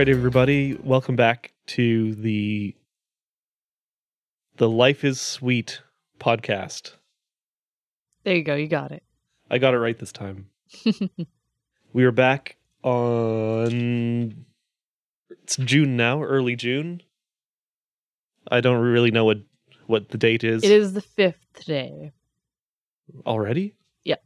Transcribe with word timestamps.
Right, 0.00 0.08
everybody, 0.08 0.78
welcome 0.82 1.14
back 1.14 1.52
to 1.66 2.14
the 2.14 2.74
the 4.56 4.66
Life 4.66 5.04
is 5.04 5.20
Sweet 5.20 5.82
podcast. 6.18 6.94
There 8.24 8.34
you 8.34 8.42
go. 8.42 8.54
You 8.54 8.66
got 8.66 8.92
it. 8.92 9.02
I 9.50 9.58
got 9.58 9.74
it 9.74 9.78
right 9.78 9.98
this 9.98 10.10
time. 10.10 10.46
we 11.92 12.04
are 12.04 12.12
back 12.12 12.56
on 12.82 14.46
it's 15.28 15.56
June 15.56 15.98
now, 15.98 16.22
early 16.22 16.56
June. 16.56 17.02
I 18.50 18.62
don't 18.62 18.80
really 18.80 19.10
know 19.10 19.26
what 19.26 19.42
what 19.86 20.08
the 20.08 20.16
date 20.16 20.44
is 20.44 20.64
It 20.64 20.70
is 20.70 20.94
the 20.94 21.02
fifth 21.02 21.66
day. 21.66 22.12
already. 23.26 23.74
Yeah. 24.04 24.16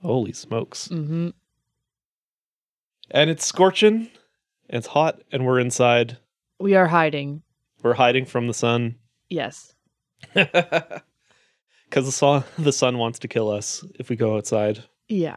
Holy 0.00 0.32
smokes! 0.32 0.86
Mm-hmm. 0.86 1.30
And 3.10 3.30
it's 3.30 3.44
scorching. 3.44 4.10
It's 4.68 4.86
hot, 4.86 5.22
and 5.32 5.44
we're 5.44 5.60
inside. 5.60 6.18
We 6.58 6.74
are 6.74 6.86
hiding. 6.86 7.42
We're 7.82 7.94
hiding 7.94 8.24
from 8.24 8.46
the 8.46 8.54
sun. 8.54 8.96
Yes. 9.28 9.74
Because 10.34 12.06
the 12.06 12.12
sun, 12.12 12.42
the 12.58 12.72
sun 12.72 12.98
wants 12.98 13.20
to 13.20 13.28
kill 13.28 13.48
us 13.48 13.84
if 14.00 14.08
we 14.08 14.16
go 14.16 14.36
outside. 14.36 14.82
Yeah. 15.08 15.36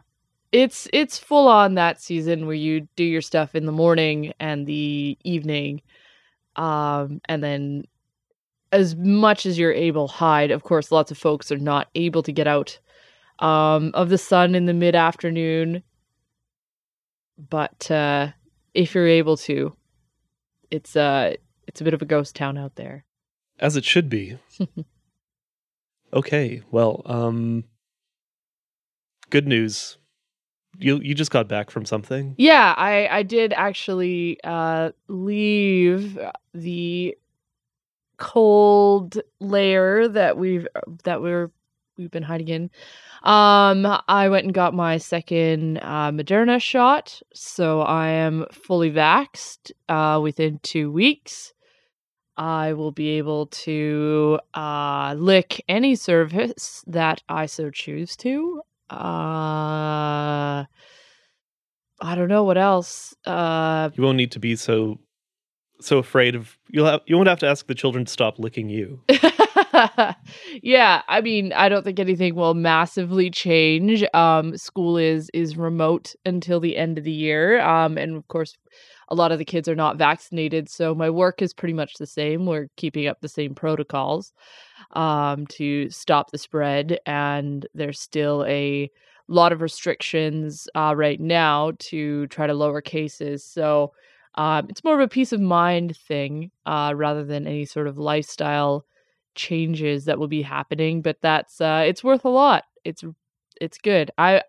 It's 0.50 0.88
it's 0.92 1.16
full 1.16 1.46
on 1.46 1.74
that 1.74 2.00
season 2.00 2.46
where 2.46 2.56
you 2.56 2.88
do 2.96 3.04
your 3.04 3.20
stuff 3.22 3.54
in 3.54 3.64
the 3.64 3.70
morning 3.70 4.32
and 4.40 4.66
the 4.66 5.16
evening, 5.22 5.82
um, 6.56 7.20
and 7.28 7.44
then 7.44 7.84
as 8.72 8.96
much 8.96 9.46
as 9.46 9.56
you're 9.56 9.72
able 9.72 10.08
hide. 10.08 10.50
Of 10.50 10.64
course, 10.64 10.90
lots 10.90 11.12
of 11.12 11.18
folks 11.18 11.52
are 11.52 11.58
not 11.58 11.88
able 11.94 12.24
to 12.24 12.32
get 12.32 12.48
out 12.48 12.76
um, 13.38 13.92
of 13.94 14.08
the 14.08 14.18
sun 14.18 14.56
in 14.56 14.66
the 14.66 14.74
mid 14.74 14.96
afternoon, 14.96 15.82
but 17.50 17.88
uh, 17.88 18.28
if 18.74 18.94
you're 18.94 19.06
able 19.06 19.36
to, 19.38 19.74
it's 20.70 20.96
uh 20.96 21.34
it's 21.66 21.80
a 21.80 21.84
bit 21.84 21.94
of 21.94 22.02
a 22.02 22.06
ghost 22.06 22.34
town 22.34 22.58
out 22.58 22.76
there. 22.76 23.04
As 23.58 23.76
it 23.76 23.84
should 23.84 24.08
be. 24.08 24.38
okay, 26.12 26.62
well, 26.70 27.02
um 27.06 27.64
good 29.30 29.46
news. 29.46 29.98
You 30.78 31.00
you 31.02 31.14
just 31.14 31.30
got 31.30 31.48
back 31.48 31.70
from 31.70 31.84
something? 31.84 32.34
Yeah, 32.38 32.74
I 32.76 33.08
I 33.08 33.22
did 33.22 33.52
actually 33.52 34.38
uh 34.44 34.92
leave 35.08 36.18
the 36.54 37.16
cold 38.16 39.16
layer 39.40 40.08
that 40.08 40.36
we've 40.36 40.66
that 41.04 41.22
we're 41.22 41.50
we've 41.98 42.10
been 42.10 42.22
hiding 42.22 42.48
in. 42.48 42.70
Um 43.24 43.84
I 44.08 44.28
went 44.28 44.44
and 44.44 44.54
got 44.54 44.72
my 44.74 44.96
second 44.98 45.78
uh 45.78 46.10
Moderna 46.12 46.62
shot, 46.62 47.20
so 47.34 47.80
I 47.82 48.08
am 48.08 48.46
fully 48.52 48.90
vaxxed 48.90 49.72
uh 49.88 50.20
within 50.22 50.60
2 50.62 50.90
weeks. 50.90 51.52
I 52.36 52.72
will 52.74 52.92
be 52.92 53.08
able 53.18 53.46
to 53.46 54.38
uh 54.54 55.14
lick 55.18 55.64
any 55.68 55.96
service 55.96 56.84
that 56.86 57.22
I 57.28 57.46
so 57.46 57.70
choose 57.70 58.16
to. 58.18 58.62
Uh 58.90 60.64
I 62.00 62.14
don't 62.14 62.28
know 62.28 62.44
what 62.44 62.56
else. 62.58 63.14
Uh 63.26 63.90
You 63.94 64.04
won't 64.04 64.16
need 64.16 64.30
to 64.32 64.38
be 64.38 64.54
so 64.56 65.00
so 65.80 65.98
afraid 65.98 66.34
of 66.34 66.56
you'll 66.70 66.86
have 66.86 67.00
you 67.06 67.16
won't 67.16 67.28
have 67.28 67.38
to 67.40 67.46
ask 67.48 67.66
the 67.66 67.74
children 67.74 68.04
to 68.04 68.10
stop 68.12 68.38
licking 68.38 68.68
you. 68.68 69.00
yeah, 70.62 71.02
I 71.08 71.20
mean, 71.20 71.52
I 71.52 71.68
don't 71.68 71.84
think 71.84 71.98
anything 71.98 72.34
will 72.34 72.54
massively 72.54 73.30
change. 73.30 74.04
Um 74.14 74.56
school 74.56 74.96
is 74.96 75.30
is 75.34 75.56
remote 75.56 76.14
until 76.24 76.60
the 76.60 76.76
end 76.76 76.98
of 76.98 77.04
the 77.04 77.12
year. 77.12 77.60
Um 77.60 77.98
and 77.98 78.16
of 78.16 78.26
course 78.28 78.56
a 79.10 79.14
lot 79.14 79.32
of 79.32 79.38
the 79.38 79.44
kids 79.44 79.68
are 79.68 79.74
not 79.74 79.96
vaccinated, 79.96 80.68
so 80.68 80.94
my 80.94 81.10
work 81.10 81.40
is 81.42 81.54
pretty 81.54 81.72
much 81.74 81.94
the 81.94 82.06
same. 82.06 82.46
We're 82.46 82.68
keeping 82.76 83.06
up 83.06 83.20
the 83.20 83.28
same 83.28 83.54
protocols 83.54 84.32
um 84.92 85.46
to 85.48 85.90
stop 85.90 86.30
the 86.30 86.38
spread 86.38 86.98
and 87.06 87.66
there's 87.74 88.00
still 88.00 88.44
a 88.48 88.90
lot 89.28 89.52
of 89.52 89.60
restrictions 89.60 90.68
uh, 90.74 90.94
right 90.96 91.20
now 91.20 91.72
to 91.78 92.26
try 92.28 92.46
to 92.46 92.54
lower 92.54 92.80
cases. 92.80 93.44
So 93.44 93.92
um, 94.36 94.66
it's 94.70 94.82
more 94.84 94.94
of 94.94 95.00
a 95.00 95.08
peace 95.08 95.32
of 95.34 95.40
mind 95.40 95.96
thing 95.96 96.50
uh, 96.64 96.94
rather 96.96 97.24
than 97.24 97.46
any 97.46 97.66
sort 97.66 97.88
of 97.88 97.98
lifestyle 97.98 98.86
changes 99.34 100.04
that 100.06 100.18
will 100.18 100.28
be 100.28 100.42
happening. 100.42 101.02
But 101.02 101.18
that's 101.22 101.60
uh, 101.60 101.84
it's 101.86 102.04
worth 102.04 102.24
a 102.24 102.30
lot. 102.30 102.64
It's 102.84 103.04
it's 103.60 103.78
good. 103.78 104.10
I 104.18 104.42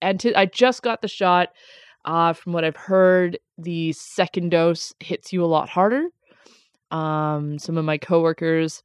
and 0.00 0.24
I 0.36 0.46
just 0.46 0.82
got 0.82 1.02
the 1.02 1.08
shot. 1.08 1.50
Uh, 2.04 2.32
from 2.32 2.52
what 2.52 2.64
I've 2.64 2.76
heard, 2.76 3.38
the 3.58 3.92
second 3.92 4.50
dose 4.50 4.94
hits 5.00 5.32
you 5.32 5.44
a 5.44 5.46
lot 5.46 5.68
harder. 5.68 6.06
Um, 6.90 7.58
some 7.58 7.76
of 7.76 7.84
my 7.84 7.98
coworkers 7.98 8.82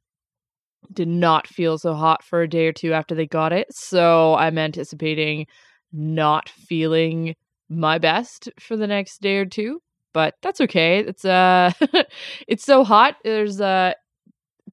did 0.92 1.08
not 1.08 1.46
feel 1.46 1.78
so 1.78 1.94
hot 1.94 2.22
for 2.22 2.42
a 2.42 2.48
day 2.48 2.66
or 2.66 2.72
two 2.72 2.92
after 2.92 3.14
they 3.14 3.26
got 3.26 3.52
it. 3.52 3.74
So 3.74 4.34
I'm 4.34 4.58
anticipating 4.58 5.46
not 5.92 6.48
feeling 6.48 7.36
my 7.68 7.98
best 7.98 8.50
for 8.60 8.76
the 8.76 8.86
next 8.86 9.22
day 9.22 9.36
or 9.36 9.46
two, 9.46 9.80
but 10.12 10.34
that's 10.42 10.60
okay. 10.60 10.98
It's 10.98 11.24
uh 11.24 11.72
it's 12.48 12.64
so 12.64 12.84
hot. 12.84 13.16
There's 13.24 13.60
uh 13.60 13.94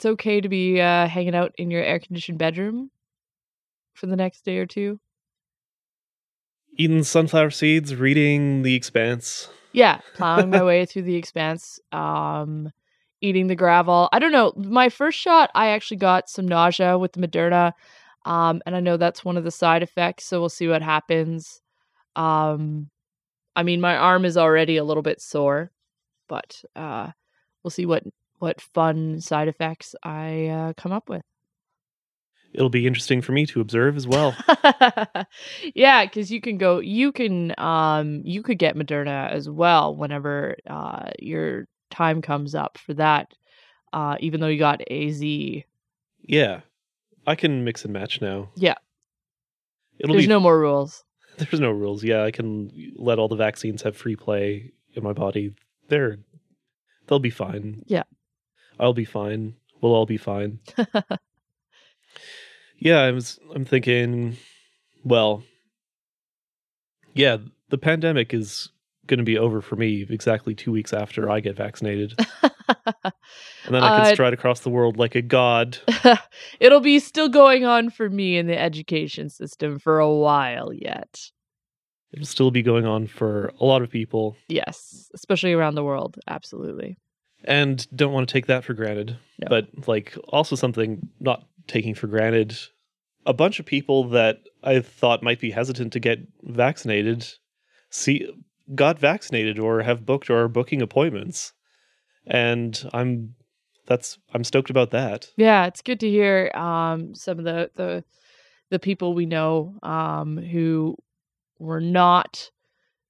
it's 0.01 0.05
okay 0.07 0.41
to 0.41 0.49
be 0.49 0.81
uh 0.81 1.07
hanging 1.07 1.35
out 1.35 1.53
in 1.59 1.69
your 1.69 1.83
air 1.83 1.99
conditioned 1.99 2.39
bedroom 2.39 2.89
for 3.93 4.07
the 4.07 4.15
next 4.15 4.43
day 4.43 4.57
or 4.57 4.65
two. 4.65 4.99
Eating 6.75 7.03
sunflower 7.03 7.51
seeds, 7.51 7.95
reading 7.95 8.63
The 8.63 8.73
Expanse. 8.73 9.47
Yeah, 9.73 9.99
plowing 10.15 10.49
my 10.49 10.63
way 10.71 10.87
through 10.87 11.03
the 11.03 11.15
expanse. 11.15 11.79
Um 11.91 12.71
eating 13.21 13.45
the 13.45 13.55
gravel. 13.55 14.09
I 14.11 14.17
don't 14.17 14.31
know. 14.31 14.53
My 14.55 14.89
first 14.89 15.19
shot, 15.19 15.51
I 15.53 15.67
actually 15.67 15.97
got 15.97 16.31
some 16.31 16.47
nausea 16.47 16.97
with 16.97 17.13
the 17.13 17.19
Moderna. 17.19 17.73
Um, 18.25 18.63
and 18.65 18.75
I 18.75 18.79
know 18.79 18.97
that's 18.97 19.23
one 19.23 19.37
of 19.37 19.43
the 19.43 19.51
side 19.51 19.83
effects, 19.83 20.25
so 20.25 20.39
we'll 20.39 20.49
see 20.49 20.67
what 20.67 20.81
happens. 20.81 21.61
Um, 22.15 22.89
I 23.55 23.61
mean, 23.61 23.79
my 23.79 23.95
arm 23.95 24.25
is 24.25 24.37
already 24.37 24.77
a 24.77 24.83
little 24.83 25.03
bit 25.03 25.21
sore, 25.21 25.69
but 26.27 26.63
uh, 26.75 27.11
we'll 27.63 27.69
see 27.69 27.85
what 27.85 28.03
what 28.41 28.59
fun 28.59 29.21
side 29.21 29.47
effects 29.47 29.95
I 30.03 30.47
uh, 30.47 30.73
come 30.75 30.91
up 30.91 31.09
with. 31.09 31.21
It'll 32.53 32.69
be 32.69 32.85
interesting 32.85 33.21
for 33.21 33.31
me 33.31 33.45
to 33.45 33.61
observe 33.61 33.95
as 33.95 34.07
well. 34.07 34.35
yeah, 35.73 36.03
because 36.05 36.31
you 36.31 36.41
can 36.41 36.57
go, 36.57 36.79
you 36.79 37.13
can, 37.13 37.53
um, 37.57 38.21
you 38.25 38.43
could 38.43 38.57
get 38.57 38.75
Moderna 38.75 39.29
as 39.29 39.49
well 39.49 39.95
whenever 39.95 40.57
uh, 40.69 41.11
your 41.19 41.67
time 41.91 42.21
comes 42.21 42.53
up 42.53 42.77
for 42.77 42.93
that. 42.95 43.31
Uh, 43.93 44.17
even 44.19 44.41
though 44.41 44.47
you 44.47 44.59
got 44.59 44.81
AZ, 44.91 45.21
yeah. 46.23 46.61
I 47.27 47.35
can 47.35 47.63
mix 47.63 47.83
and 47.83 47.93
match 47.93 48.21
now. 48.21 48.49
Yeah. 48.55 48.75
It'll 49.99 50.15
there's 50.15 50.25
be 50.25 50.29
no 50.29 50.39
more 50.39 50.59
rules. 50.59 51.03
there's 51.37 51.59
no 51.59 51.71
rules. 51.71 52.03
Yeah, 52.03 52.23
I 52.23 52.31
can 52.31 52.71
let 52.95 53.19
all 53.19 53.27
the 53.27 53.35
vaccines 53.35 53.81
have 53.83 53.95
free 53.95 54.15
play 54.15 54.71
in 54.93 55.03
my 55.03 55.13
body. 55.13 55.53
They're 55.89 56.17
they'll 57.07 57.19
be 57.19 57.29
fine. 57.29 57.83
Yeah. 57.85 58.03
I'll 58.79 58.93
be 58.93 59.05
fine. 59.05 59.55
We'll 59.81 59.93
all 59.93 60.05
be 60.05 60.17
fine. 60.17 60.59
yeah, 62.77 62.99
I 63.01 63.11
was 63.11 63.39
I'm 63.53 63.65
thinking 63.65 64.37
well 65.03 65.43
yeah, 67.13 67.37
the 67.69 67.77
pandemic 67.77 68.33
is 68.33 68.69
going 69.07 69.17
to 69.17 69.23
be 69.23 69.37
over 69.37 69.61
for 69.61 69.75
me 69.75 70.05
exactly 70.09 70.55
2 70.55 70.71
weeks 70.71 70.93
after 70.93 71.29
I 71.29 71.39
get 71.39 71.55
vaccinated. 71.57 72.13
And 73.65 73.75
then 73.75 73.83
I 73.83 73.89
can 73.97 74.11
Uh, 74.11 74.13
stride 74.13 74.33
across 74.33 74.61
the 74.61 74.69
world 74.69 74.97
like 74.97 75.13
a 75.13 75.21
god. 75.21 75.77
It'll 76.59 76.79
be 76.79 76.99
still 76.99 77.27
going 77.29 77.65
on 77.65 77.89
for 77.89 78.09
me 78.09 78.37
in 78.37 78.47
the 78.47 78.57
education 78.59 79.29
system 79.29 79.77
for 79.77 79.99
a 79.99 80.09
while 80.11 80.73
yet. 80.73 81.19
It'll 82.13 82.25
still 82.25 82.49
be 82.51 82.61
going 82.61 82.85
on 82.85 83.07
for 83.07 83.51
a 83.59 83.65
lot 83.65 83.81
of 83.81 83.89
people 83.89 84.35
Yes, 84.47 85.09
especially 85.13 85.53
around 85.53 85.75
the 85.75 85.83
world. 85.83 86.17
Absolutely. 86.27 86.97
And 87.43 87.87
don't 87.95 88.13
want 88.13 88.27
to 88.27 88.33
take 88.33 88.47
that 88.47 88.63
for 88.63 88.73
granted. 88.73 89.17
No. 89.39 89.47
But 89.49 89.87
like 89.87 90.17
also 90.29 90.55
something 90.55 91.09
not 91.19 91.45
taking 91.67 91.95
for 91.95 92.07
granted. 92.07 92.57
A 93.25 93.33
bunch 93.33 93.59
of 93.59 93.65
people 93.65 94.09
that 94.09 94.39
I 94.63 94.79
thought 94.79 95.23
might 95.23 95.39
be 95.39 95.51
hesitant 95.51 95.93
to 95.93 95.99
get 95.99 96.19
vaccinated 96.43 97.27
see 97.89 98.27
got 98.73 98.97
vaccinated 98.99 99.59
or 99.59 99.81
have 99.81 100.05
booked 100.05 100.29
or 100.29 100.43
are 100.43 100.47
booking 100.47 100.81
appointments. 100.81 101.53
And 102.25 102.81
I'm 102.93 103.35
that's 103.87 104.17
I'm 104.33 104.43
stoked 104.43 104.69
about 104.69 104.91
that. 104.91 105.29
Yeah, 105.37 105.65
it's 105.65 105.81
good 105.81 105.99
to 105.99 106.09
hear 106.09 106.51
um, 106.55 107.13
some 107.15 107.39
of 107.39 107.45
the, 107.45 107.69
the 107.75 108.03
the 108.69 108.79
people 108.79 109.13
we 109.13 109.25
know 109.25 109.75
um, 109.83 110.37
who 110.37 110.95
were 111.59 111.81
not 111.81 112.49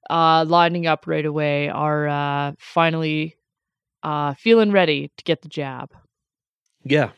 uh, 0.10 0.44
lining 0.48 0.88
up 0.88 1.06
right 1.08 1.26
away 1.26 1.70
are 1.70 2.08
uh, 2.08 2.54
finally 2.58 3.38
uh, 4.04 4.34
feeling 4.36 4.72
ready 4.72 5.12
to 5.18 5.24
get 5.24 5.42
the 5.42 5.50
jab. 5.50 5.92
Yeah. 6.84 7.12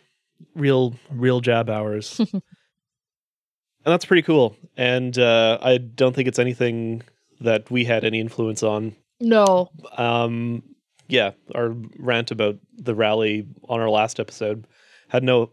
Real 0.56 0.96
real 1.10 1.40
jab 1.40 1.70
hours. 1.70 2.20
and 2.20 2.42
that's 3.86 4.06
pretty 4.06 4.22
cool. 4.24 4.56
And 4.76 5.18
uh 5.18 5.58
I 5.62 5.78
don't 5.78 6.14
think 6.14 6.28
it's 6.28 6.40
anything 6.40 7.02
that 7.40 7.70
we 7.72 7.86
had 7.86 8.04
any 8.04 8.20
influence 8.20 8.62
on 8.62 8.96
No, 9.22 9.70
um 9.98 10.64
yeah, 11.08 11.32
our 11.54 11.76
rant 11.98 12.32
about 12.32 12.58
the 12.78 12.96
rally 12.96 13.48
on 13.70 13.80
our 13.80 13.90
last 13.90 14.20
episode 14.20 14.68
had 15.10 15.24
no. 15.24 15.52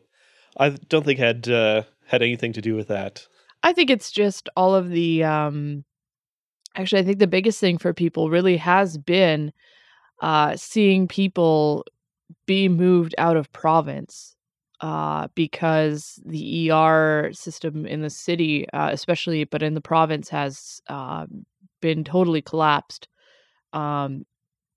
I 0.56 0.70
don't 0.70 1.04
think 1.04 1.18
had 1.18 1.48
uh, 1.48 1.82
had 2.06 2.22
anything 2.22 2.52
to 2.54 2.60
do 2.60 2.74
with 2.74 2.88
that. 2.88 3.26
I 3.62 3.72
think 3.72 3.90
it's 3.90 4.10
just 4.10 4.48
all 4.56 4.74
of 4.74 4.88
the 4.88 5.22
um 5.24 5.84
actually 6.74 7.00
I 7.00 7.04
think 7.04 7.18
the 7.18 7.26
biggest 7.26 7.60
thing 7.60 7.78
for 7.78 7.92
people 7.92 8.30
really 8.30 8.56
has 8.56 8.98
been 8.98 9.52
uh 10.20 10.56
seeing 10.56 11.08
people 11.08 11.84
be 12.46 12.68
moved 12.68 13.14
out 13.18 13.36
of 13.36 13.52
province 13.52 14.36
uh 14.80 15.28
because 15.34 16.20
the 16.24 16.70
ER 16.70 17.30
system 17.32 17.86
in 17.86 18.02
the 18.02 18.10
city 18.10 18.68
uh, 18.72 18.90
especially 18.92 19.44
but 19.44 19.62
in 19.62 19.74
the 19.74 19.80
province 19.80 20.28
has 20.28 20.80
um 20.88 21.44
been 21.80 22.04
totally 22.04 22.42
collapsed 22.42 23.08
um 23.72 24.24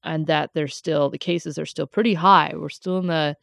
and 0.03 0.27
that 0.27 0.51
there's 0.53 0.75
still 0.75 1.09
the 1.09 1.17
cases 1.17 1.57
are 1.57 1.65
still 1.65 1.87
pretty 1.87 2.13
high 2.13 2.53
we're 2.55 2.69
still 2.69 2.97
in 2.97 3.07
the 3.07 3.35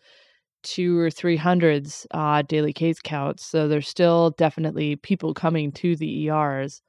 two 0.63 0.99
or 0.99 1.11
three 1.11 1.37
hundreds 1.37 2.07
uh, 2.13 2.43
daily 2.43 2.73
case 2.73 3.01
counts. 3.01 3.45
So 3.45 3.69
there's 3.69 3.89
still 3.89 4.31
definitely 4.33 4.97
people 4.97 5.35
coming 5.35 5.73
to 5.73 5.97
the 5.97 6.29
ERs 6.29 6.83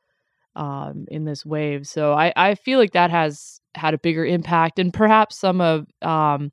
um, 0.56 1.06
in 1.10 1.26
this 1.26 1.46
wave. 1.46 1.88
So 1.88 2.14
I, 2.14 2.34
I 2.36 2.56
feel 2.56 2.80
like 2.80 2.92
that 2.92 3.12
has 3.12 3.62
had 3.76 3.94
a 3.94 4.00
bigger 4.00 4.26
impact, 4.26 4.80
and 4.80 4.94
perhaps 4.94 5.38
some 5.38 5.62
of 5.62 5.88
um, 6.02 6.52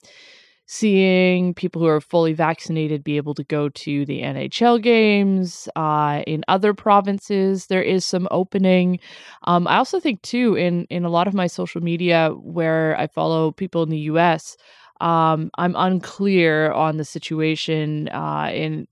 seeing 0.66 1.54
people 1.54 1.80
who 1.80 1.88
are 1.88 2.00
fully 2.00 2.34
vaccinated 2.34 3.02
be 3.02 3.16
able 3.16 3.34
to 3.34 3.42
go 3.44 3.70
to 3.70 4.04
the 4.04 4.20
NHL 4.20 4.80
games 4.82 5.66
uh, 5.76 6.22
in 6.26 6.44
other 6.46 6.74
provinces. 6.74 7.66
There 7.66 7.82
is 7.82 8.04
some 8.04 8.28
opening. 8.30 9.00
Um, 9.44 9.66
I 9.66 9.78
also 9.78 9.98
think 9.98 10.20
too 10.22 10.54
in 10.56 10.84
in 10.90 11.04
a 11.04 11.10
lot 11.10 11.26
of 11.26 11.34
my 11.34 11.46
social 11.46 11.80
media 11.80 12.30
where 12.34 12.96
I 12.98 13.06
follow 13.06 13.50
people 13.50 13.82
in 13.82 13.88
the 13.88 13.98
U.S. 14.12 14.56
Um, 15.00 15.50
I'm 15.56 15.74
unclear 15.76 16.70
on 16.72 16.98
the 16.98 17.04
situation 17.04 18.08
uh, 18.10 18.50
in 18.52 18.86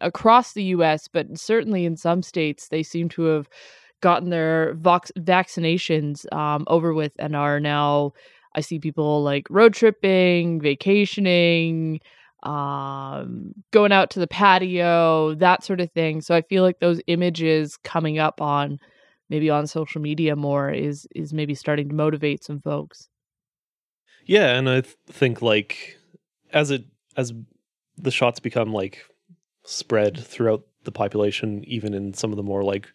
across 0.00 0.52
the 0.52 0.64
U.S., 0.64 1.08
but 1.08 1.38
certainly 1.38 1.84
in 1.84 1.96
some 1.96 2.22
states, 2.22 2.68
they 2.68 2.82
seem 2.82 3.08
to 3.10 3.22
have 3.22 3.48
gotten 4.02 4.28
their 4.28 4.74
vox- 4.74 5.12
vaccinations 5.18 6.30
um, 6.32 6.64
over 6.66 6.92
with 6.92 7.12
and 7.18 7.34
are 7.34 7.58
now. 7.58 8.12
I 8.54 8.60
see 8.60 8.78
people 8.78 9.22
like 9.22 9.46
road 9.48 9.72
tripping, 9.72 10.60
vacationing, 10.60 12.00
um, 12.42 13.54
going 13.70 13.92
out 13.92 14.10
to 14.10 14.20
the 14.20 14.26
patio, 14.26 15.34
that 15.36 15.64
sort 15.64 15.80
of 15.80 15.90
thing. 15.92 16.20
So 16.20 16.34
I 16.34 16.42
feel 16.42 16.62
like 16.62 16.80
those 16.80 17.00
images 17.06 17.78
coming 17.78 18.18
up 18.18 18.42
on 18.42 18.78
maybe 19.30 19.48
on 19.48 19.66
social 19.66 20.02
media 20.02 20.36
more 20.36 20.70
is 20.70 21.06
is 21.14 21.32
maybe 21.32 21.54
starting 21.54 21.88
to 21.88 21.94
motivate 21.94 22.44
some 22.44 22.60
folks. 22.60 23.08
Yeah, 24.26 24.56
and 24.56 24.68
I 24.68 24.82
th- 24.82 24.96
think 25.06 25.40
like 25.40 25.96
as 26.52 26.70
it 26.70 26.84
as 27.16 27.32
the 27.96 28.10
shots 28.10 28.40
become 28.40 28.72
like 28.72 29.04
spread 29.64 30.18
throughout 30.18 30.64
the 30.84 30.92
population, 30.92 31.64
even 31.66 31.94
in 31.94 32.12
some 32.12 32.30
of 32.30 32.36
the 32.36 32.42
more 32.42 32.64
like 32.64 32.88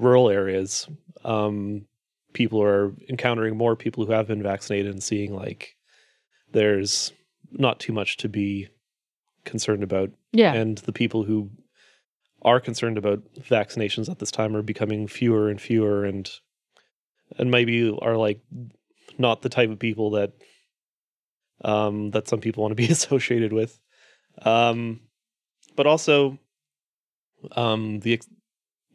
rural 0.00 0.30
areas, 0.30 0.88
um, 1.24 1.86
people 2.32 2.62
are 2.62 2.94
encountering 3.08 3.56
more 3.56 3.76
people 3.76 4.04
who 4.04 4.12
have 4.12 4.26
been 4.26 4.42
vaccinated 4.42 4.92
and 4.92 5.02
seeing 5.02 5.34
like 5.34 5.76
there's 6.52 7.12
not 7.52 7.78
too 7.78 7.92
much 7.92 8.16
to 8.18 8.28
be 8.28 8.68
concerned 9.44 9.82
about. 9.82 10.10
Yeah. 10.32 10.52
And 10.54 10.78
the 10.78 10.92
people 10.92 11.24
who 11.24 11.50
are 12.42 12.60
concerned 12.60 12.98
about 12.98 13.22
vaccinations 13.34 14.08
at 14.08 14.18
this 14.18 14.30
time 14.30 14.56
are 14.56 14.62
becoming 14.62 15.06
fewer 15.06 15.48
and 15.48 15.60
fewer 15.60 16.04
and 16.04 16.30
and 17.38 17.50
maybe 17.50 17.96
are 18.00 18.16
like 18.16 18.40
not 19.18 19.42
the 19.42 19.48
type 19.48 19.70
of 19.70 19.78
people 19.78 20.10
that 20.12 20.32
um 21.64 22.10
that 22.12 22.26
some 22.26 22.40
people 22.40 22.62
want 22.62 22.72
to 22.72 22.76
be 22.76 22.86
associated 22.92 23.52
with. 23.52 23.78
Um 24.42 25.00
but 25.76 25.86
also 25.86 26.38
um 27.56 28.00
the 28.00 28.20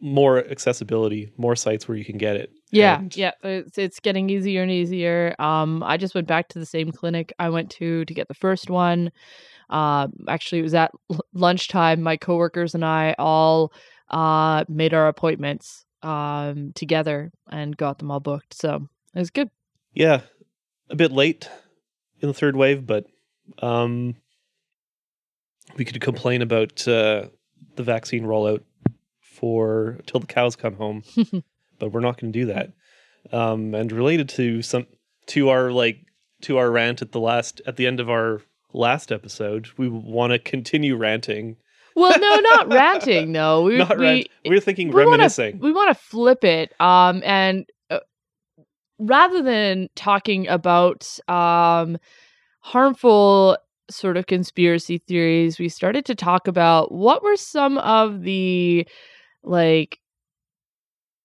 more 0.02 0.40
accessibility, 0.46 1.32
more 1.38 1.56
sites 1.56 1.88
where 1.88 1.98
you 1.98 2.06
can 2.06 2.18
get 2.18 2.36
it. 2.36 2.52
Yeah, 2.72 3.00
And- 3.00 3.16
yeah, 3.16 3.32
it's, 3.44 3.78
it's 3.78 4.00
getting 4.00 4.30
easier 4.30 4.62
and 4.62 4.72
easier. 4.72 5.36
Um, 5.40 5.82
I 5.84 5.98
just 5.98 6.14
went 6.16 6.28
back 6.28 6.50
to 6.50 6.60
the 6.60 6.66
same 6.66 6.92
clinic 6.92 7.34
I 7.40 7.50
went 7.50 7.70
to 7.72 8.06
to 8.06 8.14
get 8.14 8.28
the 8.28 8.34
first 8.34 8.70
one. 8.70 9.12
Uh, 9.70 10.08
actually, 10.28 10.60
it 10.60 10.64
was 10.64 10.74
at 10.76 10.92
l- 11.10 11.22
lunchtime. 11.34 12.02
My 12.02 12.18
coworkers 12.18 12.76
and 12.76 12.84
I 12.86 13.16
all 13.18 13.72
uh 14.12 14.64
made 14.70 14.94
our 14.94 15.08
appointments 15.08 15.84
um 16.04 16.72
together 16.76 17.32
and 17.50 17.76
got 17.76 17.98
them 17.98 18.12
all 18.12 18.20
booked. 18.20 18.54
So 18.54 18.88
it 19.16 19.20
was 19.20 19.32
good. 19.32 19.50
Yeah, 19.94 20.22
a 20.90 20.96
bit 20.96 21.12
late 21.12 21.50
in 22.22 22.28
the 22.28 22.34
third 22.34 22.56
wave, 22.56 22.86
but 22.86 23.06
um, 23.60 24.16
we 25.78 25.86
could 25.86 26.00
complain 26.02 26.42
about 26.42 26.88
uh, 26.88 27.28
the 27.76 27.84
vaccine 27.84 28.24
rollout 28.24 28.62
for 29.46 30.00
till 30.08 30.20
the 30.20 30.26
cows 30.26 30.56
come 30.56 30.76
home, 30.76 31.04
but 31.80 31.92
we're 31.92 32.00
not 32.00 32.20
going 32.20 32.34
to 32.34 32.40
do 32.40 32.48
that. 32.48 32.72
Um, 33.32 33.76
and 33.76 33.92
related 33.92 34.28
to 34.30 34.64
some 34.64 34.88
to 35.28 35.50
our 35.50 35.72
like 35.72 36.00
to 36.42 36.58
our 36.58 36.72
rant 36.72 37.04
at 37.04 37.12
the 37.12 37.20
last 37.20 37.62
at 37.68 37.76
the 37.76 37.86
end 37.86 38.00
of 38.00 38.10
our 38.10 38.42
last 38.74 39.12
episode, 39.12 39.68
we 39.78 39.88
want 39.88 40.32
to 40.34 40.40
continue 40.40 40.96
ranting. 40.96 41.58
Well, 41.96 42.20
no, 42.20 42.40
not 42.40 42.70
ranting 42.74 43.34
though. 43.34 43.66
We 43.66 43.78
not 43.78 44.00
we, 44.00 44.04
rant. 44.04 44.28
We're 44.48 44.60
thinking 44.60 44.88
we 44.88 44.96
wanna- 44.96 45.12
reminiscing. 45.12 45.60
we 45.60 45.72
want 45.72 45.96
to 45.96 46.04
flip 46.04 46.44
it 46.44 46.74
um 46.80 47.22
and 47.24 47.68
uh, 47.92 48.00
rather 48.98 49.44
than 49.44 49.90
talking 49.96 50.48
about 50.48 51.20
um 51.28 52.00
harmful 52.62 53.60
sort 53.92 54.18
of 54.18 54.26
conspiracy 54.26 54.98
theories 54.98 55.60
we 55.60 55.70
started 55.70 56.04
to 56.06 56.16
talk 56.16 56.48
about 56.48 56.92
what 56.92 57.22
were 57.22 57.38
some 57.38 57.78
of 57.78 58.24
the 58.24 58.88
like 59.46 60.00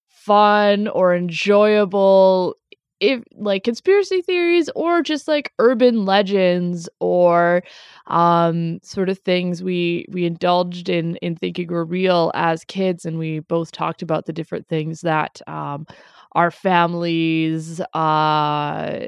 fun 0.09 0.89
or 0.89 1.15
enjoyable 1.15 2.55
if 3.01 3.23
like 3.37 3.65
conspiracy 3.65 4.21
theories 4.21 4.69
or 4.77 5.03
just 5.03 5.27
like 5.27 5.53
urban 5.59 6.05
legends 6.05 6.89
or 7.01 7.63
um 8.09 8.79
sort 8.83 9.09
of 9.09 9.19
things 9.21 9.63
we 9.63 10.05
we 10.11 10.27
indulged 10.27 10.89
in 10.91 11.17
in 11.17 11.35
thinking 11.35 11.69
were 11.69 11.85
real 11.85 12.31
as 12.35 12.65
kids 12.65 13.07
and 13.07 13.19
we 13.19 13.39
both 13.41 13.73
talked 13.73 14.03
about 14.03 14.27
the 14.27 14.33
different 14.33 14.67
things 14.69 15.01
that 15.01 15.41
um 15.49 15.87
our 16.33 16.51
families 16.51 17.81
uh 17.95 19.07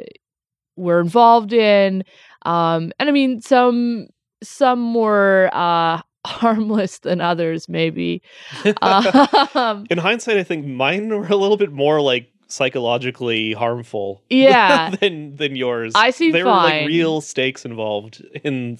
were 0.77 1.01
involved 1.01 1.53
in 1.53 2.03
um 2.47 2.93
and 2.99 3.09
i 3.09 3.13
mean 3.13 3.41
some 3.41 4.07
some 4.43 4.81
more 4.81 5.51
uh 5.53 6.01
harmless 6.27 6.99
than 7.01 7.21
others 7.21 7.69
maybe 7.69 8.23
um 8.83 9.87
In 9.91 9.99
hindsight, 9.99 10.37
I 10.37 10.45
think 10.45 10.67
mine 10.67 11.09
were 11.09 11.27
a 11.27 11.37
little 11.37 11.57
bit 11.57 11.73
more 11.73 12.01
like 12.01 12.29
psychologically 12.49 13.53
harmful. 13.55 14.23
Yeah. 14.31 14.91
than 15.01 15.37
than 15.37 15.57
yours. 15.57 15.93
I 15.97 16.11
see 16.11 16.31
There 16.31 16.45
were 16.45 16.51
like 16.51 16.87
real 16.87 17.21
stakes 17.21 17.65
involved 17.65 18.23
in 18.45 18.79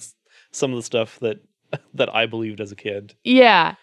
some 0.51 0.71
of 0.71 0.77
the 0.77 0.83
stuff 0.83 1.19
that 1.19 1.37
that 1.95 2.13
I 2.15 2.27
believed 2.27 2.61
as 2.61 2.71
a 2.71 2.75
kid. 2.75 3.15
yeah 3.23 3.75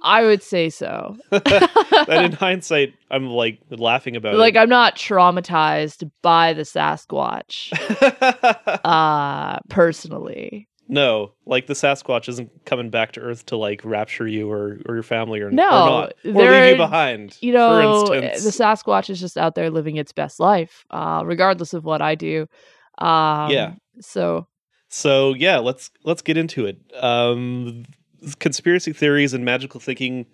i 0.00 0.22
would 0.22 0.40
say 0.44 0.70
so 0.70 1.16
that 1.30 2.08
in 2.08 2.30
hindsight, 2.30 2.94
I'm 3.10 3.26
like 3.26 3.58
laughing 3.70 4.14
about 4.14 4.36
like 4.36 4.54
it. 4.54 4.58
i'm 4.58 4.68
not 4.68 4.94
traumatized 4.94 6.08
by 6.22 6.52
the 6.52 6.62
sasquatch 6.62 7.72
uh 8.84 9.58
personally 9.68 10.67
no, 10.88 11.32
like 11.46 11.66
the 11.66 11.74
Sasquatch 11.74 12.28
isn't 12.28 12.64
coming 12.64 12.90
back 12.90 13.12
to 13.12 13.20
Earth 13.20 13.46
to 13.46 13.56
like 13.56 13.84
rapture 13.84 14.26
you 14.26 14.50
or 14.50 14.78
or 14.86 14.94
your 14.94 15.02
family 15.02 15.40
or, 15.40 15.50
No, 15.50 15.68
or 15.68 15.84
not 15.84 16.12
or 16.24 16.50
leave 16.50 16.64
you 16.64 16.76
behind. 16.76 17.36
you 17.40 17.52
know 17.52 18.06
for 18.06 18.14
instance, 18.14 18.44
the 18.44 18.64
sasquatch 18.64 19.10
is 19.10 19.20
just 19.20 19.36
out 19.36 19.54
there 19.54 19.70
living 19.70 19.96
its 19.96 20.12
best 20.12 20.40
life 20.40 20.84
uh 20.90 21.22
regardless 21.24 21.72
of 21.74 21.84
what 21.84 22.00
i 22.02 22.14
do 22.14 22.48
um 22.98 23.52
Yeah. 23.52 23.74
so 24.00 24.46
So 24.88 25.34
yeah, 25.34 25.58
let's 25.58 25.90
let's 26.04 26.22
get 26.22 26.36
into 26.36 26.66
it. 26.66 26.78
Um, 26.94 27.84
conspiracy 28.38 28.92
theories 28.92 29.34
and 29.34 29.44
magical 29.44 29.80
thinking. 29.80 30.26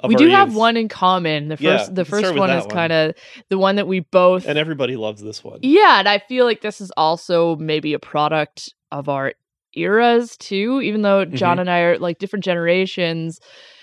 Of 0.00 0.08
we 0.08 0.16
do 0.16 0.28
have 0.28 0.54
one 0.54 0.76
in 0.76 0.88
common 0.88 1.48
the 1.48 1.56
Yeah, 1.58 1.78
first 1.78 1.94
the 1.94 2.04
first 2.04 2.34
one 2.34 2.50
is 2.50 2.66
kind 2.66 2.92
of 2.92 3.14
the 3.48 3.58
one 3.58 3.76
that 3.76 3.86
we 3.86 4.00
both 4.00 4.46
and 4.46 4.58
everybody 4.58 4.96
loves 4.96 5.22
this 5.22 5.42
one. 5.44 5.60
Yeah, 5.62 5.98
and 5.98 6.08
I 6.08 6.18
feel 6.18 6.44
like 6.44 6.60
this 6.60 6.80
is 6.80 6.90
also 6.96 7.56
maybe 7.56 7.94
a 7.94 7.98
product 7.98 8.74
of 8.90 9.08
our 9.08 9.32
eras 9.74 10.36
too, 10.36 10.80
even 10.82 11.02
though 11.02 11.24
Mm-hmm. 11.24 11.36
John 11.36 11.58
and 11.58 11.70
I 11.70 11.80
are 11.80 11.98
like 11.98 12.18
different 12.18 12.44
generations, 12.44 13.40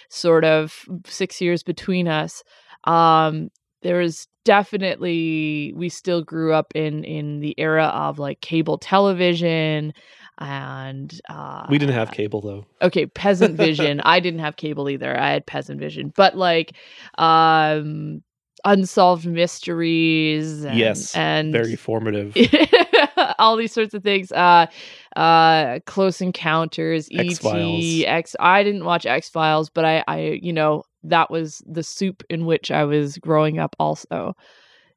sort 0.09 0.43
of 0.45 0.85
six 1.05 1.39
years 1.41 1.63
between 1.63 2.07
us. 2.07 2.43
Um, 2.85 3.49
there 3.81 4.01
is 4.01 4.27
definitely 4.45 5.73
we 5.75 5.89
still 5.89 6.23
grew 6.23 6.53
up 6.53 6.71
in 6.75 7.03
in 7.03 7.39
the 7.39 7.53
era 7.59 7.85
of 7.85 8.17
like 8.19 8.41
cable 8.41 8.77
television 8.77 9.93
and 10.39 11.19
uh 11.29 11.65
We 11.69 11.77
didn't 11.77 11.93
have 11.95 12.11
cable 12.11 12.41
though. 12.41 12.65
okay 12.81 13.05
peasant 13.05 13.57
vision 13.65 13.99
i 14.01 14.19
didn't 14.19 14.39
have 14.39 14.55
cable 14.55 14.89
either 14.89 15.17
i 15.19 15.29
had 15.31 15.45
peasant 15.45 15.79
vision 15.79 16.11
but 16.15 16.35
like 16.35 16.73
um 17.17 18.23
unsolved 18.65 19.25
mysteries. 19.25 20.63
And, 20.63 20.77
Yes, 20.77 21.15
and 21.15 21.51
Very 21.51 21.75
formative. 21.75 22.35
all 23.39 23.55
these 23.55 23.71
sorts 23.73 23.93
of 23.93 24.03
things. 24.03 24.31
Uh, 24.31 24.67
uh, 25.15 25.79
Close 25.85 26.21
Encounters, 26.21 27.09
X-Files. 27.11 27.57
E.T., 27.57 28.07
X. 28.07 28.35
I 28.39 28.63
didn't 28.63 28.85
watch 28.85 29.05
X 29.05 29.29
Files, 29.29 29.69
but 29.69 29.85
I, 29.85 30.03
I, 30.07 30.39
you 30.41 30.53
know, 30.53 30.83
that 31.03 31.31
was 31.31 31.63
the 31.65 31.83
soup 31.83 32.23
in 32.29 32.45
which 32.45 32.71
I 32.71 32.83
was 32.83 33.17
growing 33.17 33.59
up. 33.59 33.75
Also, 33.79 34.35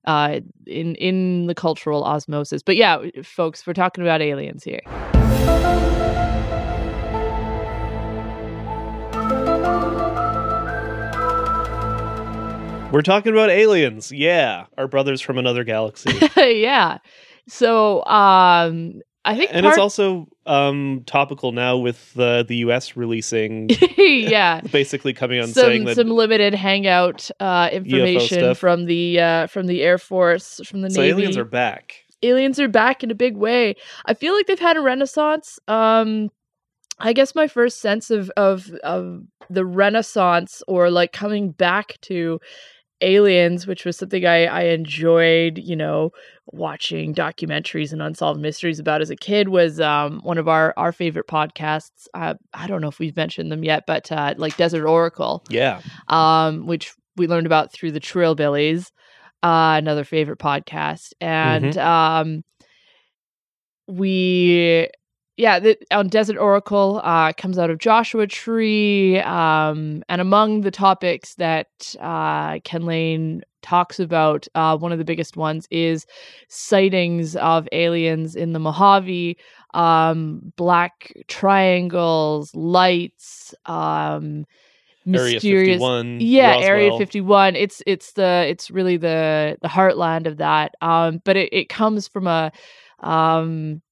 uh, 0.07 0.41
in 0.67 0.95
in 0.97 1.47
the 1.47 1.55
cultural 1.55 2.05
osmosis. 2.05 2.63
But 2.63 2.77
yeah, 2.77 3.03
folks, 3.23 3.67
we're 3.67 3.73
talking 3.73 4.03
about 4.03 4.21
aliens 4.21 4.65
here. 4.65 4.81
We're 12.93 13.01
talking 13.01 13.33
about 13.33 13.49
aliens. 13.49 14.13
Yeah, 14.13 14.67
our 14.77 14.87
brothers 14.87 15.23
from 15.23 15.39
another 15.39 15.65
galaxy. 15.65 16.13
yeah. 16.37 16.99
So, 17.49 18.05
um, 18.05 19.01
I 19.25 19.35
think 19.37 19.51
and 19.53 19.65
part, 19.65 19.73
it's 19.73 19.81
also 19.81 20.29
um, 20.45 21.03
topical 21.07 21.53
now 21.53 21.79
with 21.79 22.13
uh, 22.19 22.43
the 22.43 22.57
U.S. 22.57 22.95
releasing, 22.95 23.71
yeah. 23.97 24.61
basically 24.61 25.15
coming 25.15 25.41
on 25.41 25.49
saying 25.49 25.83
some 25.83 25.85
that 25.87 25.97
some 25.97 26.11
limited 26.11 26.55
hangout 26.55 27.31
uh, 27.41 27.71
information 27.73 28.55
from 28.55 28.85
the 28.85 29.21
uh, 29.21 29.47
from 29.47 29.69
the 29.69 29.83
Air 29.83 29.97
Force 29.97 30.61
from 30.67 30.83
the 30.83 30.91
so 30.91 31.01
Navy. 31.01 31.13
aliens 31.13 31.39
are 31.39 31.45
back. 31.47 31.95
aliens 32.23 32.61
are 32.61 32.69
back 32.69 33.03
in 33.03 33.11
a 33.11 33.15
big 33.15 33.37
way. 33.37 33.75
I 34.05 34.13
feel 34.13 34.35
like 34.35 34.47
they've 34.47 34.59
had 34.59 34.77
a 34.77 34.83
renaissance. 34.83 35.59
Um, 35.67 36.31
I 36.99 37.13
guess 37.13 37.35
my 37.35 37.49
first 37.49 37.81
sense 37.81 38.11
of 38.11 38.31
of 38.37 38.71
of 38.85 39.23
the 39.49 39.65
renaissance 39.65 40.63
or 40.69 40.91
like 40.91 41.13
coming 41.13 41.51
back 41.51 41.99
to 42.03 42.41
aliens, 43.03 43.67
which 43.67 43.85
was 43.85 43.97
something 43.97 44.25
I 44.25 44.47
I 44.47 44.63
enjoyed, 44.63 45.59
you 45.59 45.77
know, 45.77 46.11
watching 46.47 47.15
documentaries 47.15 47.93
and 47.93 48.01
unsolved 48.03 48.41
mysteries 48.41 48.79
about 48.79 49.03
as 49.03 49.11
a 49.11 49.17
kid 49.17 49.49
was 49.49 49.81
um 49.81 50.21
one 50.23 50.39
of 50.39 50.49
our 50.49 50.73
our 50.77 50.93
favorite 50.93 51.27
podcasts. 51.27 52.07
Uh, 52.15 52.35
I 52.55 52.67
don't 52.67 52.81
know 52.81 52.89
if 52.89 52.99
we've 52.99 53.17
mentioned 53.17 53.53
them 53.53 53.65
yet, 53.65 53.85
but 53.87 54.11
uh, 54.11 54.35
like 54.39 54.57
Desert 54.57 54.87
Oracle 54.87 55.45
Yeah, 55.49 55.81
um, 56.09 56.67
which 56.67 56.95
we 57.17 57.27
learned 57.27 57.47
about 57.47 57.73
through 57.73 57.93
the 57.93 58.01
Trillbillies, 58.01 58.91
uh, 59.43 59.75
another 59.79 60.05
favorite 60.05 60.39
podcast, 60.39 61.13
and 61.21 61.77
um, 61.77 62.43
we, 63.87 64.89
yeah, 65.43 65.59
the, 65.59 65.77
on 65.91 66.07
Desert 66.07 66.39
Oracle 66.39 67.01
uh, 67.03 67.33
comes 67.33 67.59
out 67.59 67.69
of 67.69 67.79
Joshua 67.79 68.29
Tree, 68.29 69.19
um, 69.19 70.05
and 70.09 70.21
among 70.21 70.61
the 70.61 70.71
topics 70.71 71.35
that 71.35 71.97
uh, 72.01 72.61
Ken 72.61 72.87
Layne 72.87 73.43
talks 73.61 73.99
about, 73.99 74.47
uh, 74.55 74.77
one 74.77 74.93
of 74.93 74.99
the 74.99 75.05
biggest 75.05 75.37
ones 75.37 75.67
is 75.73 76.07
sightings 76.49 77.35
of 77.35 77.69
aliens 77.73 78.37
in 78.37 78.53
the 78.53 78.61
Mojave, 78.61 79.37
um, 79.75 80.53
black 80.55 81.13
triangles, 81.27 82.55
lights, 82.55 83.53
um, 83.67 84.47
Area 85.05 85.35
mysterious 85.35 85.81
51. 85.83 86.21
yeah 86.21 86.59
area 86.61 86.97
51 86.97 87.57
it's 87.57 87.83
it's 87.89 88.13
the 88.13 88.47
it's 88.49 88.71
really 88.71 88.97
the 88.97 89.59
the 89.61 89.67
heartland 89.67 90.29
of 90.29 90.37
that 90.37 90.77
um 90.81 91.21
but 91.25 91.37
it, 91.37 91.53
it 91.53 91.69
comes 91.69 92.07
from 92.07 92.29
a 92.29 92.53
um 93.01 93.83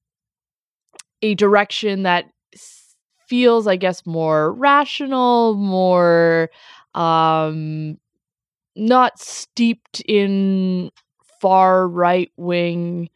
a 1.21 1.35
direction 1.35 2.03
that 2.03 2.25
feels 3.27 3.67
i 3.67 3.75
guess 3.75 4.05
more 4.05 4.53
rational 4.53 5.55
more 5.55 6.49
um 6.95 7.97
not 8.75 9.19
steeped 9.19 10.01
in 10.07 10.91
far 11.41 11.87
right 11.87 12.31
wing 12.37 13.09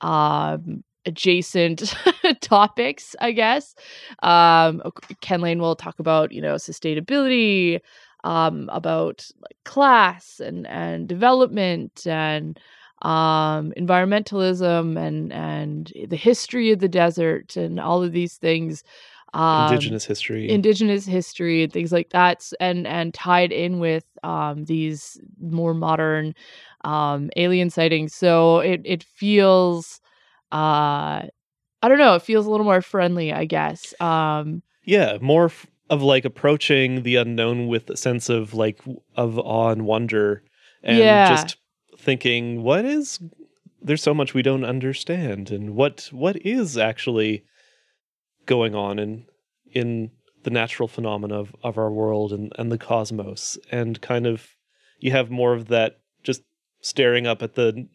um 0.00 0.84
adjacent 1.06 1.94
topics 2.42 3.16
i 3.20 3.32
guess. 3.32 3.74
Um 4.22 4.82
ken 5.22 5.40
layne 5.40 5.60
will 5.60 5.76
talk 5.76 5.98
about 6.00 6.32
you 6.32 6.42
know 6.42 6.56
sustainability 6.56 7.80
um 8.24 8.68
about 8.72 9.26
like 9.42 9.56
class 9.64 10.40
and 10.40 10.66
and 10.68 11.08
development 11.08 12.06
and 12.06 12.58
um 13.02 13.72
environmentalism 13.76 14.98
and 14.98 15.32
and 15.32 15.92
the 16.08 16.16
history 16.16 16.70
of 16.70 16.78
the 16.80 16.88
desert 16.88 17.56
and 17.56 17.80
all 17.80 18.02
of 18.02 18.12
these 18.12 18.36
things 18.36 18.84
um 19.32 19.62
indigenous 19.72 20.04
history. 20.06 20.50
indigenous 20.50 21.06
history 21.06 21.62
and 21.62 21.72
things 21.72 21.92
like 21.92 22.10
that 22.10 22.50
and 22.60 22.86
and 22.86 23.14
tied 23.14 23.52
in 23.52 23.78
with 23.78 24.04
um 24.22 24.64
these 24.64 25.18
more 25.40 25.72
modern 25.74 26.34
um 26.84 27.30
alien 27.36 27.70
sightings 27.70 28.14
so 28.14 28.58
it 28.58 28.80
it 28.84 29.02
feels 29.02 30.00
uh 30.52 31.22
i 31.82 31.88
don't 31.88 31.98
know 31.98 32.14
it 32.14 32.22
feels 32.22 32.46
a 32.46 32.50
little 32.50 32.64
more 32.64 32.82
friendly 32.82 33.32
i 33.32 33.44
guess 33.44 33.94
um 34.00 34.62
yeah, 34.82 35.18
more 35.20 35.44
f- 35.44 35.66
of 35.90 36.02
like 36.02 36.24
approaching 36.24 37.02
the 37.02 37.16
unknown 37.16 37.68
with 37.68 37.90
a 37.90 37.96
sense 37.98 38.28
of 38.30 38.54
like 38.54 38.80
of 39.14 39.38
awe 39.38 39.68
and 39.70 39.84
wonder, 39.84 40.42
and 40.82 40.98
Yeah. 40.98 41.28
just 41.28 41.56
thinking, 42.00 42.62
what 42.62 42.84
is? 42.84 43.20
There's 43.82 44.02
so 44.02 44.14
much 44.14 44.34
we 44.34 44.42
don't 44.42 44.64
understand, 44.64 45.50
and 45.50 45.74
what 45.74 46.08
what 46.12 46.36
is 46.44 46.76
actually 46.76 47.44
going 48.46 48.74
on 48.74 48.98
in 48.98 49.26
in 49.72 50.10
the 50.42 50.50
natural 50.50 50.88
phenomena 50.88 51.38
of, 51.38 51.54
of 51.62 51.76
our 51.76 51.90
world 51.90 52.32
and, 52.32 52.52
and 52.58 52.72
the 52.72 52.78
cosmos, 52.78 53.58
and 53.70 54.00
kind 54.00 54.26
of 54.26 54.48
you 54.98 55.12
have 55.12 55.30
more 55.30 55.52
of 55.54 55.68
that 55.68 56.00
just 56.22 56.42
staring 56.80 57.26
up 57.26 57.42
at 57.42 57.54
the 57.54 57.86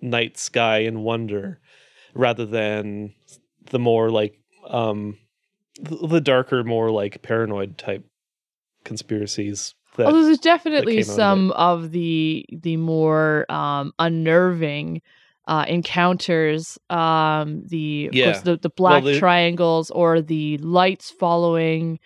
night 0.00 0.38
sky 0.38 0.78
in 0.78 1.02
wonder, 1.02 1.60
rather 2.14 2.46
than 2.46 3.14
the 3.70 3.78
more 3.78 4.10
like 4.10 4.38
um 4.68 5.18
the, 5.80 6.06
the 6.06 6.20
darker, 6.20 6.64
more 6.64 6.90
like 6.90 7.22
paranoid 7.22 7.78
type 7.78 8.04
conspiracies. 8.84 9.74
That 9.96 10.06
although 10.06 10.24
there's 10.24 10.38
definitely 10.38 10.96
out 10.98 11.00
of 11.00 11.06
some 11.06 11.50
of 11.52 11.90
the 11.90 12.46
the 12.52 12.76
more 12.76 13.50
um 13.50 13.92
unnerving 13.98 15.02
uh 15.46 15.64
encounters 15.68 16.78
um 16.90 17.62
the 17.66 18.10
Yeah. 18.12 18.24
course 18.32 18.42
the, 18.42 18.56
the 18.56 18.70
black 18.70 19.04
the- 19.04 19.18
triangles 19.18 19.90
or 19.90 20.20
the 20.20 20.58
lights 20.58 21.10
following 21.10 21.98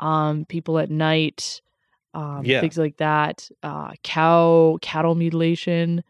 um 0.00 0.44
people 0.46 0.78
at 0.78 0.90
night 0.90 1.60
um 2.14 2.44
Yeah. 2.44 2.60
things 2.60 2.76
like 2.78 2.96
that 2.98 3.48
uh 3.62 3.92
cow 4.02 4.78
cattle 4.82 5.14
mutilation 5.14 6.02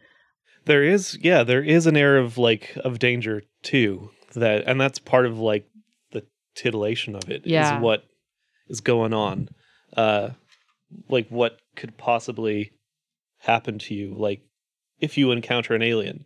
there 0.64 0.82
is 0.82 1.18
yeah 1.20 1.42
there 1.44 1.62
is 1.62 1.86
an 1.86 1.96
air 1.96 2.18
of 2.18 2.38
like 2.38 2.76
of 2.84 2.98
danger 2.98 3.42
too 3.62 4.10
that 4.34 4.64
and 4.66 4.80
that's 4.80 4.98
part 4.98 5.26
of 5.26 5.38
like 5.38 5.66
the 6.12 6.24
titillation 6.56 7.14
of 7.14 7.28
it 7.30 7.42
is 7.42 7.50
Yeah. 7.50 7.78
what 7.80 8.04
is 8.68 8.80
going 8.80 9.12
on 9.12 9.48
uh 9.96 10.30
like 11.08 11.28
what 11.28 11.58
could 11.76 11.96
possibly 11.96 12.72
happen 13.38 13.78
to 13.78 13.94
you 13.94 14.14
like 14.16 14.40
if 15.00 15.18
you 15.18 15.30
encounter 15.30 15.74
an 15.74 15.82
alien? 15.82 16.24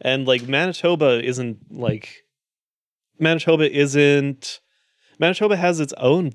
And 0.00 0.26
like 0.26 0.46
manitoba 0.48 1.22
isn't 1.24 1.58
like 1.70 2.24
manitoba 3.18 3.70
isn't 3.70 4.60
manitoba 5.18 5.56
has 5.56 5.80
its 5.80 5.92
own 5.94 6.32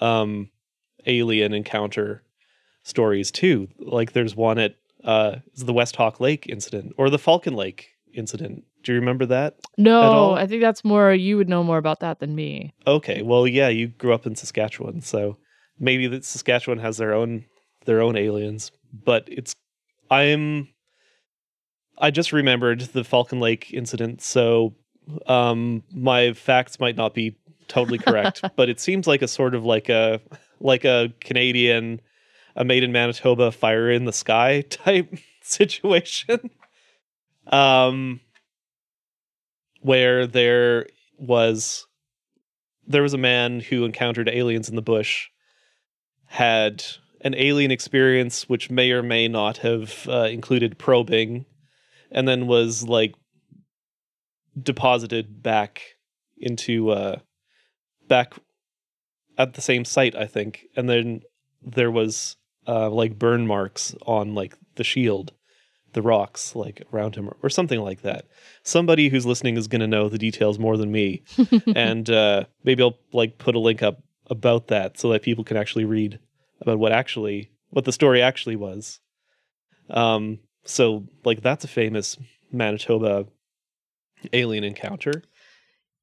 um 0.00 0.50
alien 1.06 1.52
encounter 1.52 2.22
stories 2.82 3.30
too. 3.30 3.68
Like 3.78 4.12
there's 4.12 4.36
one 4.36 4.58
at 4.58 4.76
uh 5.04 5.36
the 5.56 5.72
west 5.72 5.96
hawk 5.96 6.20
lake 6.20 6.46
incident 6.48 6.94
or 6.96 7.10
the 7.10 7.18
falcon 7.18 7.54
lake 7.54 7.90
incident. 8.14 8.64
Do 8.82 8.92
you 8.92 8.98
remember 8.98 9.26
that 9.26 9.56
no 9.78 10.32
i 10.32 10.44
think 10.46 10.60
that's 10.60 10.84
more 10.84 11.12
you 11.14 11.36
would 11.36 11.48
know 11.48 11.62
more 11.62 11.78
about 11.78 12.00
that 12.00 12.18
than 12.18 12.34
me. 12.34 12.72
Okay 12.86 13.22
well 13.22 13.46
yeah 13.46 13.68
you 13.68 13.88
grew 13.88 14.12
up 14.12 14.26
in 14.26 14.34
saskatchewan 14.34 15.00
so 15.00 15.36
maybe 15.78 16.06
that 16.06 16.24
saskatchewan 16.24 16.78
has 16.78 16.96
their 16.96 17.12
own 17.12 17.44
their 17.84 18.00
own 18.00 18.16
aliens 18.16 18.70
but 18.92 19.24
it's 19.28 19.54
i'm 20.10 20.68
i 21.98 22.10
just 22.10 22.32
remembered 22.32 22.80
the 22.80 23.04
falcon 23.04 23.40
lake 23.40 23.72
incident 23.72 24.20
so 24.20 24.74
um 25.26 25.82
my 25.92 26.32
facts 26.32 26.78
might 26.78 26.96
not 26.96 27.14
be 27.14 27.36
totally 27.68 27.98
correct 27.98 28.42
but 28.56 28.68
it 28.68 28.78
seems 28.78 29.06
like 29.06 29.22
a 29.22 29.28
sort 29.28 29.54
of 29.54 29.64
like 29.64 29.88
a 29.88 30.20
like 30.60 30.84
a 30.84 31.12
canadian 31.20 32.00
a 32.56 32.64
made 32.64 32.84
in 32.84 32.92
manitoba 32.92 33.50
fire 33.50 33.90
in 33.90 34.04
the 34.04 34.12
sky 34.12 34.60
type 34.70 35.14
situation. 35.42 36.50
Um 37.46 38.20
where 39.80 40.26
there 40.26 40.86
was 41.18 41.86
there 42.86 43.02
was 43.02 43.14
a 43.14 43.18
man 43.18 43.60
who 43.60 43.84
encountered 43.84 44.28
aliens 44.28 44.68
in 44.68 44.76
the 44.76 44.82
bush 44.82 45.28
had 46.32 46.84
an 47.20 47.34
alien 47.36 47.70
experience 47.70 48.48
which 48.48 48.70
may 48.70 48.90
or 48.90 49.02
may 49.02 49.28
not 49.28 49.58
have 49.58 50.06
uh, 50.08 50.28
included 50.30 50.78
probing 50.78 51.44
and 52.10 52.26
then 52.26 52.46
was 52.46 52.82
like 52.82 53.14
deposited 54.60 55.42
back 55.42 55.80
into 56.36 56.90
uh 56.90 57.16
back 58.08 58.34
at 59.38 59.54
the 59.54 59.60
same 59.62 59.84
site 59.84 60.14
i 60.14 60.26
think 60.26 60.66
and 60.76 60.90
then 60.90 61.20
there 61.62 61.90
was 61.90 62.36
uh 62.66 62.90
like 62.90 63.18
burn 63.18 63.46
marks 63.46 63.94
on 64.04 64.34
like 64.34 64.54
the 64.76 64.84
shield, 64.84 65.32
the 65.92 66.02
rocks 66.02 66.54
like 66.54 66.82
around 66.92 67.14
him, 67.14 67.30
or 67.42 67.50
something 67.50 67.80
like 67.80 68.02
that. 68.02 68.26
Somebody 68.62 69.08
who's 69.08 69.26
listening 69.26 69.56
is 69.56 69.68
going 69.68 69.80
to 69.80 69.86
know 69.86 70.08
the 70.08 70.18
details 70.18 70.58
more 70.58 70.76
than 70.76 70.90
me, 70.90 71.22
and 71.74 72.08
uh, 72.08 72.44
maybe 72.64 72.82
I'll 72.82 72.98
like 73.12 73.38
put 73.38 73.54
a 73.54 73.60
link 73.60 73.82
up 73.82 74.02
about 74.28 74.68
that 74.68 74.98
so 74.98 75.10
that 75.10 75.22
people 75.22 75.44
can 75.44 75.56
actually 75.56 75.84
read 75.84 76.18
about 76.60 76.78
what 76.78 76.92
actually 76.92 77.50
what 77.70 77.84
the 77.84 77.92
story 77.92 78.22
actually 78.22 78.56
was. 78.56 79.00
Um, 79.90 80.38
so 80.64 81.06
like 81.24 81.42
that's 81.42 81.64
a 81.64 81.68
famous 81.68 82.16
Manitoba 82.52 83.26
alien 84.32 84.64
encounter. 84.64 85.22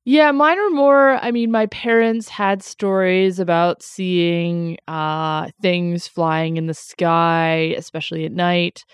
Yeah, 0.06 0.32
mine 0.32 0.58
are 0.58 0.72
more. 0.72 1.18
I 1.24 1.32
mean, 1.32 1.52
my 1.52 1.68
parents 1.68 2.30
had 2.30 2.64
stories 2.64 3.40
about 3.40 3.84
seeing 3.84 4.78
uh, 4.88 5.50
things 5.62 6.08
flying 6.08 6.58
in 6.58 6.66
the 6.66 6.74
sky, 6.74 7.76
especially 7.78 8.26
at 8.26 8.32
night. 8.32 8.86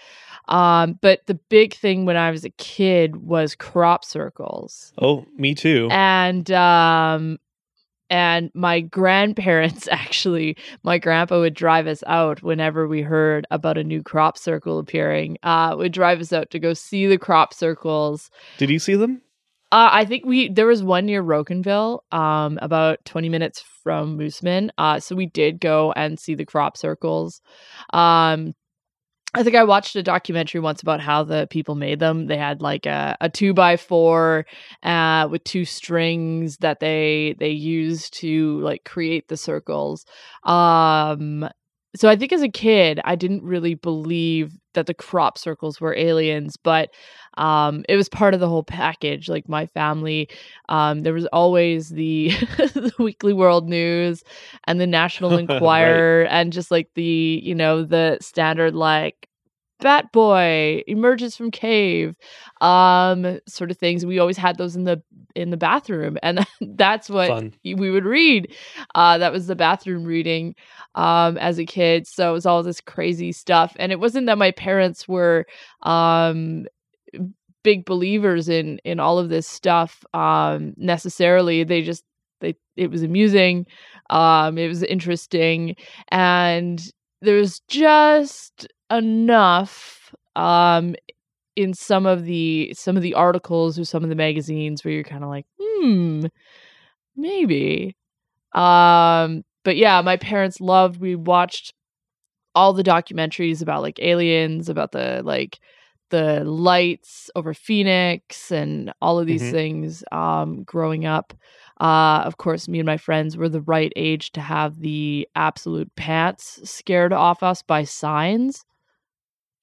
Um, 0.47 0.99
but 1.01 1.25
the 1.27 1.39
big 1.49 1.73
thing 1.73 2.05
when 2.05 2.17
I 2.17 2.31
was 2.31 2.43
a 2.43 2.49
kid 2.49 3.15
was 3.17 3.55
crop 3.55 4.03
circles. 4.03 4.93
Oh, 4.99 5.25
me 5.37 5.55
too. 5.55 5.87
And 5.91 6.51
um, 6.51 7.37
and 8.09 8.51
my 8.53 8.81
grandparents 8.81 9.87
actually, 9.91 10.57
my 10.83 10.97
grandpa 10.97 11.39
would 11.39 11.53
drive 11.53 11.87
us 11.87 12.03
out 12.07 12.43
whenever 12.43 12.87
we 12.87 13.01
heard 13.01 13.45
about 13.51 13.77
a 13.77 13.83
new 13.83 14.03
crop 14.03 14.37
circle 14.37 14.79
appearing. 14.79 15.37
Uh, 15.43 15.75
would 15.77 15.91
drive 15.91 16.19
us 16.19 16.33
out 16.33 16.49
to 16.51 16.59
go 16.59 16.73
see 16.73 17.07
the 17.07 17.17
crop 17.17 17.53
circles. 17.53 18.29
Did 18.57 18.69
you 18.69 18.79
see 18.79 18.95
them? 18.95 19.21
Uh, 19.71 19.89
I 19.91 20.05
think 20.05 20.25
we 20.25 20.49
there 20.49 20.67
was 20.67 20.83
one 20.83 21.05
near 21.05 21.23
Rocanville, 21.23 21.99
um, 22.11 22.59
about 22.61 23.03
twenty 23.03 23.29
minutes 23.29 23.63
from 23.83 24.17
Moosomin. 24.17 24.69
Uh, 24.77 24.99
so 24.99 25.15
we 25.15 25.25
did 25.25 25.59
go 25.59 25.91
and 25.93 26.19
see 26.19 26.35
the 26.35 26.45
crop 26.45 26.77
circles. 26.77 27.41
Um, 27.91 28.53
I 29.35 29.43
think 29.43 29.55
I 29.55 29.65
watched 29.65 29.97
a 29.97 30.03
documentary 30.03 30.61
once 30.61 30.81
about 30.81 31.01
how 31.01 31.23
the 31.23 31.45
people 31.49 31.75
made 31.75 31.99
them. 31.99 32.27
They 32.27 32.37
had 32.37 32.61
like 32.61 32.85
a, 32.85 33.17
a 33.19 33.29
two 33.29 33.53
by 33.53 33.75
four 33.75 34.45
uh, 34.81 35.27
with 35.29 35.43
two 35.43 35.65
strings 35.65 36.57
that 36.57 36.79
they 36.79 37.35
they 37.37 37.49
used 37.49 38.13
to 38.21 38.59
like 38.61 38.85
create 38.85 39.27
the 39.27 39.35
circles. 39.35 40.05
Um, 40.43 41.49
so 41.97 42.07
I 42.07 42.15
think 42.15 42.31
as 42.31 42.43
a 42.43 42.49
kid, 42.49 43.01
I 43.03 43.15
didn't 43.15 43.43
really 43.43 43.73
believe 43.75 44.57
that 44.75 44.85
the 44.85 44.93
crop 44.93 45.37
circles 45.37 45.81
were 45.81 45.95
aliens, 45.95 46.57
but 46.57 46.91
um, 47.37 47.83
it 47.89 47.95
was 47.95 48.07
part 48.07 48.33
of 48.33 48.39
the 48.39 48.47
whole 48.47 48.63
package. 48.63 49.27
Like 49.27 49.49
my 49.49 49.65
family, 49.65 50.29
um, 50.69 51.03
there 51.03 51.13
was 51.13 51.25
always 51.27 51.89
the, 51.89 52.29
the 52.57 52.93
Weekly 52.99 53.33
World 53.33 53.67
News 53.67 54.23
and 54.65 54.79
the 54.79 54.87
National 54.87 55.37
Enquirer, 55.37 56.21
right. 56.21 56.31
and 56.31 56.53
just 56.53 56.71
like 56.71 56.89
the 56.93 57.41
you 57.43 57.55
know 57.55 57.83
the 57.83 58.17
standard 58.21 58.75
like 58.75 59.27
Bat 59.79 60.11
Boy 60.11 60.83
emerges 60.87 61.35
from 61.35 61.51
cave, 61.51 62.15
um, 62.61 63.39
sort 63.47 63.71
of 63.71 63.77
things. 63.77 64.05
We 64.05 64.19
always 64.19 64.37
had 64.37 64.57
those 64.57 64.75
in 64.75 64.85
the 64.85 65.01
in 65.35 65.49
the 65.49 65.57
bathroom, 65.57 66.17
and 66.23 66.45
that's 66.61 67.09
what 67.09 67.27
Fun. 67.27 67.53
we 67.63 67.91
would 67.91 68.05
read. 68.05 68.53
Uh, 68.95 69.17
that 69.17 69.33
was 69.33 69.47
the 69.47 69.55
bathroom 69.55 70.05
reading 70.05 70.55
um, 70.95 71.37
as 71.37 71.59
a 71.59 71.65
kid. 71.65 72.07
So 72.07 72.29
it 72.29 72.33
was 72.33 72.45
all 72.45 72.63
this 72.63 72.81
crazy 72.81 73.31
stuff, 73.31 73.75
and 73.77 73.91
it 73.91 73.99
wasn't 73.99 74.27
that 74.27 74.37
my 74.37 74.51
parents 74.51 75.07
were 75.07 75.45
um, 75.83 76.65
big 77.63 77.83
believers 77.83 78.47
in 78.47 78.79
in 78.85 78.99
all 78.99 79.19
of 79.19 79.29
this 79.29 79.47
stuff 79.47 80.05
um, 80.13 80.73
necessarily. 80.77 81.63
They 81.65 81.81
just 81.81 82.05
they 82.39 82.55
it 82.77 82.89
was 82.89 83.03
amusing, 83.03 83.65
um, 84.09 84.57
it 84.57 84.67
was 84.67 84.83
interesting, 84.83 85.75
and 86.09 86.81
there 87.21 87.35
was 87.35 87.59
just 87.67 88.67
enough 88.91 90.13
um 90.35 90.95
in 91.55 91.73
some 91.73 92.05
of 92.05 92.25
the 92.25 92.73
some 92.77 92.97
of 92.97 93.03
the 93.03 93.13
articles 93.13 93.79
or 93.79 93.85
some 93.85 94.03
of 94.03 94.09
the 94.09 94.15
magazines 94.15 94.83
where 94.83 94.93
you're 94.93 95.03
kind 95.03 95.23
of 95.23 95.29
like 95.29 95.45
hmm 95.59 96.25
maybe. 97.15 97.95
Um 98.53 99.43
but 99.63 99.77
yeah 99.77 100.01
my 100.01 100.17
parents 100.17 100.61
loved 100.61 100.99
we 100.99 101.15
watched 101.15 101.73
all 102.53 102.73
the 102.73 102.83
documentaries 102.83 103.61
about 103.61 103.81
like 103.81 103.99
aliens 103.99 104.69
about 104.69 104.91
the 104.91 105.21
like 105.23 105.59
the 106.09 106.43
lights 106.43 107.29
over 107.35 107.53
phoenix 107.53 108.51
and 108.51 108.93
all 109.01 109.19
of 109.19 109.25
these 109.25 109.41
mm-hmm. 109.41 109.51
things 109.51 110.03
um 110.11 110.63
growing 110.63 111.05
up. 111.05 111.33
Uh, 111.81 112.21
of 112.23 112.37
course, 112.37 112.69
me 112.69 112.79
and 112.79 112.85
my 112.85 112.95
friends 112.95 113.35
were 113.35 113.49
the 113.49 113.59
right 113.61 113.91
age 113.97 114.31
to 114.31 114.39
have 114.39 114.79
the 114.79 115.27
absolute 115.35 115.93
pants 115.97 116.57
scared 116.63 117.11
off 117.11 117.43
us 117.43 117.61
by 117.61 117.83
signs 117.83 118.63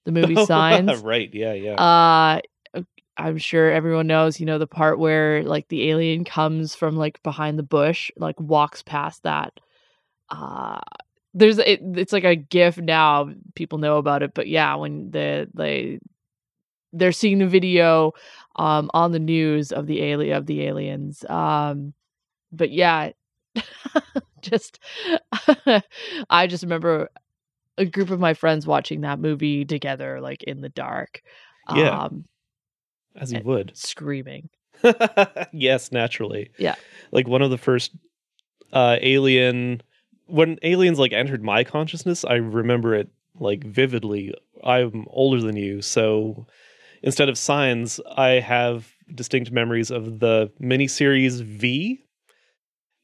the 0.05 0.13
movie 0.13 0.37
Signs. 0.47 1.03
right, 1.03 1.33
yeah, 1.33 1.53
yeah. 1.53 1.75
Uh 1.75 2.41
I'm 3.19 3.37
sure 3.37 3.71
everyone 3.71 4.07
knows, 4.07 4.41
you 4.41 4.47
know, 4.47 4.59
the 4.59 4.67
part 4.67 4.99
where 4.99 5.43
like 5.45 5.69
the 5.69 5.91
alien 5.91 6.25
comes 6.25 6.75
from 6.75 6.97
like 6.97 7.23
behind 7.23 7.59
the 7.59 7.63
bush, 7.63 8.11
like 8.17 8.41
walks 8.41 8.83
past 8.83 9.23
that. 9.25 9.61
Uh 10.31 10.81
there's 11.35 11.59
it, 11.59 11.81
it's 11.95 12.13
like 12.13 12.25
a 12.25 12.37
gif 12.37 12.79
now 12.79 13.31
people 13.55 13.79
know 13.79 13.97
about 13.97 14.23
it 14.23 14.35
but 14.35 14.49
yeah 14.49 14.75
when 14.75 15.11
the 15.11 15.49
they 15.55 15.99
they're 16.93 17.13
seeing 17.13 17.39
the 17.39 17.47
video 17.47 18.13
um 18.57 18.91
on 18.93 19.13
the 19.13 19.19
news 19.19 19.73
of 19.73 19.87
the 19.87 20.03
alien 20.03 20.37
of 20.37 20.47
the 20.47 20.63
aliens 20.63 21.25
um 21.31 21.95
but 22.51 22.71
yeah 22.71 23.11
just 24.43 24.79
i 26.31 26.47
just 26.47 26.63
remember 26.63 27.09
a 27.79 27.85
group 27.85 28.11
of 28.11 28.21
my 28.21 28.35
friends 28.35 28.67
watching 28.67 29.03
that 29.03 29.19
movie 29.19 29.65
together, 29.65 30.21
like 30.21 30.43
in 30.45 30.61
the 30.61 30.69
dark. 30.69 31.23
Yeah. 31.75 32.05
Um, 32.05 32.25
As 33.17 33.33
you 33.33 33.41
would. 33.45 33.73
Screaming. 33.77 34.49
yes, 35.53 35.93
naturally. 35.93 36.51
Yeah. 36.59 36.75
Like 37.13 37.29
one 37.29 37.43
of 37.43 37.51
the 37.51 37.59
first 37.59 37.93
uh 38.73 38.97
alien 39.03 39.83
when 40.27 40.59
aliens 40.63 40.99
like 40.99 41.13
entered 41.13 41.43
my 41.43 41.63
consciousness, 41.65 42.25
I 42.25 42.35
remember 42.35 42.95
it 42.95 43.09
like 43.39 43.65
vividly. 43.65 44.35
I'm 44.65 45.07
older 45.09 45.41
than 45.41 45.57
you, 45.57 45.83
so 45.83 46.47
instead 47.03 47.29
of 47.29 47.37
signs, 47.37 48.01
I 48.17 48.41
have 48.41 48.89
distinct 49.15 49.51
memories 49.51 49.91
of 49.91 50.21
the 50.21 50.51
miniseries 50.61 51.43
V 51.43 52.03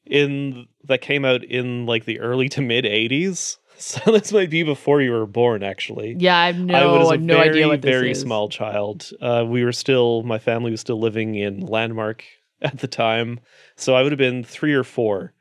in 0.05 0.65
that 0.85 1.01
came 1.01 1.23
out 1.23 1.43
in 1.43 1.85
like 1.85 2.05
the 2.05 2.19
early 2.19 2.49
to 2.49 2.61
mid 2.61 2.85
80s 2.85 3.57
So 3.81 4.11
this 4.11 4.33
might 4.33 4.49
be 4.49 4.63
before 4.63 5.01
you 5.01 5.11
were 5.11 5.25
born, 5.25 5.63
actually. 5.63 6.15
Yeah, 6.19 6.37
I 6.37 6.47
have 6.47 6.59
no, 6.59 6.95
I 6.95 6.97
was 6.97 7.11
a 7.11 7.17
no 7.17 7.35
very, 7.35 7.49
idea 7.49 7.67
what 7.69 7.81
this 7.81 7.89
very 7.89 8.11
is. 8.11 8.19
small 8.19 8.49
child. 8.49 9.09
Uh, 9.21 9.45
we 9.47 9.63
were 9.63 9.71
still, 9.71 10.21
my 10.23 10.37
family 10.37 10.69
was 10.71 10.81
still 10.81 10.99
living 10.99 11.35
in 11.35 11.61
Landmark 11.61 12.25
at 12.61 12.79
the 12.79 12.87
time, 12.87 13.39
so 13.77 13.95
I 13.95 14.03
would 14.03 14.11
have 14.11 14.19
been 14.19 14.43
three 14.43 14.73
or 14.73 14.83
four. 14.83 15.33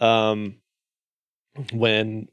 Um, 0.00 0.56
when, 1.72 2.26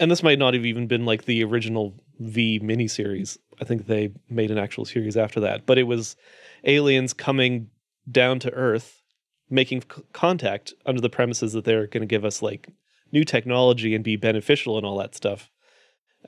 and 0.00 0.10
this 0.10 0.24
might 0.24 0.38
not 0.38 0.54
have 0.54 0.66
even 0.66 0.88
been 0.88 1.04
like 1.04 1.26
the 1.26 1.44
original 1.44 1.94
V 2.18 2.58
miniseries. 2.60 3.38
I 3.60 3.64
think 3.64 3.86
they 3.86 4.10
made 4.28 4.50
an 4.50 4.58
actual 4.58 4.84
series 4.84 5.16
after 5.16 5.38
that, 5.40 5.64
but 5.64 5.78
it 5.78 5.84
was 5.84 6.16
aliens 6.64 7.12
coming 7.12 7.70
down 8.10 8.40
to 8.40 8.52
Earth, 8.52 9.00
making 9.48 9.82
c- 9.82 10.02
contact 10.12 10.74
under 10.86 11.00
the 11.00 11.10
premises 11.10 11.52
that 11.52 11.64
they're 11.64 11.86
going 11.86 12.02
to 12.02 12.06
give 12.06 12.24
us 12.24 12.42
like 12.42 12.68
new 13.12 13.24
technology 13.24 13.94
and 13.94 14.04
be 14.04 14.16
beneficial 14.16 14.76
and 14.76 14.86
all 14.86 14.98
that 14.98 15.14
stuff. 15.14 15.50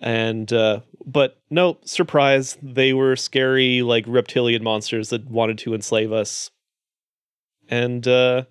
And 0.01 0.53
uh, 0.53 0.81
but 1.05 1.40
no 1.51 1.79
surprise, 1.85 2.57
they 2.62 2.93
were 2.93 3.16
scary 3.16 3.83
like 3.83 4.05
reptilian 4.07 4.62
monsters 4.62 5.11
that 5.11 5.29
wanted 5.29 5.59
to 5.59 5.75
enslave 5.75 6.12
us, 6.12 6.51
and 7.69 8.07
uh, 8.07 8.45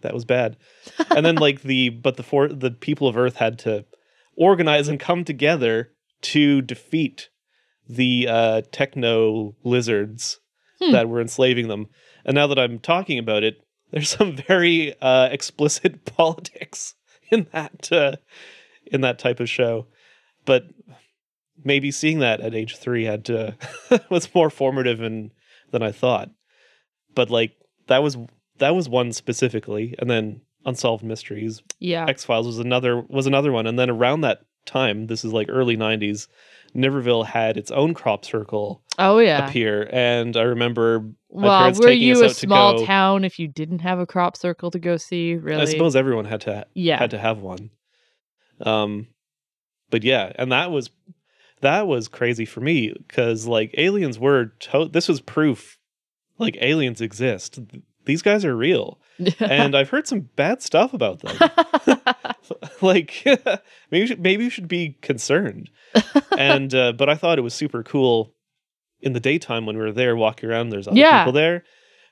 that 0.00 0.14
was 0.14 0.24
bad. 0.24 0.56
and 1.10 1.24
then 1.24 1.36
like 1.36 1.62
the 1.62 1.88
but 2.02 2.16
the 2.16 2.22
for 2.22 2.48
the 2.48 2.70
people 2.70 3.06
of 3.06 3.16
Earth 3.16 3.36
had 3.36 3.58
to 3.60 3.84
organize 4.36 4.88
and 4.88 4.98
come 4.98 5.24
together 5.24 5.92
to 6.22 6.62
defeat 6.62 7.28
the 7.88 8.26
uh, 8.28 8.62
techno 8.72 9.54
lizards 9.64 10.40
hmm. 10.80 10.92
that 10.92 11.08
were 11.08 11.20
enslaving 11.20 11.68
them. 11.68 11.86
And 12.24 12.34
now 12.34 12.46
that 12.46 12.58
I'm 12.58 12.78
talking 12.78 13.18
about 13.18 13.42
it, 13.42 13.62
there's 13.90 14.10
some 14.10 14.36
very 14.48 14.94
uh, 15.00 15.28
explicit 15.30 16.04
politics 16.16 16.94
in 17.30 17.46
that 17.52 17.92
uh, 17.92 18.16
in 18.86 19.00
that 19.02 19.18
type 19.18 19.40
of 19.40 19.48
show. 19.48 19.86
But 20.44 20.64
maybe 21.64 21.90
seeing 21.90 22.20
that 22.20 22.40
at 22.40 22.54
age 22.54 22.76
three 22.76 23.04
had 23.04 23.24
to 23.26 23.56
was 24.10 24.34
more 24.34 24.50
formative 24.50 25.00
and 25.00 25.30
than 25.70 25.82
I 25.82 25.92
thought. 25.92 26.30
But 27.14 27.30
like 27.30 27.56
that 27.86 28.02
was 28.02 28.16
that 28.58 28.74
was 28.74 28.88
one 28.88 29.12
specifically, 29.12 29.94
and 29.98 30.10
then 30.10 30.42
Unsolved 30.64 31.04
Mysteries. 31.04 31.62
Yeah, 31.78 32.06
X 32.08 32.24
Files 32.24 32.46
was 32.46 32.58
another 32.58 33.00
was 33.00 33.26
another 33.26 33.52
one, 33.52 33.66
and 33.66 33.78
then 33.78 33.90
around 33.90 34.22
that 34.22 34.42
time, 34.68 35.06
this 35.06 35.24
is 35.24 35.32
like 35.32 35.48
early 35.50 35.76
'90s. 35.76 36.28
Niverville 36.76 37.24
had 37.26 37.56
its 37.56 37.70
own 37.70 37.94
crop 37.94 38.24
circle. 38.24 38.82
Oh 38.98 39.18
yeah, 39.18 39.48
appear, 39.48 39.88
and 39.92 40.36
I 40.36 40.42
remember 40.42 41.00
My 41.32 41.70
well, 41.70 41.72
were 41.80 41.90
you 41.90 42.24
a 42.24 42.30
small 42.30 42.84
town 42.84 43.24
if 43.24 43.38
you 43.38 43.48
didn't 43.48 43.80
have 43.80 43.98
a 43.98 44.06
crop 44.06 44.36
circle 44.36 44.70
to 44.70 44.78
go 44.78 44.96
see? 44.96 45.34
Really, 45.34 45.62
I 45.62 45.64
suppose 45.64 45.96
everyone 45.96 46.26
had 46.26 46.42
to. 46.42 46.66
Yeah. 46.74 46.98
had 46.98 47.10
to 47.10 47.18
have 47.18 47.40
one. 47.40 47.70
Um, 48.60 49.08
but 49.90 50.04
yeah, 50.04 50.32
and 50.36 50.52
that 50.52 50.70
was 50.70 50.90
that 51.60 51.86
was 51.86 52.08
crazy 52.08 52.44
for 52.44 52.60
me 52.60 52.92
because 52.92 53.46
like 53.46 53.74
aliens 53.78 54.18
were 54.18 54.46
to- 54.60 54.88
this 54.88 55.08
was 55.08 55.20
proof 55.20 55.78
like 56.38 56.56
aliens 56.60 57.00
exist 57.00 57.58
these 58.04 58.22
guys 58.22 58.44
are 58.44 58.56
real 58.56 59.00
and 59.40 59.76
i've 59.76 59.90
heard 59.90 60.06
some 60.06 60.20
bad 60.36 60.62
stuff 60.62 60.94
about 60.94 61.20
them 61.20 61.50
like 62.80 63.22
maybe 63.90 64.00
you 64.00 64.06
should, 64.06 64.20
maybe 64.20 64.44
you 64.44 64.50
should 64.50 64.68
be 64.68 64.96
concerned 65.02 65.70
and 66.38 66.74
uh, 66.74 66.92
but 66.92 67.08
i 67.08 67.14
thought 67.14 67.38
it 67.38 67.42
was 67.42 67.54
super 67.54 67.82
cool 67.82 68.34
in 69.00 69.12
the 69.12 69.20
daytime 69.20 69.64
when 69.66 69.76
we 69.76 69.82
were 69.82 69.92
there 69.92 70.16
walking 70.16 70.48
around 70.48 70.70
there's 70.70 70.88
other 70.88 70.96
Yeah. 70.98 71.20
people 71.24 71.32
there 71.32 71.64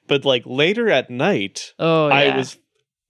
but 0.07 0.25
like 0.25 0.42
later 0.46 0.88
at 0.88 1.11
night 1.11 1.72
oh, 1.79 2.09
yeah. 2.09 2.14
I 2.14 2.37
was 2.37 2.59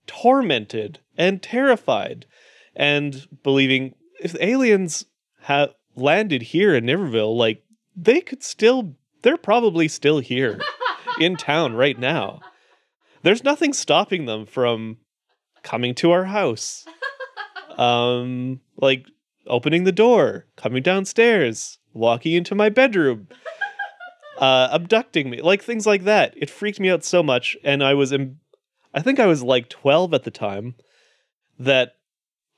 tormented 0.06 1.00
and 1.18 1.42
terrified 1.42 2.26
and 2.74 3.26
believing 3.42 3.94
if 4.20 4.34
aliens 4.40 5.04
have 5.42 5.74
landed 5.94 6.42
here 6.42 6.74
in 6.74 6.84
Niverville, 6.84 7.36
like 7.36 7.62
they 7.94 8.20
could 8.20 8.42
still, 8.42 8.94
they're 9.22 9.36
probably 9.36 9.88
still 9.88 10.18
here 10.20 10.60
in 11.20 11.36
town 11.36 11.74
right 11.74 11.98
now. 11.98 12.40
There's 13.22 13.44
nothing 13.44 13.72
stopping 13.72 14.26
them 14.26 14.46
from 14.46 14.98
coming 15.62 15.94
to 15.96 16.10
our 16.12 16.24
house, 16.24 16.84
um, 17.76 18.60
like 18.76 19.06
opening 19.46 19.84
the 19.84 19.92
door, 19.92 20.46
coming 20.56 20.82
downstairs, 20.82 21.78
walking 21.92 22.32
into 22.32 22.54
my 22.54 22.68
bedroom, 22.68 23.28
uh, 24.38 24.68
abducting 24.72 25.30
me, 25.30 25.40
like 25.40 25.62
things 25.62 25.86
like 25.86 26.04
that. 26.04 26.34
It 26.36 26.50
freaked 26.50 26.80
me 26.80 26.90
out 26.90 27.04
so 27.04 27.22
much, 27.22 27.56
and 27.64 27.82
I 27.82 27.94
was, 27.94 28.12
em- 28.12 28.40
I 28.92 29.00
think 29.00 29.20
I 29.20 29.26
was 29.26 29.42
like 29.42 29.68
12 29.68 30.14
at 30.14 30.24
the 30.24 30.30
time, 30.30 30.74
that 31.58 31.96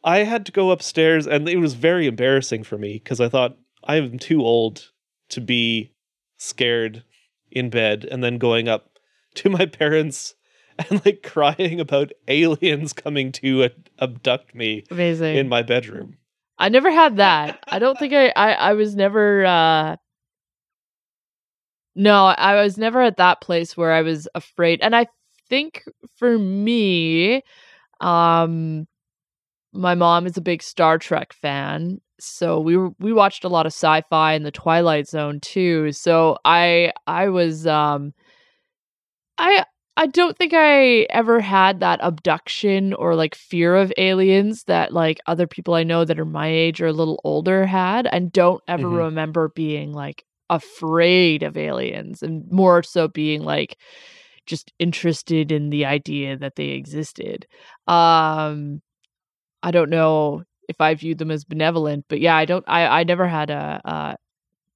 I 0.04 0.18
had 0.18 0.46
to 0.46 0.52
go 0.52 0.70
upstairs, 0.70 1.26
and 1.26 1.48
it 1.48 1.58
was 1.58 1.74
very 1.74 2.06
embarrassing 2.06 2.64
for 2.64 2.78
me 2.78 2.94
because 2.94 3.20
I 3.20 3.28
thought 3.28 3.56
I 3.84 3.96
am 3.96 4.18
too 4.18 4.42
old 4.42 4.90
to 5.30 5.40
be 5.40 5.92
scared 6.36 7.04
in 7.50 7.70
bed 7.70 8.06
and 8.10 8.22
then 8.22 8.38
going 8.38 8.68
up 8.68 8.98
to 9.34 9.50
my 9.50 9.66
parents 9.66 10.34
and 10.90 11.04
like 11.04 11.22
crying 11.22 11.80
about 11.80 12.12
aliens 12.28 12.92
coming 12.92 13.32
to 13.32 13.70
abduct 13.98 14.54
me 14.54 14.84
Amazing. 14.90 15.36
in 15.36 15.48
my 15.48 15.62
bedroom. 15.62 16.16
I 16.58 16.68
never 16.68 16.90
had 16.90 17.16
that. 17.16 17.62
I 17.68 17.78
don't 17.78 17.98
think 17.98 18.12
I, 18.12 18.28
I, 18.30 18.52
I 18.52 18.72
was 18.74 18.96
never, 18.96 19.44
uh, 19.44 19.96
no, 21.94 22.26
I 22.26 22.62
was 22.62 22.78
never 22.78 23.00
at 23.02 23.16
that 23.16 23.40
place 23.40 23.76
where 23.76 23.92
I 23.92 24.02
was 24.02 24.28
afraid. 24.34 24.80
And 24.82 24.94
I 24.94 25.06
think 25.48 25.84
for 26.16 26.38
me, 26.38 27.42
um, 28.00 28.86
my 29.72 29.94
mom 29.94 30.26
is 30.26 30.36
a 30.36 30.42
big 30.42 30.62
Star 30.62 30.98
Trek 30.98 31.32
fan. 31.32 32.00
So 32.20 32.60
we 32.60 32.76
were, 32.76 32.90
we 32.98 33.12
watched 33.12 33.44
a 33.44 33.48
lot 33.48 33.66
of 33.66 33.72
sci-fi 33.72 34.32
and 34.34 34.44
the 34.44 34.50
Twilight 34.50 35.08
Zone 35.08 35.38
too. 35.40 35.92
So 35.92 36.38
I 36.44 36.92
I 37.06 37.28
was 37.28 37.66
um 37.66 38.12
I 39.36 39.64
I 39.98 40.06
don't 40.06 40.36
think 40.38 40.52
I 40.54 41.08
ever 41.10 41.40
had 41.40 41.80
that 41.80 41.98
abduction 42.02 42.94
or 42.94 43.16
like 43.16 43.34
fear 43.34 43.74
of 43.74 43.92
aliens 43.98 44.62
that 44.64 44.92
like 44.92 45.18
other 45.26 45.48
people 45.48 45.74
I 45.74 45.82
know 45.82 46.04
that 46.04 46.20
are 46.20 46.24
my 46.24 46.46
age 46.46 46.80
or 46.80 46.86
a 46.86 46.92
little 46.92 47.20
older 47.24 47.66
had 47.66 48.06
and 48.12 48.30
don't 48.32 48.62
ever 48.68 48.88
Mhm. 48.88 48.96
remember 49.06 49.48
being 49.48 49.92
like 49.92 50.24
afraid 50.50 51.42
of 51.42 51.56
aliens 51.56 52.22
and 52.22 52.50
more 52.50 52.82
so 52.84 53.08
being 53.08 53.42
like 53.42 53.76
just 54.46 54.72
interested 54.78 55.52
in 55.52 55.70
the 55.70 55.84
idea 55.86 56.36
that 56.38 56.56
they 56.56 56.68
existed. 56.70 57.46
Um 57.88 58.82
I 59.62 59.70
don't 59.72 59.90
know 59.90 60.44
if 60.68 60.80
I 60.80 60.94
viewed 60.94 61.18
them 61.18 61.30
as 61.32 61.44
benevolent, 61.44 62.06
but 62.08 62.20
yeah, 62.20 62.36
I 62.36 62.44
don't 62.46 62.64
I 62.68 63.00
I 63.00 63.04
never 63.04 63.28
had 63.28 63.50
a, 63.50 63.80
a 63.84 64.16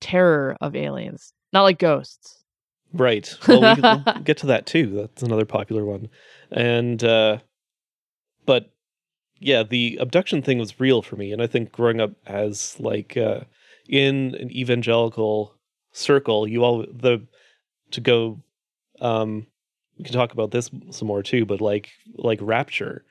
terror 0.00 0.56
of 0.61 0.76
aliens. 0.76 1.32
Not 1.52 1.64
like 1.64 1.78
ghosts. 1.78 2.41
Right. 2.92 3.35
Well, 3.48 3.61
we 3.61 3.74
can 3.74 3.83
we'll 3.83 4.05
get 4.24 4.38
to 4.38 4.46
that 4.46 4.66
too. 4.66 4.87
That's 4.87 5.22
another 5.22 5.44
popular 5.44 5.85
one. 5.85 6.09
And 6.50 7.02
uh 7.02 7.38
but 8.44 8.70
yeah, 9.38 9.62
the 9.62 9.98
abduction 10.00 10.42
thing 10.42 10.59
was 10.59 10.78
real 10.81 11.02
for 11.02 11.16
me 11.16 11.33
and 11.33 11.42
I 11.42 11.46
think 11.46 11.72
growing 11.72 12.00
up 12.00 12.12
as 12.26 12.76
like 12.78 13.16
uh 13.16 13.40
in 13.88 14.35
an 14.37 14.50
evangelical 14.50 15.55
circle, 15.92 16.46
you 16.46 16.62
all 16.64 16.87
the 16.90 17.26
to 17.92 18.00
go 18.00 18.40
um 19.00 19.46
we 19.98 20.05
can 20.05 20.14
talk 20.14 20.33
about 20.33 20.50
this 20.50 20.70
some 20.90 21.09
more 21.09 21.22
too, 21.22 21.44
but 21.44 21.61
like 21.61 21.90
like 22.16 22.38
rapture 22.42 23.05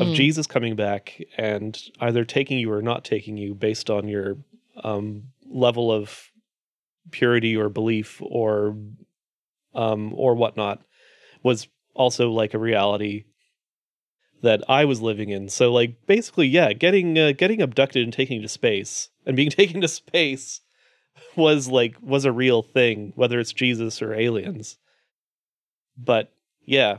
of 0.00 0.08
Mm. 0.08 0.14
Jesus 0.14 0.46
coming 0.46 0.76
back 0.76 1.20
and 1.36 1.78
either 2.00 2.24
taking 2.24 2.58
you 2.58 2.72
or 2.72 2.80
not 2.80 3.04
taking 3.04 3.36
you 3.36 3.54
based 3.54 3.90
on 3.90 4.08
your 4.08 4.38
um, 4.82 5.24
level 5.46 5.92
of 5.92 6.30
purity 7.10 7.54
or 7.54 7.68
belief 7.68 8.18
or 8.22 8.74
um, 9.74 10.12
or 10.14 10.34
whatnot 10.34 10.82
was 11.42 11.68
also 11.94 12.30
like 12.30 12.54
a 12.54 12.58
reality 12.58 13.24
that 14.42 14.62
I 14.68 14.84
was 14.84 15.00
living 15.00 15.30
in. 15.30 15.48
So 15.48 15.72
like 15.72 16.06
basically, 16.06 16.46
yeah, 16.46 16.72
getting 16.72 17.18
uh, 17.18 17.32
getting 17.32 17.62
abducted 17.62 18.04
and 18.04 18.12
taken 18.12 18.42
to 18.42 18.48
space 18.48 19.08
and 19.26 19.36
being 19.36 19.50
taken 19.62 19.80
to 19.80 19.88
space 19.88 20.60
was 21.36 21.68
like 21.68 21.96
was 22.00 22.24
a 22.24 22.32
real 22.32 22.62
thing, 22.62 23.12
whether 23.16 23.40
it's 23.40 23.52
Jesus 23.52 24.02
or 24.02 24.14
aliens. 24.14 24.78
But 25.96 26.32
yeah, 26.64 26.98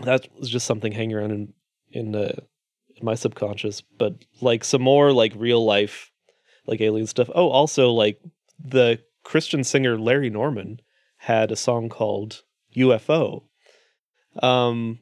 that 0.00 0.28
was 0.38 0.50
just 0.50 0.66
something 0.66 0.92
hanging 0.92 1.16
around 1.16 1.30
in 1.30 1.52
in, 1.90 2.14
uh, 2.14 2.40
in 2.96 3.04
my 3.04 3.14
subconscious. 3.14 3.80
But 3.80 4.24
like 4.40 4.64
some 4.64 4.82
more 4.82 5.12
like 5.12 5.32
real 5.36 5.64
life, 5.64 6.10
like 6.66 6.80
alien 6.80 7.06
stuff. 7.06 7.30
Oh, 7.34 7.48
also 7.48 7.92
like 7.92 8.20
the 8.62 9.00
Christian 9.22 9.64
singer 9.64 9.98
Larry 9.98 10.30
Norman 10.30 10.80
had 11.26 11.50
a 11.50 11.56
song 11.56 11.88
called 11.88 12.42
UFO. 12.76 13.42
Um, 14.40 15.00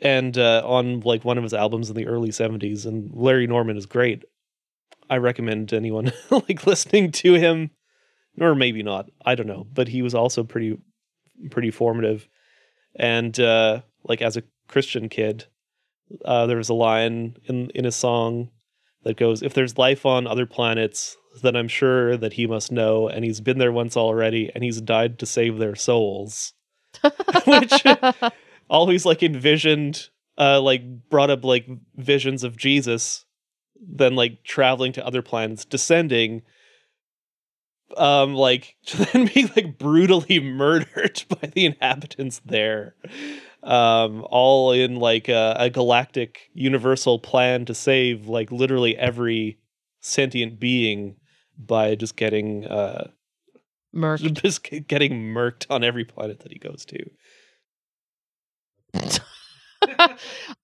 and 0.00 0.38
uh, 0.38 0.62
on 0.64 1.00
like 1.00 1.24
one 1.24 1.38
of 1.38 1.42
his 1.42 1.52
albums 1.52 1.90
in 1.90 1.96
the 1.96 2.06
early 2.06 2.28
70s 2.28 2.86
and 2.86 3.10
Larry 3.12 3.48
Norman 3.48 3.76
is 3.76 3.86
great. 3.86 4.24
I 5.10 5.16
recommend 5.16 5.72
anyone 5.72 6.12
like 6.30 6.68
listening 6.68 7.10
to 7.12 7.34
him 7.34 7.70
or 8.38 8.54
maybe 8.54 8.84
not. 8.84 9.10
I 9.26 9.34
don't 9.34 9.48
know, 9.48 9.66
but 9.74 9.88
he 9.88 10.02
was 10.02 10.14
also 10.14 10.44
pretty 10.44 10.78
pretty 11.50 11.72
formative. 11.72 12.28
And 12.94 13.38
uh 13.40 13.80
like 14.04 14.22
as 14.22 14.36
a 14.36 14.44
Christian 14.68 15.08
kid, 15.08 15.46
uh 16.24 16.46
there 16.46 16.58
was 16.58 16.68
a 16.68 16.74
line 16.74 17.38
in 17.46 17.70
in 17.70 17.86
a 17.86 17.92
song 17.92 18.50
that 19.02 19.16
goes 19.16 19.42
if 19.42 19.52
there's 19.52 19.78
life 19.78 20.06
on 20.06 20.28
other 20.28 20.46
planets 20.46 21.16
then 21.42 21.56
I'm 21.56 21.68
sure 21.68 22.16
that 22.16 22.34
he 22.34 22.46
must 22.46 22.72
know 22.72 23.08
and 23.08 23.24
he's 23.24 23.40
been 23.40 23.58
there 23.58 23.72
once 23.72 23.96
already 23.96 24.50
and 24.54 24.64
he's 24.64 24.80
died 24.80 25.18
to 25.20 25.26
save 25.26 25.58
their 25.58 25.76
souls. 25.76 26.52
Which 27.46 27.84
always 28.70 29.04
like 29.04 29.22
envisioned 29.22 30.08
uh 30.38 30.60
like 30.60 30.82
brought 31.10 31.30
up 31.30 31.44
like 31.44 31.66
visions 31.96 32.44
of 32.44 32.56
Jesus 32.56 33.24
then 33.80 34.14
like 34.14 34.42
traveling 34.44 34.92
to 34.92 35.06
other 35.06 35.22
planets 35.22 35.64
descending 35.64 36.42
um 37.96 38.34
like 38.34 38.76
then 39.12 39.28
being 39.32 39.50
like 39.56 39.78
brutally 39.78 40.40
murdered 40.40 41.22
by 41.28 41.48
the 41.52 41.66
inhabitants 41.66 42.40
there 42.44 42.94
um 43.62 44.24
all 44.30 44.72
in 44.72 44.96
like 44.96 45.28
a, 45.28 45.56
a 45.58 45.70
galactic 45.70 46.50
universal 46.54 47.18
plan 47.18 47.64
to 47.64 47.74
save 47.74 48.26
like 48.26 48.50
literally 48.52 48.96
every 48.96 49.58
sentient 50.00 50.58
being 50.58 51.16
by 51.66 51.94
just 51.94 52.16
getting 52.16 52.66
uh 52.66 53.08
Murked. 53.94 54.32
just 54.42 54.62
getting 54.62 55.34
murked 55.34 55.66
on 55.68 55.82
every 55.82 56.04
planet 56.04 56.40
that 56.40 56.52
he 56.52 56.58
goes 56.58 56.84
to 56.86 56.98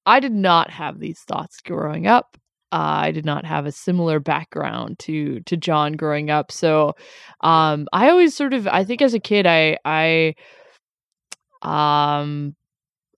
I 0.07 0.21
did 0.21 0.33
not 0.33 0.71
have 0.71 0.99
these 0.99 1.21
thoughts 1.21 1.61
growing 1.61 2.07
up. 2.07 2.37
Uh, 2.73 2.99
I 3.05 3.11
did 3.13 3.25
not 3.25 3.45
have 3.45 3.65
a 3.67 3.73
similar 3.73 4.19
background 4.19 4.99
to 5.01 5.41
to 5.41 5.57
John 5.57 5.93
growing 5.95 6.31
up. 6.31 6.51
So 6.51 6.95
um 7.41 7.87
I 7.93 8.11
always 8.11 8.37
sort 8.37 8.55
of 8.55 8.67
I 8.67 8.85
think 8.85 9.03
as 9.03 9.15
a 9.15 9.21
kid 9.21 9.47
I 9.47 9.79
I 9.85 10.35
um 11.63 12.57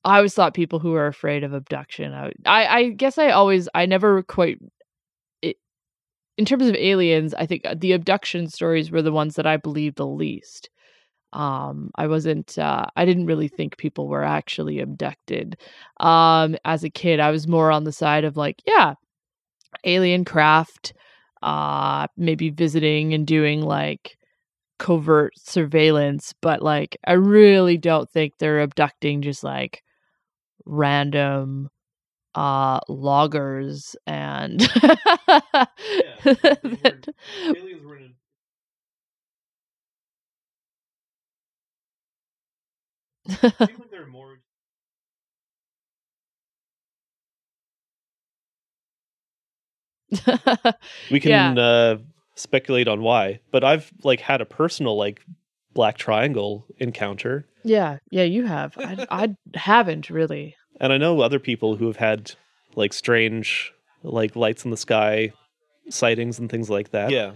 I 0.05 0.17
always 0.19 0.35
thought 0.35 0.55
people 0.55 0.79
who 0.79 0.95
are 0.95 1.07
afraid 1.07 1.45
of 1.45 1.53
abduction. 1.55 2.13
I 2.13 2.33
I, 2.47 2.67
I 2.79 2.89
guess 2.91 3.19
I 3.19 3.31
always 3.31 3.69
I 3.75 3.87
never 3.87 4.23
quite 4.23 4.59
it, 4.61 4.73
in 6.39 6.47
terms 6.47 6.69
of 6.69 6.77
aliens, 6.77 7.35
I 7.35 7.47
think 7.47 7.67
uh, 7.67 7.75
the 7.79 7.93
abduction 7.93 8.49
stories 8.49 8.91
were 8.93 9.03
the 9.03 9.13
ones 9.13 9.37
that 9.37 9.47
I 9.47 9.59
believed 9.59 9.97
the 9.99 10.07
least. 10.07 10.71
Um 11.35 11.91
I 11.97 12.07
wasn't 12.09 12.59
uh 12.59 12.87
I 12.97 13.05
didn't 13.07 13.27
really 13.27 13.49
think 13.49 13.77
people 13.79 14.09
were 14.09 14.25
actually 14.25 14.81
abducted 14.81 15.59
um 16.01 16.57
as 16.65 16.85
a 16.85 16.91
kid 16.91 17.21
i 17.21 17.31
was 17.31 17.49
more 17.49 17.71
on 17.73 17.85
the 17.85 17.93
side 17.93 18.25
of 18.25 18.37
like 18.37 18.63
yeah 18.67 18.95
alien 19.85 20.25
craft 20.25 20.93
uh 21.43 22.07
maybe 22.17 22.51
visiting 22.51 23.15
and 23.15 23.27
doing 23.27 23.63
like 23.63 24.17
covert 24.79 25.33
surveillance 25.39 26.35
but 26.43 26.63
like 26.63 26.99
i 27.07 27.13
really 27.13 27.79
don't 27.79 28.11
think 28.11 28.35
they're 28.39 28.61
abducting 28.61 29.23
just 29.23 29.45
like 29.45 29.83
random 30.67 31.69
uh 32.39 32.79
loggers 32.89 33.97
and 34.07 34.63
aliens 36.25 37.85
were 37.85 37.97
in 37.97 38.15
like 43.61 44.09
more 44.09 44.39
we 51.11 51.21
can 51.21 51.59
uh 51.59 51.97
speculate 52.37 52.87
on 52.89 53.03
why 53.03 53.41
but 53.51 53.65
i've 53.65 53.91
like 54.05 54.21
had 54.21 54.41
a 54.41 54.47
personal 54.47 54.97
like 54.97 55.25
black 55.75 55.99
triangle 55.99 56.67
encounter. 56.79 57.47
Yeah 57.63 57.99
yeah 58.11 58.23
you 58.25 58.47
have. 58.47 58.77
I, 58.79 59.07
I 59.11 59.29
haven't 59.55 60.11
really 60.11 60.57
and 60.81 60.93
i 60.93 60.97
know 60.97 61.21
other 61.21 61.39
people 61.39 61.77
who 61.77 61.87
have 61.87 61.97
had 61.97 62.33
like 62.77 62.93
strange 62.93 63.73
like 64.03 64.37
lights 64.37 64.65
in 64.65 64.71
the 64.71 64.77
sky 64.77 65.33
sightings 65.91 66.39
and 66.39 66.51
things 66.51 66.69
like 66.69 66.91
that. 66.91 67.11
Yeah. 67.11 67.33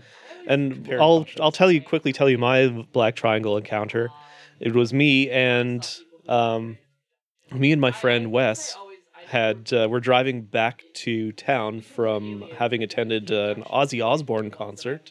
and 0.46 0.72
Compare 0.74 1.00
i'll 1.02 1.20
options. 1.20 1.40
i'll 1.40 1.52
tell 1.52 1.72
you 1.72 1.80
quickly 1.80 2.12
tell 2.12 2.28
you 2.28 2.38
my 2.38 2.68
black 2.92 3.16
triangle 3.16 3.56
encounter. 3.56 4.10
It 4.60 4.74
was 4.74 4.92
me 4.92 5.30
and 5.30 5.82
um 6.28 6.76
me 7.50 7.72
and 7.72 7.80
my 7.80 7.90
friend 7.92 8.30
wes 8.30 8.76
had 9.26 9.72
uh, 9.72 9.88
we're 9.90 10.00
driving 10.00 10.42
back 10.42 10.82
to 10.92 11.32
town 11.32 11.80
from 11.80 12.44
having 12.58 12.82
attended 12.82 13.32
uh, 13.32 13.54
an 13.56 13.62
ozzy 13.64 14.04
osbourne 14.04 14.50
concert 14.50 15.10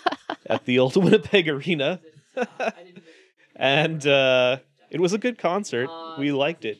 at 0.46 0.64
the 0.64 0.78
old 0.80 0.96
winnipeg 1.02 1.48
arena. 1.48 2.00
And 3.56 4.06
uh 4.06 4.58
it 4.90 5.00
was 5.00 5.12
a 5.12 5.18
good 5.18 5.38
concert. 5.38 5.88
We 6.18 6.32
liked 6.32 6.64
it 6.64 6.78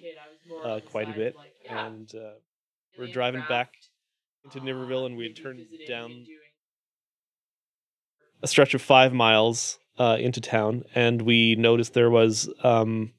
uh, 0.64 0.80
quite 0.90 1.08
a 1.08 1.12
bit 1.12 1.34
and 1.68 2.12
uh, 2.14 2.30
we're 2.98 3.06
driving 3.06 3.42
back 3.48 3.72
into 4.44 4.60
Niverville 4.60 5.06
and 5.06 5.16
we 5.16 5.24
had 5.24 5.36
turned 5.36 5.60
down 5.88 6.24
a 8.42 8.46
stretch 8.48 8.74
of 8.74 8.82
five 8.82 9.12
miles 9.12 9.78
uh, 9.98 10.16
into 10.18 10.40
town 10.40 10.84
and 10.94 11.22
we 11.22 11.54
noticed 11.56 11.92
there 11.94 12.10
was 12.10 12.48
um, 12.64 13.12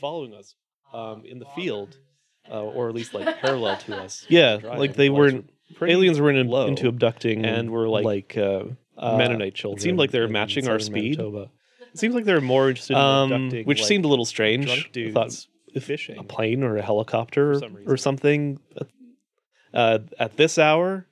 following 0.00 0.34
us 0.34 0.54
um, 0.92 1.22
in 1.24 1.38
the 1.38 1.46
field 1.56 1.96
uh, 2.50 2.62
or 2.62 2.88
at 2.88 2.94
least 2.94 3.14
like 3.14 3.38
parallel 3.40 3.76
to 3.78 3.96
us 4.02 4.24
yeah 4.28 4.58
like 4.76 4.94
they 4.94 5.08
weren't 5.10 5.48
aliens 5.82 6.20
were 6.20 6.30
in, 6.30 6.48
low. 6.48 6.66
into 6.66 6.88
abducting 6.88 7.44
And 7.46 7.70
were 7.70 7.88
like- 7.88 8.04
like 8.04 8.36
uh, 8.36 8.64
uh, 8.98 9.16
Mennonite 9.16 9.54
children. 9.54 9.78
It 9.78 9.82
seemed 9.82 9.98
like 9.98 10.10
they 10.10 10.18
were 10.18 10.26
in 10.26 10.32
matching 10.32 10.68
our 10.68 10.78
southern 10.78 10.92
speed. 10.94 11.16
Manitoba. 11.18 11.50
It 11.94 11.98
seems 11.98 12.14
like 12.14 12.24
they're 12.26 12.40
more 12.42 12.68
interested 12.68 12.92
in 12.94 12.98
Um, 12.98 13.32
abducting, 13.32 13.64
which 13.66 13.78
like, 13.80 13.88
seemed 13.88 14.04
a 14.04 14.08
little 14.08 14.26
strange. 14.26 14.66
drunk 14.66 14.86
I 14.86 14.90
dudes 14.92 15.14
thought 15.14 15.46
fishing. 15.78 16.18
a 16.18 16.24
plane 16.24 16.62
or 16.64 16.76
a 16.76 16.82
helicopter 16.82 17.54
some 17.58 17.78
or 17.86 17.96
something 17.96 18.58
uh, 19.72 19.98
at 20.18 20.36
this 20.36 20.58
hour. 20.58 21.06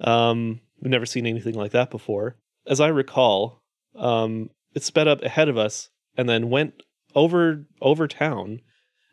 Um, 0.00 0.60
we've 0.80 0.90
never 0.90 1.06
seen 1.06 1.26
anything 1.26 1.54
like 1.54 1.72
that 1.72 1.90
before. 1.90 2.36
As 2.66 2.80
I 2.80 2.88
recall, 2.88 3.62
um, 3.96 4.50
it 4.74 4.84
sped 4.84 5.08
up 5.08 5.22
ahead 5.22 5.48
of 5.48 5.56
us 5.58 5.88
and 6.16 6.28
then 6.28 6.50
went 6.50 6.82
over 7.14 7.64
over 7.80 8.06
town 8.06 8.60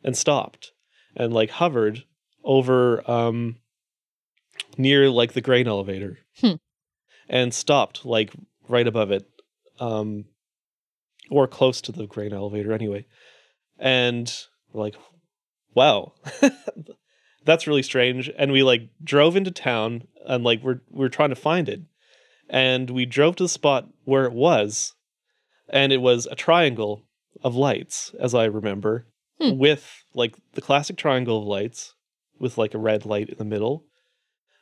and 0.04 0.16
stopped 0.16 0.74
and 1.16 1.34
like 1.34 1.50
hovered 1.50 2.04
over 2.44 3.10
um, 3.10 3.56
near 4.78 5.10
like 5.10 5.34
the 5.34 5.42
grain 5.42 5.68
elevator 5.68 6.20
Hmm. 6.42 6.56
and 7.30 7.54
stopped 7.54 8.06
like 8.06 8.32
right 8.68 8.86
above 8.86 9.10
it 9.12 9.28
um, 9.80 10.26
or 11.32 11.48
close 11.48 11.82
to 11.82 11.92
the 11.92 12.06
grain 12.06 12.34
elevator 12.34 12.74
anyway 12.74 13.06
and 13.80 14.32
we're 14.76 14.84
like 14.84 14.96
wow 15.74 16.14
that's 17.46 17.68
really 17.68 17.84
strange. 17.84 18.30
And 18.38 18.52
we 18.52 18.64
like 18.64 18.90
drove 19.04 19.36
into 19.36 19.52
town 19.52 20.08
and 20.26 20.44
like 20.44 20.64
we're 20.64 20.82
we're 20.90 21.10
trying 21.10 21.30
to 21.30 21.36
find 21.36 21.70
it. 21.70 21.82
And 22.50 22.90
we 22.90 23.06
drove 23.06 23.36
to 23.38 23.44
the 23.44 23.50
spot 23.50 23.88
where 24.04 24.26
it 24.26 24.34
was 24.34 24.94
and 25.70 25.94
it 25.94 26.02
was 26.02 26.26
a 26.26 26.36
triangle 26.36 27.04
of 27.44 27.56
lights 27.56 28.14
as 28.20 28.34
i 28.34 28.46
remember 28.46 29.06
Hmm. 29.40 29.58
with 29.58 30.04
like 30.14 30.34
the 30.54 30.62
classic 30.62 30.96
triangle 30.96 31.40
of 31.40 31.46
lights 31.46 31.94
with 32.40 32.58
like 32.58 32.74
a 32.74 32.78
red 32.78 33.06
light 33.06 33.28
in 33.30 33.38
the 33.38 33.44
middle. 33.44 33.84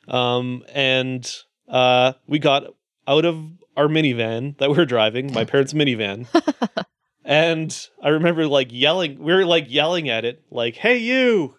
Um 0.08 0.64
and 0.72 1.30
uh 1.68 2.14
we 2.26 2.38
got 2.40 2.64
out 3.06 3.24
of 3.24 3.36
our 3.76 3.86
minivan 3.86 4.58
that 4.58 4.70
we 4.70 4.76
were 4.76 4.84
driving 4.84 5.32
my 5.32 5.44
parents 5.52 5.72
minivan 5.72 6.26
and 7.24 7.88
I 8.02 8.08
remember 8.10 8.46
like 8.46 8.68
yelling, 8.70 9.18
we 9.18 9.32
were 9.32 9.46
like 9.46 9.66
yelling 9.68 10.08
at 10.08 10.24
it, 10.24 10.42
like, 10.50 10.76
hey, 10.76 10.98
you, 10.98 11.56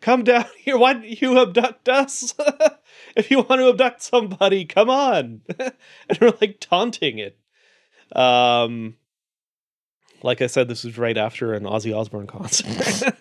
come 0.00 0.24
down 0.24 0.44
here. 0.58 0.76
Why 0.76 0.92
don't 0.92 1.20
you 1.20 1.38
abduct 1.38 1.88
us? 1.88 2.34
if 3.16 3.30
you 3.30 3.38
want 3.38 3.60
to 3.60 3.68
abduct 3.68 4.02
somebody, 4.02 4.64
come 4.64 4.90
on. 4.90 5.40
and 5.58 6.18
we're 6.20 6.34
like 6.40 6.58
taunting 6.60 7.18
it. 7.18 7.38
Um, 8.14 8.96
like 10.22 10.42
I 10.42 10.46
said, 10.46 10.68
this 10.68 10.84
was 10.84 10.98
right 10.98 11.16
after 11.16 11.54
an 11.54 11.64
Ozzy 11.64 11.96
Osbourne 11.96 12.26
concert. 12.26 13.14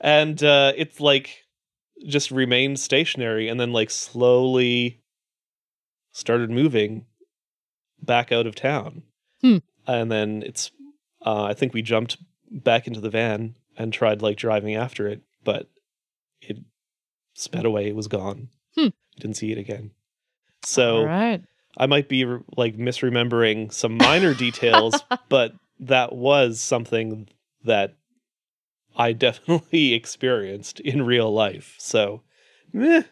and 0.00 0.42
uh, 0.42 0.72
it's 0.76 1.00
like 1.00 1.44
just 2.06 2.30
remained 2.30 2.78
stationary 2.78 3.48
and 3.48 3.58
then 3.58 3.72
like 3.72 3.90
slowly 3.90 5.02
started 6.12 6.50
moving 6.50 7.06
back 8.02 8.32
out 8.32 8.46
of 8.46 8.54
town. 8.54 9.02
Hmm. 9.40 9.58
And 9.86 10.10
then 10.10 10.42
it's, 10.44 10.70
uh, 11.24 11.44
I 11.44 11.54
think 11.54 11.74
we 11.74 11.82
jumped 11.82 12.16
back 12.50 12.86
into 12.86 13.00
the 13.00 13.10
van 13.10 13.56
and 13.76 13.92
tried 13.92 14.22
like 14.22 14.36
driving 14.36 14.74
after 14.74 15.06
it, 15.06 15.22
but 15.44 15.68
it 16.40 16.58
sped 17.34 17.64
away. 17.64 17.88
It 17.88 17.96
was 17.96 18.08
gone. 18.08 18.48
Hmm. 18.76 18.88
Didn't 19.18 19.36
see 19.36 19.52
it 19.52 19.58
again. 19.58 19.92
So 20.64 20.98
All 20.98 21.06
right. 21.06 21.42
I 21.76 21.86
might 21.86 22.08
be 22.08 22.24
like 22.56 22.76
misremembering 22.76 23.72
some 23.72 23.96
minor 23.96 24.34
details, 24.34 25.02
but 25.28 25.52
that 25.80 26.14
was 26.14 26.60
something 26.60 27.28
that 27.64 27.94
I 28.96 29.12
definitely 29.12 29.92
experienced 29.94 30.80
in 30.80 31.04
real 31.04 31.32
life. 31.32 31.74
So, 31.78 32.22
meh, 32.72 33.02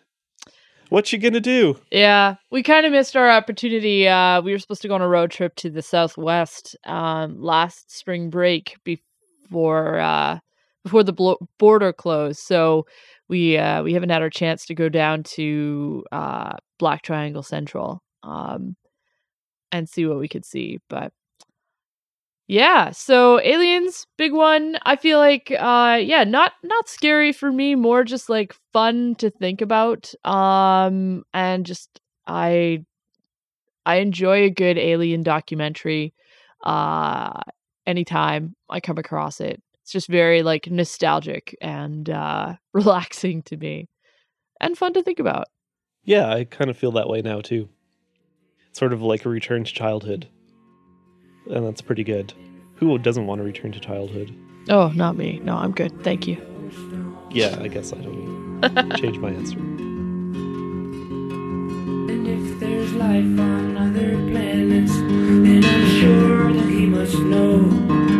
what 0.94 1.12
you 1.12 1.18
gonna 1.18 1.40
do? 1.40 1.76
Yeah, 1.90 2.36
we 2.50 2.62
kind 2.62 2.86
of 2.86 2.92
missed 2.92 3.16
our 3.16 3.28
opportunity. 3.28 4.06
Uh, 4.06 4.40
we 4.40 4.52
were 4.52 4.58
supposed 4.60 4.82
to 4.82 4.88
go 4.88 4.94
on 4.94 5.02
a 5.02 5.08
road 5.08 5.32
trip 5.32 5.56
to 5.56 5.68
the 5.68 5.82
Southwest 5.82 6.76
um, 6.86 7.42
last 7.42 7.90
spring 7.90 8.30
break 8.30 8.76
before 8.84 9.98
uh, 9.98 10.38
before 10.84 11.02
the 11.02 11.12
blo- 11.12 11.48
border 11.58 11.92
closed. 11.92 12.38
So 12.38 12.86
we 13.28 13.58
uh, 13.58 13.82
we 13.82 13.92
haven't 13.92 14.10
had 14.10 14.22
our 14.22 14.30
chance 14.30 14.66
to 14.66 14.74
go 14.74 14.88
down 14.88 15.24
to 15.34 16.04
uh, 16.12 16.56
Black 16.78 17.02
Triangle 17.02 17.42
Central 17.42 18.00
um, 18.22 18.76
and 19.72 19.88
see 19.88 20.06
what 20.06 20.20
we 20.20 20.28
could 20.28 20.44
see. 20.44 20.78
But 20.88 21.12
yeah, 22.46 22.90
so 22.90 23.40
aliens, 23.40 24.06
big 24.18 24.32
one. 24.32 24.78
I 24.84 24.96
feel 24.96 25.18
like 25.18 25.50
uh 25.58 25.98
yeah, 26.02 26.24
not 26.24 26.52
not 26.62 26.88
scary 26.88 27.32
for 27.32 27.50
me, 27.50 27.74
more 27.74 28.04
just 28.04 28.28
like 28.28 28.54
fun 28.72 29.14
to 29.16 29.30
think 29.30 29.62
about. 29.62 30.12
Um 30.24 31.24
and 31.32 31.64
just 31.64 32.00
I 32.26 32.84
I 33.86 33.96
enjoy 33.96 34.44
a 34.44 34.50
good 34.50 34.76
alien 34.78 35.22
documentary 35.22 36.12
uh 36.62 37.40
anytime 37.86 38.54
I 38.68 38.80
come 38.80 38.98
across 38.98 39.40
it. 39.40 39.62
It's 39.82 39.92
just 39.92 40.08
very 40.08 40.42
like 40.42 40.70
nostalgic 40.70 41.56
and 41.62 42.08
uh 42.10 42.56
relaxing 42.74 43.42
to 43.44 43.56
me 43.56 43.88
and 44.60 44.76
fun 44.76 44.92
to 44.94 45.02
think 45.02 45.18
about. 45.18 45.46
Yeah, 46.04 46.30
I 46.30 46.44
kind 46.44 46.68
of 46.68 46.76
feel 46.76 46.92
that 46.92 47.08
way 47.08 47.22
now 47.22 47.40
too. 47.40 47.70
Sort 48.72 48.92
of 48.92 49.00
like 49.00 49.24
a 49.24 49.30
return 49.30 49.64
to 49.64 49.72
childhood. 49.72 50.28
And 51.50 51.66
that's 51.66 51.82
pretty 51.82 52.04
good. 52.04 52.32
Who 52.76 52.96
doesn't 52.98 53.26
want 53.26 53.38
to 53.40 53.44
return 53.44 53.72
to 53.72 53.80
childhood? 53.80 54.34
Oh, 54.68 54.88
not 54.94 55.16
me. 55.16 55.40
No, 55.44 55.56
I'm 55.56 55.72
good. 55.72 56.02
Thank 56.02 56.26
you. 56.26 56.36
Yeah, 57.30 57.58
I 57.60 57.68
guess 57.68 57.92
I 57.92 57.96
don't 57.98 58.60
need 58.60 58.90
to 58.90 58.96
change 58.98 59.18
my 59.18 59.30
answer. 59.30 59.58
And 62.06 62.26
if 62.28 62.60
there's 62.60 62.92
life 62.94 63.38
on 63.40 63.76
other 63.76 64.10
planets, 64.30 64.92
then 64.92 65.64
I'm 65.64 65.86
sure 66.00 66.52
that 66.52 66.68
he 66.68 66.86
must 66.86 67.18
know. 67.18 68.13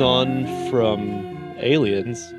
Moving 0.00 0.46
on 0.46 0.70
from 0.70 1.54
aliens. 1.58 2.32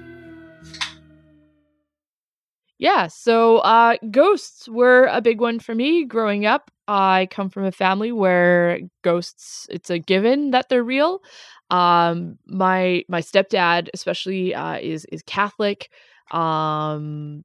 Yeah, 2.80 3.08
so 3.08 3.58
uh, 3.60 3.98
ghosts 4.10 4.68
were 4.68 5.06
a 5.12 5.22
big 5.22 5.40
one 5.40 5.60
for 5.60 5.76
me 5.76 6.06
growing 6.06 6.48
up. 6.48 6.72
I 6.88 7.28
come 7.30 7.50
from 7.50 7.66
a 7.66 7.72
family 7.72 8.12
where 8.12 8.80
ghosts 9.04 9.68
it's 9.70 9.92
a 9.92 10.00
given 10.00 10.52
that 10.52 10.70
they're 10.70 10.84
real. 10.84 11.22
Um, 11.70 12.40
my 12.48 13.04
my 13.08 13.22
stepdad 13.22 13.90
especially 13.94 14.56
uh, 14.56 14.80
is 14.80 15.06
is 15.12 15.22
Catholic. 15.22 15.90
Um, 16.32 17.44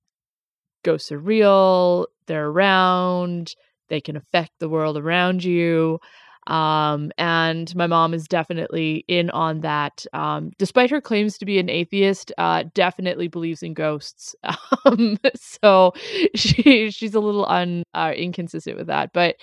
ghosts 0.82 1.12
are 1.12 1.18
real. 1.18 2.06
They're 2.26 2.48
around. 2.48 3.54
They 3.88 4.00
can 4.00 4.16
affect 4.16 4.52
the 4.58 4.68
world 4.68 4.96
around 4.96 5.44
you. 5.44 6.00
Um, 6.46 7.10
and 7.18 7.74
my 7.74 7.86
mom 7.86 8.14
is 8.14 8.28
definitely 8.28 9.04
in 9.08 9.30
on 9.30 9.60
that. 9.60 10.06
Um, 10.12 10.52
despite 10.58 10.90
her 10.90 11.00
claims 11.00 11.38
to 11.38 11.46
be 11.46 11.58
an 11.58 11.68
atheist, 11.68 12.32
uh, 12.38 12.64
definitely 12.74 13.28
believes 13.28 13.62
in 13.62 13.74
ghosts. 13.74 14.34
Um, 14.84 15.18
so 15.34 15.92
she 16.36 16.90
she's 16.90 17.14
a 17.14 17.20
little 17.20 17.44
un 17.46 17.82
uh, 17.94 18.12
inconsistent 18.16 18.76
with 18.76 18.86
that. 18.86 19.12
But 19.12 19.36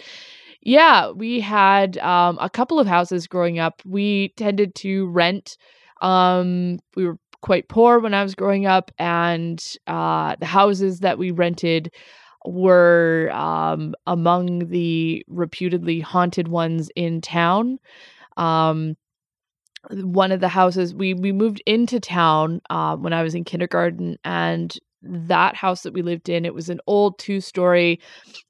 yeah, 0.61 1.11
we 1.11 1.39
had 1.39 1.97
um, 1.97 2.37
a 2.41 2.49
couple 2.49 2.79
of 2.79 2.87
houses 2.87 3.27
growing 3.27 3.59
up. 3.59 3.81
We 3.85 4.29
tended 4.37 4.75
to 4.75 5.07
rent. 5.07 5.57
Um, 6.01 6.79
we 6.95 7.05
were 7.05 7.17
quite 7.41 7.67
poor 7.67 7.99
when 7.99 8.13
I 8.13 8.23
was 8.23 8.35
growing 8.35 8.65
up, 8.65 8.91
and 8.97 9.61
uh, 9.87 10.35
the 10.39 10.45
houses 10.45 10.99
that 10.99 11.17
we 11.17 11.31
rented 11.31 11.91
were 12.45 13.29
um, 13.33 13.93
among 14.07 14.69
the 14.69 15.25
reputedly 15.27 15.99
haunted 15.99 16.47
ones 16.47 16.89
in 16.95 17.21
town. 17.21 17.79
Um, 18.37 18.95
one 19.91 20.31
of 20.31 20.39
the 20.39 20.47
houses 20.47 20.93
we 20.95 21.13
we 21.13 21.31
moved 21.31 21.61
into 21.65 21.99
town 21.99 22.61
uh, 22.69 22.95
when 22.95 23.13
I 23.13 23.23
was 23.23 23.35
in 23.35 23.43
kindergarten, 23.43 24.17
and 24.23 24.73
that 25.03 25.55
house 25.55 25.83
that 25.83 25.93
we 25.93 26.01
lived 26.01 26.29
in 26.29 26.45
it 26.45 26.53
was 26.53 26.69
an 26.69 26.79
old 26.87 27.19
two 27.19 27.41
story. 27.41 27.99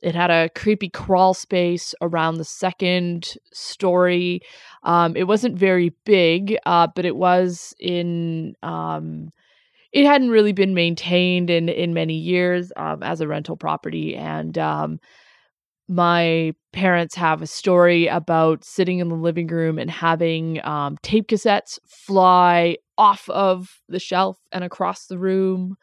It 0.02 0.14
had 0.14 0.30
a 0.30 0.50
creepy 0.50 0.90
crawl 0.90 1.34
space 1.34 1.96
around 2.02 2.36
the 2.36 2.46
second 2.46 3.34
story. 3.52 4.42
Um, 4.84 5.16
it 5.16 5.24
wasn't 5.24 5.58
very 5.58 5.94
big, 6.06 6.58
uh, 6.66 6.88
but 6.96 7.06
it 7.06 7.16
was 7.16 7.74
in 7.80 8.54
um, 8.62 9.32
it 9.94 10.06
hadn't 10.06 10.30
really 10.32 10.54
been 10.54 10.74
maintained 10.74 11.50
in 11.50 11.70
in 11.70 11.94
many 11.94 12.16
years 12.16 12.72
um, 12.78 13.04
as 13.04 13.22
a 13.22 13.28
rental 13.28 13.58
property 13.58 14.16
and 14.16 14.58
um, 14.58 15.00
my 15.88 16.54
parents 16.72 17.16
have 17.16 17.42
a 17.42 17.48
story 17.48 18.08
about 18.08 18.64
sitting 18.64 19.00
in 19.00 19.10
the 19.10 19.16
living 19.16 19.48
room 19.48 19.78
and 19.78 19.92
having 19.92 20.64
um, 20.66 20.98
tape 21.04 21.28
cassettes 21.28 21.78
fly 21.88 22.78
off 22.98 23.30
of 23.30 23.82
the 23.90 24.00
shelf 24.00 24.38
and 24.52 24.64
across 24.64 25.08
the 25.08 25.18
room 25.18 25.76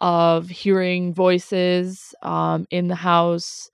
of 0.00 0.48
hearing 0.48 1.14
voices 1.14 2.14
um, 2.22 2.66
in 2.70 2.88
the 2.88 2.94
house. 2.94 3.70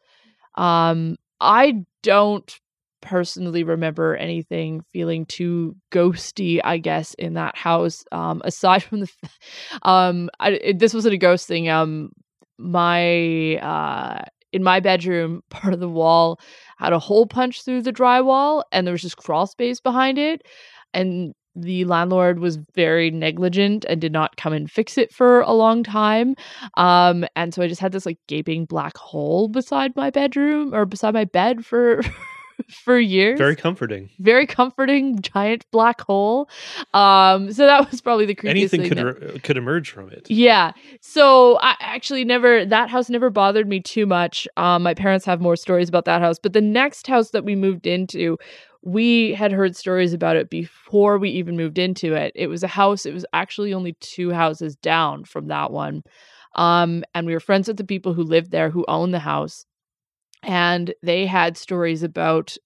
Um, 0.57 1.17
i 1.41 1.75
don't 2.03 2.61
personally 3.07 3.63
remember 3.63 4.17
anything 4.17 4.83
feeling 4.93 5.25
too 5.27 5.77
ghosty 5.93 6.61
i 6.65 6.77
guess 6.77 7.15
in 7.15 7.35
that 7.35 7.57
house 7.57 8.05
um 8.11 8.43
aside 8.45 8.83
from 8.83 9.01
the 9.01 9.09
um 9.83 10.29
I, 10.41 10.51
it, 10.51 10.79
this 10.81 10.93
wasn't 10.93 11.15
a 11.15 11.19
ghost 11.19 11.47
thing 11.47 11.69
um 11.69 12.11
my 12.59 13.59
uh 13.59 14.25
in 14.53 14.65
my 14.65 14.81
bedroom 14.81 15.43
part 15.51 15.73
of 15.73 15.79
the 15.79 15.89
wall 15.89 16.41
had 16.79 16.93
a 16.93 16.99
hole 16.99 17.27
punched 17.27 17.65
through 17.65 17.83
the 17.83 17.93
drywall 17.93 18.65
and 18.73 18.87
there 18.87 18.93
was 18.93 19.03
just 19.03 19.19
crawl 19.19 19.47
space 19.47 19.81
behind 19.81 20.19
it 20.19 20.43
and 20.93 21.33
the 21.55 21.85
landlord 21.85 22.41
was 22.41 22.59
very 22.75 23.11
negligent 23.13 23.87
and 23.89 24.01
did 24.01 24.13
not 24.13 24.37
come 24.37 24.53
and 24.53 24.69
fix 24.69 24.99
it 24.99 25.15
for 25.15 25.43
a 25.43 25.53
long 25.53 25.85
time 25.85 26.35
um 26.77 27.25
and 27.37 27.55
so 27.55 27.63
i 27.63 27.69
just 27.69 27.81
had 27.81 27.93
this 27.93 28.05
like 28.05 28.19
gaping 28.27 28.65
black 28.65 28.97
hole 28.97 29.47
beside 29.47 29.95
my 29.95 30.11
bedroom 30.11 30.75
or 30.75 30.85
beside 30.85 31.15
my 31.15 31.25
bed 31.25 31.65
for 31.65 32.03
for 32.71 32.99
years. 32.99 33.39
Very 33.39 33.57
comforting. 33.57 34.11
very 34.19 34.47
comforting 34.47 35.21
giant 35.21 35.65
black 35.71 36.01
hole. 36.01 36.49
Um, 36.95 37.53
so 37.53 37.67
that 37.67 37.91
was 37.91 38.01
probably 38.01 38.27
the 38.27 38.35
creepiest 38.35 38.51
Anything 38.51 38.81
thing 38.83 38.89
could 38.91 38.99
that- 38.99 39.43
could 39.43 39.57
emerge 39.57 39.91
from 39.91 40.11
it. 40.11 40.27
yeah. 40.31 40.73
So 41.01 41.59
I 41.61 41.75
actually 41.81 42.25
never 42.25 42.65
that 42.65 42.91
house 42.91 43.11
never 43.11 43.31
bothered 43.31 43.69
me 43.69 43.81
too 43.81 44.07
much. 44.07 44.47
Um, 44.57 44.83
my 44.83 44.95
parents 44.95 45.25
have 45.27 45.41
more 45.41 45.57
stories 45.57 45.89
about 45.89 46.05
that 46.07 46.21
house, 46.23 46.39
but 46.39 46.53
the 46.53 46.61
next 46.61 47.07
house 47.07 47.31
that 47.31 47.45
we 47.45 47.55
moved 47.57 47.87
into, 47.87 48.37
we 48.83 49.35
had 49.35 49.53
heard 49.53 49.75
stories 49.77 50.13
about 50.13 50.37
it 50.37 50.49
before 50.51 51.19
we 51.19 51.31
even 51.31 51.57
moved 51.57 51.79
into 51.79 52.15
it. 52.15 52.33
It 52.35 52.47
was 52.49 52.63
a 52.63 52.69
house. 52.69 53.05
It 53.07 53.15
was 53.15 53.27
actually 53.33 53.75
only 53.75 53.97
two 54.01 54.31
houses 54.31 54.77
down 54.77 55.25
from 55.25 55.49
that 55.49 55.73
one. 55.73 56.03
Um, 56.55 57.05
and 57.15 57.27
we 57.27 57.35
were 57.35 57.41
friends 57.41 57.69
with 57.69 57.77
the 57.77 57.85
people 57.85 58.15
who 58.15 58.23
lived 58.23 58.51
there 58.51 58.71
who 58.71 58.85
owned 58.89 59.13
the 59.13 59.19
house. 59.19 59.67
And 60.47 60.95
they 61.03 61.27
had 61.27 61.57
stories 61.59 62.03
about 62.03 62.57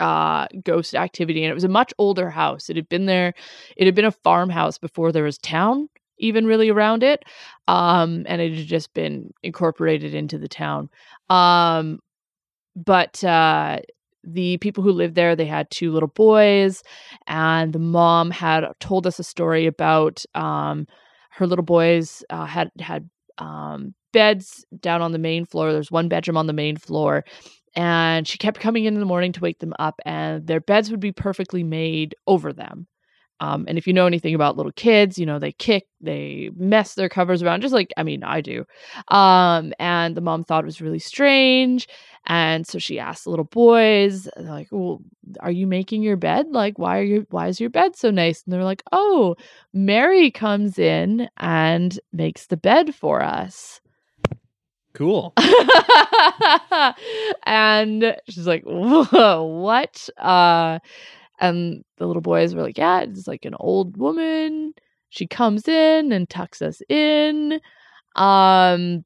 uh 0.00 0.46
ghost 0.64 0.94
activity 0.94 1.42
and 1.42 1.50
it 1.50 1.54
was 1.54 1.64
a 1.64 1.68
much 1.68 1.92
older 1.98 2.30
house. 2.30 2.70
It 2.70 2.76
had 2.76 2.88
been 2.88 3.06
there 3.06 3.34
it 3.76 3.86
had 3.86 3.94
been 3.96 4.04
a 4.04 4.12
farmhouse 4.12 4.78
before 4.78 5.10
there 5.10 5.24
was 5.24 5.38
town 5.38 5.88
even 6.18 6.46
really 6.46 6.68
around 6.68 7.02
it 7.02 7.24
um 7.66 8.24
and 8.28 8.40
it 8.40 8.54
had 8.56 8.66
just 8.66 8.94
been 8.94 9.32
incorporated 9.42 10.14
into 10.14 10.38
the 10.38 10.48
town. 10.48 10.88
Um 11.30 11.98
but 12.76 13.24
uh 13.24 13.78
the 14.24 14.58
people 14.58 14.84
who 14.84 14.92
lived 14.92 15.16
there 15.16 15.34
they 15.34 15.46
had 15.46 15.70
two 15.70 15.90
little 15.92 16.08
boys 16.10 16.82
and 17.26 17.72
the 17.72 17.78
mom 17.80 18.30
had 18.30 18.64
told 18.80 19.06
us 19.06 19.18
a 19.18 19.24
story 19.24 19.66
about 19.66 20.24
um 20.36 20.86
her 21.30 21.46
little 21.46 21.64
boys 21.64 22.24
uh, 22.30 22.46
had 22.46 22.70
had 22.80 23.08
um 23.38 23.94
beds 24.12 24.64
down 24.80 25.02
on 25.02 25.12
the 25.12 25.18
main 25.18 25.44
floor 25.44 25.72
there's 25.72 25.90
one 25.90 26.08
bedroom 26.08 26.36
on 26.36 26.46
the 26.46 26.52
main 26.52 26.76
floor 26.76 27.24
and 27.74 28.26
she 28.26 28.38
kept 28.38 28.60
coming 28.60 28.84
in 28.84 28.94
in 28.94 29.00
the 29.00 29.06
morning 29.06 29.32
to 29.32 29.40
wake 29.40 29.58
them 29.58 29.74
up 29.78 30.00
and 30.04 30.46
their 30.46 30.60
beds 30.60 30.90
would 30.90 31.00
be 31.00 31.12
perfectly 31.12 31.62
made 31.62 32.14
over 32.26 32.52
them 32.52 32.86
um, 33.40 33.64
and 33.68 33.78
if 33.78 33.86
you 33.86 33.92
know 33.92 34.06
anything 34.06 34.34
about 34.34 34.56
little 34.56 34.72
kids, 34.72 35.18
you 35.18 35.26
know, 35.26 35.38
they 35.38 35.52
kick, 35.52 35.86
they 36.00 36.50
mess 36.56 36.94
their 36.94 37.08
covers 37.08 37.42
around, 37.42 37.60
just 37.60 37.74
like, 37.74 37.92
I 37.96 38.02
mean, 38.02 38.24
I 38.24 38.40
do. 38.40 38.64
Um, 39.08 39.72
and 39.78 40.16
the 40.16 40.20
mom 40.20 40.44
thought 40.44 40.64
it 40.64 40.66
was 40.66 40.80
really 40.80 40.98
strange. 40.98 41.88
And 42.26 42.66
so 42.66 42.78
she 42.78 42.98
asked 42.98 43.24
the 43.24 43.30
little 43.30 43.44
boys, 43.44 44.28
like, 44.36 44.68
well, 44.70 45.00
are 45.40 45.50
you 45.50 45.66
making 45.66 46.02
your 46.02 46.16
bed? 46.16 46.46
Like, 46.50 46.78
why 46.78 46.98
are 46.98 47.04
you, 47.04 47.26
why 47.30 47.48
is 47.48 47.60
your 47.60 47.70
bed 47.70 47.96
so 47.96 48.10
nice? 48.10 48.42
And 48.44 48.52
they're 48.52 48.64
like, 48.64 48.82
oh, 48.92 49.36
Mary 49.72 50.30
comes 50.30 50.78
in 50.78 51.28
and 51.36 51.98
makes 52.12 52.46
the 52.46 52.56
bed 52.56 52.94
for 52.94 53.22
us. 53.22 53.80
Cool. 54.98 55.32
and 57.46 58.16
she's 58.28 58.48
like, 58.48 58.64
Whoa, 58.64 59.44
what? 59.44 60.08
Uh, 60.18 60.80
and 61.40 61.84
the 61.98 62.06
little 62.06 62.22
boys 62.22 62.54
were 62.54 62.62
like, 62.62 62.78
Yeah, 62.78 63.00
it's 63.00 63.26
like 63.28 63.44
an 63.44 63.54
old 63.60 63.96
woman. 63.96 64.74
She 65.10 65.26
comes 65.26 65.68
in 65.68 66.12
and 66.12 66.28
tucks 66.28 66.60
us 66.62 66.82
in. 66.88 67.60
Um, 68.16 69.04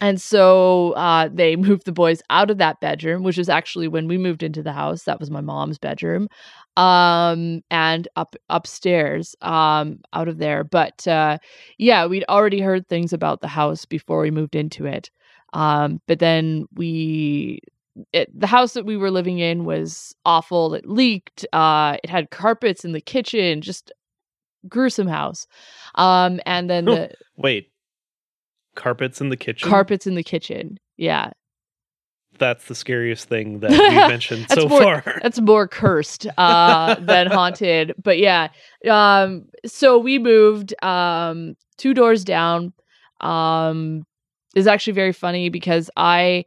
and 0.00 0.20
so 0.20 0.92
uh, 0.92 1.28
they 1.32 1.56
moved 1.56 1.84
the 1.84 1.92
boys 1.92 2.22
out 2.30 2.50
of 2.50 2.58
that 2.58 2.80
bedroom, 2.80 3.22
which 3.22 3.36
was 3.36 3.48
actually 3.48 3.88
when 3.88 4.08
we 4.08 4.18
moved 4.18 4.42
into 4.42 4.62
the 4.62 4.72
house. 4.72 5.04
That 5.04 5.20
was 5.20 5.30
my 5.30 5.40
mom's 5.40 5.78
bedroom, 5.78 6.28
um, 6.76 7.62
and 7.70 8.08
up 8.16 8.34
upstairs, 8.48 9.34
um, 9.42 10.00
out 10.12 10.28
of 10.28 10.38
there. 10.38 10.64
But 10.64 11.06
uh, 11.06 11.38
yeah, 11.78 12.06
we'd 12.06 12.24
already 12.28 12.60
heard 12.60 12.88
things 12.88 13.12
about 13.12 13.40
the 13.40 13.48
house 13.48 13.84
before 13.84 14.20
we 14.20 14.30
moved 14.30 14.54
into 14.56 14.86
it. 14.86 15.10
Um, 15.52 16.00
but 16.06 16.20
then 16.20 16.66
we, 16.74 17.60
it, 18.12 18.28
the 18.38 18.46
house 18.46 18.72
that 18.74 18.86
we 18.86 18.96
were 18.96 19.10
living 19.10 19.38
in 19.38 19.64
was 19.64 20.14
awful. 20.24 20.74
It 20.74 20.86
leaked. 20.86 21.46
Uh, 21.52 21.96
it 22.02 22.10
had 22.10 22.30
carpets 22.30 22.84
in 22.84 22.92
the 22.92 23.00
kitchen. 23.00 23.60
Just 23.60 23.92
gruesome 24.68 25.08
house. 25.08 25.46
Um, 25.94 26.40
and 26.46 26.68
then 26.70 26.84
the 26.86 27.10
Wait. 27.36 27.70
Carpets 28.76 29.20
in 29.20 29.28
the 29.30 29.36
kitchen? 29.36 29.68
carpets 29.68 30.06
in 30.06 30.14
the 30.14 30.22
kitchen. 30.22 30.78
Yeah, 30.96 31.30
That's 32.38 32.66
the 32.66 32.74
scariest 32.74 33.28
thing 33.28 33.58
that 33.60 33.70
we've 33.70 34.08
mentioned 34.08 34.46
so 34.50 34.68
more- 34.68 34.80
far. 35.02 35.18
that's 35.22 35.40
more 35.40 35.66
cursed 35.66 36.26
uh 36.38 36.94
than 37.00 37.26
haunted 37.26 37.92
but 38.02 38.18
yeah 38.18 38.48
um 38.88 39.44
so 39.66 39.98
we 39.98 40.18
moved 40.18 40.72
um 40.82 41.54
two 41.78 41.92
doors 41.94 42.24
down 42.24 42.72
um 43.20 44.04
is 44.54 44.66
actually 44.66 44.92
very 44.94 45.12
funny 45.12 45.48
because 45.50 45.90
i 45.96 46.44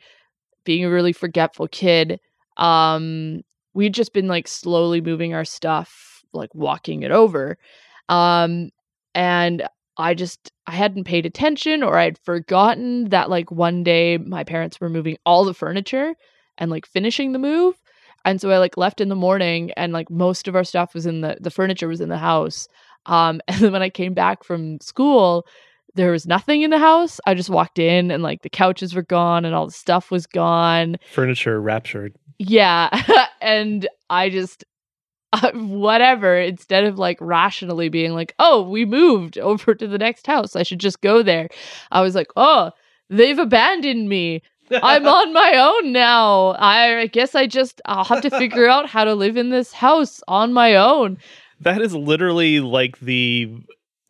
being 0.66 0.86
a 0.86 0.90
really 0.90 1.14
forgetful 1.14 1.68
kid 1.68 2.20
um 2.58 3.42
we'd 3.74 3.94
just 3.94 4.14
been 4.14 4.28
like 4.28 4.48
slowly 4.48 5.02
moving 5.02 5.34
our 5.34 5.46
stuff 5.46 6.22
like 6.34 6.54
walking 6.54 7.04
it 7.04 7.12
over 7.12 7.58
um 8.10 8.70
and 9.16 9.68
i 9.98 10.14
just 10.14 10.52
i 10.68 10.72
hadn't 10.72 11.04
paid 11.06 11.26
attention 11.26 11.84
or 11.84 11.98
i'd 11.98 12.18
forgotten 12.20 13.10
that 13.10 13.30
like 13.30 13.52
one 13.52 13.84
day 13.84 14.18
my 14.18 14.44
parents 14.44 14.80
were 14.80 14.90
moving 14.90 15.18
all 15.26 15.46
the 15.46 15.54
furniture 15.54 16.14
and 16.58 16.70
like 16.72 16.86
finishing 16.86 17.32
the 17.32 17.40
move 17.40 17.76
And 18.26 18.40
so 18.40 18.50
I 18.52 18.58
like 18.58 18.78
left 18.78 19.02
in 19.02 19.10
the 19.10 19.16
morning 19.16 19.72
and 19.76 19.92
like 19.92 20.10
most 20.10 20.48
of 20.48 20.56
our 20.56 20.64
stuff 20.64 20.94
was 20.94 21.06
in 21.06 21.22
the 21.22 21.38
the 21.42 21.52
furniture 21.52 21.88
was 21.90 22.00
in 22.02 22.10
the 22.10 22.18
house. 22.18 22.68
Um 23.06 23.42
and 23.48 23.60
then 23.62 23.72
when 23.74 23.82
I 23.82 23.90
came 23.90 24.14
back 24.14 24.44
from 24.44 24.80
school, 24.82 25.46
there 25.96 26.12
was 26.12 26.26
nothing 26.26 26.62
in 26.62 26.72
the 26.72 26.80
house. 26.80 27.20
I 27.26 27.34
just 27.34 27.50
walked 27.50 27.80
in 27.80 28.12
and 28.12 28.24
like 28.24 28.42
the 28.42 28.50
couches 28.50 28.96
were 28.96 29.04
gone 29.04 29.46
and 29.46 29.54
all 29.54 29.66
the 29.66 29.72
stuff 29.72 30.12
was 30.12 30.26
gone. 30.26 30.98
Furniture 31.12 31.60
raptured. 31.62 32.16
Yeah. 32.40 32.90
and 33.42 33.88
I 34.10 34.30
just, 34.30 34.64
uh, 35.34 35.52
whatever, 35.54 36.38
instead 36.38 36.84
of 36.84 37.00
like 37.00 37.18
rationally 37.22 37.90
being 37.90 38.14
like, 38.14 38.34
oh, 38.40 38.64
we 38.64 38.86
moved 38.86 39.38
over 39.38 39.74
to 39.76 39.88
the 39.88 39.98
next 39.98 40.28
house. 40.28 40.56
I 40.56 40.64
should 40.64 40.80
just 40.80 41.02
go 41.02 41.24
there. 41.24 41.50
I 41.92 42.02
was 42.02 42.16
like, 42.16 42.32
oh, 42.36 42.72
they've 43.10 43.40
abandoned 43.40 44.10
me. 44.10 44.42
I'm 44.72 45.08
on 45.08 45.34
my 45.34 45.56
own 45.58 45.92
now. 45.92 46.56
I 46.58 47.08
guess 47.08 47.36
I 47.36 47.48
just, 47.48 47.82
I'll 47.86 48.04
have 48.06 48.22
to 48.22 48.30
figure 48.30 48.68
out 48.68 48.88
how 48.88 49.04
to 49.04 49.14
live 49.14 49.38
in 49.38 49.50
this 49.50 49.74
house 49.74 50.22
on 50.28 50.54
my 50.54 50.76
own. 50.76 51.18
That 51.60 51.82
is 51.82 51.96
literally 51.96 52.60
like 52.60 53.00
the 53.00 53.64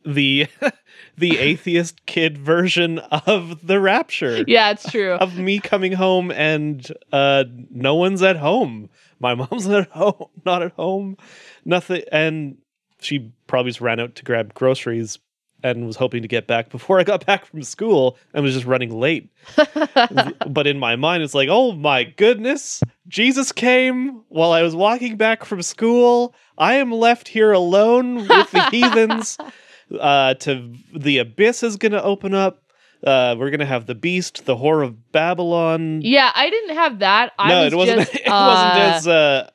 the 0.06 0.48
the 1.18 1.38
atheist 1.40 2.06
kid 2.06 2.38
version 2.38 3.00
of 3.00 3.66
the 3.66 3.80
rapture. 3.80 4.44
Yeah, 4.48 4.72
it's 4.72 4.90
true. 4.90 5.14
Of 5.14 5.38
me 5.38 5.60
coming 5.60 5.94
home 5.94 6.32
and 6.32 6.86
uh 7.12 7.46
no 7.70 7.96
one's 7.96 8.22
at 8.22 8.38
home. 8.38 8.90
My 9.20 9.36
mom's 9.36 9.68
not 9.68 9.82
at 9.82 9.92
home 9.92 10.30
not 10.46 10.64
at 10.64 10.74
home. 10.74 11.18
Nothing 11.66 12.04
and 12.12 12.58
she 13.00 13.32
probably 13.48 13.72
just 13.72 13.82
ran 13.82 14.00
out 14.00 14.16
to 14.16 14.24
grab 14.24 14.54
groceries 14.54 15.20
and 15.66 15.88
was 15.88 15.96
hoping 15.96 16.22
to 16.22 16.28
get 16.28 16.46
back 16.46 16.70
before 16.70 17.00
I 17.00 17.04
got 17.04 17.26
back 17.26 17.46
from 17.46 17.64
school 17.64 18.18
and 18.34 18.44
was 18.44 18.54
just 18.54 18.66
running 18.66 18.92
late. 19.00 19.30
but 19.56 20.68
in 20.68 20.78
my 20.78 20.98
mind, 20.98 21.24
it's 21.24 21.34
like, 21.34 21.48
oh 21.50 21.72
my 21.72 22.04
goodness, 22.04 22.84
Jesus 23.08 23.54
came 23.54 24.24
while 24.28 24.52
I 24.52 24.62
was 24.62 24.76
walking 24.76 25.16
back 25.16 25.46
from 25.46 25.62
school. 25.62 26.36
I 26.58 26.76
am 26.76 26.92
left 26.92 27.30
here 27.30 27.54
alone 27.54 28.28
with 28.28 28.52
the 28.52 28.70
heathens. 28.72 29.38
Uh, 30.00 30.34
to 30.36 30.74
the 30.96 31.20
abyss 31.20 31.64
is 31.64 31.78
going 31.78 31.92
to 31.92 32.04
open 32.04 32.34
up. 32.34 32.64
Uh, 33.06 33.36
we're 33.38 33.50
gonna 33.50 33.66
have 33.66 33.86
the 33.86 33.96
beast, 33.96 34.46
the 34.46 34.56
whore 34.56 34.82
of 34.82 35.12
Babylon. 35.12 36.00
yeah, 36.02 36.32
I 36.34 36.50
didn't 36.50 36.76
have 36.76 37.00
that. 37.00 37.34
I 37.38 37.50
no, 37.50 37.64
was 37.66 37.74
it 37.74 37.76
wasn't. 37.76 38.00
Just, 38.00 38.16
it 38.16 38.30
wasn't 38.30 38.74
uh, 38.74 38.94
as 38.96 39.08
uh, 39.08 39.50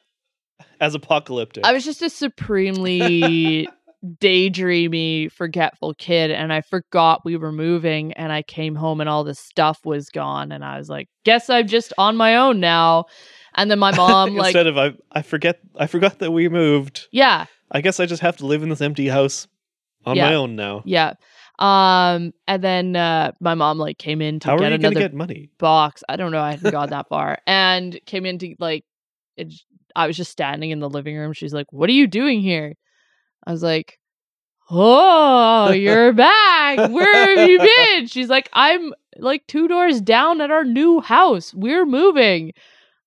as 0.80 0.94
apocalyptic. 0.94 1.64
I 1.64 1.72
was 1.72 1.82
just 1.82 2.02
a 2.02 2.10
supremely 2.10 3.66
daydreamy, 4.04 5.32
forgetful 5.32 5.94
kid, 5.94 6.30
and 6.30 6.52
I 6.52 6.60
forgot 6.60 7.24
we 7.24 7.36
were 7.36 7.52
moving. 7.52 8.12
And 8.12 8.32
I 8.32 8.42
came 8.42 8.74
home 8.74 9.00
and 9.00 9.08
all 9.08 9.24
this 9.24 9.38
stuff 9.38 9.80
was 9.84 10.10
gone, 10.10 10.52
and 10.52 10.62
I 10.62 10.76
was 10.76 10.90
like, 10.90 11.08
"Guess 11.24 11.48
I'm 11.48 11.66
just 11.66 11.94
on 11.96 12.16
my 12.16 12.36
own 12.36 12.60
now." 12.60 13.06
And 13.54 13.70
then 13.70 13.78
my 13.78 13.90
mom, 13.96 14.36
like, 14.36 14.48
Instead 14.54 14.66
of 14.66 14.76
I, 14.76 14.92
I 15.10 15.22
forget, 15.22 15.58
I 15.74 15.86
forgot 15.86 16.18
that 16.18 16.32
we 16.32 16.50
moved. 16.50 17.08
yeah, 17.12 17.46
I 17.72 17.80
guess 17.80 17.98
I 17.98 18.04
just 18.04 18.20
have 18.20 18.36
to 18.38 18.46
live 18.46 18.62
in 18.62 18.68
this 18.68 18.82
empty 18.82 19.08
house 19.08 19.48
on 20.08 20.16
Yeah. 20.16 20.28
my 20.30 20.34
own 20.34 20.56
now. 20.56 20.82
yeah. 20.84 21.14
Um, 21.60 22.32
and 22.46 22.62
then 22.62 22.94
uh, 22.96 23.32
my 23.40 23.54
mom 23.54 23.78
like 23.78 23.98
came 23.98 24.22
in 24.22 24.38
to 24.40 24.48
How 24.48 24.56
get 24.58 24.72
another 24.72 25.00
get 25.00 25.12
money? 25.14 25.50
box. 25.58 26.04
I 26.08 26.14
don't 26.16 26.30
know. 26.30 26.40
I 26.40 26.52
hadn't 26.52 26.70
gone 26.70 26.90
that 26.90 27.08
far, 27.08 27.38
and 27.46 27.98
came 28.06 28.24
in 28.26 28.38
to 28.38 28.54
like. 28.60 28.84
It, 29.36 29.52
I 29.96 30.06
was 30.06 30.16
just 30.16 30.30
standing 30.30 30.70
in 30.70 30.78
the 30.78 30.88
living 30.88 31.16
room. 31.16 31.32
She's 31.32 31.52
like, 31.52 31.72
"What 31.72 31.88
are 31.90 31.94
you 31.94 32.06
doing 32.06 32.40
here?" 32.40 32.74
I 33.44 33.50
was 33.50 33.62
like, 33.64 33.98
"Oh, 34.70 35.72
you're 35.72 36.12
back. 36.30 36.90
Where 36.90 37.36
have 37.38 37.48
you 37.48 37.58
been?" 37.58 38.06
She's 38.06 38.28
like, 38.28 38.48
"I'm 38.52 38.92
like 39.16 39.44
two 39.48 39.66
doors 39.68 40.00
down 40.00 40.40
at 40.40 40.50
our 40.52 40.64
new 40.64 41.00
house. 41.00 41.52
We're 41.54 41.86
moving." 41.86 42.52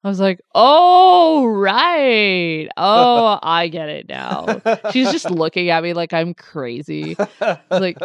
I 0.03 0.07
was 0.09 0.19
like, 0.19 0.41
"Oh, 0.55 1.45
right. 1.45 2.67
Oh, 2.75 3.37
I 3.43 3.67
get 3.67 3.89
it 3.89 4.09
now." 4.09 4.61
She's 4.91 5.11
just 5.11 5.29
looking 5.31 5.69
at 5.69 5.83
me 5.83 5.93
like 5.93 6.11
I'm 6.13 6.33
crazy. 6.33 7.15
like- 7.69 7.97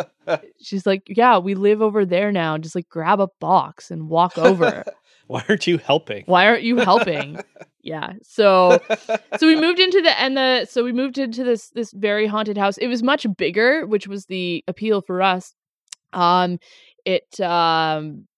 She's 0.61 0.87
like, 0.87 1.05
"Yeah, 1.09 1.39
we 1.39 1.55
live 1.55 1.81
over 1.81 2.05
there 2.05 2.33
now. 2.33 2.59
Just 2.59 2.75
like 2.75 2.89
grab 2.89 3.21
a 3.21 3.29
box 3.41 3.91
and 3.91 4.09
walk 4.09 4.37
over." 4.39 4.85
Why 5.27 5.45
aren't 5.49 5.67
you 5.67 5.79
helping? 5.79 6.23
Why 6.27 6.47
aren't 6.47 6.63
you 6.63 6.77
helping? 6.77 7.41
yeah. 7.83 8.13
So 8.23 8.79
so 9.39 9.47
we 9.47 9.57
moved 9.57 9.81
into 9.81 10.01
the 10.03 10.21
and 10.21 10.37
the 10.37 10.67
so 10.67 10.85
we 10.85 10.93
moved 10.93 11.19
into 11.19 11.43
this 11.43 11.71
this 11.71 11.91
very 11.93 12.27
haunted 12.29 12.57
house. 12.59 12.79
It 12.79 12.87
was 12.87 13.03
much 13.03 13.27
bigger, 13.37 13.87
which 13.87 14.07
was 14.07 14.27
the 14.27 14.63
appeal 14.69 15.01
for 15.01 15.23
us. 15.23 15.53
Um 16.13 16.59
it 17.05 17.41
um 17.41 18.29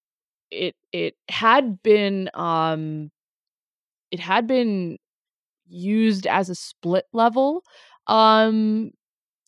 it 0.50 0.76
it 0.92 1.14
had 1.28 1.82
been 1.82 2.30
um 2.32 3.10
it 4.10 4.20
had 4.20 4.46
been 4.46 4.98
used 5.66 6.26
as 6.26 6.48
a 6.50 6.54
split 6.54 7.04
level. 7.12 7.62
Um 8.06 8.92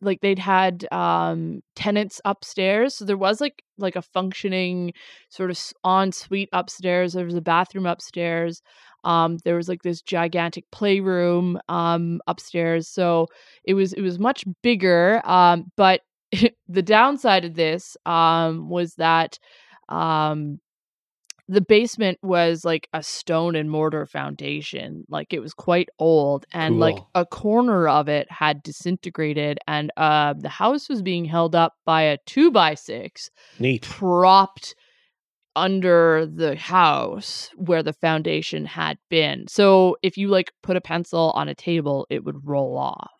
like 0.02 0.20
they'd 0.20 0.38
had 0.38 0.86
um 0.92 1.60
tenants 1.76 2.20
upstairs 2.24 2.94
so 2.94 3.04
there 3.04 3.16
was 3.16 3.40
like 3.40 3.62
like 3.78 3.96
a 3.96 4.02
functioning 4.02 4.92
sort 5.28 5.50
of 5.50 5.58
ensuite 5.84 6.48
upstairs 6.52 7.12
there 7.12 7.24
was 7.24 7.34
a 7.34 7.40
bathroom 7.40 7.86
upstairs 7.86 8.62
um 9.04 9.38
there 9.44 9.56
was 9.56 9.68
like 9.68 9.82
this 9.82 10.02
gigantic 10.02 10.64
playroom 10.72 11.58
um 11.68 12.20
upstairs 12.26 12.88
so 12.88 13.26
it 13.64 13.74
was 13.74 13.92
it 13.92 14.02
was 14.02 14.18
much 14.18 14.44
bigger 14.62 15.20
um 15.24 15.66
but 15.76 16.00
the 16.68 16.82
downside 16.82 17.44
of 17.44 17.54
this 17.54 17.96
um 18.06 18.68
was 18.68 18.94
that 18.94 19.38
um 19.88 20.58
the 21.50 21.60
basement 21.60 22.16
was 22.22 22.64
like 22.64 22.88
a 22.92 23.02
stone 23.02 23.56
and 23.56 23.68
mortar 23.68 24.06
foundation 24.06 25.04
like 25.08 25.32
it 25.32 25.40
was 25.40 25.52
quite 25.52 25.88
old 25.98 26.46
and 26.52 26.78
like 26.78 26.96
a 27.16 27.26
corner 27.26 27.88
of 27.88 28.08
it 28.08 28.30
had 28.30 28.62
disintegrated 28.62 29.58
and 29.66 29.90
uh 29.96 30.32
the 30.38 30.48
house 30.48 30.88
was 30.88 31.02
being 31.02 31.24
held 31.24 31.56
up 31.56 31.74
by 31.84 32.02
a 32.02 32.18
two 32.24 32.52
by 32.52 32.74
six 32.74 33.30
Neat. 33.58 33.82
propped 33.82 34.76
under 35.56 36.24
the 36.24 36.54
house 36.54 37.50
where 37.56 37.82
the 37.82 37.92
foundation 37.92 38.64
had 38.64 38.96
been. 39.08 39.46
So 39.48 39.96
if 40.02 40.16
you 40.16 40.28
like 40.28 40.52
put 40.62 40.76
a 40.76 40.80
pencil 40.80 41.32
on 41.34 41.48
a 41.48 41.56
table, 41.56 42.06
it 42.08 42.24
would 42.24 42.46
roll 42.46 42.78
off. 42.78 43.10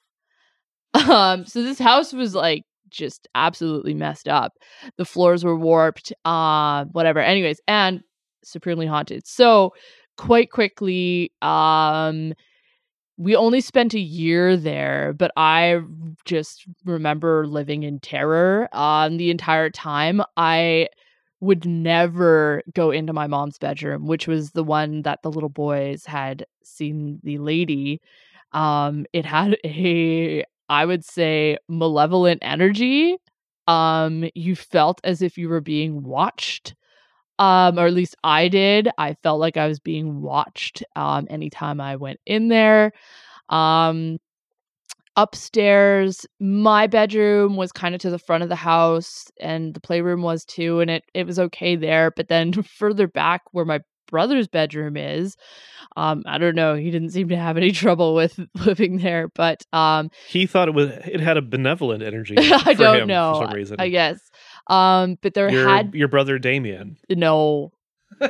Um 1.08 1.44
so 1.46 1.64
this 1.64 1.80
house 1.80 2.12
was 2.12 2.36
like 2.36 2.62
just 2.90 3.26
absolutely 3.34 3.94
messed 3.94 4.28
up. 4.28 4.52
The 4.98 5.04
floors 5.04 5.44
were 5.44 5.56
warped, 5.56 6.12
uh 6.24 6.84
whatever. 6.92 7.18
Anyways, 7.18 7.60
and 7.66 8.02
supremely 8.44 8.86
haunted. 8.86 9.26
So 9.26 9.74
quite 10.16 10.50
quickly 10.50 11.32
um 11.42 12.34
we 13.18 13.36
only 13.36 13.60
spent 13.60 13.92
a 13.94 14.00
year 14.00 14.56
there, 14.56 15.12
but 15.12 15.30
I 15.36 15.80
just 16.24 16.64
remember 16.84 17.46
living 17.46 17.82
in 17.82 18.00
terror 18.00 18.68
um, 18.72 19.18
the 19.18 19.30
entire 19.30 19.68
time. 19.68 20.22
I 20.38 20.88
would 21.40 21.66
never 21.66 22.62
go 22.74 22.90
into 22.90 23.12
my 23.12 23.26
mom's 23.26 23.58
bedroom, 23.58 24.06
which 24.06 24.26
was 24.26 24.52
the 24.52 24.64
one 24.64 25.02
that 25.02 25.22
the 25.22 25.30
little 25.30 25.48
boys 25.50 26.06
had 26.06 26.46
seen 26.64 27.20
the 27.22 27.38
lady. 27.38 28.00
Um, 28.52 29.06
it 29.12 29.24
had 29.26 29.56
a, 29.64 30.44
I 30.68 30.84
would 30.86 31.04
say, 31.04 31.58
malevolent 31.68 32.40
energy. 32.42 33.16
Um, 33.66 34.28
you 34.34 34.56
felt 34.56 35.00
as 35.04 35.20
if 35.22 35.36
you 35.36 35.48
were 35.48 35.60
being 35.60 36.02
watched. 36.02 36.74
Um, 37.40 37.78
or 37.78 37.86
at 37.86 37.94
least 37.94 38.14
I 38.22 38.46
did. 38.48 38.88
I 38.98 39.14
felt 39.22 39.40
like 39.40 39.56
I 39.56 39.66
was 39.66 39.80
being 39.80 40.20
watched 40.22 40.84
um 40.94 41.26
anytime 41.30 41.80
I 41.80 41.96
went 41.96 42.20
in 42.26 42.46
there. 42.48 42.92
Um 43.48 44.18
upstairs 45.16 46.24
my 46.38 46.86
bedroom 46.86 47.56
was 47.56 47.72
kind 47.72 47.94
of 47.94 48.00
to 48.00 48.10
the 48.10 48.18
front 48.18 48.42
of 48.44 48.48
the 48.48 48.54
house 48.56 49.24
and 49.40 49.74
the 49.74 49.80
playroom 49.80 50.22
was 50.22 50.44
too 50.44 50.78
and 50.80 50.88
it 50.90 51.02
it 51.14 51.26
was 51.26 51.38
okay 51.38 51.74
there 51.74 52.12
but 52.14 52.28
then 52.28 52.52
further 52.78 53.08
back 53.08 53.42
where 53.50 53.64
my 53.64 53.80
brother's 54.08 54.46
bedroom 54.48 54.96
is 54.96 55.36
um 55.96 56.22
i 56.26 56.38
don't 56.38 56.54
know 56.54 56.74
he 56.74 56.90
didn't 56.92 57.10
seem 57.10 57.28
to 57.28 57.36
have 57.36 57.56
any 57.56 57.72
trouble 57.82 58.14
with 58.14 58.38
living 58.64 58.98
there 58.98 59.28
but 59.34 59.62
um 59.72 60.10
He 60.28 60.46
thought 60.46 60.68
it 60.68 60.74
was 60.74 60.90
it 60.90 61.20
had 61.20 61.36
a 61.36 61.42
benevolent 61.42 62.02
energy. 62.04 62.36
i 62.38 62.58
for 62.58 62.74
don't 62.74 63.00
him 63.02 63.08
know 63.08 63.34
for 63.34 63.46
some 63.46 63.54
reason. 63.54 63.76
i 63.80 63.88
guess 63.88 64.20
um 64.68 65.18
but 65.22 65.34
there 65.34 65.50
your, 65.50 65.68
had 65.68 65.94
your 65.94 66.08
brother 66.08 66.38
Damien. 66.38 66.96
no 67.08 67.72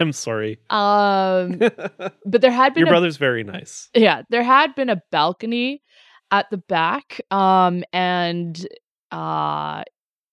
I'm 0.00 0.12
sorry. 0.12 0.58
um 0.70 1.58
but 1.58 2.40
there 2.40 2.50
had 2.50 2.74
been 2.74 2.82
your 2.82 2.88
a 2.88 2.92
brother's 2.92 3.16
very 3.16 3.44
nice. 3.44 3.88
yeah 3.94 4.22
there 4.30 4.42
had 4.42 4.74
been 4.74 4.90
a 4.90 5.02
balcony 5.10 5.82
at 6.30 6.46
the 6.50 6.58
back 6.58 7.20
um 7.30 7.82
and 7.92 8.66
uh 9.10 9.82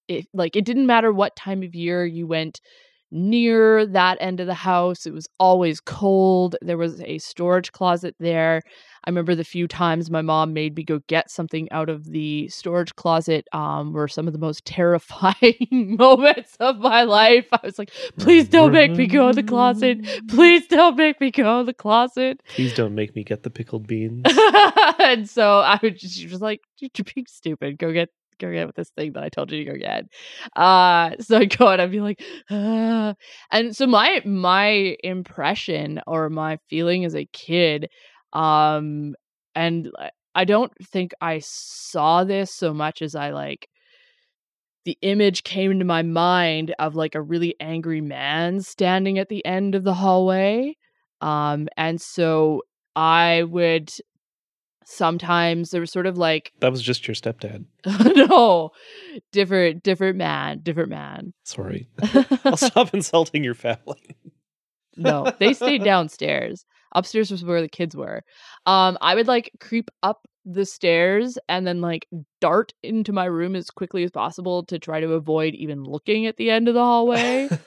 it 0.08 0.28
like 0.34 0.56
it 0.56 0.66
didn't 0.66 0.86
matter 0.86 1.12
what 1.12 1.36
time 1.36 1.64
of 1.64 1.74
year 1.74 2.06
you 2.06 2.28
went 2.28 2.62
near 3.12 3.86
that 3.86 4.18
end 4.20 4.40
of 4.40 4.48
the 4.48 4.54
house. 4.54 5.06
It 5.06 5.14
was 5.14 5.28
always 5.40 5.80
cold. 5.80 6.56
There 6.62 6.78
was 6.78 7.02
a 7.02 7.18
storage 7.20 7.72
closet 7.72 8.16
there. 8.20 8.62
I 9.06 9.10
remember 9.10 9.36
the 9.36 9.44
few 9.44 9.68
times 9.68 10.10
my 10.10 10.24
mom 10.24 10.54
made 10.54 10.76
me 10.76 10.84
go 10.84 11.00
get 11.08 11.30
something 11.30 11.72
out 11.72 11.90
of 11.90 12.06
the 12.06 12.48
storage 12.50 12.96
closet 12.96 13.48
um, 13.54 13.94
were 13.94 14.08
some 14.08 14.26
of 14.26 14.34
the 14.34 14.40
most 14.40 14.66
terrifying 14.66 15.96
moments 16.00 16.56
of 16.60 16.80
my 16.80 17.04
life. 17.04 17.48
I 17.52 17.60
was 17.64 17.78
like, 17.78 17.92
please 18.18 18.50
don't 18.50 18.72
make 18.72 18.92
me 18.92 19.06
go 19.06 19.30
in 19.30 19.36
the 19.36 19.44
closet. 19.44 20.00
Please 20.28 20.68
don't 20.68 20.98
make 20.98 21.22
me 21.22 21.30
go 21.30 21.60
in 21.60 21.68
the 21.68 21.74
closet. 21.74 22.42
Please 22.50 22.74
don't 22.74 22.96
make 22.96 23.16
me 23.16 23.24
get 23.24 23.44
the 23.44 23.52
pickled 23.52 23.86
beans. 23.88 24.24
and 25.00 25.30
so 25.30 25.60
I 25.60 25.80
would 25.82 26.00
just, 26.00 26.16
she 26.16 26.28
was 26.28 26.42
like, 26.42 26.62
you're 26.80 26.90
being 27.14 27.28
stupid. 27.28 27.78
Go 27.78 27.92
get 27.92 28.10
go 28.40 28.52
get 28.52 28.68
with 28.68 28.76
this 28.76 28.90
thing 28.92 29.14
that 29.14 29.24
I 29.24 29.30
told 29.30 29.52
you 29.52 29.64
to 29.66 29.72
go 29.72 29.78
get. 29.78 30.06
Uh 30.56 31.12
so 31.20 31.38
I 31.40 31.46
go 31.46 31.68
and 31.70 31.82
I'd 31.82 31.92
be 31.92 32.02
like, 32.02 32.22
ah. 32.52 33.14
and 33.52 33.76
so 33.76 33.88
my 33.88 34.22
my 34.26 34.96
impression 35.04 36.02
or 36.08 36.30
my 36.30 36.58
feeling 36.70 37.06
as 37.06 37.16
a 37.16 37.26
kid, 37.34 37.90
um, 38.34 39.16
and 39.56 39.92
I- 40.00 40.12
I 40.38 40.44
don't 40.44 40.74
think 40.84 41.14
I 41.22 41.40
saw 41.42 42.26
this 42.26 42.54
so 42.54 42.74
much 42.74 43.02
as 43.02 43.16
I 43.16 43.30
like 43.30 43.70
the 44.86 44.98
image 45.02 45.44
came 45.44 45.72
into 45.72 45.86
my 45.86 46.04
mind 46.04 46.74
of 46.78 46.96
like 46.96 47.16
a 47.16 47.22
really 47.22 47.56
angry 47.60 48.02
man 48.02 48.62
standing 48.62 49.18
at 49.18 49.30
the 49.30 49.44
end 49.46 49.74
of 49.74 49.84
the 49.84 49.94
hallway. 49.96 50.76
Um, 51.22 51.68
and 51.76 52.00
so 52.00 52.62
I 52.96 53.44
would 53.44 53.92
sometimes 54.86 55.72
there 55.72 55.82
was 55.82 55.92
sort 55.92 56.06
of 56.06 56.18
like 56.18 56.52
that 56.60 56.72
was 56.72 56.82
just 56.82 57.08
your 57.08 57.16
stepdad. 57.16 57.66
no 58.30 58.72
different 59.32 59.84
different 59.84 60.18
man 60.18 60.60
different 60.64 60.90
man 60.90 61.34
Sorry. 61.44 61.88
I'll 62.46 62.58
stop 62.58 62.94
insulting 62.94 63.44
your 63.44 63.56
family. 63.56 64.16
no 64.96 65.32
they 65.40 65.54
stayed 65.54 65.84
downstairs 65.84 66.66
upstairs 66.94 67.30
was 67.30 67.44
where 67.44 67.62
the 67.62 67.68
kids 67.68 67.96
were 67.96 68.24
um 68.66 68.98
i 69.02 69.14
would 69.14 69.28
like 69.28 69.52
creep 69.60 69.92
up 70.04 70.26
the 70.46 70.66
stairs 70.66 71.38
and 71.50 71.68
then 71.68 71.82
like 71.82 72.08
dart 72.40 72.72
into 72.82 73.12
my 73.12 73.26
room 73.26 73.56
as 73.56 73.70
quickly 73.70 74.04
as 74.04 74.12
possible 74.12 74.64
to 74.64 74.80
try 74.80 75.02
to 75.02 75.14
avoid 75.14 75.54
even 75.56 75.84
looking 75.84 76.26
at 76.28 76.38
the 76.38 76.50
end 76.50 76.70
of 76.70 76.74
the 76.74 76.80
hallway 76.80 77.50
um 77.52 77.60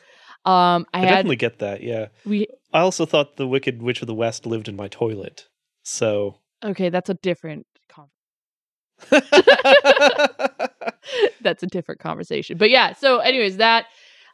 i, 0.47 0.87
I, 0.95 0.99
had 1.01 1.09
definitely 1.09 1.37
get 1.37 1.59
that. 1.59 1.83
Yeah. 1.83 2.07
we 2.25 2.47
I 2.73 2.81
also 2.81 3.07
thought 3.07 3.37
the 3.37 3.49
Wicked 3.49 3.83
Witch 3.83 4.03
of 4.03 4.07
the 4.07 4.15
West 4.15 4.47
lived 4.47 4.69
in 4.69 4.77
my 4.77 4.89
toilet. 4.89 5.49
So. 5.83 6.41
Okay 6.65 6.89
that's 6.89 7.11
a 7.11 7.15
different 7.15 7.67
con- 7.89 8.11
that's 11.41 11.63
a 11.63 11.67
different 11.67 12.01
conversation. 12.01 12.59
But 12.59 12.71
yeah, 12.71 12.93
so 12.95 13.19
anyways, 13.19 13.57
that 13.59 13.87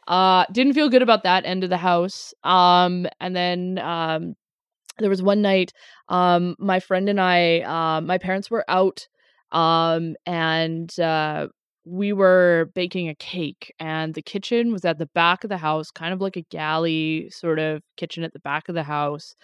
uh 0.07 0.45
didn't 0.51 0.73
feel 0.73 0.89
good 0.89 1.01
about 1.01 1.23
that 1.23 1.45
end 1.45 1.63
of 1.63 1.69
the 1.69 1.77
house. 1.77 2.33
Um 2.43 3.07
and 3.19 3.35
then 3.35 3.79
um 3.79 4.35
there 4.99 5.09
was 5.09 5.21
one 5.23 5.41
night 5.41 5.71
um 6.09 6.55
my 6.59 6.79
friend 6.79 7.09
and 7.09 7.19
I 7.21 7.61
uh, 7.61 8.01
my 8.01 8.17
parents 8.17 8.51
were 8.51 8.65
out 8.67 9.07
um 9.51 10.15
and 10.25 10.97
uh 10.99 11.47
we 11.85 12.13
were 12.13 12.71
baking 12.75 13.09
a 13.09 13.15
cake 13.15 13.73
and 13.79 14.13
the 14.15 14.21
kitchen 14.21 14.71
was 14.73 14.85
at 14.85 14.97
the 14.99 15.07
back 15.15 15.43
of 15.43 15.49
the 15.49 15.57
house 15.57 15.91
kind 15.91 16.13
of 16.13 16.21
like 16.21 16.37
a 16.37 16.41
galley 16.51 17.29
sort 17.31 17.59
of 17.59 17.81
kitchen 17.97 18.23
at 18.23 18.33
the 18.33 18.39
back 18.39 18.69
of 18.69 18.75
the 18.75 18.83
house 18.83 19.35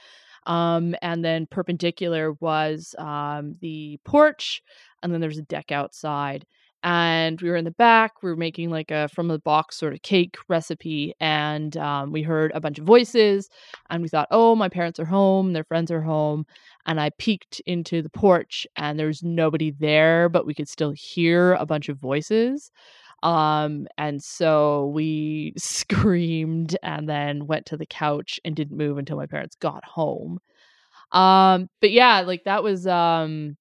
um 0.47 0.95
and 1.01 1.23
then 1.23 1.45
perpendicular 1.47 2.33
was 2.39 2.95
um 2.97 3.55
the 3.61 3.99
porch 4.05 4.61
and 5.03 5.13
then 5.13 5.21
there's 5.21 5.37
a 5.37 5.43
deck 5.43 5.71
outside 5.71 6.45
and 6.83 7.39
we 7.41 7.49
were 7.49 7.55
in 7.55 7.65
the 7.65 7.71
back 7.71 8.23
we 8.23 8.29
were 8.29 8.35
making 8.35 8.71
like 8.71 8.89
a 8.89 9.07
from 9.09 9.27
the 9.27 9.37
box 9.39 9.77
sort 9.77 9.93
of 9.93 10.01
cake 10.01 10.35
recipe 10.49 11.13
and 11.19 11.77
um, 11.77 12.11
we 12.11 12.23
heard 12.23 12.51
a 12.55 12.59
bunch 12.59 12.79
of 12.79 12.85
voices 12.85 13.49
and 13.91 14.01
we 14.01 14.09
thought 14.09 14.27
oh 14.31 14.55
my 14.55 14.67
parents 14.67 14.99
are 14.99 15.05
home 15.05 15.53
their 15.53 15.63
friends 15.63 15.91
are 15.91 16.01
home 16.01 16.43
and 16.87 16.99
i 16.99 17.09
peeked 17.19 17.61
into 17.67 18.01
the 18.01 18.09
porch 18.09 18.65
and 18.77 18.97
there's 18.97 19.21
nobody 19.23 19.71
there 19.79 20.27
but 20.27 20.45
we 20.45 20.55
could 20.55 20.67
still 20.67 20.91
hear 20.95 21.53
a 21.53 21.65
bunch 21.67 21.87
of 21.87 21.97
voices 21.99 22.71
um 23.23 23.87
and 23.97 24.21
so 24.23 24.87
we 24.87 25.53
screamed 25.57 26.77
and 26.83 27.07
then 27.09 27.47
went 27.47 27.65
to 27.67 27.77
the 27.77 27.85
couch 27.85 28.39
and 28.45 28.55
didn't 28.55 28.77
move 28.77 28.97
until 28.97 29.17
my 29.17 29.27
parents 29.27 29.55
got 29.57 29.83
home. 29.85 30.39
Um 31.11 31.69
but 31.81 31.91
yeah 31.91 32.21
like 32.21 32.45
that 32.45 32.63
was 32.63 32.87
um 32.87 33.57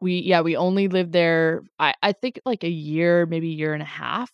we 0.00 0.18
yeah 0.20 0.40
we 0.40 0.56
only 0.56 0.88
lived 0.88 1.12
there 1.12 1.62
i 1.78 1.94
i 2.02 2.12
think 2.12 2.40
like 2.44 2.64
a 2.64 2.68
year 2.70 3.26
maybe 3.26 3.48
a 3.50 3.54
year 3.54 3.74
and 3.74 3.82
a 3.82 3.86
half. 3.86 4.30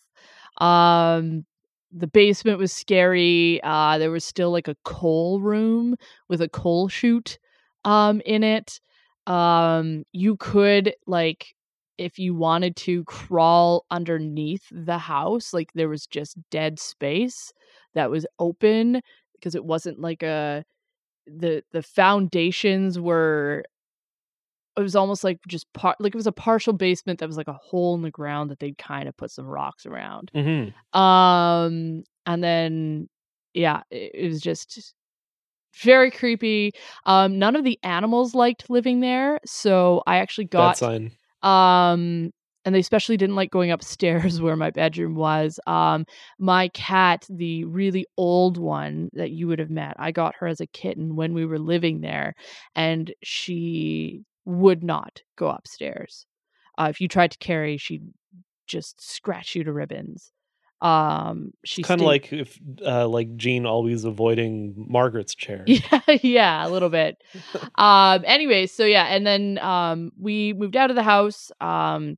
Um 0.59 1.45
the 1.93 2.07
basement 2.07 2.59
was 2.59 2.73
scary 2.73 3.61
uh 3.65 3.99
there 3.99 4.11
was 4.11 4.25
still 4.25 4.51
like 4.51 4.69
a 4.69 4.77
coal 4.85 5.41
room 5.41 5.97
with 6.29 6.41
a 6.43 6.49
coal 6.49 6.89
chute 6.89 7.39
um 7.85 8.21
in 8.27 8.43
it. 8.45 8.81
Um 9.27 10.05
you 10.13 10.37
could 10.37 10.95
like 11.07 11.56
if 11.99 12.19
you 12.19 12.35
wanted 12.35 12.77
to 12.77 13.05
crawl 13.05 13.85
underneath 13.91 14.65
the 14.71 14.99
house 14.99 15.53
like 15.53 15.73
there 15.75 15.89
was 15.89 16.07
just 16.07 16.37
dead 16.51 16.79
space 16.79 17.53
that 17.95 18.11
was 18.11 18.27
open 18.39 19.01
because 19.33 19.55
it 19.55 19.65
wasn't 19.65 19.99
like 20.01 20.23
a 20.23 20.65
the 21.27 21.63
the 21.73 21.83
foundations 21.83 22.99
were 23.01 23.65
it 24.77 24.83
was 24.83 24.95
almost 24.95 25.25
like 25.25 25.39
just 25.49 25.71
part 25.73 25.97
like 26.01 26.15
it 26.15 26.19
was 26.19 26.27
a 26.27 26.33
partial 26.33 26.73
basement 26.73 27.19
that 27.19 27.27
was 27.27 27.37
like 27.39 27.49
a 27.49 27.55
hole 27.55 27.95
in 27.95 28.03
the 28.03 28.11
ground 28.11 28.51
that 28.51 28.59
they'd 28.59 28.79
kind 28.79 29.09
of 29.09 29.17
put 29.17 29.31
some 29.31 29.47
rocks 29.47 29.87
around. 29.87 30.31
Hmm 30.35 30.99
um 30.99 32.05
and 32.27 32.43
then 32.45 33.09
yeah 33.55 33.83
it, 33.91 34.11
it 34.15 34.29
was 34.29 34.41
just 34.41 34.95
very 35.83 36.11
creepy. 36.11 36.73
Um 37.05 37.39
none 37.39 37.57
of 37.57 37.65
the 37.65 37.79
animals 37.83 38.35
liked 38.35 38.71
living 38.71 39.01
there 39.01 39.41
so 39.45 40.03
i 40.07 40.19
actually 40.19 40.47
Bad 40.47 40.59
got 40.59 40.79
sign. 40.79 41.13
Um 41.43 42.31
and 42.65 42.75
they 42.75 42.81
especially 42.81 43.17
didn't 43.17 43.37
like 43.37 43.51
going 43.51 43.71
upstairs 43.71 44.41
where 44.43 44.57
my 44.57 44.71
bedroom 44.71 45.15
was. 45.15 45.61
Um 45.67 46.05
my 46.39 46.69
cat 46.69 47.27
the 47.31 47.65
really 47.65 48.07
old 48.17 48.59
one 48.59 49.11
that 49.13 49.31
you 49.31 49.47
would 49.49 49.59
have 49.59 49.71
met 49.71 49.95
i 49.99 50.11
got 50.13 50.35
her 50.39 50.47
as 50.47 50.61
a 50.61 50.67
kitten 50.67 51.17
when 51.17 51.35
we 51.35 51.47
were 51.47 51.59
living 51.59 52.01
there 52.01 52.35
and 52.75 53.13
she 53.23 54.23
would 54.45 54.83
not 54.85 55.23
go 55.37 55.49
upstairs. 55.49 56.27
Uh, 56.79 56.89
if 56.91 57.01
you 57.01 57.09
tried 57.09 57.31
to 57.33 57.39
carry 57.39 57.77
she'd 57.77 58.05
just 58.67 59.01
scratch 59.01 59.55
you 59.55 59.65
to 59.65 59.73
ribbons 59.73 60.33
um 60.83 61.53
she 61.65 61.83
Kind 61.83 62.01
of 62.03 62.07
like 62.07 62.33
if, 62.33 62.59
uh, 62.85 63.09
like 63.09 63.35
Jean 63.37 63.65
always 63.65 64.05
avoiding 64.05 64.75
Margaret's 64.77 65.35
chair. 65.35 65.65
yeah 65.67 66.01
yeah 66.23 66.67
a 66.67 66.69
little 66.69 66.91
bit 66.91 67.17
um 67.77 68.23
anyways 68.27 68.73
so 68.73 68.85
yeah 68.85 69.05
and 69.07 69.27
then 69.27 69.59
um 69.59 70.13
we 70.21 70.53
moved 70.53 70.77
out 70.77 70.91
of 70.91 70.97
the 70.97 71.03
house 71.03 71.51
um 71.61 72.17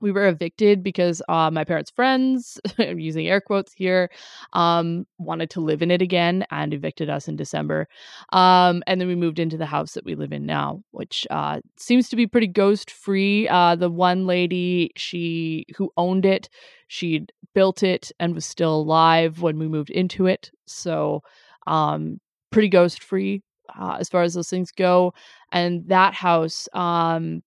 we 0.00 0.12
were 0.12 0.28
evicted 0.28 0.82
because 0.82 1.22
uh, 1.28 1.50
my 1.50 1.64
parents' 1.64 1.90
friends, 1.90 2.60
I'm 2.78 2.98
using 2.98 3.26
air 3.26 3.40
quotes 3.40 3.72
here, 3.72 4.10
um, 4.52 5.06
wanted 5.18 5.50
to 5.50 5.60
live 5.60 5.82
in 5.82 5.90
it 5.90 6.02
again 6.02 6.44
and 6.50 6.72
evicted 6.72 7.10
us 7.10 7.28
in 7.28 7.36
December. 7.36 7.88
Um, 8.32 8.82
and 8.86 9.00
then 9.00 9.08
we 9.08 9.14
moved 9.14 9.38
into 9.38 9.56
the 9.56 9.66
house 9.66 9.92
that 9.92 10.04
we 10.04 10.14
live 10.14 10.32
in 10.32 10.46
now, 10.46 10.82
which 10.90 11.26
uh, 11.30 11.60
seems 11.76 12.08
to 12.10 12.16
be 12.16 12.26
pretty 12.26 12.46
ghost 12.46 12.90
free. 12.90 13.48
Uh, 13.48 13.76
the 13.76 13.90
one 13.90 14.26
lady, 14.26 14.92
she 14.96 15.66
who 15.76 15.90
owned 15.96 16.24
it, 16.24 16.48
she'd 16.88 17.32
built 17.54 17.82
it 17.82 18.12
and 18.20 18.34
was 18.34 18.46
still 18.46 18.76
alive 18.76 19.42
when 19.42 19.58
we 19.58 19.68
moved 19.68 19.90
into 19.90 20.26
it. 20.26 20.50
So, 20.66 21.22
um, 21.66 22.20
pretty 22.50 22.68
ghost 22.68 23.02
free 23.02 23.42
uh, 23.78 23.96
as 24.00 24.08
far 24.08 24.22
as 24.22 24.34
those 24.34 24.50
things 24.50 24.70
go. 24.70 25.12
And 25.52 25.88
that 25.88 26.14
house, 26.14 26.68
um, 26.72 27.42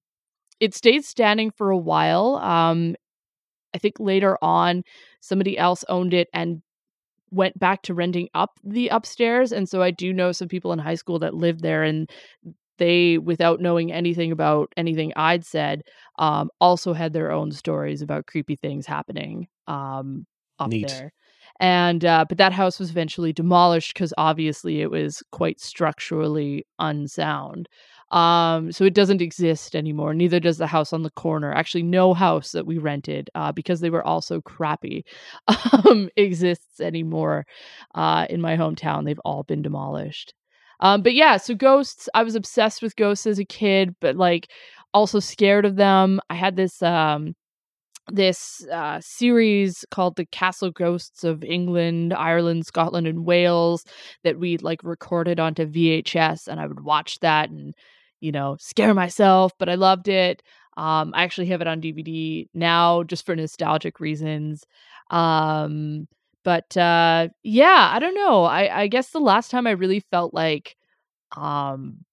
it 0.62 0.74
stayed 0.74 1.04
standing 1.04 1.52
for 1.52 1.72
a 1.72 1.78
while. 1.78 2.38
Um, 2.38 2.96
I 3.74 3.80
think 3.80 4.00
later 4.00 4.38
on, 4.42 4.84
somebody 5.20 5.58
else 5.58 5.84
owned 5.90 6.14
it 6.14 6.30
and 6.34 6.62
went 7.32 7.58
back 7.58 7.82
to 7.84 7.94
renting 7.94 8.30
up 8.34 8.60
the 8.64 8.90
upstairs. 8.90 9.52
And 9.52 9.68
so 9.68 9.82
I 9.82 9.92
do 9.92 10.14
know 10.14 10.32
some 10.32 10.48
people 10.48 10.72
in 10.72 10.80
high 10.80 10.96
school 10.96 11.20
that 11.20 11.34
lived 11.34 11.62
there 11.62 11.84
and 11.84 12.10
they, 12.78 13.18
without 13.18 13.60
knowing 13.62 13.92
anything 13.92 14.32
about 14.32 14.72
anything 14.78 15.14
I'd 15.16 15.46
said, 15.46 15.84
um, 16.20 16.50
also 16.60 16.94
had 16.94 17.14
their 17.14 17.32
own 17.32 17.52
stories 17.52 18.02
about 18.02 18.28
creepy 18.28 18.56
things 18.56 18.86
happening 18.86 19.48
um, 19.68 20.26
up 20.60 20.72
Neat. 20.72 20.88
there. 20.88 21.14
And 21.60 22.04
uh, 22.04 22.26
but 22.28 22.40
that 22.40 22.54
house 22.54 22.80
was 22.80 22.90
eventually 22.90 23.34
demolished 23.34 23.94
because 23.94 24.14
obviously 24.18 24.82
it 24.82 24.90
was 24.90 25.22
quite 25.32 25.60
structurally 25.60 26.66
unsound. 26.80 27.70
Um, 28.12 28.72
so 28.72 28.84
it 28.84 28.94
doesn't 28.94 29.22
exist 29.22 29.76
anymore. 29.76 30.14
Neither 30.14 30.40
does 30.40 30.58
the 30.58 30.68
house 30.68 30.92
on 30.94 31.04
the 31.04 31.12
corner. 31.12 31.54
Actually, 31.54 31.84
no 31.84 32.14
house 32.14 32.52
that 32.52 32.66
we 32.66 32.78
rented, 32.78 33.30
uh, 33.36 33.52
because 33.52 33.80
they 33.80 33.90
were 33.90 34.06
all 34.06 34.22
so 34.22 34.42
crappy, 34.42 35.06
um, 35.86 36.10
exists 36.18 36.82
anymore 36.82 37.46
uh, 37.96 38.26
in 38.30 38.42
my 38.42 38.58
hometown. 38.58 39.06
They've 39.06 39.20
all 39.26 39.44
been 39.44 39.62
demolished. 39.62 40.34
Um, 40.82 41.04
but 41.04 41.14
yeah, 41.14 41.38
so 41.38 41.56
ghosts. 41.56 42.10
I 42.14 42.24
was 42.24 42.36
obsessed 42.36 42.82
with 42.82 42.96
ghosts 42.96 43.28
as 43.28 43.40
a 43.40 43.46
kid, 43.46 43.96
but 44.02 44.16
like 44.18 44.50
also 44.94 45.20
scared 45.20 45.66
of 45.66 45.76
them. 45.78 46.20
I 46.30 46.36
had 46.36 46.56
this 46.56 46.82
um 46.82 47.36
this 48.12 48.66
uh, 48.72 49.00
series 49.02 49.86
called 49.92 50.16
the 50.16 50.26
Castle 50.26 50.72
Ghosts 50.72 51.24
of 51.24 51.44
England, 51.44 52.14
Ireland, 52.14 52.66
Scotland, 52.66 53.08
and 53.08 53.26
Wales 53.26 53.86
that 54.24 54.40
we 54.40 54.58
like 54.58 54.84
recorded 54.84 55.40
onto 55.40 55.66
VHS, 55.66 56.48
and 56.48 56.60
I 56.60 56.68
would 56.68 56.82
watch 56.82 57.20
that 57.20 57.50
and 57.50 57.74
you 58.22 58.32
know 58.32 58.56
scare 58.60 58.94
myself, 58.94 59.52
but 59.60 59.68
I 59.70 59.76
loved 59.76 60.08
it. 60.08 60.42
Um, 60.78 61.12
I 61.14 61.24
actually 61.24 61.48
have 61.48 61.60
it 61.62 61.68
on 61.68 61.82
DVD 61.82 62.48
now 62.54 63.04
just 63.04 63.26
for 63.26 63.36
nostalgic 63.36 64.00
reasons. 64.00 64.64
Um, 65.10 66.08
but 66.46 66.76
uh, 66.78 67.28
yeah, 67.44 67.90
I 67.94 68.00
don't 68.00 68.16
know. 68.16 68.46
I, 68.46 68.84
I 68.84 68.88
guess 68.88 69.10
the 69.10 69.20
last 69.20 69.52
time 69.52 69.68
I 69.68 69.72
really 69.72 70.00
felt 70.00 70.34
like 70.34 70.76
um 71.36 72.06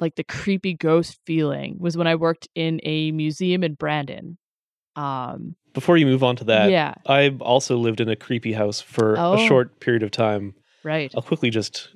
like 0.00 0.14
the 0.14 0.24
creepy 0.24 0.74
ghost 0.74 1.18
feeling 1.26 1.76
was 1.80 1.96
when 1.96 2.06
I 2.06 2.14
worked 2.14 2.48
in 2.54 2.80
a 2.84 3.10
museum 3.10 3.64
in 3.64 3.74
Brandon. 3.74 4.38
Um, 4.94 5.56
Before 5.74 5.96
you 5.96 6.06
move 6.06 6.22
on 6.22 6.36
to 6.36 6.44
that, 6.44 6.70
yeah, 6.70 6.94
I 7.06 7.30
also 7.40 7.76
lived 7.76 8.00
in 8.00 8.08
a 8.08 8.16
creepy 8.16 8.52
house 8.52 8.80
for 8.80 9.18
Oh. 9.18 9.34
a 9.34 9.38
short 9.46 9.80
period 9.80 10.02
of 10.02 10.10
time. 10.10 10.54
right. 10.84 11.12
I'll 11.16 11.22
quickly 11.22 11.50
just 11.50 11.88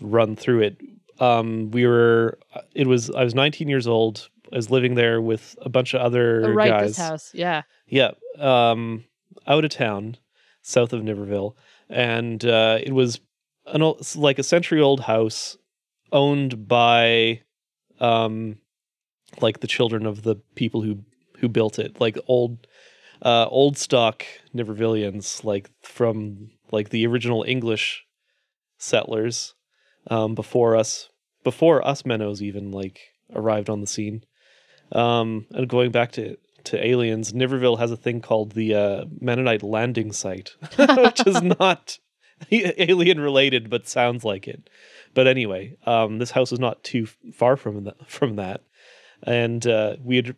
run 0.00 0.34
through 0.36 0.60
it. 0.62 0.80
Um, 1.22 1.70
we 1.70 1.86
were, 1.86 2.38
it 2.74 2.86
was, 2.86 3.10
I 3.10 3.22
was 3.24 3.34
19 3.34 3.68
years 3.68 3.86
old. 3.86 4.28
I 4.52 4.56
was 4.56 4.70
living 4.70 4.94
there 4.96 5.20
with 5.20 5.56
a 5.62 5.68
bunch 5.68 5.94
of 5.94 6.00
other 6.00 6.44
Oh, 6.46 6.50
right, 6.52 6.70
guys. 6.70 6.90
this 6.90 6.96
house. 6.98 7.30
Yeah. 7.34 7.62
Yeah, 7.86 8.10
um, 8.38 9.04
out 9.46 9.64
of 9.64 9.70
town, 9.70 10.16
south 10.62 10.92
of 10.92 11.02
Niverville, 11.02 11.54
and 11.88 12.44
uh, 12.44 12.78
it 12.82 12.92
was 12.92 13.20
an 13.66 13.82
old, 13.82 14.04
like 14.16 14.38
a 14.38 14.42
century 14.42 14.80
old 14.80 15.00
house 15.00 15.56
owned 16.10 16.66
by, 16.68 17.40
um, 18.00 18.58
like 19.40 19.60
the 19.60 19.66
children 19.66 20.06
of 20.06 20.22
the 20.22 20.36
people 20.54 20.82
who 20.82 21.04
who 21.38 21.48
built 21.48 21.78
it, 21.78 22.00
like 22.00 22.16
old, 22.28 22.66
uh, 23.22 23.46
old 23.48 23.76
stock 23.78 24.24
Nivervillians, 24.54 25.44
like 25.44 25.70
from 25.82 26.50
like 26.70 26.90
the 26.90 27.06
original 27.06 27.44
English 27.46 28.04
settlers, 28.78 29.54
um, 30.10 30.34
before 30.34 30.76
us, 30.76 31.08
before 31.44 31.86
us 31.86 32.02
Mennos 32.02 32.40
even 32.40 32.70
like 32.70 33.00
arrived 33.34 33.70
on 33.70 33.80
the 33.80 33.86
scene. 33.86 34.24
Um, 34.92 35.46
and 35.50 35.68
going 35.68 35.90
back 35.90 36.12
to 36.12 36.36
to 36.64 36.86
aliens, 36.86 37.32
Niverville 37.32 37.78
has 37.78 37.90
a 37.90 37.96
thing 37.96 38.20
called 38.20 38.52
the 38.52 38.74
uh, 38.74 39.04
Mennonite 39.20 39.62
landing 39.62 40.12
site, 40.12 40.54
which 40.76 41.26
is 41.26 41.42
not 41.60 41.98
alien 42.50 43.20
related, 43.20 43.70
but 43.70 43.88
sounds 43.88 44.24
like 44.24 44.48
it. 44.48 44.68
But 45.14 45.26
anyway, 45.26 45.76
um, 45.86 46.18
this 46.18 46.30
house 46.30 46.52
is 46.52 46.60
not 46.60 46.82
too 46.82 47.06
far 47.34 47.56
from 47.56 47.84
that, 47.84 48.10
from 48.10 48.36
that, 48.36 48.62
and 49.22 49.66
uh, 49.66 49.96
we 50.02 50.16
had 50.16 50.36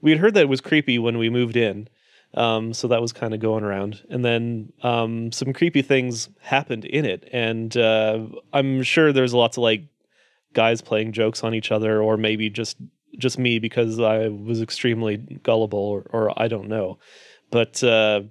we 0.00 0.10
had 0.10 0.20
heard 0.20 0.34
that 0.34 0.42
it 0.42 0.48
was 0.48 0.60
creepy 0.60 0.98
when 0.98 1.18
we 1.18 1.30
moved 1.30 1.56
in, 1.56 1.88
um, 2.34 2.72
so 2.72 2.88
that 2.88 3.02
was 3.02 3.12
kind 3.12 3.34
of 3.34 3.40
going 3.40 3.64
around. 3.64 4.02
And 4.08 4.24
then 4.24 4.72
um, 4.82 5.32
some 5.32 5.52
creepy 5.52 5.82
things 5.82 6.28
happened 6.40 6.84
in 6.84 7.04
it, 7.04 7.28
and 7.32 7.76
uh, 7.76 8.20
I'm 8.52 8.82
sure 8.82 9.12
there's 9.12 9.34
lots 9.34 9.56
of 9.56 9.62
like 9.62 9.84
guys 10.56 10.80
playing 10.80 11.12
jokes 11.12 11.44
on 11.44 11.54
each 11.54 11.70
other, 11.70 12.02
or 12.02 12.16
maybe 12.16 12.50
just 12.50 12.78
just 13.18 13.38
me 13.38 13.58
because 13.58 14.00
I 14.00 14.28
was 14.28 14.60
extremely 14.60 15.18
gullible, 15.42 15.78
or, 15.78 16.06
or 16.10 16.42
I 16.42 16.48
don't 16.48 16.68
know. 16.68 16.98
But 17.50 17.84
uh, 17.84 18.22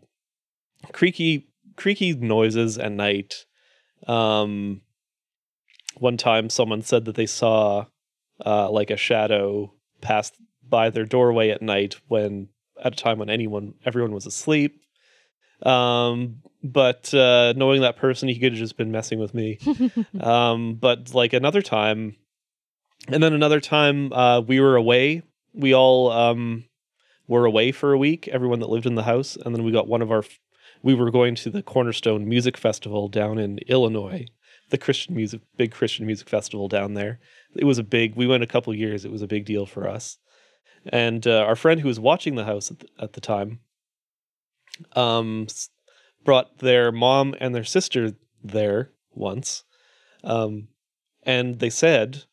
creaky 0.92 1.48
creaky 1.78 2.14
noises 2.14 2.78
at 2.78 2.92
night. 2.92 3.46
Um, 4.08 4.82
one 5.98 6.18
time, 6.18 6.50
someone 6.50 6.82
said 6.82 7.06
that 7.06 7.16
they 7.16 7.28
saw 7.28 7.86
uh, 8.46 8.70
like 8.70 8.90
a 8.90 8.98
shadow 8.98 9.74
pass 10.02 10.32
by 10.68 10.90
their 10.90 11.06
doorway 11.06 11.50
at 11.52 11.62
night 11.62 11.96
when 12.08 12.50
at 12.84 12.94
a 12.94 12.98
time 12.98 13.20
when 13.20 13.30
anyone 13.30 13.76
everyone 13.86 14.12
was 14.12 14.26
asleep. 14.26 14.82
Um, 15.64 16.42
but 16.66 17.14
uh, 17.14 17.54
knowing 17.56 17.82
that 17.82 17.98
person, 17.98 18.28
he 18.28 18.40
could 18.40 18.54
have 18.54 18.60
just 18.60 18.78
been 18.78 18.92
messing 18.92 19.20
with 19.20 19.34
me. 19.34 19.60
um, 20.20 20.76
but 20.76 21.14
like 21.14 21.34
another 21.34 21.62
time, 21.62 22.16
and 23.08 23.22
then 23.22 23.34
another 23.34 23.60
time, 23.60 24.12
uh, 24.12 24.42
we 24.42 24.60
were 24.60 24.76
away. 24.76 25.22
We 25.54 25.74
all 25.76 26.12
um, 26.12 26.66
were 27.28 27.46
away 27.46 27.72
for 27.72 27.94
a 27.94 27.98
week. 27.98 28.28
Everyone 28.28 28.60
that 28.60 28.70
lived 28.70 28.88
in 28.88 28.96
the 28.96 29.04
house, 29.04 29.36
and 29.36 29.56
then 29.56 29.64
we 29.64 29.72
got 29.72 29.88
one 29.88 30.02
of 30.02 30.12
our. 30.12 30.24
We 30.82 30.96
were 30.96 31.12
going 31.12 31.36
to 31.36 31.50
the 31.50 31.64
Cornerstone 31.64 32.28
Music 32.28 32.58
Festival 32.58 33.08
down 33.08 33.38
in 33.38 33.60
Illinois, 33.68 34.26
the 34.70 34.78
Christian 34.78 35.16
music, 35.16 35.42
big 35.58 35.72
Christian 35.72 36.06
music 36.06 36.30
festival 36.30 36.68
down 36.68 36.96
there. 36.96 37.20
It 37.56 37.66
was 37.66 37.78
a 37.78 37.84
big. 37.84 38.16
We 38.16 38.28
went 38.28 38.44
a 38.44 38.48
couple 38.48 38.74
years. 38.74 39.06
It 39.06 39.12
was 39.12 39.22
a 39.22 39.28
big 39.28 39.46
deal 39.46 39.66
for 39.66 39.88
us. 39.88 40.18
And 40.88 41.26
uh, 41.26 41.40
our 41.42 41.56
friend 41.56 41.82
who 41.82 41.88
was 41.88 42.00
watching 42.00 42.36
the 42.36 42.46
house 42.46 42.70
at 42.70 42.80
the, 42.80 42.88
at 43.00 43.14
the 43.14 43.22
time, 43.22 43.60
um, 44.96 45.48
brought 46.26 46.58
their 46.58 46.92
mom 46.92 47.34
and 47.40 47.56
their 47.56 47.64
sister 47.64 48.12
there 48.44 48.92
once, 49.14 49.64
um, 50.26 50.68
and 51.24 51.60
they 51.60 51.70
said 51.70 52.24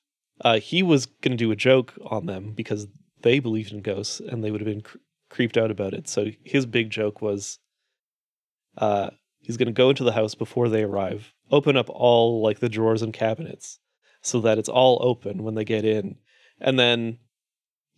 uh, 0.41 0.59
he 0.59 0.83
was 0.83 1.07
going 1.07 1.31
to 1.31 1.45
do 1.45 1.53
a 1.53 1.57
joke 1.57 1.95
on 2.05 2.27
them 2.27 2.53
because 2.53 2.89
they 3.21 3.39
believed 3.39 3.73
in 3.73 3.83
ghosts 3.83 4.19
and 4.19 4.43
they 4.43 4.51
would 4.51 4.61
have 4.61 4.67
been 4.67 4.81
cre- 4.81 4.99
creeped 5.31 5.57
out 5.57 5.71
about 5.71 5.95
it. 5.95 6.09
So 6.09 6.27
his 6.43 6.67
big 6.67 6.91
joke 6.91 7.23
was, 7.23 7.61
uh, 8.77 9.11
he's 9.39 9.57
going 9.57 9.67
to 9.67 9.73
go 9.73 9.91
into 9.91 10.05
the 10.05 10.13
house 10.13 10.35
before 10.35 10.69
they 10.69 10.83
arrive, 10.83 11.33
open 11.51 11.77
up 11.77 11.89
all 11.89 12.43
like 12.43 12.59
the 12.59 12.69
drawers 12.69 13.03
and 13.03 13.13
cabinets, 13.13 13.79
so 14.21 14.41
that 14.41 14.59
it's 14.59 14.69
all 14.69 14.99
open 15.03 15.43
when 15.43 15.55
they 15.55 15.65
get 15.65 15.85
in, 15.85 16.17
and 16.61 16.79
then 16.79 17.19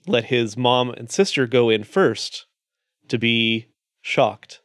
let 0.06 0.24
his 0.26 0.56
mom 0.56 0.90
and 0.90 1.10
sister 1.10 1.46
go 1.46 1.70
in 1.70 1.84
first 1.84 2.46
to 3.08 3.18
be 3.18 3.68
shocked. 4.02 4.60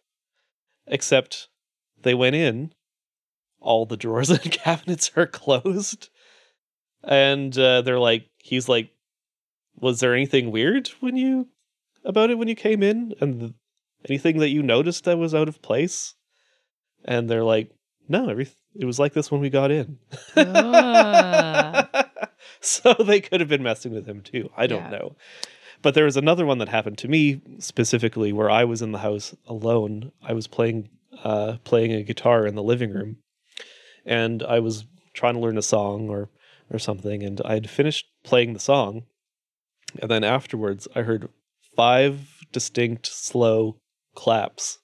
Except 0.90 1.48
they 2.02 2.14
went 2.14 2.36
in, 2.36 2.74
all 3.62 3.86
the 3.86 3.98
drawers 3.98 4.30
and 4.30 4.42
cabinets 4.52 5.12
are 5.16 5.28
closed. 5.28 6.10
And 7.04 7.58
uh, 7.58 7.82
they're 7.84 8.00
like, 8.00 8.28
he's 8.38 8.68
like, 8.68 8.90
was 9.80 10.00
there 10.02 10.14
anything 10.14 10.52
weird 10.52 10.90
when 11.00 11.16
you 11.16 11.48
about 12.04 12.30
it 12.30 12.38
when 12.38 12.48
you 12.50 12.56
came 12.56 12.84
in? 12.84 13.14
And 13.22 13.40
th- 13.40 13.54
anything 14.10 14.40
that 14.40 14.50
you 14.50 14.62
noticed 14.64 15.06
that 15.06 15.18
was 15.18 15.34
out 15.34 15.48
of 15.48 15.62
place? 15.62 16.16
And 17.06 17.30
they're 17.30 17.44
like, 17.46 17.72
no, 18.10 18.28
every 18.30 18.50
it 18.76 18.86
was 18.86 19.00
like 19.00 19.14
this 19.14 19.32
when 19.32 19.40
we 19.42 19.50
got 19.50 19.72
in. 19.72 20.00
Ah. 20.36 21.88
so 22.62 22.94
they 22.94 23.22
could 23.22 23.40
have 23.40 23.50
been 23.50 23.64
messing 23.64 23.94
with 23.94 24.06
him 24.08 24.22
too. 24.22 24.50
I 24.58 24.68
don't 24.68 24.84
Yeah. 24.92 24.98
know. 24.98 25.16
But 25.82 25.94
there 25.94 26.06
was 26.06 26.18
another 26.18 26.46
one 26.46 26.58
that 26.58 26.70
happened 26.70 26.98
to 27.00 27.08
me 27.08 27.42
specifically 27.60 28.34
where 28.34 28.50
I 28.50 28.66
was 28.66 28.82
in 28.82 28.92
the 28.92 29.00
house 29.00 29.36
alone. 29.48 30.12
I 30.22 30.34
was 30.34 30.48
playing 30.48 30.90
uh, 31.24 31.58
playing 31.64 31.92
a 31.94 32.04
guitar 32.04 32.46
in 32.46 32.56
the 32.56 32.64
living 32.64 32.92
room, 32.92 33.18
and 34.06 34.44
I 34.44 34.60
was 34.60 34.86
trying 35.14 35.36
to 35.36 35.40
learn 35.40 35.58
a 35.58 35.62
song 35.62 36.10
or 36.10 36.30
or 36.72 36.80
something, 36.80 37.24
and 37.24 37.42
I 37.46 37.54
had 37.56 37.70
finished 37.70 38.08
playing 38.24 38.54
the 38.54 38.60
song, 38.60 39.04
and 40.02 40.12
then 40.12 40.24
afterwards 40.24 40.88
I 40.96 41.02
heard 41.02 41.30
five 41.76 42.44
distinct 42.52 43.08
slow 43.08 43.78
claps 44.16 44.80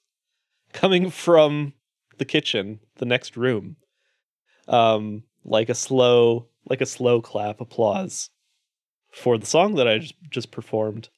coming 0.72 1.10
from 1.26 1.74
the 2.18 2.24
kitchen, 2.24 2.80
the 2.96 3.04
next 3.04 3.36
room, 3.36 3.76
um, 4.66 5.24
like 5.44 5.68
a 5.68 5.74
slow 5.74 6.48
like 6.68 6.80
a 6.80 6.86
slow 6.86 7.20
clap 7.20 7.60
applause 7.60 8.30
for 9.16 9.38
the 9.38 9.46
song 9.46 9.74
that 9.76 9.88
I 9.88 9.98
just, 9.98 10.14
just 10.30 10.50
performed. 10.50 11.08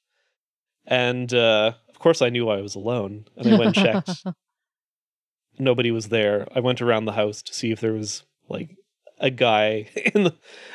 And 0.87 1.33
uh, 1.35 1.73
of 1.89 1.99
course, 1.99 2.23
I 2.23 2.29
knew 2.31 2.49
I 2.49 2.63
was 2.63 2.75
alone, 2.75 3.27
and 3.37 3.49
I 3.53 3.59
went 3.59 3.77
and 3.77 3.87
checked. 3.87 4.25
Nobody 5.59 5.91
was 5.91 6.09
there. 6.09 6.47
I 6.55 6.61
went 6.61 6.81
around 6.81 7.05
the 7.05 7.13
house 7.13 7.43
to 7.43 7.53
see 7.53 7.73
if 7.73 7.81
there 7.81 7.93
was 7.93 8.23
like 8.49 8.77
a 9.19 9.31
guy 9.31 9.89
in 10.15 10.25
the 10.25 10.35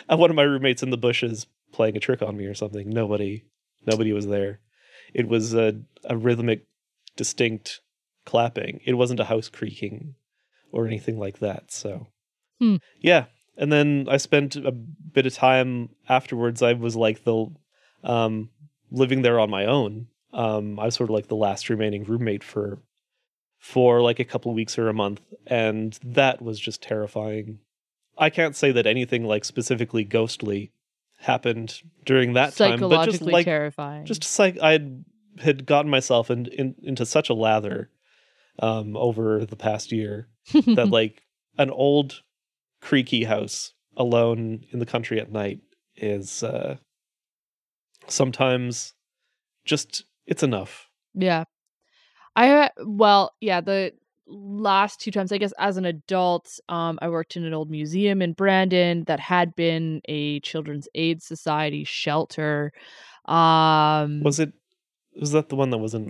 uh, 0.09 0.17
one 0.17 0.29
of 0.29 0.35
my 0.35 0.43
roommates 0.43 0.83
in 0.83 0.89
the 0.89 0.97
bushes 0.97 1.47
playing 1.71 1.95
a 1.95 1.99
trick 2.01 2.21
on 2.21 2.35
me 2.37 2.45
or 2.45 2.53
something. 2.53 2.89
Nobody, 2.89 3.45
nobody 3.85 4.11
was 4.11 4.27
there. 4.27 4.59
It 5.13 5.27
was 5.27 5.53
a, 5.53 5.79
a 6.03 6.17
rhythmic, 6.17 6.65
distinct 7.15 7.79
clapping. 8.25 8.81
It 8.85 8.93
wasn't 8.95 9.19
a 9.21 9.25
house 9.25 9.49
creaking 9.49 10.15
or 10.71 10.85
anything 10.85 11.17
like 11.17 11.39
that. 11.39 11.71
So, 11.71 12.07
Hmm. 12.59 12.75
yeah. 12.99 13.25
And 13.57 13.71
then 13.71 14.07
I 14.09 14.17
spent 14.17 14.55
a 14.55 14.71
bit 14.71 15.25
of 15.25 15.33
time 15.33 15.89
afterwards. 16.09 16.61
I 16.61 16.73
was 16.73 16.95
like 16.95 17.23
the 17.23 17.47
um, 18.03 18.49
living 18.91 19.21
there 19.21 19.39
on 19.39 19.49
my 19.49 19.65
own. 19.65 20.07
Um, 20.33 20.79
I 20.79 20.85
was 20.85 20.95
sort 20.95 21.09
of 21.09 21.13
like 21.13 21.27
the 21.27 21.35
last 21.35 21.69
remaining 21.69 22.03
roommate 22.03 22.43
for 22.43 22.79
for 23.59 24.01
like 24.01 24.19
a 24.19 24.25
couple 24.25 24.51
of 24.51 24.55
weeks 24.55 24.77
or 24.77 24.89
a 24.89 24.93
month, 24.93 25.21
and 25.47 25.97
that 26.03 26.41
was 26.41 26.59
just 26.59 26.81
terrifying. 26.81 27.59
I 28.17 28.29
can't 28.29 28.55
say 28.55 28.71
that 28.71 28.85
anything 28.85 29.23
like 29.23 29.45
specifically 29.45 30.03
ghostly 30.03 30.71
happened 31.19 31.81
during 32.05 32.33
that 32.33 32.55
time, 32.55 32.79
but 32.79 33.05
just 33.05 33.21
like 33.21 33.45
terrifying. 33.45 34.05
just 34.05 34.23
psych 34.23 34.57
I 34.61 34.73
had, 34.73 35.05
had 35.39 35.65
gotten 35.65 35.89
myself 35.89 36.29
in, 36.29 36.47
in, 36.47 36.75
into 36.83 37.05
such 37.05 37.29
a 37.29 37.33
lather 37.33 37.89
um, 38.59 38.97
over 38.97 39.45
the 39.45 39.55
past 39.55 39.91
year 39.91 40.27
that 40.53 40.89
like 40.89 41.23
an 41.57 41.69
old 41.69 42.21
creaky 42.83 43.23
house 43.23 43.73
alone 43.95 44.65
in 44.71 44.79
the 44.79 44.85
country 44.85 45.19
at 45.19 45.31
night 45.31 45.59
is 45.95 46.43
uh, 46.43 46.75
sometimes 48.07 48.93
just 49.65 50.05
it's 50.27 50.43
enough. 50.43 50.89
Yeah. 51.13 51.45
I 52.35 52.49
uh, 52.49 52.69
well, 52.85 53.31
yeah, 53.39 53.61
the 53.61 53.93
last 54.27 54.99
two 54.99 55.11
times 55.11 55.31
I 55.31 55.37
guess 55.37 55.53
as 55.57 55.77
an 55.77 55.85
adult, 55.85 56.59
um 56.67 56.99
I 57.01 57.09
worked 57.09 57.35
in 57.35 57.45
an 57.45 57.53
old 57.53 57.69
museum 57.69 58.21
in 58.21 58.33
Brandon 58.33 59.03
that 59.05 59.19
had 59.19 59.55
been 59.55 60.01
a 60.05 60.39
children's 60.41 60.87
aid 60.95 61.21
society 61.21 61.83
shelter. 61.83 62.71
Um 63.25 64.21
Was 64.23 64.39
it? 64.39 64.51
Was 65.19 65.31
that 65.31 65.49
the 65.49 65.55
one 65.55 65.69
that 65.69 65.77
was 65.77 65.93
an 65.93 66.09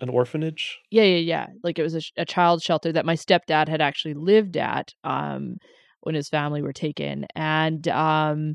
an 0.00 0.08
orphanage? 0.08 0.78
Yeah, 0.90 1.04
yeah, 1.04 1.18
yeah. 1.18 1.46
Like 1.62 1.78
it 1.78 1.82
was 1.82 1.94
a, 1.94 2.00
a 2.16 2.24
child 2.24 2.62
shelter 2.62 2.90
that 2.92 3.06
my 3.06 3.14
stepdad 3.14 3.68
had 3.68 3.80
actually 3.80 4.14
lived 4.14 4.56
at 4.56 4.94
um 5.04 5.58
when 6.02 6.14
his 6.14 6.28
family 6.28 6.62
were 6.62 6.72
taken 6.72 7.26
and 7.34 7.88
um 7.88 8.54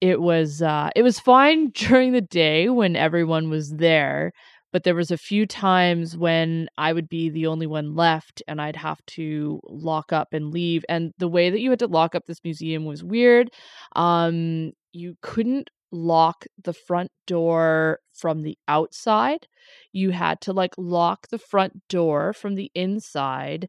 it 0.00 0.20
was 0.20 0.62
uh 0.62 0.90
it 0.96 1.02
was 1.02 1.18
fine 1.18 1.70
during 1.74 2.12
the 2.12 2.20
day 2.20 2.68
when 2.68 2.96
everyone 2.96 3.50
was 3.50 3.70
there, 3.70 4.32
but 4.72 4.84
there 4.84 4.94
was 4.94 5.10
a 5.10 5.16
few 5.18 5.46
times 5.46 6.16
when 6.16 6.68
I 6.78 6.92
would 6.92 7.08
be 7.08 7.30
the 7.30 7.46
only 7.46 7.66
one 7.66 7.94
left 7.94 8.42
and 8.46 8.60
I'd 8.60 8.76
have 8.76 9.00
to 9.08 9.60
lock 9.68 10.12
up 10.12 10.28
and 10.32 10.52
leave 10.52 10.84
and 10.88 11.12
the 11.18 11.28
way 11.28 11.50
that 11.50 11.60
you 11.60 11.70
had 11.70 11.78
to 11.80 11.86
lock 11.86 12.14
up 12.14 12.24
this 12.26 12.44
museum 12.44 12.84
was 12.84 13.02
weird. 13.04 13.50
Um 13.96 14.72
you 14.92 15.16
couldn't 15.22 15.70
lock 15.90 16.44
the 16.62 16.72
front 16.72 17.10
door 17.26 17.98
from 18.12 18.42
the 18.42 18.58
outside 18.68 19.46
you 19.92 20.10
had 20.10 20.40
to 20.42 20.52
like 20.52 20.74
lock 20.76 21.28
the 21.28 21.38
front 21.38 21.88
door 21.88 22.32
from 22.34 22.54
the 22.56 22.70
inside 22.74 23.68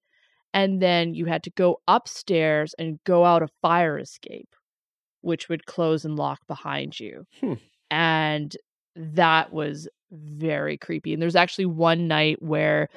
and 0.54 0.82
then 0.82 1.14
you 1.14 1.26
had 1.26 1.44
to 1.44 1.52
go 1.52 1.80
upstairs 1.88 2.74
and 2.80 3.00
go 3.06 3.26
out 3.26 3.44
a 3.44 3.48
fire 3.62 3.98
escape 4.00 4.56
which 5.22 5.50
would 5.50 5.66
close 5.66 6.06
and 6.06 6.16
lock 6.16 6.40
behind 6.48 7.00
you 7.00 7.26
Hmm. 7.40 7.54
and 7.92 8.56
that 8.96 9.54
was 9.54 9.88
very 10.12 10.78
creepy 10.78 11.14
and 11.14 11.22
there's 11.22 11.36
actually 11.36 11.66
one 11.66 12.08
night 12.08 12.42
where 12.42 12.90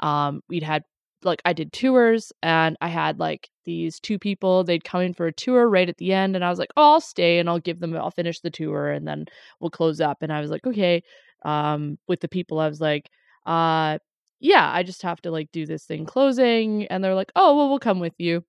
um 0.00 0.42
we'd 0.48 0.62
had 0.62 0.84
like 1.22 1.42
I 1.44 1.52
did 1.52 1.72
tours 1.72 2.32
and 2.42 2.76
I 2.80 2.88
had 2.88 3.18
like 3.18 3.50
these 3.64 4.00
two 4.00 4.18
people 4.18 4.64
they'd 4.64 4.84
come 4.84 5.02
in 5.02 5.12
for 5.14 5.26
a 5.26 5.32
tour 5.32 5.68
right 5.68 5.88
at 5.88 5.98
the 5.98 6.12
end 6.12 6.34
and 6.36 6.44
I 6.44 6.48
was 6.50 6.58
like 6.58 6.70
oh 6.76 6.92
I'll 6.94 7.00
stay 7.00 7.38
and 7.38 7.48
I'll 7.48 7.58
give 7.58 7.80
them 7.80 7.94
I'll 7.96 8.10
finish 8.10 8.40
the 8.40 8.50
tour 8.50 8.88
and 8.90 9.06
then 9.06 9.26
we'll 9.60 9.70
close 9.70 10.00
up 10.00 10.18
and 10.22 10.32
I 10.32 10.40
was 10.40 10.50
like 10.50 10.66
okay 10.66 11.02
um 11.44 11.98
with 12.08 12.20
the 12.20 12.28
people 12.28 12.58
I 12.60 12.68
was 12.68 12.80
like 12.80 13.10
uh 13.46 13.98
yeah 14.40 14.70
I 14.72 14.82
just 14.82 15.02
have 15.02 15.20
to 15.22 15.30
like 15.30 15.50
do 15.52 15.66
this 15.66 15.84
thing 15.84 16.06
closing 16.06 16.86
and 16.86 17.04
they're 17.04 17.14
like 17.14 17.32
oh 17.36 17.56
well 17.56 17.68
we'll 17.68 17.78
come 17.78 18.00
with 18.00 18.14
you 18.18 18.42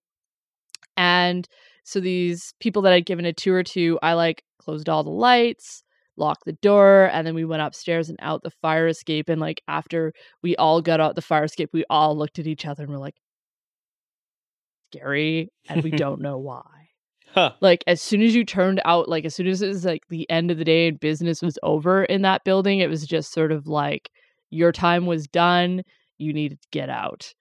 and 0.97 1.47
so 1.83 1.99
these 1.99 2.53
people 2.59 2.81
that 2.83 2.93
I'd 2.93 3.05
given 3.05 3.25
a 3.25 3.33
tour 3.33 3.63
to 3.63 3.99
I 4.01 4.13
like 4.13 4.43
closed 4.59 4.89
all 4.89 5.03
the 5.03 5.09
lights 5.09 5.83
locked 6.17 6.45
the 6.45 6.53
door 6.53 7.09
and 7.13 7.25
then 7.25 7.33
we 7.33 7.45
went 7.45 7.61
upstairs 7.61 8.09
and 8.09 8.19
out 8.21 8.43
the 8.43 8.51
fire 8.61 8.87
escape 8.87 9.29
and 9.29 9.41
like 9.41 9.61
after 9.67 10.13
we 10.43 10.55
all 10.57 10.81
got 10.81 10.99
out 10.99 11.15
the 11.15 11.21
fire 11.21 11.45
escape 11.45 11.69
we 11.73 11.85
all 11.89 12.17
looked 12.17 12.37
at 12.39 12.47
each 12.47 12.65
other 12.65 12.83
and 12.83 12.91
were 12.91 12.99
like 12.99 13.15
scary 14.93 15.49
and 15.69 15.83
we 15.83 15.91
don't 15.91 16.21
know 16.21 16.37
why 16.37 16.63
Huh. 17.33 17.53
like 17.61 17.81
as 17.87 18.01
soon 18.01 18.21
as 18.21 18.35
you 18.35 18.43
turned 18.43 18.81
out 18.83 19.07
like 19.07 19.23
as 19.23 19.33
soon 19.33 19.47
as 19.47 19.61
it 19.61 19.69
was 19.69 19.85
like 19.85 20.03
the 20.09 20.29
end 20.29 20.51
of 20.51 20.57
the 20.57 20.65
day 20.65 20.89
and 20.89 20.99
business 20.99 21.41
was 21.41 21.57
over 21.63 22.03
in 22.03 22.23
that 22.23 22.43
building 22.43 22.79
it 22.79 22.89
was 22.89 23.05
just 23.05 23.31
sort 23.31 23.53
of 23.53 23.67
like 23.67 24.09
your 24.51 24.71
time 24.71 25.05
was 25.07 25.27
done 25.27 25.81
you 26.17 26.33
needed 26.33 26.61
to 26.61 26.67
get 26.71 26.89
out 26.89 27.33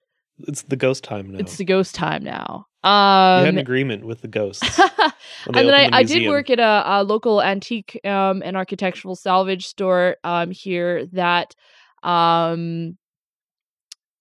It's 0.47 0.63
the 0.63 0.75
ghost 0.75 1.03
time 1.03 1.29
now. 1.29 1.39
it's 1.39 1.57
the 1.57 1.65
ghost 1.65 1.93
time 1.93 2.23
now 2.23 2.65
you 2.83 2.89
had 2.89 3.47
an 3.49 3.49
um 3.49 3.57
agreement 3.59 4.05
with 4.05 4.21
the 4.21 4.27
ghosts. 4.27 4.79
and 4.79 5.55
then 5.55 5.73
I, 5.73 5.89
the 5.89 5.95
I 5.97 6.03
did 6.03 6.27
work 6.27 6.49
at 6.49 6.59
a, 6.59 6.83
a 6.85 7.03
local 7.03 7.41
antique 7.41 7.99
um, 8.03 8.41
and 8.43 8.57
architectural 8.57 9.15
salvage 9.15 9.67
store 9.67 10.17
um, 10.23 10.49
here 10.49 11.05
that 11.13 11.53
um, 12.01 12.97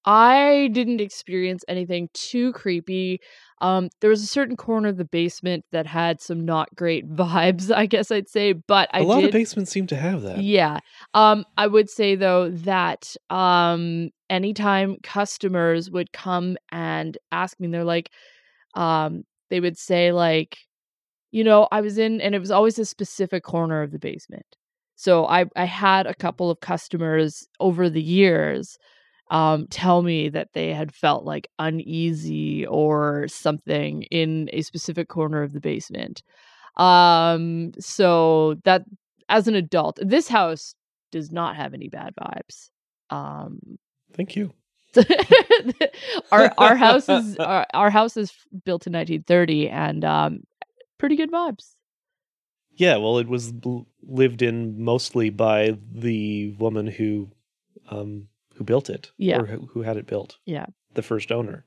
I 0.05 0.69
didn't 0.73 1.01
experience 1.01 1.65
anything 1.69 2.09
too 2.13 2.53
creepy. 2.53 3.21
Um, 3.61 3.91
there 4.01 4.11
was 4.11 4.23
a 4.23 4.27
certain 4.27 4.57
corner 4.57 4.89
of 4.89 4.97
the 4.97 5.05
basement 5.05 5.65
that 5.73 5.87
had 5.87 6.21
some 6.21 6.45
not 6.45 6.75
great 6.75 7.09
vibes, 7.15 7.75
I 7.75 7.87
guess 7.87 8.11
I'd 8.11 8.29
say, 8.29 8.53
but 8.53 8.89
I 8.93 9.01
A 9.01 9.05
lot 9.05 9.17
did. 9.21 9.27
of 9.27 9.33
basements 9.33 9.71
seem 9.71 9.87
to 9.89 9.97
have 9.97 10.23
that. 10.23 10.43
Yeah. 10.43 10.79
Um, 11.15 11.45
I 11.57 11.67
would 11.67 11.91
say 11.91 12.15
though 12.15 12.51
that 12.51 13.15
um 13.29 14.11
anytime 14.29 14.97
customers 15.03 15.91
would 15.91 16.13
come 16.13 16.57
and 16.71 17.19
ask 17.33 17.59
me, 17.61 17.69
they're 17.69 17.85
like, 17.85 18.11
um, 18.75 19.25
they 19.51 19.61
would 19.61 19.77
say 19.77 20.13
like, 20.13 20.57
you 21.33 21.45
know, 21.45 21.69
I 21.71 21.81
was 21.81 21.99
in 21.99 22.21
and 22.21 22.35
it 22.35 22.39
was 22.39 22.51
always 22.51 22.79
a 22.79 22.85
specific 22.85 23.43
corner 23.43 23.83
of 23.83 23.91
the 23.93 23.99
basement. 23.99 24.47
So 24.97 25.27
I 25.27 25.47
I 25.57 25.65
had 25.65 26.07
a 26.07 26.15
couple 26.15 26.51
of 26.51 26.61
customers 26.61 27.47
over 27.59 27.89
the 27.91 28.03
years 28.03 28.77
um 29.31 29.67
tell 29.69 30.03
me 30.03 30.29
that 30.29 30.53
they 30.53 30.73
had 30.75 30.95
felt 30.95 31.25
like 31.25 31.49
uneasy 31.59 32.67
or 32.67 33.27
something 33.29 34.03
in 34.05 34.51
a 34.53 34.63
specific 34.63 35.09
corner 35.09 35.43
of 35.43 35.53
the 35.53 35.61
basement. 35.61 36.23
Um 36.77 37.73
so 37.79 38.57
that 38.65 38.83
as 39.29 39.49
an 39.49 39.55
adult, 39.55 39.99
this 40.03 40.29
house 40.29 40.75
does 41.11 41.31
not 41.31 41.57
have 41.57 41.73
any 41.73 41.89
bad 41.89 42.15
vibes. 42.21 42.71
Um, 43.11 43.79
Thank 44.13 44.37
you. 44.37 44.53
our 46.33 46.53
our 46.59 46.77
house 46.77 47.09
is 47.09 47.37
our, 47.39 47.67
our 47.73 47.91
house 47.91 48.17
is 48.17 48.33
built 48.65 48.87
in 48.87 48.93
1930 48.93 49.69
and 49.69 50.05
um, 50.05 50.41
pretty 50.99 51.17
good 51.17 51.31
vibes. 51.31 51.75
Yeah, 52.75 52.97
well, 52.97 53.19
it 53.19 53.29
was 53.29 53.53
bl- 53.53 53.83
lived 54.03 54.43
in 54.43 54.83
mostly 54.83 55.31
by 55.31 55.77
the 55.93 56.55
woman 56.59 56.87
who, 56.87 57.31
um, 57.91 58.29
who 58.61 58.65
built 58.65 58.91
it. 58.91 59.11
Yeah. 59.17 59.39
or 59.39 59.47
who, 59.47 59.67
who 59.73 59.81
had 59.81 59.97
it 59.97 60.07
built. 60.07 60.37
Yeah. 60.45 60.67
the 60.93 61.01
first 61.03 61.33
owner. 61.33 61.65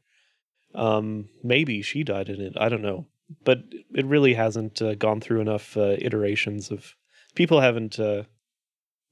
Um, 0.76 1.28
maybe 1.44 1.82
she 1.82 2.04
died 2.04 2.30
in 2.30 2.40
it. 2.40 2.54
I 2.56 2.70
don't 2.70 2.84
know, 2.84 3.08
but 3.44 3.64
it 3.96 4.06
really 4.06 4.36
hasn't 4.36 4.80
uh, 4.80 4.94
gone 4.94 5.22
through 5.22 5.42
enough 5.42 5.76
uh, 5.76 5.96
iterations 5.98 6.70
of 6.70 6.94
people 7.34 7.62
haven't. 7.62 8.00
Uh, 8.00 8.24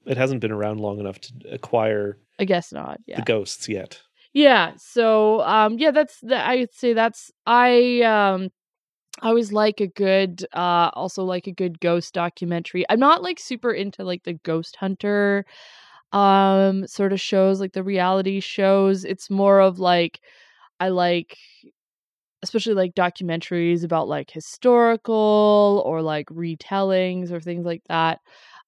it 0.05 0.17
hasn't 0.17 0.41
been 0.41 0.51
around 0.51 0.79
long 0.79 0.99
enough 0.99 1.19
to 1.21 1.33
acquire 1.51 2.19
I 2.37 2.45
guess 2.45 2.71
not. 2.71 2.99
Yeah. 3.07 3.15
the 3.17 3.23
ghosts 3.23 3.67
yet. 3.67 3.99
Yeah. 4.33 4.73
So 4.77 5.41
um 5.41 5.79
yeah, 5.79 5.91
that's 5.91 6.19
that 6.21 6.47
I'd 6.47 6.73
say 6.73 6.93
that's 6.93 7.31
I 7.47 8.01
um 8.01 8.49
I 9.21 9.27
always 9.29 9.51
like 9.51 9.81
a 9.81 9.87
good 9.87 10.45
uh 10.53 10.91
also 10.93 11.23
like 11.23 11.47
a 11.47 11.51
good 11.51 11.79
ghost 11.79 12.13
documentary. 12.13 12.85
I'm 12.89 12.99
not 12.99 13.23
like 13.23 13.39
super 13.39 13.71
into 13.71 14.03
like 14.03 14.23
the 14.23 14.33
ghost 14.33 14.75
hunter 14.77 15.45
um 16.13 16.87
sort 16.87 17.13
of 17.13 17.21
shows 17.21 17.59
like 17.61 17.73
the 17.73 17.83
reality 17.83 18.39
shows. 18.39 19.05
It's 19.05 19.29
more 19.29 19.59
of 19.61 19.79
like 19.79 20.21
I 20.79 20.89
like 20.89 21.37
especially 22.43 22.73
like 22.73 22.95
documentaries 22.95 23.83
about 23.83 24.07
like 24.07 24.31
historical 24.31 25.83
or 25.85 26.01
like 26.01 26.27
retellings 26.27 27.31
or 27.31 27.39
things 27.39 27.65
like 27.65 27.83
that. 27.87 28.19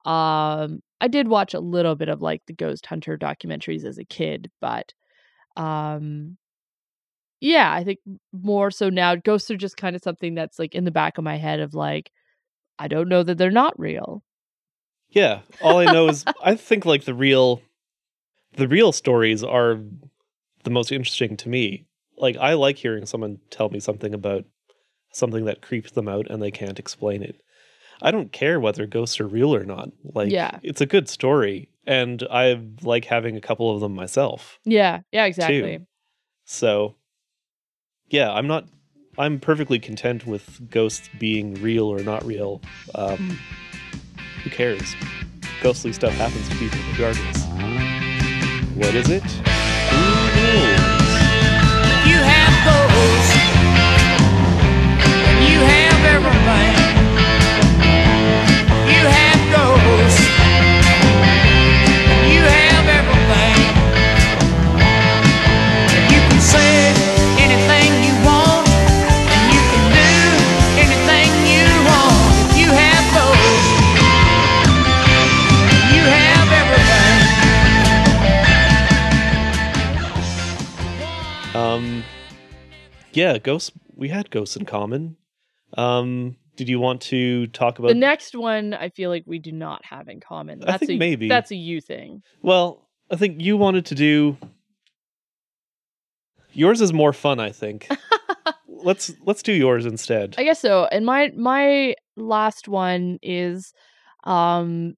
Um 0.10 0.82
I 1.02 1.08
did 1.10 1.28
watch 1.28 1.54
a 1.54 1.60
little 1.60 1.96
bit 1.96 2.08
of 2.10 2.22
like 2.22 2.41
the 2.48 2.54
ghost 2.54 2.86
hunter 2.86 3.18
documentaries 3.18 3.84
as 3.86 3.98
a 3.98 4.06
kid, 4.06 4.50
but 4.62 4.94
um 5.58 6.38
yeah 7.39 7.72
i 7.74 7.84
think 7.84 8.00
more 8.32 8.72
so 8.72 8.89
now 8.89 9.16
ghosts 9.16 9.52
are 9.52 9.58
just 9.58 9.78
kind 9.78 9.96
of 9.96 10.02
something 10.02 10.34
that's 10.36 10.60
like 10.60 10.76
in 10.76 10.84
the 10.86 10.91
back 10.91 11.18
of 11.18 11.24
my 11.24 11.38
head 11.38 11.60
of 11.60 11.74
like 11.74 12.12
i 12.80 12.88
don't 12.88 13.10
know 13.10 13.24
that 13.24 13.38
they're 13.38 13.52
not 13.52 13.78
real 13.80 14.24
Yeah, 15.14 15.41
all 15.61 15.78
I 15.80 15.86
know 15.86 16.07
is 16.07 16.26
I 16.43 16.55
think 16.55 16.86
like 16.86 17.05
the 17.05 17.14
real, 17.14 17.61
the 18.57 18.68
real 18.68 18.91
stories 18.91 19.43
are 19.43 19.80
the 20.64 20.70
most 20.70 20.91
interesting 20.91 21.38
to 21.38 21.49
me. 21.49 21.86
Like 22.18 22.38
I 22.38 22.53
like 22.53 22.78
hearing 22.78 23.05
someone 23.05 23.39
tell 23.49 23.70
me 23.70 23.80
something 23.80 24.14
about 24.14 24.45
something 25.11 25.45
that 25.45 25.61
creeps 25.61 25.91
them 25.91 26.07
out 26.07 26.30
and 26.30 26.41
they 26.41 26.51
can't 26.51 26.80
explain 26.80 27.24
it. 27.24 27.39
I 28.01 28.11
don't 28.11 28.32
care 28.32 28.59
whether 28.59 28.86
ghosts 28.86 29.20
are 29.20 29.28
real 29.28 29.55
or 29.55 29.64
not. 29.64 29.89
Like 30.03 30.32
Yeah. 30.32 30.59
it's 30.64 30.82
a 30.82 30.86
good 30.86 31.07
story 31.07 31.70
and 31.86 32.24
I 32.32 32.59
like 32.82 33.05
having 33.05 33.36
a 33.38 33.41
couple 33.41 33.74
of 33.74 33.82
them 33.82 33.93
myself. 33.93 34.59
yeah 34.66 35.01
yeah 35.11 35.26
exactly 35.26 35.80
So 36.45 36.95
yeah, 38.09 38.32
I'm 38.32 38.47
not 38.47 38.66
I'm 39.18 39.39
perfectly 39.39 39.80
content 39.80 40.26
with 40.26 40.70
ghosts 40.70 41.09
being 41.20 41.53
real 41.55 41.86
or 41.86 42.01
not 42.03 42.26
real. 42.26 42.61
Um, 42.95 43.38
who 44.44 44.50
cares? 44.50 44.96
Ghostly 45.62 45.94
stuff 45.94 46.14
happens 46.14 46.48
to 46.50 46.56
people 46.56 46.80
regardless. 46.91 47.46
What 48.76 48.94
is 48.94 49.10
it? 49.10 49.24
Who 49.24 50.02
knows? 50.36 50.84
You 52.06 52.18
have 52.18 52.54
goals. 52.66 53.22
Yeah, 83.14 83.38
ghosts. 83.38 83.72
We 83.95 84.10
had 84.10 84.30
ghosts 84.30 84.56
in 84.56 84.66
common. 84.66 85.18
Um, 85.78 86.38
did 86.56 86.70
you 86.70 86.80
want 86.80 87.01
to 87.04 87.47
talk 87.47 87.80
about? 87.80 87.89
the 87.89 87.95
next 87.95 88.36
one, 88.36 88.74
I 88.74 88.89
feel 88.89 89.10
like 89.10 89.24
we 89.26 89.39
do 89.39 89.51
not 89.51 89.84
have 89.86 90.08
in 90.08 90.20
common. 90.20 90.64
I 90.68 90.78
think 90.78 90.91
a, 90.91 90.97
maybe. 90.97 91.30
that's 91.30 91.51
a 91.51 91.56
you 91.56 91.82
thing. 91.82 92.22
well, 92.41 92.88
I 93.10 93.16
think 93.16 93.41
you 93.41 93.58
wanted 93.58 93.86
to 93.88 93.95
do. 93.95 94.38
Yours 96.54 96.82
is 96.82 96.93
more 96.93 97.14
fun, 97.14 97.39
I 97.39 97.51
think. 97.51 97.89
let's 98.68 99.12
let's 99.26 99.41
do 99.41 99.54
yours 99.54 99.86
instead. 99.86 100.36
I 100.38 100.43
guess 100.43 100.60
so. 100.60 100.86
And 100.91 101.06
my 101.06 101.32
my 101.36 101.95
last 102.16 102.68
one 102.68 103.20
is 103.22 103.74
um 104.24 104.95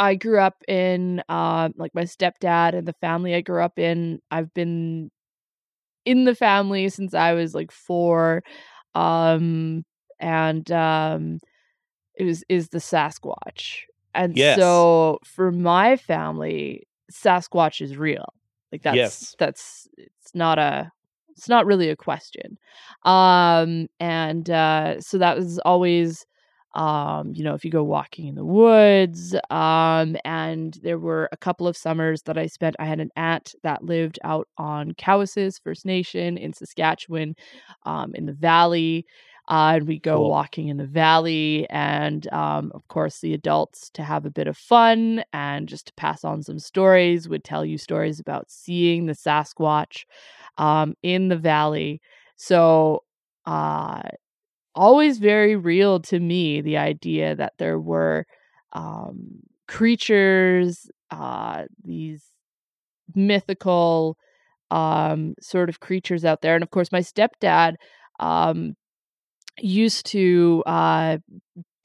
I 0.00 0.14
grew 0.16 0.40
up 0.40 0.56
in 0.66 1.22
um 1.28 1.74
like 1.76 1.94
my 1.94 2.04
stepdad 2.04 2.74
and 2.74 2.88
the 2.88 2.94
family 2.94 3.34
I 3.34 3.42
grew 3.42 3.62
up 3.62 3.78
in. 3.78 4.20
I've 4.30 4.52
been 4.54 5.10
in 6.06 6.24
the 6.24 6.34
family 6.34 6.88
since 6.88 7.14
I 7.14 7.34
was 7.34 7.54
like 7.54 7.70
4 7.72 8.42
um 8.94 9.84
and 10.18 10.70
um 10.72 11.38
it 12.16 12.24
was 12.24 12.44
is 12.48 12.70
the 12.70 12.78
Sasquatch. 12.78 13.82
And 14.14 14.36
Yes. 14.36 14.56
so 14.56 15.18
for 15.24 15.52
my 15.52 15.96
family 15.96 16.86
Sasquatch 17.12 17.80
is 17.80 17.96
real. 17.96 18.32
Like 18.72 18.82
that's 18.82 18.96
Yes. 18.96 19.34
that's 19.38 19.88
it's 19.98 20.34
not 20.34 20.58
a 20.58 20.90
it's 21.36 21.48
not 21.48 21.66
really 21.66 21.90
a 21.90 21.96
question 21.96 22.58
um 23.04 23.86
and 24.00 24.50
uh 24.50 25.00
so 25.00 25.18
that 25.18 25.36
was 25.36 25.58
always 25.60 26.26
um 26.74 27.32
you 27.34 27.42
know 27.42 27.54
if 27.54 27.64
you 27.64 27.70
go 27.70 27.82
walking 27.82 28.28
in 28.28 28.34
the 28.36 28.44
woods 28.44 29.34
um 29.50 30.16
and 30.24 30.78
there 30.82 30.98
were 30.98 31.28
a 31.32 31.36
couple 31.36 31.66
of 31.66 31.76
summers 31.76 32.22
that 32.22 32.38
i 32.38 32.46
spent 32.46 32.76
i 32.78 32.84
had 32.84 33.00
an 33.00 33.10
aunt 33.16 33.54
that 33.64 33.84
lived 33.84 34.18
out 34.24 34.46
on 34.56 34.92
cowessess 34.92 35.60
first 35.62 35.84
nation 35.84 36.36
in 36.38 36.52
saskatchewan 36.52 37.34
um 37.84 38.12
in 38.14 38.26
the 38.26 38.32
valley 38.32 39.04
uh, 39.48 39.72
and 39.74 39.88
we 39.88 39.98
go 39.98 40.14
Cool. 40.16 40.28
walking 40.28 40.68
in 40.68 40.76
the 40.76 40.86
valley 40.86 41.66
and 41.70 42.32
um, 42.32 42.70
of 42.72 42.86
course 42.86 43.18
the 43.18 43.34
adults 43.34 43.90
to 43.94 44.02
have 44.04 44.24
a 44.24 44.30
bit 44.30 44.46
of 44.46 44.56
fun 44.56 45.24
and 45.32 45.68
just 45.68 45.86
to 45.86 45.92
pass 45.94 46.22
on 46.24 46.40
some 46.40 46.58
stories 46.60 47.28
would 47.28 47.42
tell 47.42 47.64
you 47.64 47.76
stories 47.76 48.20
about 48.20 48.48
seeing 48.48 49.06
the 49.06 49.12
sasquatch 49.12 50.04
um, 50.58 50.94
in 51.02 51.28
the 51.28 51.36
valley. 51.36 52.00
So, 52.36 53.02
uh, 53.46 54.02
always 54.74 55.18
very 55.18 55.56
real 55.56 56.00
to 56.00 56.20
me 56.20 56.60
the 56.60 56.76
idea 56.78 57.34
that 57.36 57.54
there 57.58 57.78
were 57.78 58.26
um, 58.72 59.40
creatures, 59.68 60.90
uh, 61.10 61.64
these 61.84 62.22
mythical 63.14 64.16
um, 64.70 65.34
sort 65.40 65.68
of 65.68 65.80
creatures 65.80 66.24
out 66.24 66.42
there. 66.42 66.54
And 66.54 66.62
of 66.62 66.70
course, 66.70 66.92
my 66.92 67.00
stepdad 67.00 67.74
um, 68.20 68.74
used 69.60 70.06
to 70.06 70.62
uh, 70.66 71.18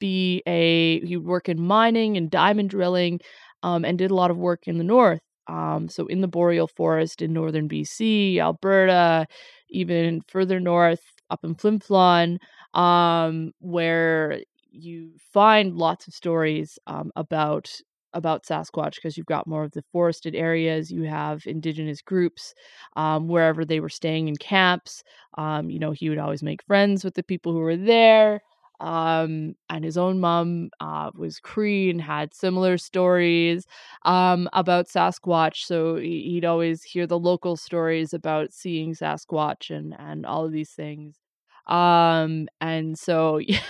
be 0.00 0.42
a, 0.46 1.00
he 1.06 1.16
would 1.16 1.26
work 1.26 1.48
in 1.48 1.60
mining 1.60 2.16
and 2.16 2.30
diamond 2.30 2.70
drilling 2.70 3.20
um, 3.62 3.84
and 3.84 3.98
did 3.98 4.10
a 4.10 4.14
lot 4.14 4.30
of 4.30 4.36
work 4.38 4.62
in 4.66 4.78
the 4.78 4.84
north. 4.84 5.20
Um, 5.48 5.88
so 5.88 6.06
in 6.06 6.20
the 6.22 6.28
boreal 6.28 6.68
forest 6.68 7.22
in 7.22 7.32
northern 7.32 7.68
BC, 7.68 8.38
Alberta, 8.38 9.26
even 9.70 10.22
further 10.28 10.60
north 10.60 11.00
up 11.30 11.44
in 11.44 11.54
Flin 11.54 11.78
Flon, 11.80 12.38
um, 12.74 13.52
where 13.60 14.40
you 14.70 15.12
find 15.32 15.76
lots 15.76 16.06
of 16.06 16.14
stories 16.14 16.78
um, 16.86 17.10
about 17.16 17.70
about 18.12 18.44
Sasquatch 18.46 18.94
because 18.94 19.16
you've 19.18 19.26
got 19.26 19.46
more 19.46 19.62
of 19.64 19.72
the 19.72 19.84
forested 19.92 20.34
areas. 20.34 20.90
You 20.90 21.02
have 21.02 21.42
indigenous 21.46 22.00
groups 22.00 22.54
um, 22.96 23.28
wherever 23.28 23.64
they 23.64 23.78
were 23.80 23.90
staying 23.90 24.28
in 24.28 24.36
camps. 24.36 25.02
Um, 25.36 25.68
you 25.68 25.78
know, 25.78 25.90
he 25.92 26.08
would 26.08 26.18
always 26.18 26.42
make 26.42 26.62
friends 26.62 27.04
with 27.04 27.14
the 27.14 27.22
people 27.22 27.52
who 27.52 27.58
were 27.58 27.76
there. 27.76 28.40
Um, 28.80 29.54
and 29.70 29.84
his 29.84 29.96
own 29.96 30.20
mom 30.20 30.70
uh, 30.80 31.10
was 31.14 31.40
Cree 31.40 31.90
and 31.90 32.00
had 32.00 32.34
similar 32.34 32.78
stories 32.78 33.66
um, 34.04 34.48
about 34.52 34.86
Sasquatch. 34.88 35.64
So 35.66 35.96
he- 35.96 36.22
he'd 36.32 36.44
always 36.44 36.82
hear 36.82 37.06
the 37.06 37.18
local 37.18 37.56
stories 37.56 38.12
about 38.14 38.52
seeing 38.52 38.94
Sasquatch 38.94 39.70
and 39.74 39.94
and 39.98 40.26
all 40.26 40.44
of 40.44 40.52
these 40.52 40.70
things. 40.70 41.16
Um, 41.66 42.48
and 42.60 42.98
so 42.98 43.38
yeah, 43.38 43.60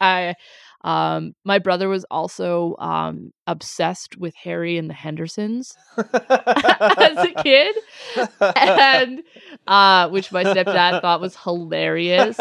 I 0.00 0.34
um 0.82 1.34
my 1.44 1.58
brother 1.58 1.88
was 1.88 2.04
also 2.10 2.76
um 2.78 3.32
obsessed 3.46 4.16
with 4.16 4.34
Harry 4.36 4.76
and 4.78 4.88
the 4.90 4.94
Hendersons 4.94 5.74
as 5.96 7.16
a 7.18 7.32
kid. 7.42 7.76
And 8.54 9.22
uh 9.66 10.08
which 10.10 10.30
my 10.32 10.44
stepdad 10.44 11.00
thought 11.00 11.20
was 11.20 11.36
hilarious. 11.36 12.38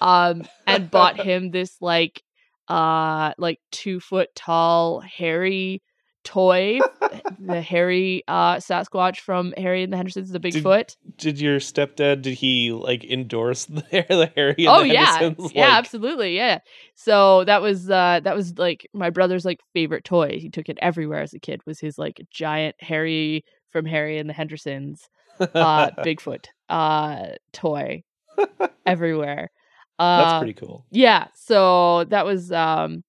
Um 0.00 0.42
and 0.66 0.90
bought 0.90 1.16
him 1.20 1.50
this 1.50 1.76
like 1.80 2.22
uh 2.68 3.32
like 3.38 3.60
two 3.70 4.00
foot 4.00 4.28
tall 4.34 5.00
Harry 5.00 5.82
toy 6.28 6.78
the 7.38 7.62
Harry 7.62 8.22
uh 8.28 8.56
Sasquatch 8.56 9.20
from 9.20 9.54
Harry 9.56 9.82
and 9.82 9.90
the 9.90 9.96
Hendersons, 9.96 10.30
the 10.30 10.38
Did- 10.38 10.62
Bigfoot. 10.62 10.96
did 11.16 11.40
your 11.40 11.58
stepdad? 11.58 12.20
Did 12.20 12.34
he 12.34 12.70
like 12.72 13.02
endorse 13.04 13.64
the, 13.76 13.80
the 13.90 14.30
Harry? 14.36 14.54
And 14.58 14.68
oh 14.68 14.82
the 14.82 14.88
yeah 14.92 15.18
Hendersons, 15.18 15.52
yeah 15.54 15.70
absolutely 15.78 16.36
yeah 16.36 16.58
so 16.94 17.44
that 17.44 17.62
was 17.62 17.88
uh 17.90 18.20
that 18.24 18.36
was 18.36 18.58
like 18.58 18.86
my 18.92 19.08
brother's 19.10 19.44
like 19.46 19.60
favorite 19.72 20.04
toy 20.04 20.38
he 20.38 20.50
took 20.50 20.68
it 20.68 20.78
everywhere 20.82 21.22
as 21.22 21.32
a 21.32 21.38
kid 21.38 21.60
was 21.66 21.80
his 21.80 21.96
like 21.98 22.20
giant 22.30 22.76
harry 22.80 23.44
from 23.72 23.86
harry 23.86 24.18
and 24.18 24.28
the 24.28 24.34
hendersons 24.34 25.08
uh 25.40 25.90
bigfoot 26.04 26.46
uh 26.68 27.28
toy 27.52 28.02
everywhere 28.86 29.50
uh 29.98 30.18
That's 30.24 30.38
pretty 30.38 30.54
cool. 30.54 30.84
yeah 30.90 31.28
so 31.34 32.04
that 32.04 32.24
was 32.26 32.52
um 32.52 33.02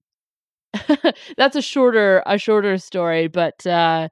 that's 1.37 1.55
a 1.55 1.61
shorter 1.61 2.21
a 2.25 2.37
shorter 2.37 2.77
story 2.77 3.27
but 3.27 3.65
uh 3.65 4.07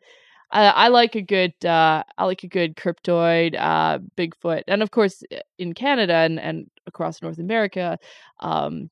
I, 0.52 0.68
I 0.68 0.88
like 0.90 1.16
a 1.16 1.22
good 1.22 1.54
uh 1.66 2.04
I 2.18 2.26
like 2.26 2.44
a 2.44 2.48
good 2.48 2.76
cryptoid 2.78 3.56
uh 3.60 4.00
Bigfoot 4.18 4.64
and 4.68 4.82
of 4.84 4.92
course 4.92 5.24
in 5.60 5.74
Canada 5.74 6.14
and, 6.14 6.40
and 6.40 6.70
across 6.88 7.22
North 7.22 7.40
America 7.40 8.00
um 8.40 8.90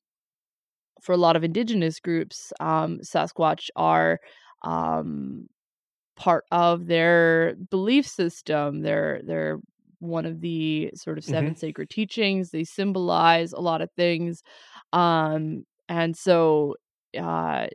for 1.02 1.14
a 1.14 1.18
lot 1.18 1.36
of 1.36 1.44
indigenous 1.44 2.00
groups 2.00 2.52
um 2.60 3.00
Sasquatch 3.04 3.70
are 3.76 4.20
um 4.64 5.48
part 6.18 6.46
of 6.52 6.88
their 6.88 7.56
belief 7.72 8.08
system. 8.08 8.82
They're 8.82 9.22
they're 9.26 9.60
one 10.00 10.26
of 10.26 10.42
the 10.42 10.92
sort 10.96 11.18
of 11.18 11.26
7 11.26 11.56
sacred 11.56 11.90
teachings. 11.90 12.52
They 12.52 12.64
symbolize 12.66 13.54
a 13.54 13.60
lot 13.62 13.82
of 13.82 13.92
things 13.98 14.44
um 14.94 15.66
and 15.90 16.16
so 16.18 16.76
uh 17.18 17.68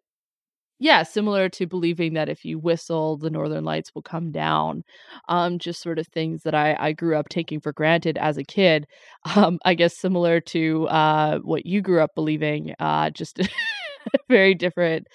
yeah 0.79 1.03
similar 1.03 1.49
to 1.49 1.67
believing 1.67 2.15
that 2.15 2.29
if 2.29 2.45
you 2.45 2.59
whistle 2.59 3.17
the 3.17 3.31
northern 3.31 3.65
lights 3.65 3.95
will 3.95 4.03
come 4.03 4.31
down 4.31 4.83
um 5.29 5.59
just 5.59 5.81
sort 5.83 5.99
of 5.99 6.07
things 6.09 6.43
that 6.43 6.55
i 6.55 6.77
i 6.79 6.93
grew 6.93 7.17
up 7.17 7.29
taking 7.29 7.61
for 7.61 7.73
granted 7.73 8.17
as 8.19 8.37
a 8.37 8.45
kid 8.45 8.87
um 9.37 9.59
i 9.65 9.75
guess 9.75 9.97
similar 9.97 10.41
to 10.41 10.87
uh 10.89 11.39
what 11.39 11.67
you 11.67 11.81
grew 11.81 12.01
up 12.01 12.11
believing 12.15 12.75
uh 12.79 13.11
just 13.11 13.39
a 13.39 13.49
very 14.29 14.55
different 14.55 15.07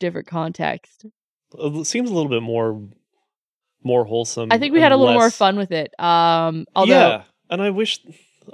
different 0.00 0.26
context 0.26 1.06
It 1.58 1.86
seems 1.86 2.10
a 2.10 2.14
little 2.14 2.30
bit 2.30 2.42
more 2.42 2.80
more 3.84 4.04
wholesome. 4.04 4.48
i 4.52 4.58
think 4.58 4.72
we 4.72 4.80
had 4.80 4.92
a 4.92 4.96
little 4.96 5.14
more 5.14 5.30
fun 5.30 5.56
with 5.56 5.70
it 5.70 5.92
um 5.98 6.64
although 6.74 6.92
yeah, 6.92 7.22
and 7.52 7.60
I 7.60 7.68
wish, 7.68 8.00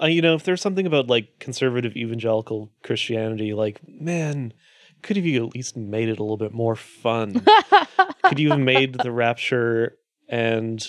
uh, 0.02 0.06
you 0.06 0.20
know, 0.20 0.34
if 0.34 0.42
there's 0.42 0.60
something 0.60 0.84
about 0.84 1.06
like 1.06 1.38
conservative 1.38 1.94
evangelical 1.96 2.72
Christianity, 2.82 3.54
like 3.54 3.80
man, 3.86 4.52
could 5.02 5.16
have 5.16 5.26
you 5.26 5.44
at 5.46 5.54
least 5.54 5.76
made 5.76 6.08
it 6.08 6.18
a 6.18 6.22
little 6.22 6.36
bit 6.36 6.52
more 6.52 6.76
fun? 6.76 7.44
could 8.24 8.38
you 8.38 8.50
have 8.50 8.60
made 8.60 8.94
the 8.94 9.12
rapture 9.12 9.96
and 10.28 10.86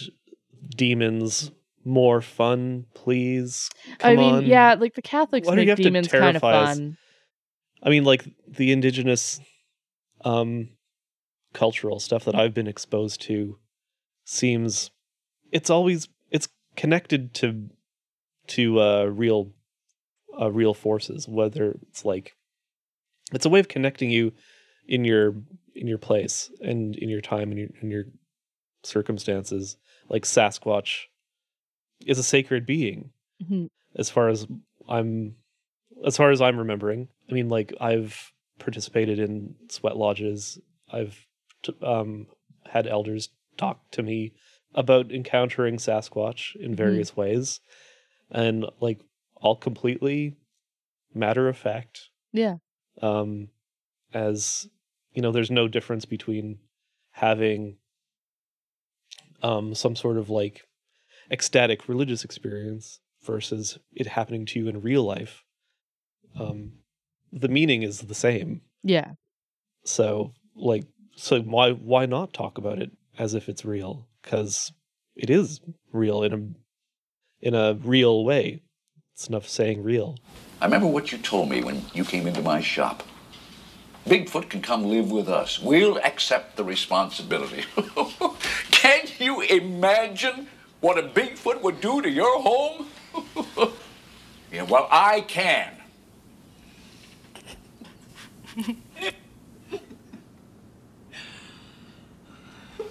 demons 0.75 1.51
more 1.85 2.21
fun, 2.21 2.85
please? 2.93 3.69
i 4.01 4.15
mean 4.15 4.35
on. 4.35 4.45
yeah 4.45 4.75
like 4.75 4.93
the 4.95 5.01
catholics 5.01 5.47
Why 5.47 5.55
do 5.55 5.61
you 5.61 5.67
make 5.67 5.77
demons 5.77 6.07
kind 6.07 6.35
of 6.35 6.43
us? 6.43 6.75
fun 6.77 6.97
I 7.81 7.89
mean, 7.89 8.03
like 8.03 8.25
the 8.47 8.71
indigenous 8.71 9.39
um 10.25 10.69
cultural 11.53 11.99
stuff 11.99 12.25
that 12.25 12.35
I've 12.35 12.53
been 12.53 12.67
exposed 12.67 13.21
to 13.23 13.57
seems 14.25 14.91
it's 15.51 15.69
always 15.69 16.09
it's 16.29 16.49
connected 16.75 17.33
to 17.35 17.69
to 18.47 18.79
uh 18.81 19.03
real 19.05 19.53
uh 20.39 20.51
real 20.51 20.73
forces, 20.73 21.27
whether 21.27 21.77
it's 21.89 22.03
like 22.03 22.35
it's 23.33 23.45
a 23.45 23.49
way 23.49 23.59
of 23.59 23.67
connecting 23.67 24.09
you 24.09 24.33
in 24.87 25.05
your 25.05 25.35
in 25.75 25.87
your 25.87 25.97
place 25.97 26.51
and 26.61 26.95
in 26.95 27.09
your 27.09 27.21
time 27.21 27.51
and 27.51 27.59
your 27.59 27.69
in 27.81 27.89
your 27.91 28.05
circumstances. 28.83 29.77
Like 30.09 30.23
Sasquatch 30.23 31.05
is 32.05 32.17
a 32.17 32.23
sacred 32.23 32.65
being 32.65 33.11
Mhm. 33.43 33.69
as 33.95 34.09
far 34.09 34.29
as 34.29 34.47
I'm 34.87 35.35
as 36.05 36.15
far 36.17 36.31
as 36.31 36.41
I'm 36.41 36.57
remembering. 36.57 37.09
I 37.29 37.33
mean, 37.33 37.49
like 37.49 37.73
I've 37.79 38.31
participated 38.57 39.19
in 39.19 39.55
sweat 39.69 39.97
lodges. 39.97 40.59
I've 40.91 41.25
t- 41.63 41.73
um, 41.81 42.27
had 42.65 42.87
elders 42.87 43.29
talk 43.57 43.91
to 43.91 44.03
me 44.03 44.33
about 44.73 45.11
encountering 45.11 45.77
Sasquatch 45.77 46.55
in 46.55 46.71
Mhm. 46.71 46.77
various 46.77 47.15
ways, 47.17 47.59
and 48.31 48.65
like 48.79 48.99
all 49.35 49.55
completely 49.55 50.35
matter 51.13 51.47
of 51.47 51.57
fact 51.57 52.09
Yeah. 52.31 52.57
Um 53.01 53.49
as 54.13 54.67
you 55.13 55.21
know 55.21 55.31
there's 55.31 55.51
no 55.51 55.67
difference 55.67 56.05
between 56.05 56.57
having 57.11 57.77
um 59.43 59.73
some 59.75 59.95
sort 59.95 60.17
of 60.17 60.29
like 60.29 60.63
ecstatic 61.31 61.87
religious 61.87 62.23
experience 62.23 62.99
versus 63.23 63.77
it 63.93 64.07
happening 64.07 64.45
to 64.45 64.59
you 64.59 64.67
in 64.67 64.81
real 64.81 65.03
life 65.03 65.43
um 66.39 66.71
the 67.31 67.47
meaning 67.47 67.83
is 67.83 67.99
the 67.99 68.15
same. 68.15 68.61
Yeah. 68.83 69.11
so 69.83 70.33
like 70.55 70.85
so 71.15 71.41
why 71.41 71.71
why 71.71 72.05
not 72.05 72.33
talk 72.33 72.57
about 72.57 72.79
it 72.79 72.91
as 73.17 73.33
if 73.33 73.49
it's 73.49 73.65
real? 73.65 74.07
Cuz 74.23 74.71
it 75.15 75.29
is 75.29 75.61
real 75.91 76.23
in 76.23 76.33
a 76.33 77.45
in 77.45 77.53
a 77.53 77.73
real 77.75 78.23
way 78.23 78.61
it's 79.19 79.27
enough 79.27 79.49
saying 79.49 79.83
real 79.83 80.15
I 80.61 80.65
remember 80.65 80.87
what 80.87 81.11
you 81.11 81.17
told 81.17 81.49
me 81.49 81.61
when 81.61 81.81
you 81.93 82.05
came 82.05 82.25
into 82.25 82.41
my 82.41 82.61
shop. 82.61 83.03
Bigfoot 84.05 84.49
can 84.49 84.61
come 84.61 84.85
live 84.85 85.11
with 85.11 85.27
us. 85.27 85.59
We'll 85.59 85.97
accept 85.97 86.55
the 86.55 86.63
responsibility. 86.63 87.65
can 88.71 89.07
you 89.19 89.41
imagine 89.41 90.47
what 90.79 90.97
a 90.97 91.03
Bigfoot 91.03 91.61
would 91.61 91.81
do 91.81 92.01
to 92.01 92.09
your 92.09 92.41
home? 92.41 92.87
yeah, 94.53 94.63
well, 94.63 94.87
I 94.89 95.19
can. 95.21 95.73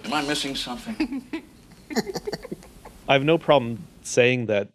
Am 0.05 0.13
I 0.13 0.21
missing 0.27 0.55
something? 0.55 1.23
I 3.07 3.13
have 3.13 3.23
no 3.23 3.39
problem 3.39 3.87
saying 4.03 4.45
that 4.45 4.69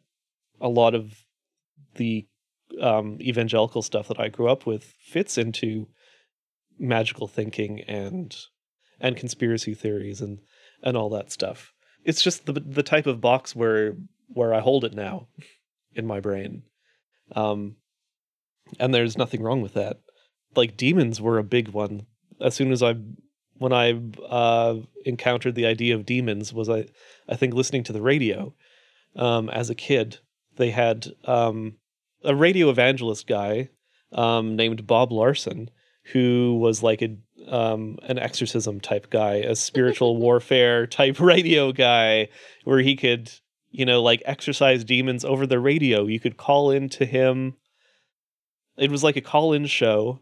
a 0.61 0.68
lot 0.68 0.94
of 0.96 1.24
the 1.95 2.26
um, 2.80 3.18
evangelical 3.20 3.82
stuff 3.82 4.09
that 4.09 4.20
I 4.20 4.28
grew 4.28 4.49
up 4.49 4.66
with 4.66 4.84
fits 4.84 5.38
into 5.38 5.88
magical 6.78 7.28
thinking 7.28 7.80
and 7.82 8.34
and 9.01 9.16
conspiracy 9.16 9.74
theories 9.74 10.20
and 10.20 10.40
and 10.82 10.97
all 10.97 11.11
that 11.11 11.30
stuff. 11.30 11.72
It's 12.05 12.22
just 12.22 12.47
the 12.47 12.53
the 12.53 12.82
type 12.82 13.07
of 13.07 13.20
box 13.20 13.55
where 13.55 13.97
where 14.28 14.53
I 14.53 14.61
hold 14.61 14.84
it 14.84 14.95
now 14.95 15.28
in 15.95 16.07
my 16.07 16.20
brain, 16.20 16.62
um, 17.34 17.76
and 18.78 18.95
there's 18.95 19.18
nothing 19.18 19.42
wrong 19.42 19.62
with 19.62 19.74
that. 19.74 20.01
Like 20.57 20.76
demons 20.76 21.20
were 21.20 21.38
a 21.38 21.45
big 21.45 21.68
one. 21.68 22.07
As 22.40 22.55
soon 22.55 22.72
as 22.72 22.82
I 22.82 22.97
when 23.59 23.72
I 23.72 24.01
uh, 24.28 24.76
encountered 25.05 25.55
the 25.55 25.66
idea 25.66 25.95
of 25.95 26.07
demons 26.07 26.53
was 26.53 26.68
I 26.68 26.86
I 27.28 27.36
think 27.36 27.55
listening 27.55 27.84
to 27.84 27.92
the 27.92 28.03
radio 28.03 28.55
um, 29.16 29.49
as 29.51 29.70
a 29.70 29.74
kid. 29.74 30.18
They 30.57 30.70
had 30.70 31.09
um, 31.24 31.78
a 32.25 32.35
radio 32.35 32.70
evangelist 32.70 33.27
guy 33.27 33.70
um, 34.12 34.57
named 34.57 34.87
Bob 34.87 35.12
Larson 35.12 35.70
who 36.12 36.59
was 36.61 36.83
like 36.83 37.03
a 37.03 37.16
um, 37.49 37.99
an 38.05 38.18
exorcism 38.18 38.81
type 38.81 39.11
guy, 39.11 39.37
a 39.37 39.55
spiritual 39.57 40.16
warfare 40.20 40.87
type 40.87 41.18
radio 41.20 41.72
guy, 41.72 42.29
where 42.64 42.81
he 42.81 42.97
could 42.97 43.31
you 43.70 43.85
know 43.85 44.03
like 44.03 44.22
exorcise 44.25 44.85
demons 44.85 45.25
over 45.25 45.47
the 45.47 45.59
radio. 45.61 46.07
You 46.07 46.20
could 46.20 46.37
call 46.37 46.70
in 46.70 46.89
to 46.91 47.07
him. 47.07 47.55
It 48.77 48.91
was 48.91 49.05
like 49.05 49.16
a 49.16 49.20
call 49.20 49.53
in 49.53 49.66
show. 49.66 50.20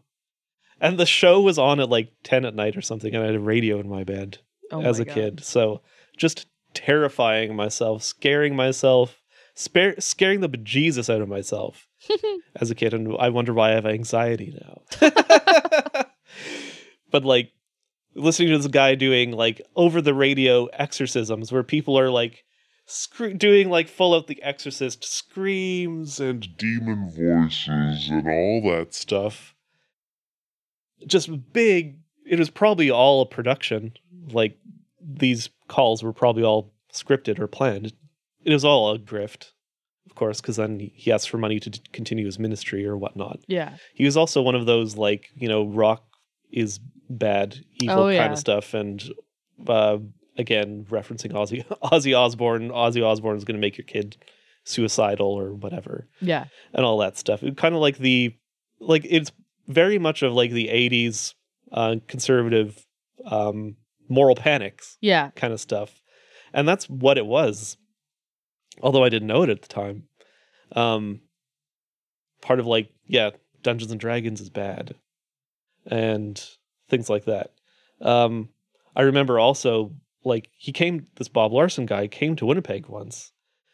And 0.79 0.97
the 0.97 1.05
show 1.05 1.39
was 1.39 1.57
on 1.57 1.79
at 1.79 1.89
like 1.89 2.11
10 2.23 2.43
at 2.45 2.55
night 2.55 2.75
or 2.75 2.81
something, 2.81 3.13
and 3.15 3.23
I 3.23 3.27
had 3.27 3.35
a 3.35 3.39
radio 3.39 3.79
in 3.79 3.87
my 3.87 4.03
bed 4.03 4.39
Oh 4.71 4.81
as 4.81 4.99
my 4.99 5.03
a 5.03 5.05
God. 5.05 5.13
kid. 5.13 5.43
So 5.43 5.81
just 6.17 6.45
terrifying 6.73 7.55
myself, 7.55 8.03
scaring 8.03 8.55
myself, 8.55 9.22
spare, 9.53 9.99
scaring 9.99 10.41
the 10.41 10.49
bejesus 10.49 11.13
out 11.13 11.21
of 11.21 11.29
myself 11.29 11.87
as 12.55 12.71
a 12.71 12.75
kid. 12.75 12.93
And 12.93 13.15
I 13.19 13.29
wonder 13.29 13.53
why 13.53 13.71
I 13.71 13.75
have 13.75 13.85
anxiety 13.85 14.57
now. 14.59 14.81
but 17.11 17.25
like 17.25 17.51
listening 18.15 18.49
to 18.49 18.57
this 18.57 18.67
guy 18.67 18.95
doing 18.95 19.31
like 19.31 19.61
over 19.75 20.01
the 20.01 20.13
radio 20.13 20.65
exorcisms 20.67 21.51
where 21.51 21.63
people 21.63 21.97
are 21.97 22.09
like 22.09 22.43
scre- 22.85 23.29
doing 23.29 23.69
like 23.69 23.87
full 23.87 24.13
out 24.13 24.27
the 24.27 24.41
exorcist 24.43 25.03
screams 25.03 26.19
and 26.19 26.55
demon 26.57 27.09
voices 27.09 28.09
and 28.09 28.27
all 28.27 28.61
that 28.71 28.93
stuff. 28.93 29.55
Just 31.05 31.53
big. 31.53 31.99
It 32.25 32.39
was 32.39 32.49
probably 32.49 32.89
all 32.89 33.21
a 33.21 33.25
production. 33.25 33.93
Like 34.31 34.57
these 35.01 35.49
calls 35.67 36.01
were 36.01 36.13
probably 36.13 36.43
all 36.43 36.73
scripted 36.93 37.39
or 37.39 37.47
planned. 37.47 37.93
It 38.45 38.53
was 38.53 38.65
all 38.65 38.91
a 38.91 38.99
grift, 38.99 39.51
of 40.05 40.15
course, 40.15 40.41
because 40.41 40.55
then 40.57 40.79
he 40.93 41.11
asked 41.11 41.29
for 41.29 41.37
money 41.37 41.59
to 41.59 41.69
d- 41.69 41.81
continue 41.91 42.25
his 42.25 42.39
ministry 42.39 42.85
or 42.85 42.97
whatnot. 42.97 43.39
Yeah. 43.47 43.77
He 43.93 44.05
was 44.05 44.17
also 44.17 44.41
one 44.41 44.55
of 44.55 44.65
those 44.65 44.97
like 44.97 45.29
you 45.35 45.47
know 45.47 45.65
rock 45.65 46.03
is 46.51 46.79
bad, 47.09 47.57
evil 47.81 47.95
Oh, 47.99 48.03
kind 48.05 48.13
yeah. 48.15 48.31
of 48.33 48.39
stuff, 48.39 48.73
and 48.73 49.03
uh, 49.67 49.97
again 50.37 50.85
referencing 50.89 51.31
Ozzy 51.31 51.65
Ozzy 51.83 52.17
Osbourne. 52.17 52.69
Ozzy 52.69 53.03
Osbourne 53.05 53.37
is 53.37 53.43
going 53.43 53.55
to 53.55 53.61
make 53.61 53.77
your 53.77 53.85
kid 53.85 54.17
suicidal 54.65 55.27
or 55.27 55.53
whatever, 55.53 56.07
Yeah. 56.21 56.45
and 56.73 56.85
all 56.85 56.97
that 56.99 57.17
stuff. 57.17 57.43
It 57.43 57.57
kind 57.57 57.75
of 57.75 57.81
like 57.81 57.97
the 57.97 58.35
like 58.79 59.05
it's 59.09 59.31
very 59.67 59.97
much 59.99 60.21
of 60.23 60.33
like 60.33 60.51
the 60.51 60.67
'80s 60.67 61.33
uh, 61.71 61.95
conservative 62.07 62.85
um, 63.25 63.75
moral 64.09 64.35
panics 64.35 64.97
Yeah. 65.01 65.31
kind 65.31 65.53
of 65.53 65.59
stuff. 65.61 66.01
And 66.53 66.67
that's 66.67 66.87
what 66.89 67.17
it 67.17 67.25
was. 67.25 67.77
Although 68.81 69.03
I 69.03 69.09
didn't 69.09 69.27
know 69.27 69.43
it 69.43 69.49
at 69.49 69.61
the 69.61 69.67
time. 69.67 70.03
Um 70.75 71.21
part 72.41 72.59
of 72.59 72.65
like, 72.67 72.89
yeah, 73.05 73.31
Dungeons 73.61 73.91
and 73.91 73.99
Dragons 73.99 74.41
is 74.41 74.49
bad. 74.49 74.95
And 75.85 76.43
things 76.89 77.09
like 77.09 77.25
that. 77.25 77.51
Um 78.01 78.49
I 78.95 79.03
remember 79.03 79.39
also 79.39 79.93
like 80.23 80.49
he 80.57 80.71
came 80.71 81.07
this 81.15 81.27
Bob 81.27 81.51
Larson 81.51 81.85
guy 81.85 82.07
came 82.07 82.35
to 82.37 82.45
Winnipeg 82.45 82.87
once. 82.87 83.31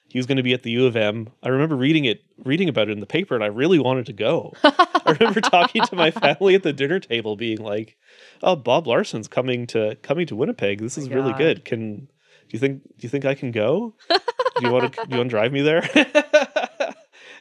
He 0.08 0.18
was 0.18 0.26
going 0.26 0.38
to 0.38 0.44
be 0.44 0.54
at 0.54 0.64
the 0.64 0.72
U 0.72 0.88
of 0.88 0.96
M. 0.96 1.30
I 1.44 1.50
remember 1.50 1.76
reading 1.76 2.06
it 2.06 2.22
reading 2.44 2.68
about 2.68 2.90
it 2.90 2.94
in 2.94 3.00
the 3.00 3.06
paper 3.06 3.36
and 3.36 3.44
I 3.44 3.48
really 3.48 3.78
wanted 3.78 4.08
to 4.08 4.14
go. 4.14 4.54
I 4.64 5.16
remember 5.20 5.40
talking 5.40 5.84
to 5.84 5.96
my 5.96 6.10
family 6.10 6.56
at 6.56 6.64
the 6.64 6.74
dinner 6.74 7.00
table 7.00 7.36
being 7.36 7.60
like, 7.60 7.96
"Oh, 8.42 8.56
Bob 8.56 8.88
Larson's 8.88 9.28
coming 9.28 9.68
to 9.68 9.98
coming 10.02 10.26
to 10.28 10.36
Winnipeg. 10.36 10.80
This 10.80 10.98
My 10.98 11.04
is 11.04 11.10
really 11.10 11.32
God. 11.32 11.38
good. 11.38 11.66
Can 11.66 11.98
do 12.06 12.10
you 12.50 12.60
think 12.60 12.82
do 12.84 13.06
you 13.06 13.10
think 13.10 13.26
I 13.26 13.36
can 13.36 13.52
go? 13.52 13.96
do 14.60 14.68
you 14.68 14.74
want 14.74 14.94
to 14.94 15.06
do 15.06 15.12
you 15.12 15.18
want 15.18 15.30
to 15.30 15.36
drive 15.36 15.52
me 15.52 15.62
there?" 15.62 15.88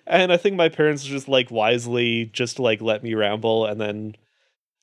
and 0.07 0.33
I 0.33 0.37
think 0.37 0.57
my 0.57 0.69
parents 0.69 1.05
just 1.05 1.29
like 1.29 1.51
wisely 1.51 2.27
just 2.33 2.59
like 2.59 2.81
let 2.81 3.03
me 3.03 3.15
ramble 3.15 3.67
and 3.67 3.81
then 3.81 4.15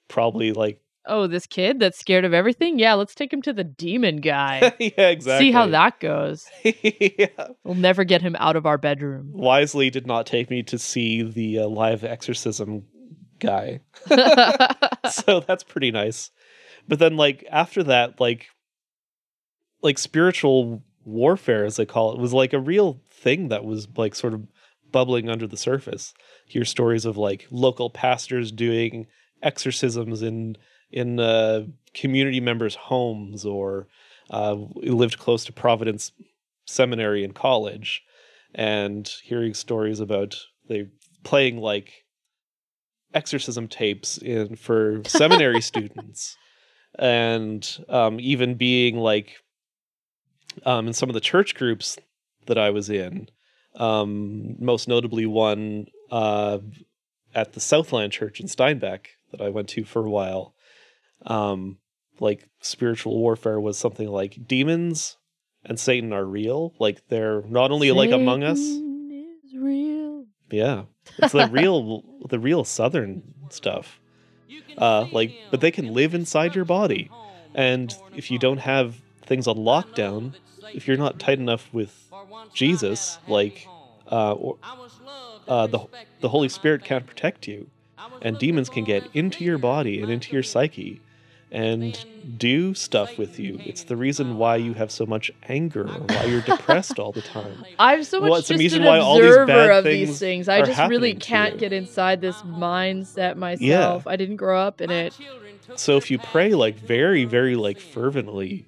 probably 0.08 0.54
like 0.54 0.80
Oh, 1.08 1.28
this 1.28 1.46
kid 1.46 1.80
that's 1.80 2.00
scared 2.00 2.26
of 2.26 2.34
everything? 2.34 2.80
Yeah, 2.80 2.96
let's 2.96 3.14
take 3.14 3.32
him 3.32 3.42
to 3.44 3.54
the 3.54 3.64
demon 3.64 4.22
guy. 4.22 4.74
yeah, 4.80 5.10
exactly. 5.10 5.48
See 5.48 5.52
how 5.52 5.68
that 5.68 6.00
goes. 6.00 6.48
yeah. 6.64 7.50
We'll 7.64 7.76
never 7.76 8.04
get 8.04 8.22
him 8.22 8.36
out 8.40 8.56
of 8.56 8.66
our 8.66 8.78
bedroom. 8.78 9.30
Wisely 9.32 9.90
did 9.90 10.08
not 10.08 10.26
take 10.26 10.50
me 10.50 10.64
to 10.64 10.80
see 10.80 11.22
the 11.22 11.60
uh, 11.60 11.68
live 11.68 12.04
exorcism 12.04 12.86
guy. 13.40 13.82
so 15.12 15.42
that's 15.42 15.64
pretty 15.64 15.92
nice. 15.92 16.32
But 16.88 17.00
then 17.00 17.18
like 17.18 17.46
after 17.52 17.84
that, 17.84 18.20
like 18.20 18.48
like 19.82 20.00
spiritual 20.00 20.84
warfare 21.06 21.66
as 21.66 21.78
they 21.78 21.86
call 21.86 22.14
it 22.14 22.20
was 22.20 22.34
like 22.34 22.54
a 22.54 22.60
real 22.60 23.00
thing 23.10 23.50
that 23.50 23.64
was 23.64 23.88
like 23.96 24.16
sort 24.16 24.34
of 24.34 24.48
bubbling 24.92 25.30
under 25.30 25.48
the 25.48 25.58
surface. 25.58 26.14
Hear 26.48 26.66
stories 26.66 27.06
of 27.06 27.18
like 27.18 27.48
local 27.52 27.90
pastors 27.90 28.52
doing 28.52 29.08
exorcisms 29.42 30.22
in 30.22 30.58
in 30.92 31.20
uh, 31.20 31.66
community 31.94 32.40
members' 32.40 32.76
homes 32.76 33.46
or 33.46 33.88
uh, 34.30 34.56
lived 34.76 35.20
close 35.20 35.46
to 35.46 35.54
Providence 35.54 36.12
Seminary 36.66 37.24
and 37.24 37.36
college 37.36 38.04
and 38.54 39.08
hearing 39.24 39.54
stories 39.54 40.00
about 40.00 40.36
they 40.68 40.88
playing 41.24 41.58
like 41.58 42.06
exorcism 43.14 43.68
tapes 43.68 44.18
in 44.18 44.56
for 44.56 45.02
seminary 45.08 45.62
students 45.62 46.38
and 46.98 47.84
um, 47.90 48.20
even 48.20 48.56
being 48.56 48.98
like 48.98 49.36
um, 50.66 50.88
in 50.88 50.94
some 50.94 51.10
of 51.10 51.14
the 51.14 51.20
church 51.22 51.56
groups 51.56 51.98
that 52.46 52.58
I 52.58 52.70
was 52.70 52.90
in, 52.90 53.30
um, 53.76 54.56
most 54.60 54.88
notably 54.88 55.26
one 55.26 55.88
uh, 56.12 56.60
at 57.34 57.54
the 57.54 57.60
Southland 57.60 58.14
Church 58.14 58.40
in 58.40 58.48
Steinbach 58.48 59.10
that 59.32 59.42
I 59.42 59.50
went 59.50 59.70
to 59.70 59.84
for 59.84 60.06
a 60.06 60.10
while. 60.10 60.54
Um, 61.26 61.78
like 62.20 62.48
spiritual 62.62 63.18
warfare 63.18 63.60
was 63.60 63.78
something 63.78 64.08
like 64.08 64.48
demons 64.48 65.18
and 65.66 65.80
Satan 65.80 66.14
are 66.14 66.26
real. 66.26 66.74
Like 66.80 67.08
they're 67.10 67.42
not 67.44 67.72
only 67.72 67.92
like 67.92 68.12
among 68.12 68.44
us. 68.44 68.60
Is 68.60 69.56
real. 69.58 70.26
Yeah, 70.52 70.84
it's 71.18 71.34
the 71.34 71.48
real, 71.48 72.04
the 72.30 72.40
real 72.40 72.64
Southern 72.64 73.24
stuff. 73.50 74.00
Uh, 74.78 75.08
like, 75.12 75.34
but 75.52 75.62
they 75.62 75.72
can 75.72 75.94
live 75.94 76.14
inside 76.14 76.54
your 76.54 76.66
body, 76.66 77.10
and 77.54 77.96
if 78.16 78.30
you 78.30 78.38
don't 78.38 78.58
have 78.58 79.02
things 79.26 79.48
on 79.48 79.58
lockdown, 79.58 80.34
if 80.74 80.88
you're 80.88 80.98
not 80.98 81.20
tight 81.20 81.40
enough 81.40 81.70
with 81.74 82.12
Jesus, 82.54 83.18
like 83.28 83.68
uh, 84.12 84.34
or, 84.34 84.58
uh, 85.48 85.68
the 85.68 85.80
the 86.22 86.30
Holy 86.30 86.50
Spirit 86.50 86.84
can't 86.84 87.06
protect 87.06 87.48
you, 87.48 87.68
and 88.22 88.38
demons 88.38 88.70
can 88.70 88.84
get 88.84 89.08
into 89.14 89.44
your 89.44 89.58
body 89.58 90.02
and 90.02 90.12
into 90.12 90.34
your 90.34 90.44
psyche, 90.44 91.02
and 91.52 92.06
do 92.38 92.74
stuff 92.74 93.18
with 93.18 93.40
you. 93.40 93.60
It's 93.64 93.84
the 93.84 93.96
reason 93.96 94.38
why 94.38 94.58
you 94.58 94.74
have 94.74 94.92
so 94.92 95.06
much 95.06 95.32
anger, 95.48 95.84
or 95.84 96.02
why 96.02 96.26
you're 96.26 96.42
depressed 96.54 97.00
all 97.00 97.12
the 97.12 97.22
time. 97.22 97.64
I'm 97.80 98.04
so 98.04 98.20
much 98.20 98.30
Well, 98.30 98.40
it's 98.40 98.48
the 98.48 98.56
just 98.56 98.62
reason 98.62 98.82
an 98.82 98.88
why 98.88 99.00
all 99.00 99.20
these 99.20 99.36
bad 99.36 99.70
of 99.70 99.84
things 99.84 100.10
these 100.10 100.20
things. 100.20 100.50
I 100.50 100.62
just 100.64 100.90
really 100.90 101.14
can't 101.14 101.58
get 101.58 101.74
inside 101.74 102.22
this 102.22 102.38
mindset 102.42 103.38
myself. 103.38 104.08
I 104.08 104.16
didn't 104.16 104.38
grow 104.38 104.60
up 104.60 104.82
in 104.82 104.92
it. 104.92 105.18
So 105.76 105.98
if 105.98 106.12
you 106.12 106.20
pray 106.20 106.54
like 106.54 106.76
very, 106.76 107.26
very 107.26 107.56
like 107.56 107.80
fervently, 107.80 108.66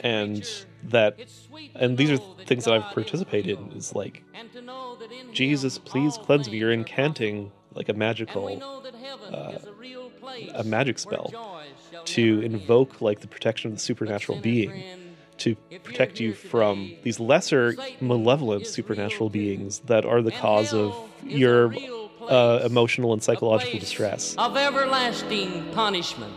and 0.00 0.48
that, 0.84 1.18
and 1.74 1.96
these 1.98 2.10
are 2.10 2.18
things 2.46 2.64
that 2.64 2.74
I've 2.74 2.92
participated 2.94 3.58
in, 3.58 3.72
is 3.72 3.94
like, 3.94 4.22
Jesus, 5.32 5.78
please 5.78 6.16
cleanse 6.18 6.50
me. 6.50 6.58
You're 6.58 6.76
incanting 6.76 7.50
like 7.74 7.88
a 7.88 7.94
magical, 7.94 8.62
uh, 9.32 9.58
a 10.54 10.64
magic 10.64 10.98
spell 10.98 11.32
to 12.04 12.40
invoke 12.40 13.00
like 13.00 13.20
the 13.20 13.28
protection 13.28 13.70
of 13.70 13.76
the 13.76 13.80
supernatural 13.80 14.40
being 14.40 14.82
to 15.38 15.54
protect 15.82 16.18
you 16.18 16.32
from 16.32 16.94
these 17.02 17.20
lesser 17.20 17.74
malevolent 18.00 18.66
supernatural 18.66 19.28
beings 19.28 19.80
that 19.80 20.06
are 20.06 20.22
the 20.22 20.32
cause 20.32 20.72
of 20.72 20.96
your 21.22 21.74
uh, 22.22 22.60
emotional 22.64 23.12
and 23.12 23.22
psychological 23.22 23.78
distress. 23.78 24.34
of 24.38 24.56
everlasting 24.56 25.70
punishment. 25.72 26.32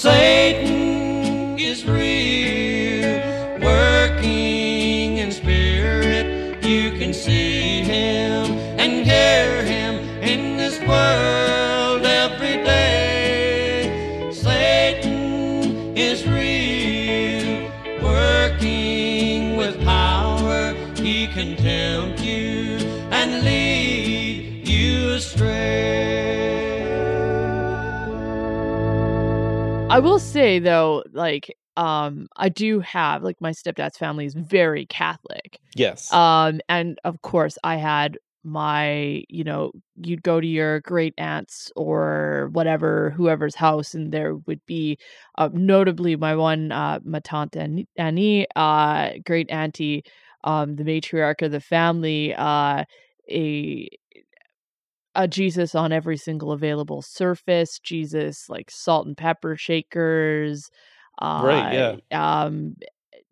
Satan 0.00 1.58
is 1.58 1.84
real, 1.84 3.20
working 3.60 5.18
in 5.18 5.30
spirit. 5.30 6.64
You 6.64 6.92
can 6.92 7.12
see 7.12 7.82
him 7.82 8.46
and 8.80 9.04
hear 9.06 9.62
him 9.62 9.96
in 10.22 10.56
this 10.56 10.80
world 10.88 11.29
I 29.90 29.98
will 29.98 30.18
say 30.18 30.58
though, 30.58 31.04
like, 31.12 31.54
um, 31.76 32.28
I 32.36 32.48
do 32.48 32.80
have 32.80 33.22
like 33.22 33.40
my 33.40 33.50
stepdad's 33.52 33.96
family 33.98 34.26
is 34.26 34.34
very 34.34 34.86
Catholic. 34.86 35.58
Yes. 35.74 36.12
Um, 36.12 36.60
and 36.68 36.98
of 37.04 37.22
course, 37.22 37.56
I 37.64 37.76
had 37.76 38.18
my, 38.42 39.22
you 39.28 39.44
know, 39.44 39.70
you'd 39.96 40.22
go 40.22 40.40
to 40.40 40.46
your 40.46 40.80
great 40.80 41.14
aunts 41.18 41.70
or 41.76 42.48
whatever, 42.52 43.10
whoever's 43.10 43.54
house, 43.54 43.94
and 43.94 44.12
there 44.12 44.36
would 44.46 44.64
be, 44.66 44.98
uh, 45.36 45.50
notably 45.52 46.16
my 46.16 46.34
one, 46.34 46.72
uh, 46.72 47.00
my 47.04 47.20
tante 47.20 47.60
Annie- 47.60 47.88
Annie, 47.96 48.46
uh, 48.56 49.10
great 49.26 49.50
auntie, 49.50 50.04
um, 50.44 50.76
the 50.76 50.84
matriarch 50.84 51.42
of 51.42 51.52
the 51.52 51.60
family, 51.60 52.34
uh, 52.34 52.84
a 53.30 53.88
a 55.14 55.26
Jesus 55.26 55.74
on 55.74 55.92
every 55.92 56.16
single 56.16 56.52
available 56.52 57.02
surface, 57.02 57.78
Jesus 57.78 58.48
like 58.48 58.70
salt 58.70 59.06
and 59.06 59.16
pepper 59.16 59.56
shakers, 59.56 60.70
uh, 61.20 61.40
Right, 61.42 61.72
Yeah, 62.12 62.44
um, 62.44 62.76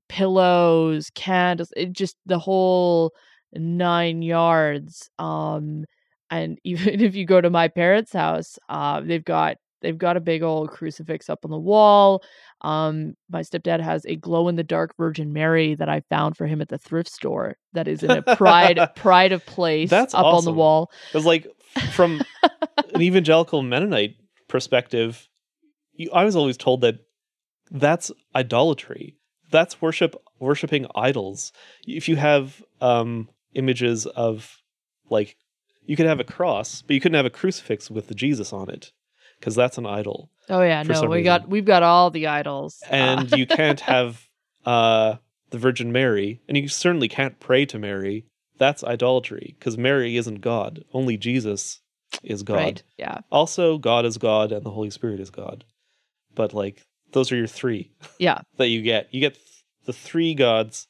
pillows, 0.08 1.10
candles, 1.14 1.72
it 1.76 1.92
just 1.92 2.16
the 2.26 2.38
whole 2.38 3.12
nine 3.52 4.22
yards. 4.22 5.08
Um, 5.18 5.84
and 6.30 6.58
even 6.64 7.00
if 7.00 7.14
you 7.14 7.24
go 7.26 7.40
to 7.40 7.50
my 7.50 7.68
parents' 7.68 8.12
house, 8.12 8.58
uh, 8.68 9.00
they've 9.00 9.24
got 9.24 9.56
they've 9.80 9.98
got 9.98 10.16
a 10.16 10.20
big 10.20 10.42
old 10.42 10.70
crucifix 10.70 11.30
up 11.30 11.44
on 11.44 11.50
the 11.50 11.58
wall. 11.58 12.22
Um, 12.62 13.14
my 13.30 13.42
stepdad 13.42 13.80
has 13.80 14.04
a 14.06 14.16
glow 14.16 14.48
in 14.48 14.56
the 14.56 14.64
dark 14.64 14.96
Virgin 14.96 15.32
Mary 15.32 15.76
that 15.76 15.88
I 15.88 16.02
found 16.10 16.36
for 16.36 16.46
him 16.46 16.60
at 16.60 16.68
the 16.68 16.78
thrift 16.78 17.10
store. 17.10 17.56
That 17.74 17.86
is 17.86 18.02
in 18.02 18.10
a 18.10 18.22
pride 18.22 18.80
pride 18.96 19.32
of 19.32 19.44
place 19.46 19.90
That's 19.90 20.14
up 20.14 20.26
on 20.26 20.44
the 20.44 20.50
awesome. 20.50 20.56
wall. 20.56 20.90
Because, 21.12 21.24
like, 21.24 21.46
from 21.92 22.22
an 22.94 23.02
evangelical 23.02 23.62
Mennonite 23.62 24.16
perspective, 24.48 25.28
you, 25.94 26.10
I 26.12 26.24
was 26.24 26.36
always 26.36 26.56
told 26.56 26.80
that 26.82 27.00
that's 27.70 28.10
idolatry. 28.34 29.16
That's 29.50 29.80
worship, 29.80 30.16
worshiping 30.38 30.86
idols. 30.94 31.52
If 31.86 32.08
you 32.08 32.16
have 32.16 32.62
um, 32.80 33.28
images 33.54 34.06
of, 34.06 34.62
like, 35.10 35.36
you 35.84 35.96
could 35.96 36.06
have 36.06 36.20
a 36.20 36.24
cross, 36.24 36.82
but 36.82 36.94
you 36.94 37.00
couldn't 37.00 37.16
have 37.16 37.26
a 37.26 37.30
crucifix 37.30 37.90
with 37.90 38.08
the 38.08 38.14
Jesus 38.14 38.52
on 38.52 38.68
it, 38.68 38.92
because 39.38 39.54
that's 39.54 39.78
an 39.78 39.86
idol. 39.86 40.30
Oh 40.50 40.62
yeah, 40.62 40.82
no, 40.82 41.02
we 41.04 41.22
got 41.22 41.48
we've 41.48 41.64
got 41.64 41.82
all 41.82 42.10
the 42.10 42.26
idols. 42.26 42.82
And 42.90 43.30
you 43.36 43.46
can't 43.46 43.80
have 43.80 44.28
uh, 44.66 45.16
the 45.50 45.58
Virgin 45.58 45.90
Mary, 45.90 46.42
and 46.46 46.56
you 46.56 46.68
certainly 46.68 47.08
can't 47.08 47.40
pray 47.40 47.64
to 47.66 47.78
Mary. 47.78 48.26
That's 48.58 48.82
idolatry, 48.84 49.54
because 49.58 49.78
Mary 49.78 50.16
isn't 50.16 50.40
God. 50.40 50.84
Only 50.92 51.16
Jesus 51.16 51.80
is 52.22 52.42
God. 52.42 52.54
right, 52.56 52.82
yeah, 52.96 53.18
Also, 53.30 53.78
God 53.78 54.04
is 54.04 54.18
God 54.18 54.50
and 54.52 54.64
the 54.64 54.70
Holy 54.70 54.90
Spirit 54.90 55.20
is 55.20 55.30
God. 55.30 55.64
But 56.34 56.52
like 56.54 56.82
those 57.12 57.30
are 57.32 57.36
your 57.36 57.46
three 57.46 57.90
yeah. 58.18 58.40
that 58.56 58.68
you 58.68 58.82
get. 58.82 59.08
You 59.12 59.20
get 59.20 59.34
th- 59.34 59.46
the 59.86 59.92
three 59.92 60.34
gods. 60.34 60.88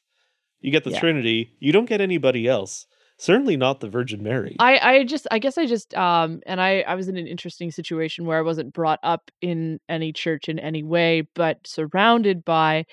You 0.60 0.70
get 0.72 0.84
the 0.84 0.90
Yeah. 0.90 1.00
Trinity. 1.00 1.52
You 1.60 1.72
don't 1.72 1.88
get 1.88 2.00
anybody 2.00 2.48
else. 2.48 2.86
Certainly 3.20 3.56
not 3.56 3.80
the 3.80 3.88
Virgin 3.88 4.22
Mary. 4.22 4.54
I 4.60 4.78
I 4.78 5.04
just 5.04 5.26
I 5.30 5.38
guess 5.40 5.58
I 5.58 5.66
just 5.66 5.92
um 5.94 6.40
and 6.46 6.60
I 6.60 6.80
I 6.86 6.94
was 6.94 7.08
in 7.08 7.16
an 7.16 7.26
interesting 7.26 7.70
situation 7.72 8.26
where 8.26 8.38
I 8.38 8.42
wasn't 8.42 8.72
brought 8.72 9.00
up 9.02 9.30
in 9.40 9.80
any 9.88 10.12
church 10.12 10.48
in 10.48 10.58
any 10.60 10.82
way, 10.84 11.26
but 11.34 11.66
surrounded 11.66 12.44
by 12.44 12.86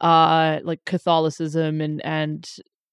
uh 0.00 0.60
like 0.62 0.84
Catholicism 0.84 1.80
and 1.80 2.04
and 2.04 2.48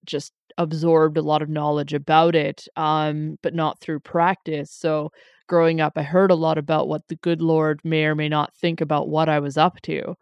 just 0.06 0.32
absorbed 0.58 1.18
a 1.18 1.22
lot 1.22 1.42
of 1.42 1.50
knowledge 1.50 1.94
about 1.94 2.36
it 2.36 2.68
um 2.78 3.38
but 3.42 3.54
not 3.56 3.80
through 3.80 4.00
practice. 4.00 4.72
So 4.72 5.12
growing 5.48 5.82
up 5.82 5.94
I 5.98 6.04
heard 6.04 6.32
a 6.32 6.36
lot 6.36 6.58
about 6.58 6.88
what 6.88 7.08
the 7.08 7.16
good 7.18 7.42
lord 7.42 7.80
may 7.84 8.06
or 8.06 8.16
may 8.16 8.30
not 8.30 8.54
think 8.56 8.82
about 8.82 9.10
what 9.10 9.30
I 9.30 9.40
was 9.40 9.58
up 9.58 9.82
to. 9.84 10.16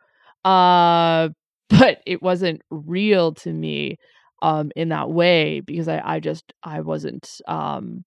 Uh 0.46 1.30
but 1.70 2.02
it 2.06 2.22
wasn't 2.22 2.62
real 2.70 3.34
to 3.34 3.52
me 3.54 3.98
um 4.42 4.72
in 4.76 4.90
that 4.90 5.10
way 5.12 5.62
because 5.62 5.88
I 5.88 6.02
I 6.04 6.20
just 6.20 6.54
I 6.64 6.82
wasn't 6.82 7.40
um 7.48 8.04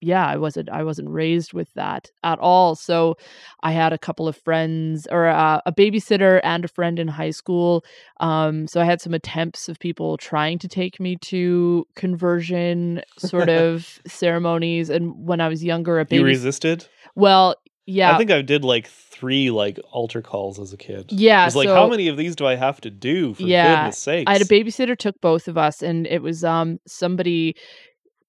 yeah, 0.00 0.26
I 0.26 0.36
wasn't 0.36 0.68
I 0.70 0.84
wasn't 0.84 1.10
raised 1.10 1.52
with 1.52 1.72
that 1.74 2.10
at 2.22 2.38
all. 2.38 2.74
So 2.76 3.16
I 3.62 3.72
had 3.72 3.92
a 3.92 3.98
couple 3.98 4.28
of 4.28 4.36
friends 4.36 5.06
or 5.10 5.26
uh, 5.26 5.60
a 5.66 5.72
babysitter 5.72 6.40
and 6.44 6.64
a 6.64 6.68
friend 6.68 6.98
in 6.98 7.08
high 7.08 7.30
school. 7.30 7.84
Um 8.20 8.66
so 8.68 8.80
I 8.80 8.84
had 8.84 9.00
some 9.00 9.14
attempts 9.14 9.68
of 9.68 9.78
people 9.78 10.16
trying 10.16 10.58
to 10.60 10.68
take 10.68 11.00
me 11.00 11.16
to 11.22 11.86
conversion 11.96 13.02
sort 13.18 13.48
of 13.62 14.00
ceremonies 14.06 14.90
and 14.90 15.14
when 15.16 15.40
I 15.40 15.48
was 15.48 15.64
younger 15.64 15.98
a 16.00 16.06
you 16.10 16.24
resisted? 16.24 16.86
well 17.14 17.56
yeah 17.86 18.14
I 18.14 18.18
think 18.18 18.30
I 18.30 18.42
did 18.42 18.64
like 18.64 18.86
three 18.86 19.50
like 19.50 19.80
altar 19.90 20.22
calls 20.22 20.60
as 20.60 20.72
a 20.72 20.76
kid. 20.76 21.10
Yeah, 21.10 21.42
It 21.42 21.46
was 21.46 21.56
like, 21.56 21.68
how 21.68 21.88
many 21.88 22.08
of 22.08 22.16
these 22.16 22.36
do 22.36 22.46
I 22.46 22.54
have 22.54 22.80
to 22.82 22.90
do 22.90 23.34
for 23.34 23.42
Yeah, 23.42 23.76
goodness 23.76 23.98
sakes? 23.98 24.28
I 24.28 24.32
had 24.34 24.42
a 24.42 24.44
babysitter 24.44 24.96
took 24.96 25.20
both 25.20 25.48
of 25.48 25.56
us 25.58 25.82
and 25.82 26.06
it 26.06 26.22
was 26.22 26.44
um 26.44 26.78
somebody 26.86 27.56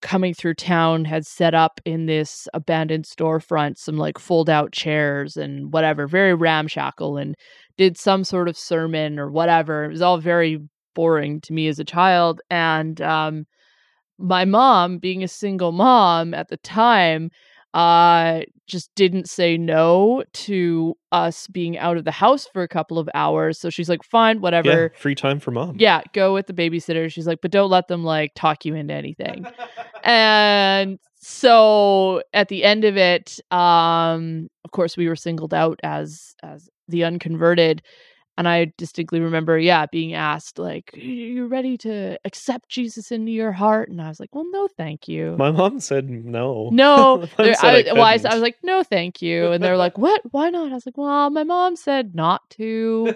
coming 0.02 0.34
through 0.34 0.54
town 0.54 1.06
had 1.06 1.26
set 1.26 1.54
up 1.54 1.82
in 1.86 2.06
this 2.06 2.48
abandoned 2.54 3.06
storefront 3.06 3.78
some 3.78 3.98
like 3.98 4.18
fold 4.18 4.50
out 4.50 4.72
chairs 4.72 5.38
and 5.38 5.74
whatever 5.74 6.08
very 6.08 6.34
ramshackle 6.34 7.18
and 7.18 7.36
did 7.78 7.98
some 7.98 8.24
sort 8.24 8.48
of 8.48 8.58
sermon 8.58 9.20
or 9.20 9.30
whatever. 9.30 9.86
It 9.86 9.90
was 9.90 10.02
all 10.02 10.18
very 10.18 10.60
boring 10.96 11.42
to 11.42 11.54
me 11.54 11.68
as 11.68 11.80
a 11.80 11.86
child 11.86 12.42
and 12.50 13.00
um 13.02 13.46
my 14.18 14.44
mom 14.44 14.98
being 14.98 15.24
a 15.24 15.28
single 15.28 15.72
mom 15.72 16.34
at 16.34 16.50
the 16.50 16.58
time 16.58 17.30
uh 17.74 18.42
just 18.68 18.94
didn't 18.96 19.28
say 19.28 19.58
no 19.58 20.24
to 20.34 20.96
us 21.12 21.48
being 21.48 21.78
out 21.78 21.98
of 21.98 22.06
the 22.06 22.12
house 22.12 22.48
for 22.52 22.62
a 22.62 22.68
couple 22.68 23.00
of 23.00 23.10
hours 23.16 23.60
so 23.60 23.70
she's 23.70 23.90
like 23.90 24.04
fine 24.04 24.42
whatever 24.42 24.92
yeah, 24.94 25.00
free 25.00 25.16
time 25.16 25.40
for 25.40 25.52
mom. 25.52 25.76
yeah, 25.80 26.02
go 26.14 26.34
with 26.34 26.48
the 26.48 26.54
babysitter. 26.54 27.12
She's 27.12 27.28
like, 27.28 27.40
but 27.42 27.52
don't 27.52 27.70
let 27.70 27.88
them 27.88 28.04
like 28.04 28.32
talk 28.36 28.66
you 28.66 28.76
into 28.76 28.94
anything. 28.94 29.46
and 30.04 31.00
so 31.16 32.22
at 32.34 32.48
the 32.48 32.64
end 32.64 32.86
of 32.86 32.98
it, 32.98 33.40
um, 33.52 34.48
of 34.64 34.72
course, 34.72 34.96
we 34.96 35.08
were 35.08 35.16
singled 35.16 35.54
out 35.54 35.80
as 35.84 36.36
as 36.44 36.70
the 36.88 37.04
unconverted. 37.04 37.82
And 38.40 38.48
I 38.48 38.72
distinctly 38.78 39.20
remember, 39.20 39.60
yeah, 39.60 39.86
being 39.92 40.14
asked, 40.14 40.58
like, 40.58 40.92
"Y- 40.96 41.02
you 41.02 41.48
ready 41.48 41.78
to 41.80 42.18
accept 42.24 42.70
Jesus 42.70 43.12
into 43.12 43.34
your 43.34 43.52
heart? 43.52 43.90
And 43.90 44.02
I 44.02 44.08
was 44.08 44.18
like, 44.18 44.34
well, 44.34 44.46
no, 44.50 44.70
thank 44.70 45.10
you. 45.10 45.36
My 45.38 45.52
mom 45.52 45.82
said 45.82 46.10
no. 46.10 46.70
no, 46.72 47.18
mom 47.18 47.28
said 47.38 47.58
I, 47.62 47.84
well, 47.92 48.04
I, 48.04 48.14
I 48.14 48.34
was 48.34 48.42
like, 48.42 48.56
no, 48.64 48.82
thank 48.82 49.22
you. 49.22 49.52
And 49.52 49.62
they're 49.62 49.76
like, 49.76 49.98
what? 50.06 50.22
Why 50.32 50.50
not? 50.50 50.72
I 50.72 50.76
was 50.76 50.86
like, 50.86 50.98
well, 50.98 51.30
my 51.32 51.44
mom 51.44 51.76
said 51.76 52.16
not 52.16 52.50
to. 52.52 53.14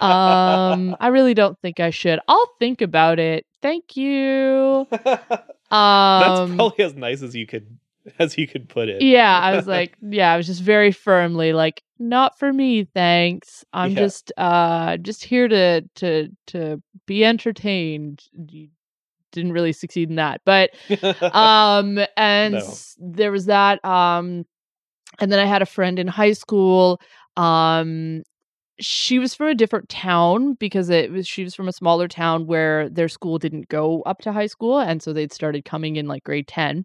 Um, 0.00 0.96
I 1.00 1.08
really 1.08 1.34
don't 1.34 1.60
think 1.60 1.78
I 1.78 1.90
should. 1.90 2.18
I'll 2.26 2.48
think 2.58 2.80
about 2.80 3.18
it. 3.18 3.44
Thank 3.60 3.94
you. 3.96 4.86
That's 4.90 5.42
Um, 5.70 6.56
probably 6.56 6.82
as 6.84 6.94
nice 6.94 7.22
as 7.22 7.34
you 7.34 7.46
could 7.46 7.75
as 8.18 8.36
you 8.38 8.46
could 8.46 8.68
put 8.68 8.88
it. 8.88 9.02
yeah, 9.02 9.38
I 9.40 9.54
was 9.54 9.66
like, 9.76 9.96
yeah, 10.02 10.32
I 10.32 10.36
was 10.36 10.46
just 10.46 10.62
very 10.62 10.92
firmly 10.92 11.52
like, 11.52 11.82
not 11.98 12.38
for 12.38 12.52
me, 12.52 12.84
thanks. 12.84 13.64
I'm 13.72 13.90
Yeah. 13.90 13.96
just 14.04 14.32
uh 14.36 14.96
just 14.98 15.24
here 15.24 15.48
to 15.48 15.82
to 15.96 16.28
to 16.48 16.82
be 17.06 17.24
entertained. 17.24 18.24
You 18.48 18.68
didn't 19.32 19.52
really 19.52 19.72
succeed 19.72 20.10
in 20.10 20.16
that. 20.16 20.40
But 20.44 20.70
um 21.32 21.98
and 22.16 22.54
No. 22.54 22.74
there 22.98 23.32
was 23.32 23.46
that 23.46 23.84
um 23.84 24.44
and 25.18 25.32
then 25.32 25.38
I 25.38 25.46
had 25.46 25.62
a 25.62 25.66
friend 25.66 25.98
in 25.98 26.06
high 26.06 26.32
school 26.32 27.00
um 27.36 28.22
she 28.78 29.18
was 29.18 29.34
from 29.34 29.48
a 29.48 29.54
different 29.54 29.88
town 29.88 30.52
because 30.54 30.90
it 30.90 31.10
was 31.10 31.26
she 31.26 31.42
was 31.44 31.54
from 31.54 31.68
a 31.68 31.72
smaller 31.72 32.08
town 32.08 32.46
where 32.46 32.90
their 32.90 33.08
school 33.08 33.38
didn't 33.38 33.68
go 33.68 34.02
up 34.02 34.18
to 34.20 34.32
high 34.32 34.46
school 34.46 34.78
and 34.78 35.02
so 35.02 35.12
they'd 35.14 35.32
started 35.32 35.64
coming 35.64 35.96
in 35.96 36.06
like 36.06 36.24
grade 36.24 36.46
10 36.46 36.84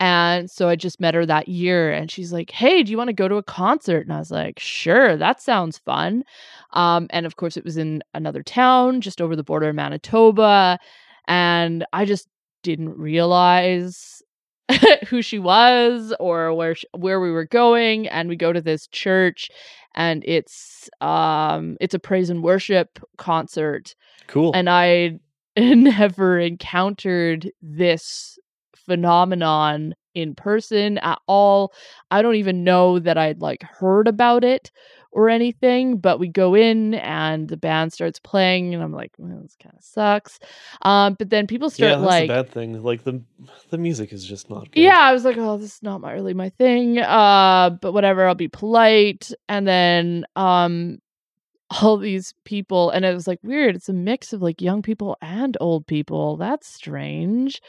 and 0.00 0.50
so 0.50 0.68
I 0.68 0.76
just 0.76 1.00
met 1.00 1.14
her 1.14 1.24
that 1.26 1.48
year 1.48 1.92
and 1.92 2.10
she's 2.10 2.32
like, 2.32 2.50
"Hey, 2.50 2.82
do 2.82 2.90
you 2.90 2.98
want 2.98 3.08
to 3.08 3.14
go 3.14 3.28
to 3.28 3.36
a 3.36 3.42
concert?" 3.42 4.06
And 4.06 4.12
I 4.12 4.18
was 4.18 4.30
like, 4.30 4.58
"Sure, 4.58 5.16
that 5.16 5.40
sounds 5.40 5.78
fun." 5.78 6.24
Um 6.72 7.06
and 7.10 7.26
of 7.26 7.36
course 7.36 7.56
it 7.56 7.64
was 7.64 7.76
in 7.76 8.02
another 8.14 8.42
town 8.42 9.00
just 9.00 9.20
over 9.20 9.36
the 9.36 9.44
border 9.44 9.68
of 9.68 9.74
Manitoba 9.76 10.78
and 11.26 11.84
I 11.92 12.04
just 12.04 12.28
didn't 12.62 12.96
realize 12.98 14.22
who 15.08 15.22
she 15.22 15.38
was 15.38 16.14
or 16.18 16.54
where 16.54 16.74
sh 16.74 16.84
where 16.96 17.20
we 17.20 17.30
were 17.30 17.44
going 17.46 18.08
and 18.08 18.28
we 18.28 18.36
go 18.36 18.52
to 18.52 18.60
this 18.60 18.86
church 18.88 19.50
and 19.94 20.24
it's 20.26 20.88
um 21.00 21.76
it's 21.80 21.94
a 21.94 21.98
praise 21.98 22.30
and 22.30 22.42
worship 22.42 22.98
concert 23.18 23.94
cool. 24.26 24.52
and 24.54 24.68
I 24.68 25.20
never 25.56 26.38
encountered 26.38 27.50
this 27.62 28.38
phenomenon 28.86 29.94
in 30.14 30.34
person 30.34 30.98
at 30.98 31.18
all. 31.26 31.72
I 32.10 32.22
don't 32.22 32.36
even 32.36 32.64
know 32.64 32.98
that 32.98 33.18
I'd 33.18 33.40
like 33.40 33.62
heard 33.62 34.08
about 34.08 34.44
it 34.44 34.70
or 35.14 35.28
anything, 35.28 35.98
but 35.98 36.18
we 36.18 36.28
go 36.28 36.54
in 36.54 36.94
and 36.94 37.48
the 37.48 37.56
band 37.56 37.92
starts 37.92 38.18
playing 38.18 38.74
and 38.74 38.82
I'm 38.82 38.92
like, 38.92 39.12
well, 39.16 39.40
this 39.42 39.56
kind 39.62 39.74
of 39.76 39.84
sucks. 39.84 40.40
Um, 40.82 41.14
but 41.18 41.30
then 41.30 41.46
people 41.46 41.68
yeah, 41.68 41.92
start 41.92 42.00
that's 42.00 42.06
like 42.06 42.28
the 42.28 42.34
bad 42.34 42.50
thing. 42.50 42.82
Like 42.82 43.04
the 43.04 43.22
the 43.70 43.78
music 43.78 44.12
is 44.12 44.24
just 44.24 44.50
not 44.50 44.70
good. 44.72 44.80
yeah, 44.80 44.98
I 44.98 45.12
was 45.12 45.24
like, 45.24 45.36
oh, 45.38 45.56
this 45.56 45.76
is 45.76 45.82
not 45.82 46.00
my 46.00 46.12
really 46.12 46.34
my 46.34 46.50
thing. 46.50 46.98
Uh, 46.98 47.70
but 47.80 47.92
whatever, 47.92 48.26
I'll 48.26 48.34
be 48.34 48.48
polite. 48.48 49.30
And 49.48 49.66
then 49.66 50.24
um 50.36 50.98
all 51.82 51.96
these 51.96 52.34
people 52.44 52.90
and 52.90 53.04
it 53.04 53.14
was 53.14 53.28
like 53.28 53.40
weird. 53.42 53.76
It's 53.76 53.88
a 53.88 53.94
mix 53.94 54.32
of 54.32 54.42
like 54.42 54.60
young 54.60 54.82
people 54.82 55.16
and 55.22 55.56
old 55.60 55.86
people. 55.86 56.36
That's 56.36 56.66
strange. 56.66 57.60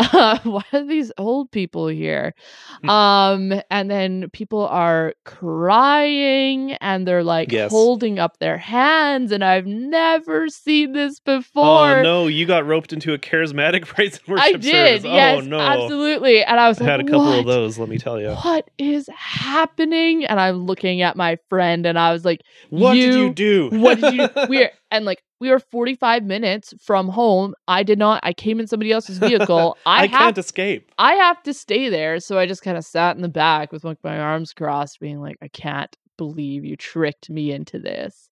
Uh, 0.00 0.38
why 0.44 0.62
are 0.72 0.84
these 0.86 1.12
old 1.18 1.50
people 1.50 1.86
here? 1.88 2.34
Hmm. 2.82 2.88
um, 2.90 3.62
and 3.70 3.90
then 3.90 4.30
people 4.32 4.66
are 4.66 5.12
crying 5.24 6.72
and 6.80 7.06
they're 7.06 7.22
like 7.24 7.52
Yes. 7.52 7.70
holding 7.70 8.18
up 8.18 8.38
their 8.38 8.56
hands, 8.58 9.32
and 9.32 9.44
I've 9.44 9.66
never 9.66 10.48
seen 10.48 10.92
this 10.92 11.20
before. 11.20 11.98
Oh 11.98 12.02
no, 12.02 12.26
you 12.28 12.46
got 12.46 12.66
roped 12.66 12.92
into 12.92 13.12
a 13.12 13.18
charismatic 13.18 13.86
praise 13.86 14.18
and 14.18 14.28
worship 14.28 14.46
I 14.46 14.52
did, 14.52 14.62
service. 15.02 15.04
yes, 15.04 15.38
oh 15.42 15.46
no. 15.46 15.58
absolutely. 15.58 16.42
And 16.44 16.58
I 16.58 16.68
was 16.68 16.80
I 16.80 16.84
like, 16.84 16.90
had 16.90 17.00
a 17.00 17.04
couple 17.04 17.26
what? 17.26 17.38
of 17.40 17.46
those, 17.46 17.78
let 17.78 17.88
me 17.88 17.98
tell 17.98 18.20
you. 18.20 18.30
what 18.30 18.68
is 18.78 19.08
happening? 19.14 20.24
And 20.24 20.40
I'm 20.40 20.66
looking 20.66 21.02
at 21.02 21.16
my 21.16 21.36
friend 21.48 21.86
and 21.86 21.98
I 21.98 22.12
was 22.12 22.24
like, 22.24 22.40
What 22.70 22.94
did 22.94 23.14
You- 23.14 23.20
you 23.26 23.34
do? 23.34 23.70
what 23.72 24.00
did 24.00 24.14
you 24.14 24.28
we're 24.48 24.70
and 24.90 25.04
like 25.04 25.22
we 25.40 25.48
were 25.50 25.58
45 25.58 26.24
minutes 26.24 26.74
from 26.78 27.08
home. 27.08 27.54
I 27.66 27.82
did 27.82 27.98
not 27.98 28.20
I 28.22 28.32
came 28.32 28.60
in 28.60 28.66
somebody 28.66 28.92
else's 28.92 29.18
vehicle. 29.18 29.76
I, 29.86 30.02
I, 30.02 30.06
have 30.06 30.10
can't 30.10 30.38
escape. 30.38 30.92
I 30.98 31.14
have 31.14 31.42
to 31.44 31.54
stay 31.54 31.88
there. 31.88 32.20
So 32.20 32.38
I 32.38 32.46
just 32.46 32.62
kind 32.62 32.76
of 32.76 32.84
sat 32.84 33.16
in 33.16 33.22
the 33.22 33.28
back 33.28 33.72
with 33.72 33.82
like 33.82 33.98
my 34.04 34.18
arms 34.18 34.52
crossed, 34.52 35.00
being 35.00 35.20
like, 35.20 35.38
I 35.42 35.48
can't 35.48 35.96
believe 36.18 36.64
you 36.64 36.76
tricked 36.76 37.30
me 37.30 37.50
into 37.50 37.78
this. 37.78 38.28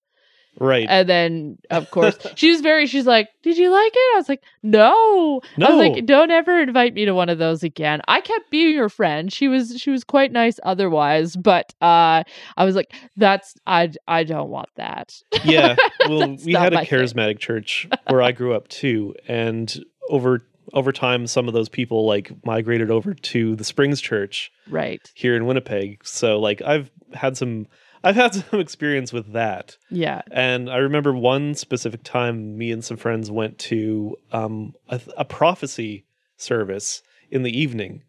Right. 0.61 0.87
And 0.89 1.09
then, 1.09 1.59
of 1.71 1.91
course, 1.91 2.19
she 2.35 2.51
was 2.51 2.61
very, 2.61 2.87
she's 2.87 3.07
like, 3.07 3.29
Did 3.43 3.57
you 3.59 3.71
like 3.71 3.93
it? 3.95 4.15
I 4.15 4.17
was 4.17 4.29
like, 4.29 4.43
No. 4.63 5.41
I 5.61 5.71
was 5.71 5.77
like, 5.77 6.07
Don't 6.07 6.31
ever 6.31 6.61
invite 6.61 6.95
me 6.95 7.05
to 7.05 7.15
one 7.15 7.29
of 7.29 7.39
those 7.39 7.63
again. 7.63 8.01
I 8.09 8.21
kept 8.21 8.51
being 8.51 8.77
her 8.77 8.89
friend. 8.89 9.33
She 9.33 9.49
was, 9.49 9.79
she 9.79 9.91
was 9.91 10.05
quite 10.05 10.33
nice 10.33 10.59
otherwise, 10.63 11.37
but 11.37 11.73
uh, 11.81 12.25
I 12.57 12.65
was 12.65 12.75
like, 12.77 12.93
That's, 13.17 13.55
I, 13.67 13.93
I 14.07 14.25
don't 14.25 14.51
want 14.51 14.69
that. 14.77 15.15
yeah. 15.45 15.77
Well, 16.09 16.37
we 16.45 16.55
had 16.55 16.73
a 16.73 16.77
my 16.77 16.85
thing. 16.85 17.01
charismatic 17.01 17.39
church 17.39 17.87
where 18.09 18.23
I 18.23 18.33
grew 18.33 18.55
up 18.55 18.69
too, 18.69 19.15
and 19.27 19.85
over 20.09 20.43
over 20.73 20.93
time, 20.93 21.27
some 21.27 21.49
of 21.49 21.55
those 21.55 21.69
people 21.69 22.07
like 22.07 22.33
migrated 22.45 22.91
over 22.91 23.15
to 23.15 23.57
the 23.57 23.65
Springs 23.65 24.01
Church 24.01 24.51
right. 24.69 25.01
here 25.15 25.37
in 25.37 25.47
Winnipeg. 25.47 26.07
So 26.07 26.39
like 26.39 26.63
I've 26.63 26.91
had 27.15 27.37
some 27.37 27.67
I've 28.09 28.17
had 28.17 28.35
some 28.35 28.61
experience 28.61 29.13
with 29.13 29.33
that. 29.35 29.77
Yeah. 29.91 30.23
And 30.31 30.71
I 30.71 30.79
remember 30.79 31.13
one 31.13 31.55
specific 31.55 32.03
time 32.03 32.57
me 32.57 32.73
and 32.73 32.83
some 32.85 32.97
friends 32.97 33.31
went 33.31 33.59
to 33.71 34.17
um, 34.33 34.75
a, 34.89 35.01
a 35.19 35.25
prophecy 35.25 36.05
service 36.37 37.03
in 37.31 37.43
the 37.43 37.57
evening 37.57 38.03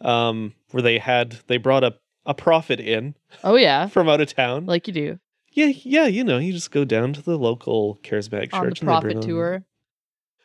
um, 0.00 0.54
where 0.70 0.82
they 0.82 0.98
had 0.98 1.32
they 1.48 1.56
brought 1.56 1.84
up 1.84 2.00
a 2.26 2.34
prophet 2.34 2.78
in 2.80 3.14
Oh, 3.42 3.56
yeah. 3.56 3.86
from 3.88 4.08
out 4.08 4.20
of 4.20 4.32
town. 4.34 4.66
Like 4.66 4.86
you 4.86 4.92
do 4.94 5.18
yeah, 5.52 5.72
yeah, 5.82 6.06
you 6.06 6.22
know, 6.22 6.38
you 6.38 6.52
just 6.52 6.70
go 6.70 6.84
down 6.84 7.12
to 7.12 7.22
the 7.22 7.36
local 7.36 7.98
charismatic 8.04 8.54
on 8.54 8.66
the 8.66 8.70
church. 8.70 8.80
and 8.82 8.88
they 8.88 8.92
bring 8.92 9.00
prophet 9.00 9.16
on- 9.16 9.22
tour. 9.22 9.64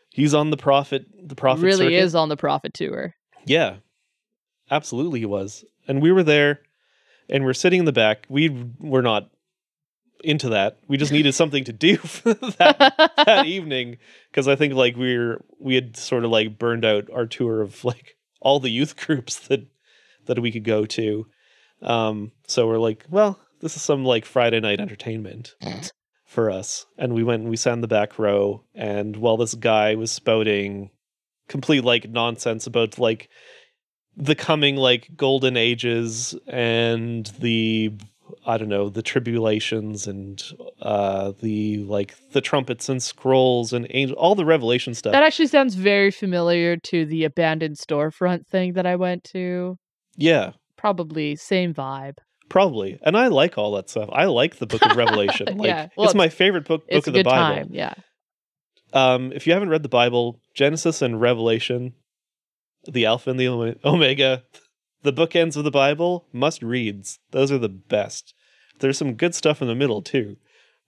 He's 0.10 0.34
on 0.34 0.49
the 0.49 0.57
prophet. 0.57 1.06
The 1.22 1.36
prophet 1.36 1.61
really 1.64 1.77
circuit. 1.86 1.94
is 1.94 2.15
on 2.15 2.30
the 2.30 2.38
prophet 2.38 2.73
tour. 2.73 3.14
Yeah, 3.45 3.76
absolutely, 4.72 5.19
he 5.19 5.26
was. 5.27 5.64
And 5.88 6.02
we 6.02 6.11
were 6.11 6.23
there, 6.23 6.61
and 7.30 7.43
we're 7.43 7.53
sitting 7.53 7.80
in 7.80 7.85
the 7.85 7.91
back. 7.91 8.26
We 8.30 8.49
were 8.80 9.02
not 9.02 9.30
into 10.23 10.49
that. 10.49 10.80
We 10.88 10.97
just 10.97 11.11
needed 11.11 11.34
something 11.34 11.64
to 11.65 11.73
do 11.73 11.97
that 12.23 13.14
that 13.26 13.45
evening 13.45 13.97
because 14.31 14.47
I 14.47 14.56
think 14.56 14.73
like 14.73 14.95
we 14.95 15.18
were 15.18 15.43
we 15.60 15.76
had 15.76 15.95
sort 15.95 16.26
of 16.26 16.31
like 16.31 16.57
burned 16.57 16.85
out 16.85 17.10
our 17.14 17.26
tour 17.26 17.61
of 17.61 17.84
like 17.84 18.18
all 18.41 18.60
the 18.60 18.69
youth 18.69 18.95
groups 19.06 19.47
that 19.47 19.68
that 20.26 20.39
we 20.39 20.52
could 20.52 20.64
go 20.64 20.85
to. 20.85 21.27
Um, 21.81 22.31
so 22.47 22.68
we're 22.68 22.80
like, 22.80 23.06
well, 23.10 23.39
this 23.60 23.76
is 23.76 23.81
some 23.81 24.06
like 24.06 24.26
Friday 24.26 24.60
night 24.60 24.80
entertainment 24.80 25.56
for 26.26 26.49
us. 26.49 26.85
And 26.97 27.14
we 27.14 27.23
went 27.23 27.41
and 27.41 27.49
we 27.49 27.57
sat 27.57 27.73
in 27.73 27.81
the 27.81 27.88
back 27.88 28.18
row, 28.18 28.64
and 28.73 29.15
while 29.15 29.38
this 29.38 29.53
guy 29.53 29.95
was 29.95 30.11
spouting 30.11 30.89
complete 31.47 31.84
like 31.84 32.10
nonsense 32.10 32.65
about 32.65 32.97
like 32.97 33.30
the 34.17 34.35
coming 34.35 34.75
like 34.75 35.09
golden 35.17 35.57
ages 35.57 36.35
and 36.47 37.27
the 37.39 37.91
I 38.45 38.57
don't 38.57 38.69
know 38.69 38.89
the 38.89 39.01
tribulations 39.03 40.07
and 40.07 40.41
uh 40.81 41.33
the 41.41 41.79
like 41.79 42.15
the 42.31 42.41
trumpets 42.41 42.89
and 42.89 43.01
scrolls 43.01 43.73
and 43.73 43.87
angel 43.89 44.15
all 44.17 44.35
the 44.35 44.45
revelation 44.45 44.93
stuff. 44.93 45.13
That 45.13 45.23
actually 45.23 45.47
sounds 45.47 45.75
very 45.75 46.11
familiar 46.11 46.77
to 46.77 47.05
the 47.05 47.23
abandoned 47.25 47.75
storefront 47.77 48.47
thing 48.47 48.73
that 48.73 48.85
I 48.85 48.95
went 48.95 49.23
to. 49.25 49.77
yeah, 50.15 50.51
Probably 50.77 51.35
same 51.35 51.73
vibe. 51.73 52.17
probably. 52.49 52.99
And 53.03 53.17
I 53.17 53.27
like 53.27 53.57
all 53.57 53.71
that 53.73 53.89
stuff. 53.89 54.09
I 54.13 54.25
like 54.25 54.57
the 54.57 54.67
book 54.67 54.85
of 54.85 54.95
Revelation. 55.03 55.57
Like 55.57 55.67
Yeah, 55.67 55.87
well, 55.97 56.05
it's 56.05 56.15
my 56.15 56.29
favorite 56.29 56.65
book 56.65 56.81
book 56.81 56.89
It's 56.97 57.07
a 57.07 57.09
of 57.09 57.13
the 57.13 57.19
good 57.19 57.25
Bible. 57.29 57.55
time. 57.55 57.67
Yeah. 57.71 57.93
Um, 58.93 59.31
if 59.33 59.45
you 59.47 59.53
haven't 59.53 59.69
read 59.69 59.83
the 59.83 59.89
Bible, 59.89 60.39
Genesis 60.53 61.01
and 61.01 61.19
Revelation, 61.19 61.93
the 62.88 63.06
Alpha 63.06 63.30
and 63.30 63.40
the 63.40 63.78
Omega, 63.84 64.44
the 65.03 65.14
bookends 65.14 65.56
of 65.56 65.64
the 65.64 65.72
Bible, 65.72 66.28
must 66.32 66.62
reads. 66.62 67.20
Those 67.32 67.52
are 67.52 67.57
the 67.57 67.70
best. 67.70 68.34
There's 68.80 68.98
some 68.98 69.14
good 69.14 69.36
stuff 69.36 69.62
in 69.62 69.68
the 69.68 69.76
middle 69.76 70.02
too, 70.02 70.38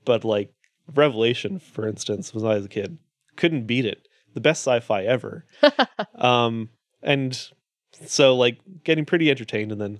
but 0.06 0.24
like 0.24 0.54
Revelation, 0.94 1.60
for 1.60 1.88
instance, 1.88 2.34
when 2.34 2.46
I 2.46 2.56
was 2.56 2.66
a 2.66 2.70
kid, 2.70 2.98
couldn't 3.36 3.68
beat 3.68 3.86
it. 3.86 4.08
The 4.34 4.42
best 4.42 4.62
sci-fi 4.62 5.04
ever. 5.04 5.46
um, 6.16 6.70
and 7.02 7.50
so 8.06 8.36
like 8.36 8.60
getting 8.84 9.06
pretty 9.06 9.30
entertained, 9.30 9.72
and 9.72 9.82
then 9.82 10.00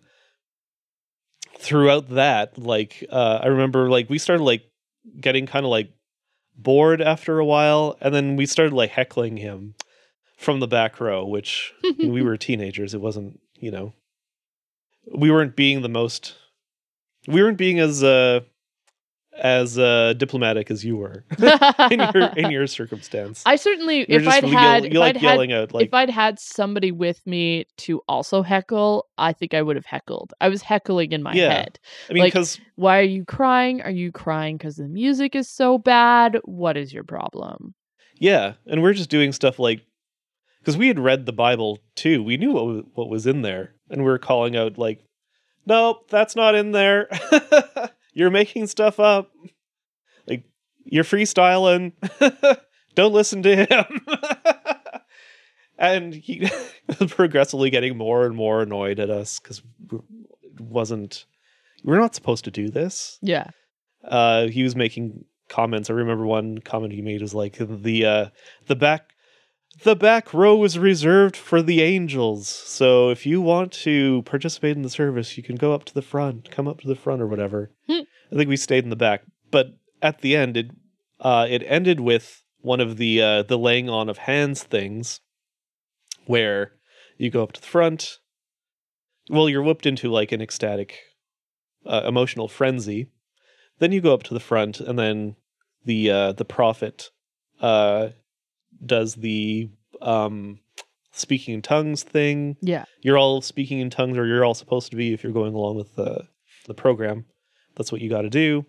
throughout 1.58 2.10
that, 2.10 2.58
like 2.58 3.06
uh, 3.10 3.40
I 3.42 3.48
remember 3.48 3.90
like 3.90 4.10
we 4.10 4.18
started 4.18 4.44
like 4.44 4.64
getting 5.20 5.46
kind 5.46 5.66
of 5.66 5.72
like 5.72 5.92
bored 6.58 7.02
after 7.02 7.40
a 7.40 7.46
while 7.46 7.96
and 8.02 8.14
then 8.14 8.36
we 8.36 8.46
started 8.46 8.74
like 8.74 8.90
heckling 8.90 9.38
him 9.38 9.76
from 10.38 10.60
the 10.60 10.68
back 10.68 11.00
row 11.00 11.26
which 11.26 11.74
we 12.00 12.22
were 12.22 12.38
teenagers 12.38 12.94
it 12.94 13.02
wasn't 13.02 13.40
you 13.60 13.72
know 13.72 13.94
we 15.14 15.32
weren't 15.32 15.56
being 15.56 15.82
the 15.82 15.90
most 15.90 16.36
we 17.28 17.42
weren't 17.44 17.58
being 17.58 17.80
as 17.80 18.04
uh 18.04 18.40
as 19.40 19.78
uh, 19.78 20.14
diplomatic 20.18 20.72
as 20.72 20.84
you 20.84 20.98
were 20.98 21.24
in 21.92 22.00
your 22.00 22.28
in 22.36 22.50
your 22.50 22.66
circumstance. 22.78 23.44
I 23.46 23.56
certainly, 23.56 24.04
You're 24.10 24.22
if 24.22 24.28
I'd 24.28 24.44
yell- 24.44 24.52
had, 24.52 24.84
you 24.86 24.90
if 24.90 24.96
like 24.98 25.16
I'd 25.16 25.22
had, 25.22 25.32
yelling 25.34 25.54
out 25.54 25.74
like 25.76 25.88
if 25.90 25.94
I'd 25.94 26.10
had 26.10 26.40
somebody 26.40 26.92
with 26.92 27.22
me 27.28 27.66
to 27.86 28.02
also 28.08 28.42
heckle, 28.42 29.06
I 29.20 29.34
think 29.34 29.54
I 29.54 29.62
would 29.62 29.76
have 29.76 29.86
heckled. 29.86 30.34
I 30.42 30.50
was 30.50 30.64
heckling 30.64 31.12
in 31.12 31.22
my 31.22 31.34
Yeah. 31.34 31.54
head. 31.54 31.80
I 32.10 32.14
mean 32.14 32.24
like- 32.24 32.34
because 32.34 32.60
Why 32.78 32.98
are 32.98 33.04
you 33.04 33.26
crying? 33.26 33.84
Are 33.84 33.92
you 33.92 34.12
crying 34.12 34.58
because 34.58 34.78
the 34.78 34.88
music 34.88 35.36
is 35.36 35.48
so 35.48 35.78
bad? 35.78 36.40
What 36.46 36.76
is 36.76 36.92
your 36.92 37.04
problem? 37.04 37.76
yeah, 38.20 38.54
and 38.66 38.82
we're 38.82 38.94
just 38.94 39.12
doing 39.12 39.32
stuff 39.34 39.60
like 39.60 39.86
because 40.60 40.78
we 40.78 40.88
had 40.88 41.00
read 41.00 41.26
the 41.26 41.34
Bible 41.34 41.80
too. 41.96 42.24
We 42.24 42.38
knew 42.38 42.52
what 42.54 42.86
what 42.94 43.10
was 43.10 43.26
in 43.28 43.42
there, 43.42 43.76
and 43.90 44.02
we 44.02 44.08
were 44.10 44.20
calling 44.20 44.56
out 44.56 44.78
like, 44.78 45.04
"Nope, 45.66 46.10
that's 46.10 46.36
not 46.36 46.56
in 46.56 46.72
there. 46.72 47.08
you're 48.14 48.30
making 48.32 48.68
stuff 48.68 49.00
up. 49.00 49.32
Like 50.28 50.44
you're 50.86 51.04
freestyling. 51.04 51.94
Don't 52.96 53.14
listen 53.14 53.44
to 53.44 53.56
him." 53.66 53.86
and 55.78 56.14
he 56.14 56.50
was 57.00 57.12
progressively 57.14 57.70
getting 57.70 57.98
more 57.98 58.26
and 58.26 58.36
more 58.36 58.62
annoyed 58.62 59.00
at 59.00 59.10
us 59.10 59.40
because 59.40 59.62
it 59.92 60.62
wasn't. 60.62 61.26
We're 61.84 62.00
not 62.00 62.16
supposed 62.16 62.44
to 62.46 62.52
do 62.52 62.70
this 62.70 63.20
Yeah. 63.22 63.52
uh 64.04 64.48
he 64.48 64.64
was 64.64 64.76
making 64.76 65.24
comments 65.48 65.90
i 65.90 65.94
remember 65.94 66.26
one 66.26 66.58
comment 66.58 66.92
he 66.92 67.02
made 67.04 67.22
was 67.22 67.36
like 67.36 67.56
the 67.60 68.04
uh 68.06 68.26
the 68.66 68.76
back 68.76 69.12
the 69.84 69.96
back 69.96 70.34
row 70.34 70.64
is 70.64 70.80
reserved 70.80 71.36
for 71.36 71.62
the 71.62 71.82
angels. 71.82 72.48
So 72.48 73.10
if 73.10 73.26
you 73.26 73.42
want 73.42 73.72
to 73.74 74.24
participate 74.24 74.76
in 74.76 74.84
the 74.84 74.90
service 74.90 75.38
you 75.38 75.44
can 75.44 75.56
go 75.56 75.74
up 75.74 75.86
to 75.86 75.94
the 75.94 76.02
front 76.02 76.52
come 76.52 76.68
up 76.68 76.82
to 76.82 76.88
the 76.88 76.96
front 76.96 77.22
or 77.22 77.28
whatever. 77.28 77.72
Hmm. 77.88 78.02
i 78.32 78.36
think 78.36 78.50
we 78.50 78.58
stayed 78.58 78.84
in 78.84 78.90
the 78.90 78.96
back 78.96 79.24
but 79.52 79.78
at 80.02 80.22
the 80.22 80.36
end 80.36 80.58
it 80.58 80.72
uh 81.20 81.48
it 81.50 81.64
ended 81.66 82.00
with 82.00 82.44
one 82.62 82.82
of 82.82 82.98
the 82.98 83.22
uh 83.22 83.44
the 83.44 83.58
laying 83.58 83.90
on 83.90 84.10
of 84.10 84.20
hands 84.20 84.64
things 84.64 85.22
where 86.26 86.74
you 87.18 87.30
go 87.30 87.44
up 87.44 87.54
to 87.54 87.62
the 87.62 87.68
front. 87.68 88.20
Well 89.30 89.50
you're 89.50 89.64
whipped 89.64 89.86
into 89.86 90.12
like 90.12 90.32
an 90.32 90.42
ecstatic 90.42 91.00
uh, 91.88 92.04
emotional 92.06 92.48
frenzy. 92.48 93.10
Then 93.80 93.92
you 93.92 94.02
go 94.02 94.14
up 94.14 94.24
to 94.24 94.34
the 94.34 94.40
front, 94.40 94.80
and 94.80 94.98
then 94.98 95.36
the 95.86 96.12
uh, 96.12 96.32
the 96.34 96.46
prophet 96.46 97.12
uh, 97.62 98.10
does 98.86 99.16
the 99.16 99.70
um, 100.02 100.60
speaking 101.12 101.54
in 101.54 101.62
tongues 101.62 102.04
thing. 102.04 102.58
Yeah. 102.62 102.86
You're 103.02 103.18
all 103.18 103.42
speaking 103.42 103.80
in 103.80 103.90
tongues, 103.90 104.18
or 104.18 104.26
you're 104.26 104.46
all 104.46 104.54
supposed 104.54 104.92
to 104.92 104.98
be 104.98 105.14
if 105.14 105.24
you're 105.24 105.34
going 105.34 105.54
along 105.54 105.76
with 105.76 105.96
the 105.96 106.28
the 106.68 106.74
program. 106.74 107.26
That's 107.76 107.92
what 107.92 108.02
you 108.02 108.10
got 108.10 108.22
to 108.22 108.30
do. 108.30 108.66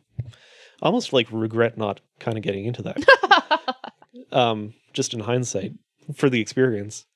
Almost 0.83 1.13
like 1.13 1.27
regret 1.31 1.77
not 1.77 2.01
kind 2.21 2.37
of 2.37 2.43
getting 2.43 2.65
into 2.65 2.83
that. 2.83 3.75
um, 4.33 4.75
just 4.93 5.15
in 5.15 5.21
hindsight 5.21 5.73
for 6.15 6.31
the 6.31 6.41
experience. 6.41 7.07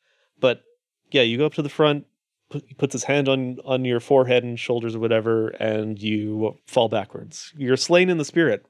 But 0.41 0.63
yeah, 1.11 1.23
you 1.23 1.39
go 1.39 1.47
up 1.47 1.55
to 1.55 1.63
the 1.63 1.69
front, 1.69 2.07
put, 2.51 2.77
puts 2.79 2.93
his 2.93 3.05
hand 3.05 3.29
on 3.29 3.59
on 3.65 3.85
your 3.85 4.01
forehead 4.01 4.45
and 4.45 4.59
shoulders 4.59 4.95
or 4.95 5.01
whatever, 5.01 5.49
and 5.49 6.01
you 6.01 6.59
fall 6.67 6.89
backwards. 6.89 7.53
You're 7.57 7.77
slain 7.77 8.11
in 8.11 8.19
the 8.19 8.25
spirit, 8.25 8.67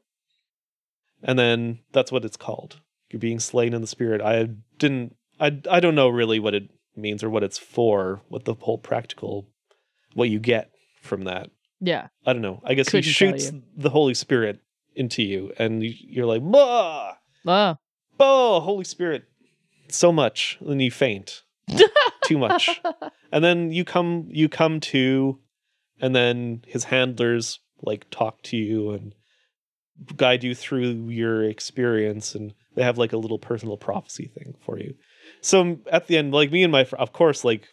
and 1.23 1.39
then 1.39 1.81
that's 1.93 2.13
what 2.13 2.25
it's 2.25 2.37
called. 2.37 2.81
You're 3.13 3.21
being 3.21 3.39
slain 3.41 3.75
in 3.75 3.81
the 3.83 3.87
spirit. 3.87 4.21
I 4.21 4.49
didn't. 4.79 5.15
I 5.39 5.61
I 5.71 5.79
don't 5.81 5.95
know 5.95 6.09
really 6.09 6.41
what 6.41 6.55
it 6.55 6.71
means 6.97 7.23
or 7.23 7.31
what 7.31 7.43
it's 7.45 7.59
for. 7.59 8.23
What 8.29 8.45
the 8.47 8.55
whole 8.55 8.79
practical, 8.79 9.47
what 10.15 10.31
you 10.31 10.39
get 10.41 10.71
from 11.03 11.25
that. 11.25 11.51
yeah. 11.81 12.09
I 12.27 12.33
don't 12.33 12.43
know. 12.43 12.61
I 12.65 12.75
guess 12.75 12.87
Couldn't 12.89 13.05
he 13.05 13.11
shoots 13.11 13.53
you. 13.53 13.63
the 13.77 13.91
Holy 13.91 14.15
Spirit 14.15 14.61
into 14.95 15.23
you, 15.23 15.53
and 15.59 15.83
you- 15.83 15.95
you're 16.01 16.27
like, 16.27 16.43
bah, 16.43 17.15
Oh. 17.47 17.77
oh, 18.21 18.61
Holy 18.61 18.85
Spirit, 18.85 19.25
so 19.89 20.13
much, 20.13 20.59
and 20.61 20.81
you 20.83 20.91
faint, 20.91 21.43
too 22.25 22.39
much, 22.39 22.81
and 23.33 23.43
then 23.45 23.73
you 23.73 23.85
come, 23.85 24.29
you 24.31 24.49
come 24.49 24.79
to, 24.81 25.41
and 26.01 26.15
then 26.15 26.63
his 26.69 26.85
handlers 26.85 27.59
like 27.83 28.09
talk 28.11 28.43
to 28.43 28.57
you 28.57 28.91
and 28.93 29.15
guide 30.17 30.45
you 30.45 30.55
through 30.55 31.09
your 31.09 31.43
experience, 31.43 32.35
and 32.35 32.55
they 32.75 32.83
have 32.83 32.99
like 32.99 33.13
a 33.13 33.19
little 33.19 33.39
personal 33.39 33.77
prophecy 33.77 34.31
thing 34.35 34.55
for 34.61 34.79
you. 34.79 34.95
So 35.41 35.79
at 35.91 36.07
the 36.07 36.17
end, 36.17 36.33
like 36.33 36.51
me 36.51 36.63
and 36.63 36.73
my, 36.73 36.85
fr- 36.85 36.97
of 36.97 37.13
course, 37.13 37.45
like 37.45 37.69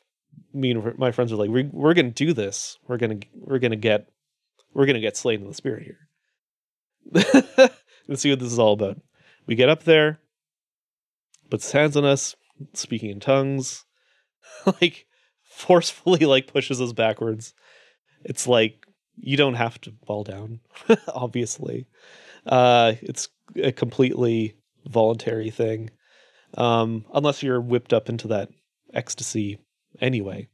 me 0.53 0.71
and 0.71 0.97
my 0.97 1.11
friends 1.11 1.31
are 1.31 1.37
like, 1.37 1.49
we, 1.49 1.63
we're 1.71 1.93
gonna 1.93 2.11
do 2.11 2.33
this. 2.33 2.77
We're 2.87 2.97
gonna, 2.97 3.19
we're 3.33 3.59
gonna 3.59 3.75
get, 3.75 4.09
we're 4.73 4.85
gonna 4.85 4.99
get 4.99 5.17
slain 5.17 5.41
in 5.41 5.47
the 5.47 5.53
spirit 5.53 5.83
here. 5.83 6.09
Let's 8.07 8.21
see 8.21 8.29
what 8.29 8.39
this 8.39 8.51
is 8.51 8.59
all 8.59 8.73
about. 8.73 8.99
We 9.45 9.55
get 9.55 9.69
up 9.69 9.83
there, 9.83 10.19
puts 11.49 11.65
his 11.65 11.71
hands 11.71 11.97
on 11.97 12.05
us, 12.05 12.35
speaking 12.73 13.09
in 13.09 13.19
tongues, 13.19 13.85
like 14.81 15.05
forcefully 15.43 16.25
like 16.25 16.51
pushes 16.51 16.81
us 16.81 16.93
backwards. 16.93 17.53
It's 18.23 18.47
like 18.47 18.85
you 19.15 19.37
don't 19.37 19.55
have 19.55 19.79
to 19.81 19.93
fall 20.05 20.23
down, 20.23 20.59
obviously. 21.07 21.87
Uh, 22.45 22.93
it's 23.01 23.29
a 23.55 23.71
completely 23.71 24.55
voluntary 24.85 25.49
thing, 25.49 25.89
um, 26.57 27.05
unless 27.13 27.43
you're 27.43 27.61
whipped 27.61 27.93
up 27.93 28.09
into 28.09 28.27
that 28.29 28.49
ecstasy 28.93 29.59
anyway. 30.01 30.47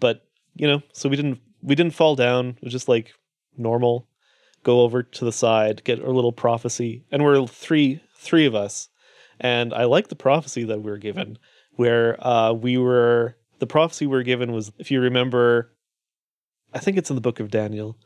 But 0.00 0.24
you 0.54 0.66
know, 0.66 0.82
so 0.92 1.08
we 1.08 1.16
didn't 1.16 1.40
we 1.62 1.74
didn't 1.74 1.94
fall 1.94 2.16
down. 2.16 2.50
It 2.50 2.62
was 2.62 2.72
just 2.72 2.88
like 2.88 3.12
normal. 3.56 4.08
Go 4.64 4.82
over 4.82 5.02
to 5.02 5.24
the 5.24 5.32
side, 5.32 5.82
get 5.82 6.00
our 6.00 6.12
little 6.12 6.32
prophecy, 6.32 7.04
and 7.10 7.24
we're 7.24 7.46
three 7.46 8.00
three 8.16 8.46
of 8.46 8.54
us. 8.54 8.88
And 9.40 9.74
I 9.74 9.84
like 9.84 10.08
the 10.08 10.14
prophecy 10.14 10.64
that 10.64 10.82
we 10.82 10.90
were 10.90 10.98
given, 10.98 11.38
where 11.72 12.24
uh, 12.24 12.52
we 12.52 12.78
were 12.78 13.36
the 13.58 13.66
prophecy 13.66 14.06
we 14.06 14.16
were 14.16 14.22
given 14.22 14.52
was, 14.52 14.72
if 14.78 14.90
you 14.90 15.00
remember, 15.00 15.72
I 16.74 16.80
think 16.80 16.96
it's 16.96 17.10
in 17.10 17.16
the 17.16 17.22
book 17.22 17.40
of 17.40 17.50
Daniel. 17.50 17.96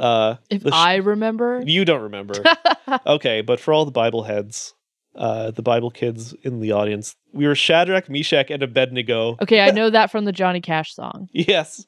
Uh, 0.00 0.36
If 0.48 0.62
sh- 0.62 0.66
I 0.72 0.96
remember. 0.96 1.62
you 1.66 1.84
don't 1.84 2.02
remember, 2.02 2.34
okay, 3.06 3.42
but 3.42 3.60
for 3.60 3.72
all 3.74 3.84
the 3.84 3.90
Bible 3.90 4.22
heads, 4.24 4.74
uh, 5.14 5.50
the 5.50 5.62
Bible 5.62 5.90
kids 5.90 6.34
in 6.42 6.60
the 6.60 6.72
audience, 6.72 7.14
we 7.32 7.46
were 7.46 7.54
Shadrach, 7.54 8.08
Meshach, 8.08 8.50
and 8.50 8.62
Abednego. 8.62 9.36
okay, 9.42 9.60
I 9.60 9.70
know 9.72 9.90
that 9.90 10.10
from 10.10 10.24
the 10.24 10.32
Johnny 10.32 10.60
Cash 10.60 10.94
song. 10.94 11.28
Yes. 11.32 11.84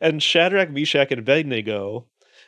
And 0.00 0.22
Shadrach, 0.22 0.70
Meshach, 0.70 1.10
and 1.10 1.20
Abednego 1.20 2.06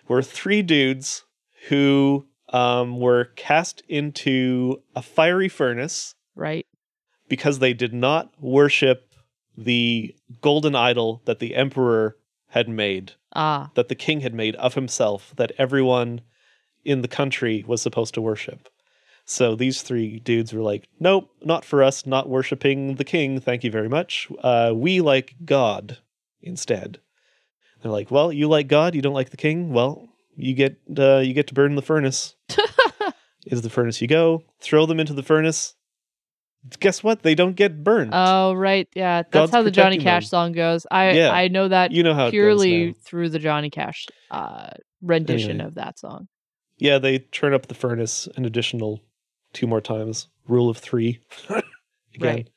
were 0.09 0.23
three 0.23 0.63
dudes 0.63 1.25
who 1.69 2.27
um, 2.53 3.01
were 3.01 3.31
cast 3.37 3.83
into 3.89 4.83
a 4.95 5.03
fiery 5.03 5.49
furnace 5.49 6.15
Right? 6.35 6.67
because 7.29 7.59
they 7.61 7.73
did 7.73 7.95
not 7.95 8.31
worship 8.41 9.11
the 9.57 10.15
golden 10.43 10.75
idol 10.75 11.23
that 11.25 11.39
the 11.39 11.55
emperor 11.55 12.17
had 12.57 12.69
made, 12.71 13.13
Ah. 13.35 13.71
that 13.75 13.89
the 13.89 13.95
king 13.95 14.21
had 14.21 14.33
made 14.33 14.57
of 14.57 14.73
himself, 14.75 15.35
that 15.37 15.53
everyone 15.59 16.23
in 16.87 17.03
the 17.03 17.09
country 17.09 17.63
was 17.67 17.83
supposed 17.83 18.15
to 18.15 18.23
worship. 18.23 18.69
So 19.27 19.55
these 19.55 19.83
three 19.83 20.21
dudes 20.21 20.55
were 20.55 20.63
like, 20.63 20.89
nope, 20.99 21.29
not 21.43 21.65
for 21.65 21.83
us, 21.83 22.07
not 22.07 22.29
worshiping 22.31 22.95
the 22.95 23.05
king. 23.05 23.41
Thank 23.41 23.63
you 23.63 23.71
very 23.71 23.89
much. 23.89 24.29
Uh, 24.43 24.73
we 24.75 25.01
like 25.01 25.35
God 25.45 25.99
instead. 26.41 26.99
They're 27.83 27.93
like, 27.93 28.11
well, 28.11 28.33
you 28.33 28.49
like 28.49 28.69
God, 28.69 28.95
you 28.95 29.03
don't 29.03 29.15
like 29.21 29.31
the 29.31 29.37
king. 29.37 29.73
Well, 29.73 30.09
you 30.37 30.55
get 30.55 30.79
uh, 30.99 31.19
you 31.19 31.35
get 31.35 31.47
to 31.49 31.55
burn 31.55 31.73
in 31.73 31.77
the 31.77 31.83
furnace. 31.83 32.35
Is 33.47 33.63
the 33.63 33.71
furnace 33.71 34.01
you 34.01 34.09
go? 34.09 34.43
Throw 34.61 34.87
them 34.87 34.99
into 34.99 35.13
the 35.13 35.23
furnace. 35.23 35.75
Guess 36.81 37.03
what? 37.05 37.23
They 37.23 37.35
don't 37.35 37.55
get 37.55 37.85
burned. 37.85 38.11
Oh, 38.13 38.53
right. 38.55 38.89
Yeah. 38.95 39.23
That's 39.23 39.31
God's 39.31 39.53
how 39.53 39.63
the 39.63 39.71
Johnny 39.71 39.99
Cash 39.99 40.25
them. 40.25 40.29
song 40.31 40.53
goes. 40.53 40.87
I 40.91 41.13
Yeah. 41.13 41.31
I 41.31 41.49
know 41.49 41.69
that 41.69 41.93
you 41.93 42.03
know 42.03 42.15
how 42.15 42.31
purely 42.31 42.93
through 43.05 43.29
the 43.31 43.39
Johnny 43.39 43.71
Cash 43.71 44.07
uh, 44.31 44.71
rendition 45.01 45.53
Anyway. 45.53 45.67
of 45.69 45.75
that 45.77 45.99
song. 45.99 46.27
Yeah, 46.79 46.99
they 46.99 47.21
turn 47.21 47.55
up 47.55 47.67
the 47.67 47.75
furnace 47.75 48.29
an 48.37 48.45
additional 48.45 49.01
two 49.53 49.67
more 49.67 49.81
times. 49.81 50.29
Rule 50.49 50.69
of 50.69 50.77
three. 50.77 51.21
Again. 51.49 51.65
Right. 52.21 52.49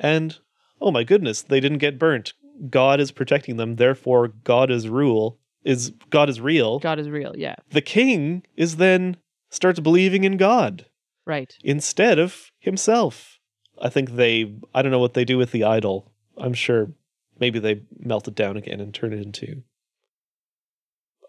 And 0.00 0.36
oh 0.80 0.90
my 0.90 1.04
goodness, 1.04 1.42
they 1.42 1.60
didn't 1.60 1.78
get 1.78 1.98
burnt. 1.98 2.32
God 2.70 2.98
is 2.98 3.12
protecting 3.12 3.56
them, 3.56 3.76
therefore 3.76 4.28
God 4.28 4.70
is 4.70 4.88
rule 4.88 5.38
is 5.64 5.90
God 6.10 6.28
is 6.28 6.40
real. 6.40 6.78
God 6.80 6.98
is 6.98 7.08
real. 7.08 7.34
Yeah. 7.36 7.54
The 7.70 7.80
king 7.82 8.42
is 8.56 8.76
then 8.76 9.16
starts 9.50 9.78
believing 9.80 10.24
in 10.24 10.36
God 10.36 10.86
Right. 11.28 11.54
instead 11.62 12.18
of 12.18 12.50
himself. 12.58 13.38
I 13.80 13.90
think 13.90 14.12
they 14.16 14.56
I 14.74 14.82
don't 14.82 14.90
know 14.90 14.98
what 14.98 15.12
they 15.14 15.24
do 15.26 15.36
with 15.38 15.52
the 15.52 15.62
idol. 15.64 16.10
I'm 16.38 16.54
sure 16.54 16.90
maybe 17.38 17.58
they 17.58 17.82
melt 17.98 18.26
it 18.26 18.34
down 18.34 18.56
again 18.56 18.80
and 18.80 18.92
turn 18.94 19.12
it 19.12 19.20
into 19.20 19.62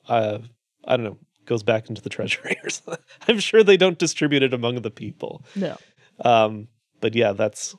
uh 0.07 0.39
I 0.85 0.95
don't 0.95 1.03
know, 1.03 1.17
goes 1.45 1.63
back 1.63 1.89
into 1.89 2.01
the 2.01 2.09
treasury 2.09 2.57
or 2.63 2.69
something. 2.69 3.03
I'm 3.27 3.39
sure 3.39 3.61
they 3.63 3.77
don't 3.77 3.99
distribute 3.99 4.41
it 4.41 4.53
among 4.53 4.81
the 4.81 4.89
people. 4.91 5.45
No. 5.55 5.77
Um 6.23 6.69
but 7.01 7.13
yeah, 7.13 7.34
that's 7.34 7.76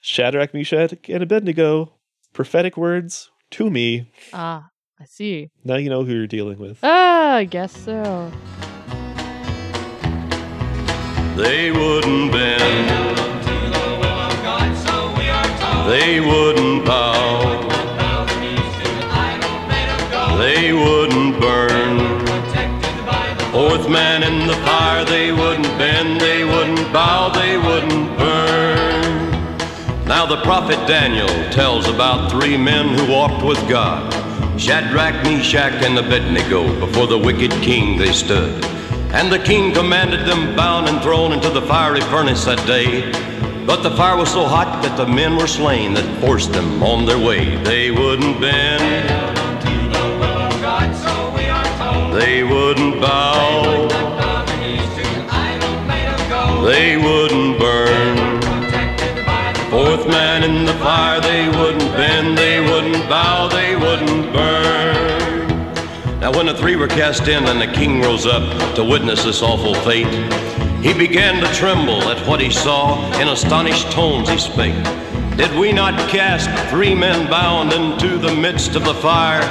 Shadrach, 0.00 0.52
Meshach, 0.52 0.94
and 1.08 1.22
Abednego. 1.22 1.94
Prophetic 2.32 2.76
words 2.76 3.30
to 3.52 3.70
me. 3.70 4.10
Ah. 4.32 4.68
I 5.00 5.04
see. 5.04 5.48
Now 5.64 5.76
you 5.76 5.90
know 5.90 6.04
who 6.04 6.12
you're 6.14 6.26
dealing 6.28 6.58
with. 6.58 6.78
Ah, 6.84 7.34
I 7.34 7.44
guess 7.44 7.76
so. 7.76 8.30
They 11.36 11.72
wouldn't 11.72 12.30
bend. 12.30 12.88
They 15.88 16.20
wouldn't 16.20 16.84
bow. 16.84 17.68
They 20.36 20.74
wouldn't 20.74 21.40
burn. 21.40 21.98
Oh, 23.54 23.68
Fourth 23.70 23.88
man 23.88 24.22
in 24.22 24.46
the 24.46 24.54
fire, 24.56 25.06
they 25.06 25.32
wouldn't 25.32 25.64
bend, 25.78 26.20
they 26.20 26.44
wouldn't 26.44 26.92
bow, 26.92 27.30
they 27.30 27.56
wouldn't 27.56 28.18
burn. 28.18 29.30
Now 30.06 30.26
the 30.26 30.42
prophet 30.42 30.86
Daniel 30.86 31.28
tells 31.50 31.88
about 31.88 32.30
three 32.30 32.58
men 32.58 32.98
who 32.98 33.10
walked 33.10 33.42
with 33.42 33.66
God. 33.70 34.12
Shadrach, 34.60 35.24
Meshach, 35.24 35.82
and 35.82 35.98
Abednego, 35.98 36.78
before 36.78 37.06
the 37.06 37.18
wicked 37.18 37.52
king 37.62 37.96
they 37.96 38.12
stood. 38.12 38.62
And 39.14 39.30
the 39.30 39.38
king 39.38 39.74
commanded 39.74 40.26
them 40.26 40.56
bound 40.56 40.88
and 40.88 41.02
thrown 41.02 41.32
into 41.32 41.50
the 41.50 41.60
fiery 41.62 42.00
furnace 42.00 42.46
that 42.46 42.66
day. 42.66 43.12
But 43.66 43.82
the 43.82 43.90
fire 43.90 44.16
was 44.16 44.32
so 44.32 44.46
hot 44.46 44.82
that 44.82 44.96
the 44.96 45.06
men 45.06 45.36
were 45.36 45.46
slain 45.46 45.92
that 45.94 46.20
forced 46.20 46.52
them 46.52 46.82
on 46.82 47.04
their 47.04 47.18
way. 47.18 47.56
They 47.62 47.90
wouldn't 47.90 48.40
bend. 48.40 49.08
They 52.14 52.42
wouldn't 52.42 53.00
bow. 53.02 53.88
They 56.64 56.96
wouldn't 56.96 57.58
burn. 57.58 58.40
Fourth 59.70 60.06
man 60.06 60.42
in 60.42 60.64
the 60.64 60.74
fire, 60.74 61.20
they 61.20 61.48
wouldn't 61.48 61.92
bend, 61.96 62.38
they 62.38 62.60
wouldn't 62.60 63.08
bow, 63.08 63.48
they 63.48 63.74
wouldn't 63.74 64.32
burn. 64.32 64.91
Now, 66.32 66.38
when 66.38 66.46
the 66.46 66.54
three 66.54 66.76
were 66.76 66.88
cast 66.88 67.28
in 67.28 67.44
and 67.44 67.60
the 67.60 67.66
king 67.66 68.00
rose 68.00 68.24
up 68.24 68.74
to 68.76 68.84
witness 68.84 69.22
this 69.22 69.42
awful 69.42 69.74
fate, 69.74 70.06
he 70.82 70.94
began 70.94 71.42
to 71.42 71.54
tremble 71.54 72.02
at 72.04 72.26
what 72.26 72.40
he 72.40 72.50
saw. 72.50 73.04
In 73.20 73.28
astonished 73.28 73.90
tones 73.92 74.30
he 74.30 74.38
spake. 74.38 74.82
Did 75.36 75.54
we 75.58 75.72
not 75.72 76.08
cast 76.08 76.48
three 76.70 76.94
men 76.94 77.28
bound 77.28 77.74
into 77.74 78.16
the 78.16 78.34
midst 78.34 78.76
of 78.76 78.84
the 78.84 78.94
fire? 78.94 79.42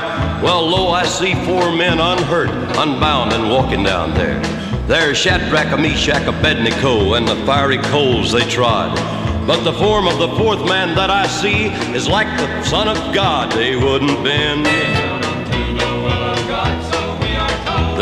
Well, 0.42 0.68
lo, 0.68 0.90
I 0.90 1.04
see 1.04 1.36
four 1.46 1.72
men 1.76 2.00
unhurt, 2.00 2.50
unbound, 2.78 3.34
and 3.34 3.52
walking 3.52 3.84
down 3.84 4.16
there. 4.16 4.42
There's 4.88 5.18
Shadrach, 5.20 5.80
Meshach, 5.80 6.26
Abednego, 6.28 7.14
and 7.14 7.28
the 7.28 7.36
fiery 7.46 7.78
coals 7.78 8.32
they 8.32 8.50
trod. 8.50 8.98
But 9.46 9.64
the 9.64 9.74
form 9.74 10.08
of 10.08 10.18
the 10.18 10.30
fourth 10.36 10.66
man 10.66 10.96
that 10.96 11.12
I 11.12 11.28
see 11.28 11.66
is 11.96 12.08
like 12.08 12.28
the 12.40 12.64
Son 12.64 12.88
of 12.88 13.14
God. 13.14 13.52
They 13.52 13.76
wouldn't 13.76 14.24
bend, 14.24 14.66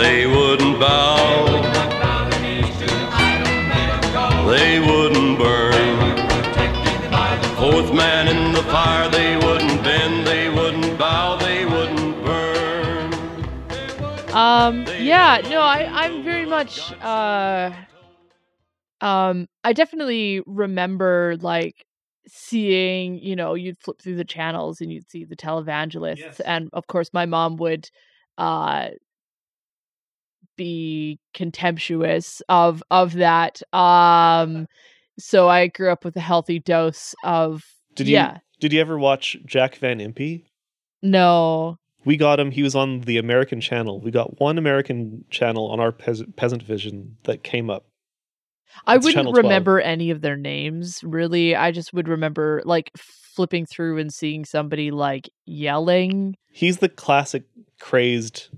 they 0.01 0.25
wouldn't 0.25 0.79
bow, 0.79 1.45
they 4.47 4.79
wouldn't 4.79 5.37
burn. 5.37 5.89
Fourth 7.57 7.93
man 7.93 8.27
in 8.29 8.53
the 8.53 8.63
fire, 8.63 9.09
they 9.09 9.35
wouldn't 9.35 9.83
bend, 9.83 10.25
they 10.25 10.49
wouldn't 10.49 10.97
bow, 10.97 11.35
they 11.37 11.65
wouldn't 11.65 12.25
burn. 12.25 13.13
Um, 14.33 14.85
yeah, 14.99 15.41
no, 15.49 15.59
I, 15.59 15.89
I'm 15.91 16.23
very 16.23 16.45
much, 16.45 16.93
uh, 17.01 17.71
um, 19.01 19.47
I 19.65 19.73
definitely 19.73 20.41
remember 20.45 21.35
like 21.41 21.85
seeing, 22.27 23.17
you 23.19 23.35
know, 23.35 23.55
you'd 23.55 23.79
flip 23.79 24.01
through 24.01 24.15
the 24.15 24.23
channels 24.23 24.79
and 24.79 24.91
you'd 24.93 25.09
see 25.09 25.25
the 25.25 25.35
televangelists, 25.35 26.17
Yes. 26.19 26.39
and 26.39 26.69
of 26.71 26.87
course, 26.87 27.09
my 27.11 27.25
mom 27.25 27.57
would, 27.57 27.89
uh, 28.37 28.89
be 30.59 31.17
contemptuous 31.33 32.41
of 32.49 32.83
of 32.91 33.13
that. 33.13 33.61
Um, 33.73 34.67
so 35.17 35.47
I 35.49 35.67
grew 35.67 35.89
up 35.89 36.03
with 36.05 36.15
a 36.17 36.19
healthy 36.21 36.59
dose 36.59 37.15
of, 37.23 37.63
Did 37.95 38.07
you 38.07 38.13
yeah, 38.13 38.39
did 38.59 38.73
you 38.73 38.81
ever 38.81 38.99
watch 38.99 39.37
Jack 39.45 39.75
Van 39.77 39.99
Impe? 39.99 40.43
no, 41.01 41.77
We 42.05 42.17
got 42.17 42.39
him. 42.39 42.51
He 42.51 42.61
was 42.61 42.75
on 42.75 43.01
the 43.01 43.17
American 43.17 43.61
channel. 43.61 43.99
We 44.01 44.11
got 44.11 44.39
one 44.39 44.57
American 44.57 45.23
channel 45.29 45.71
on 45.71 45.79
our 45.79 45.91
peasant, 45.93 46.35
peasant 46.35 46.61
vision 46.63 47.15
that 47.23 47.43
came 47.43 47.69
up. 47.69 47.85
I 48.85 48.95
It's 48.95 49.05
wouldn't 49.05 49.35
remember 49.35 49.79
any 49.79 50.11
of 50.11 50.21
their 50.21 50.35
names 50.37 50.99
really. 51.03 51.55
I 51.55 51.71
just 51.71 51.93
would 51.93 52.07
remember 52.07 52.61
like 52.65 52.91
flipping 52.97 53.65
through 53.65 53.97
and 53.97 54.13
seeing 54.13 54.43
somebody 54.45 54.91
like 54.91 55.29
yelling. 55.45 56.35
He's 56.51 56.77
the 56.79 56.89
classic 56.89 57.43
crazed, 57.79 58.49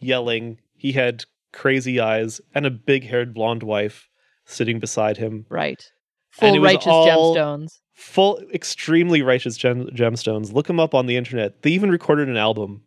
yelling. 0.00 0.58
He 0.76 0.92
had 0.92 1.24
crazy 1.52 2.00
eyes 2.00 2.40
and 2.54 2.66
a 2.66 2.70
big-haired 2.70 3.34
blonde 3.34 3.62
wife 3.62 4.08
sitting 4.46 4.78
beside 4.78 5.16
him. 5.16 5.46
Right. 5.48 5.82
Full 6.30 6.60
righteous 6.60 6.86
gemstones. 6.86 7.78
Full, 7.94 8.40
extremely 8.54 9.22
righteous 9.22 9.56
gem, 9.56 9.86
gemstones. 9.88 10.52
Look 10.52 10.66
them 10.66 10.80
up 10.80 10.94
on 10.94 11.06
the 11.06 11.16
internet. 11.16 11.62
They 11.62 11.70
even 11.70 11.90
recorded 11.90 12.28
an 12.28 12.36
album 12.36 12.82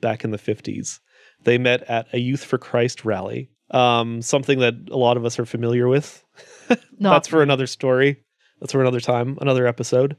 back 0.00 0.24
in 0.24 0.30
the 0.30 0.38
fifties. 0.38 1.00
They 1.42 1.58
met 1.58 1.82
at 1.82 2.06
a 2.12 2.18
Youth 2.18 2.44
for 2.44 2.58
Christ 2.58 3.04
rally. 3.04 3.50
Um, 3.70 4.22
something 4.22 4.60
that 4.60 4.74
a 4.90 4.96
lot 4.96 5.16
of 5.16 5.24
us 5.24 5.38
are 5.38 5.46
familiar 5.46 5.88
with. 5.88 6.24
That's 6.98 7.28
for 7.28 7.42
another 7.42 7.66
story. 7.66 8.22
That's 8.60 8.72
for 8.72 8.80
another 8.80 9.00
time, 9.00 9.36
another 9.40 9.66
episode. 9.66 10.16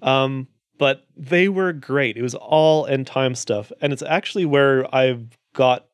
Um, 0.00 0.48
but 0.78 1.02
they 1.16 1.48
were 1.48 1.72
great. 1.72 2.16
It 2.16 2.22
was 2.22 2.34
all 2.34 2.86
end 2.86 3.06
time 3.06 3.34
stuff, 3.34 3.70
and 3.80 3.92
it's 3.92 4.02
actually 4.02 4.46
where 4.46 4.92
I've 4.94 5.36
got. 5.54 5.86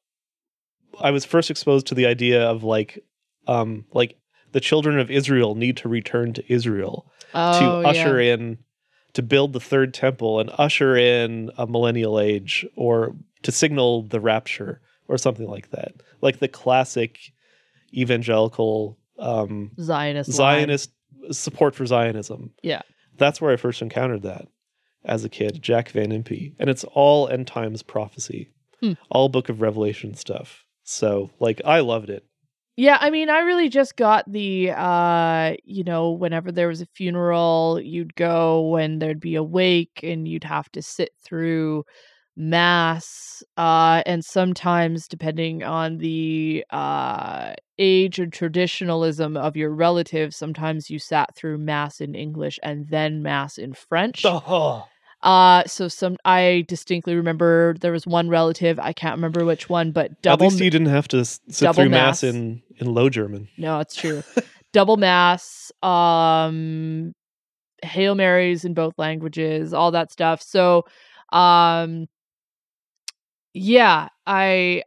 I 1.01 1.11
was 1.11 1.25
first 1.25 1.51
exposed 1.51 1.87
to 1.89 1.95
the 1.95 2.07
idea 2.07 2.43
of 2.43 2.65
like, 2.65 3.05
um, 3.47 3.85
like 3.93 4.17
the 4.53 4.61
children 4.61 4.99
of 4.99 5.11
Israel 5.11 5.55
need 5.55 5.77
to 5.79 5.89
return 5.89 6.33
to 6.35 6.53
Israel 6.53 7.11
oh, 7.35 7.61
to 7.61 7.89
usher 7.89 8.21
yeah. 8.21 8.35
in, 8.35 8.59
to 9.15 9.23
build 9.23 9.53
the 9.53 9.61
third 9.61 9.95
temple 9.95 10.41
and 10.41 10.51
usher 10.59 10.97
in 10.97 11.51
a 11.57 11.67
millennial 11.67 12.21
age, 12.21 12.67
or 12.77 13.17
to 13.43 13.53
signal 13.53 14.03
the 14.03 14.21
rapture, 14.21 14.81
or 15.09 15.19
something 15.19 15.49
like 15.49 15.71
that. 15.71 15.93
Like 16.21 16.39
the 16.39 16.49
classic 16.49 17.19
evangelical 17.93 18.99
um, 19.19 19.73
Zionist. 19.81 20.29
line. 20.31 20.37
Zionist 20.37 20.91
support 21.31 21.75
for 21.75 21.87
Zionism. 21.87 22.53
Yeah. 22.63 22.83
That's 23.17 23.41
where 23.41 23.53
I 23.53 23.57
first 23.57 23.83
encountered 23.83 24.23
that 24.23 24.49
as 25.05 25.25
a 25.25 25.29
kid, 25.29 25.61
Jack 25.63 25.91
Van 25.91 26.11
Impe. 26.11 26.55
And 26.59 26.71
it's 26.71 26.85
all 26.85 27.29
end 27.29 27.47
times 27.47 27.83
prophecy, 27.83 28.51
Hmm. 28.81 28.93
all 29.11 29.29
Book 29.29 29.49
of 29.49 29.61
Revelation 29.61 30.15
stuff. 30.15 30.65
So, 30.89 31.31
like, 31.39 31.61
I 31.65 31.81
loved 31.81 32.09
it. 32.11 32.25
Yeah, 32.77 32.97
I 33.01 33.11
mean, 33.11 33.29
I 33.29 33.41
really 33.41 33.69
just 33.69 33.97
got 33.97 34.25
the 34.31 34.71
uh, 34.71 35.55
you 35.65 35.83
know, 35.83 36.13
whenever 36.13 36.53
there 36.53 36.69
was 36.69 36.81
a 36.81 36.87
funeral, 36.95 37.81
you'd 37.83 38.15
go 38.15 38.77
and 38.77 39.03
there'd 39.03 39.21
be 39.21 39.35
a 39.35 39.43
wake 39.43 40.01
and 40.03 40.29
you'd 40.29 40.45
have 40.45 40.71
to 40.73 40.83
sit 40.83 41.11
through 41.25 41.85
mass 42.41 43.43
uh 43.57 44.01
and 44.07 44.25
sometimes 44.25 45.09
depending 45.09 45.65
on 45.65 45.99
the 45.99 46.65
uh 46.71 47.53
age 47.79 48.21
or 48.21 48.27
traditionalism 48.29 49.37
of 49.37 49.57
your 49.57 49.71
relatives, 49.71 50.37
sometimes 50.37 50.89
you 50.89 50.99
sat 51.01 51.35
through 51.35 51.59
mass 51.59 52.01
in 52.01 52.15
English 52.15 52.59
and 52.63 52.89
then 52.91 53.23
mass 53.23 53.59
in 53.59 53.73
French. 53.75 54.23
Oh, 54.25 54.89
Uh 55.23 55.65
so 55.65 55.89
some 55.89 56.17
I 56.25 56.65
distinctly 56.69 57.15
remember 57.17 57.75
there 57.81 57.93
was 57.93 58.07
one 58.07 58.29
relative, 58.29 58.79
I 58.79 58.93
can't 58.93 59.17
remember 59.17 59.45
which 59.45 59.69
one, 59.69 59.91
but 59.91 60.13
at 60.13 60.23
double 60.23 60.47
least 60.47 60.61
you 60.61 60.71
didn't 60.71 60.89
have 60.89 61.09
to 61.09 61.25
sit 61.25 61.75
through 61.75 61.89
mass, 61.89 62.23
mass. 62.23 62.35
in, 62.35 62.63
in 62.77 62.95
Low 62.95 63.09
German. 63.09 63.49
No, 63.57 63.81
it's 63.81 63.97
true. 63.97 64.23
Double 64.73 64.97
mass, 64.97 65.73
um 65.83 67.13
Hail 67.83 68.15
Marys 68.15 68.65
in 68.65 68.75
both 68.75 68.95
languages, 68.99 69.73
all 69.75 69.91
that 69.93 70.13
stuff. 70.13 70.41
So 70.43 70.85
um 71.33 72.07
yeah, 73.55 74.09
I 74.27 74.83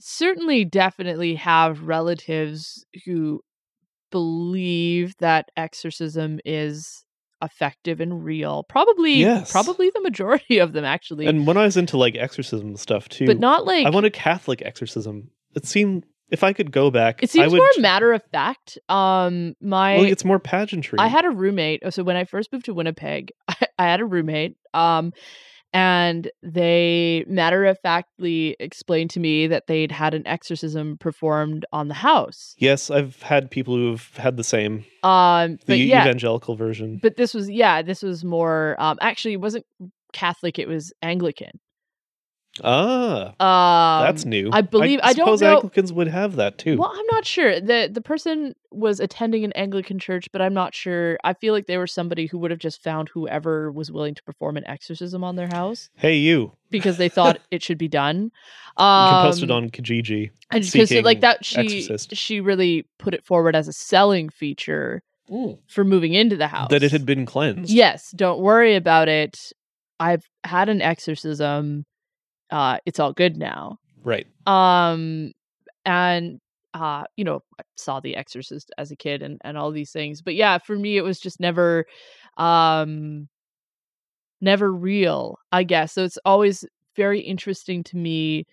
certainly 0.00 0.64
definitely 0.64 1.34
have 1.34 1.82
relatives 1.82 2.84
who 3.04 3.40
believe 4.10 5.14
that 5.18 5.50
exorcism 5.56 6.38
is 6.44 7.03
effective 7.44 8.00
and 8.00 8.24
real. 8.24 8.64
Probably 8.64 9.14
Yes. 9.14 9.52
probably 9.52 9.90
the 9.90 10.00
majority 10.00 10.58
of 10.64 10.72
them 10.72 10.84
actually. 10.84 11.26
And 11.26 11.46
when 11.46 11.56
I 11.56 11.64
was 11.64 11.76
into 11.76 11.96
like 11.96 12.16
exorcism 12.16 12.76
stuff 12.76 13.08
too, 13.08 13.26
but 13.26 13.38
not 13.38 13.64
like 13.66 13.86
I 13.86 13.90
wanted 13.90 14.12
Catholic 14.12 14.62
exorcism. 14.62 15.30
It 15.54 15.66
seemed 15.66 16.04
if 16.30 16.42
I 16.42 16.52
could 16.52 16.72
go 16.72 16.90
back, 16.90 17.22
it 17.22 17.30
seems 17.30 17.52
would. 17.52 17.58
more 17.58 17.68
matter 17.78 18.12
of 18.12 18.22
fact. 18.32 18.78
Um 18.88 19.54
my 19.60 19.96
well, 19.96 20.04
it's 20.04 20.24
more 20.24 20.38
pageantry. 20.38 20.98
I 20.98 21.06
had 21.08 21.24
a 21.24 21.30
roommate. 21.30 21.82
So 21.92 22.02
when 22.02 22.16
I 22.16 22.24
first 22.24 22.52
moved 22.52 22.64
to 22.66 22.74
Winnipeg, 22.74 23.30
I, 23.46 23.54
I 23.78 23.84
had 23.84 24.00
a 24.00 24.04
roommate. 24.06 24.56
Um, 24.72 25.12
and 25.74 26.30
they 26.42 27.24
matter 27.26 27.66
of 27.66 27.78
factly 27.80 28.56
explained 28.60 29.10
to 29.10 29.20
me 29.20 29.46
that 29.48 29.66
they'd 29.66 29.92
had 29.92 30.14
an 30.14 30.26
exorcism 30.26 30.96
performed 30.98 31.66
on 31.72 31.88
the 31.88 31.94
house. 31.94 32.54
yes, 32.58 32.90
I've 32.90 33.20
had 33.22 33.50
people 33.50 33.74
who've 33.74 34.16
had 34.16 34.36
the 34.38 34.44
same 34.44 34.84
Um, 35.02 35.58
the 35.66 35.76
yeah, 35.76 36.02
evangelical 36.02 36.54
version. 36.56 37.00
but 37.02 37.16
this 37.16 37.34
was 37.34 37.50
yeah, 37.50 37.82
this 37.82 38.02
was 38.02 38.24
more. 38.24 38.76
Um, 38.78 38.96
actually, 39.02 39.34
it 39.34 39.40
wasn't 39.40 39.66
Catholic; 40.12 40.58
it 40.58 40.68
was 40.68 40.92
Anglican. 41.02 41.58
Ah, 42.62 43.98
Um, 44.00 44.06
that's 44.06 44.24
new. 44.24 44.48
I 44.52 44.60
believe- 44.60 45.00
I 45.02 45.12
don't 45.12 45.26
suppose 45.26 45.40
know- 45.42 45.56
Anglicans 45.56 45.92
would 45.92 46.06
have 46.08 46.36
that 46.36 46.56
too. 46.58 46.76
Well, 46.76 46.92
I'm 46.94 47.06
not 47.10 47.24
sure. 47.26 47.60
the 47.60 47.88
The 47.92 48.00
person 48.00 48.54
was 48.70 49.00
attending 49.00 49.44
an 49.44 49.52
Anglican 49.52 49.98
church, 49.98 50.28
but 50.32 50.40
I'm 50.40 50.54
not 50.54 50.74
sure. 50.74 51.18
I 51.24 51.32
feel 51.32 51.52
like 51.52 51.66
they 51.66 51.78
were 51.78 51.86
somebody 51.86 52.26
who 52.26 52.38
would 52.38 52.50
have 52.52 52.60
just 52.60 52.82
found 52.82 53.08
whoever 53.08 53.72
was 53.72 53.90
willing 53.90 54.14
to 54.14 54.22
perform 54.22 54.56
an 54.56 54.66
exorcism 54.66 55.24
on 55.24 55.36
their 55.36 55.48
house 55.48 55.90
Hey, 55.96 56.16
you. 56.16 56.52
because 56.70 56.96
they 56.96 57.08
thought 57.08 57.40
it 57.50 57.62
should 57.62 57.78
be 57.78 57.88
done. 57.88 58.30
You 58.78 58.84
Um, 58.84 59.10
can 59.14 59.30
post 59.30 59.42
it 59.42 59.50
on 59.50 59.70
Kijiji. 59.70 60.30
and 60.52 60.64
because 60.72 60.92
like 61.04 61.20
that, 61.22 61.44
she 61.44 61.60
exorcist. 61.60 62.14
she 62.16 62.40
really 62.40 62.84
put 62.98 63.14
it 63.14 63.24
forward 63.24 63.56
as 63.56 63.66
a 63.68 63.72
selling 63.72 64.28
feature 64.28 65.02
for 65.68 65.84
moving 65.84 66.12
into 66.14 66.36
the 66.36 66.48
house. 66.48 66.70
That 66.70 66.82
it 66.84 66.92
had 66.92 67.06
been 67.06 67.26
cleansed. 67.26 67.72
Yes, 67.72 68.12
don't 68.12 68.40
worry 68.40 68.76
about 68.76 69.08
it. 69.08 69.52
I've 69.98 70.28
had 70.44 70.68
an 70.68 70.82
exorcism. 70.82 71.84
Uh, 72.50 72.78
it's 72.86 73.00
all 73.00 73.12
good 73.12 73.36
now. 73.36 73.78
Right. 74.02 74.26
Um, 74.46 75.32
and 75.84 76.40
uh, 76.74 77.04
you 77.16 77.24
know, 77.24 77.40
I 77.58 77.62
saw 77.76 78.00
The 78.00 78.16
Exorcist 78.16 78.72
as 78.78 78.90
a 78.90 78.96
kid 78.96 79.22
and 79.22 79.40
and 79.44 79.56
all 79.56 79.70
these 79.70 79.92
things. 79.92 80.22
But 80.22 80.34
yeah, 80.34 80.58
for 80.58 80.76
me, 80.76 80.96
it 80.96 81.02
was 81.02 81.20
just 81.20 81.40
never, 81.40 81.86
um, 82.36 83.28
never 84.40 84.72
real. 84.72 85.38
I 85.52 85.62
guess 85.62 85.92
so. 85.92 86.04
It's 86.04 86.18
always 86.24 86.64
very 86.96 87.20
interesting 87.20 87.84
to 87.84 87.96
me. 87.96 88.46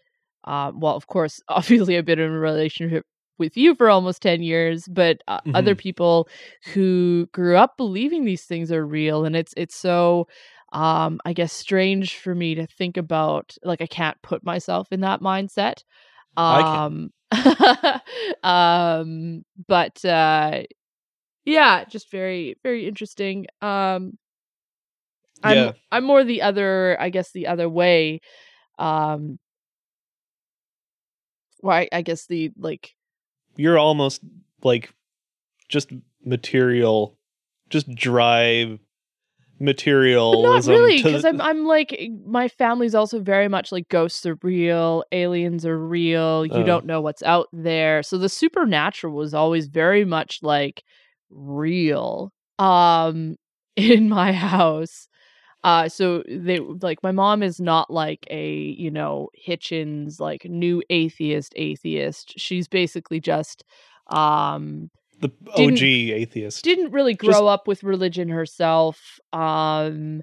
Uh, 0.43 0.71
well, 0.73 0.95
of 0.95 1.07
course, 1.07 1.41
obviously, 1.47 1.97
I've 1.97 2.05
been 2.05 2.19
in 2.19 2.31
a 2.31 2.39
relationship 2.39 3.05
with 3.37 3.57
you 3.57 3.73
for 3.73 3.89
almost 3.89 4.21
10 4.21 4.43
years 4.43 4.87
but 4.87 5.17
uh, 5.27 5.39
other 5.55 5.73
people 5.73 6.27
who 6.75 7.27
grew 7.31 7.57
up 7.57 7.75
believing 7.75 8.23
these 8.23 8.43
things 8.43 8.71
are 8.71 8.85
real 8.85 9.25
and 9.25 9.35
it's 9.35 9.51
it's 9.57 9.75
so 9.75 10.27
um 10.71 11.19
i 11.25 11.33
guess 11.33 11.51
strange 11.51 12.17
for 12.17 12.33
me 12.33 12.55
to 12.55 12.65
think 12.67 12.97
about 12.97 13.55
like 13.63 13.81
i 13.81 13.85
can't 13.87 14.21
put 14.21 14.43
myself 14.43 14.87
in 14.91 15.01
that 15.01 15.21
mindset 15.21 15.83
um 16.37 17.11
um 18.43 19.43
but 19.67 20.03
uh 20.05 20.63
yeah 21.45 21.83
just 21.85 22.09
very 22.11 22.55
very 22.63 22.87
interesting 22.87 23.45
um 23.61 24.17
i'm 25.43 25.57
Yeah. 25.57 25.71
i'm 25.91 26.03
more 26.03 26.23
the 26.23 26.41
other 26.41 26.97
i 26.99 27.09
guess 27.09 27.31
the 27.31 27.47
other 27.47 27.67
way 27.67 28.21
um 28.79 29.39
well 31.61 31.77
I, 31.77 31.87
I 31.91 32.01
guess 32.01 32.25
the 32.25 32.51
like 32.57 32.95
You're 33.55 33.77
almost 33.77 34.21
like 34.63 34.93
just 35.69 35.91
material, 36.25 37.17
just 37.69 37.87
dry 39.61 40.31
But 40.31 40.41
not 40.41 40.65
really, 40.65 41.03
because 41.03 41.25
I'm 41.25 41.41
I'm 41.41 41.65
like 41.65 41.93
eh, 41.97 42.07
my 42.25 42.47
family's 42.47 42.95
also 42.95 43.19
very 43.19 43.47
much 43.47 43.71
like 43.71 43.89
ghosts 43.89 44.25
are 44.25 44.37
real, 44.43 45.03
aliens 45.11 45.65
are 45.65 45.77
real. 45.77 46.45
You 46.45 46.51
Oh. 46.51 46.63
don't 46.65 46.85
know 46.85 47.01
what's 47.01 47.23
out 47.23 47.47
there, 47.53 48.03
so 48.03 48.17
the 48.17 48.29
supernatural 48.29 49.13
was 49.13 49.33
always 49.33 49.67
very 49.67 50.05
much 50.05 50.39
like 50.41 50.83
real. 51.29 52.31
Um, 52.59 53.35
in 53.75 54.09
my 54.09 54.33
house, 54.33 55.07
uh, 55.63 55.87
so 55.89 56.23
they 56.27 56.59
like 56.59 57.01
my 57.03 57.11
mom 57.11 57.41
is 57.43 57.59
not 57.59 57.89
like 57.89 58.25
a 58.29 58.53
you 58.77 58.91
know 58.91 59.29
Hitchens 59.47 60.19
like 60.19 60.45
new 60.45 60.81
atheist 60.89 61.53
atheist. 61.55 62.33
She's 62.37 62.67
basically 62.67 63.19
just 63.19 63.63
um 64.07 64.89
the 65.21 65.31
OG 65.55 65.81
atheist. 65.83 66.63
didn't 66.63 66.91
really 66.91 67.13
Just- 67.15 67.29
grow 67.31 67.47
up 67.47 67.67
with 67.67 67.83
religion 67.83 68.29
herself 68.29 69.19
um 69.33 70.21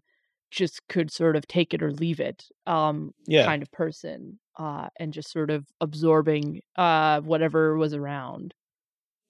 just 0.51 0.81
could 0.89 1.11
sort 1.11 1.37
of 1.37 1.47
take 1.47 1.75
it 1.75 1.83
or 1.83 1.93
leave 1.93 2.21
it 2.21 2.47
um 2.67 3.13
yeah. 3.27 3.45
kind 3.45 3.63
of 3.63 3.71
person 3.71 4.39
uh 4.59 4.89
and 4.99 5.13
just 5.13 5.31
sort 5.31 5.51
of 5.51 5.67
absorbing 5.81 6.61
uh 6.77 7.21
whatever 7.21 7.77
was 7.77 7.93
around 7.95 8.55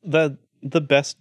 the 0.02 0.38
the 0.62 0.80
best 0.80 1.16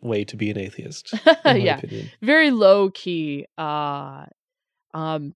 way 0.00 0.24
to 0.24 0.36
be 0.36 0.50
an 0.50 0.58
atheist. 0.58 1.14
yeah 1.44 1.78
opinion. 1.78 2.10
very 2.22 2.50
low 2.50 2.90
key 2.90 3.46
uh 3.58 4.24
um 4.94 5.34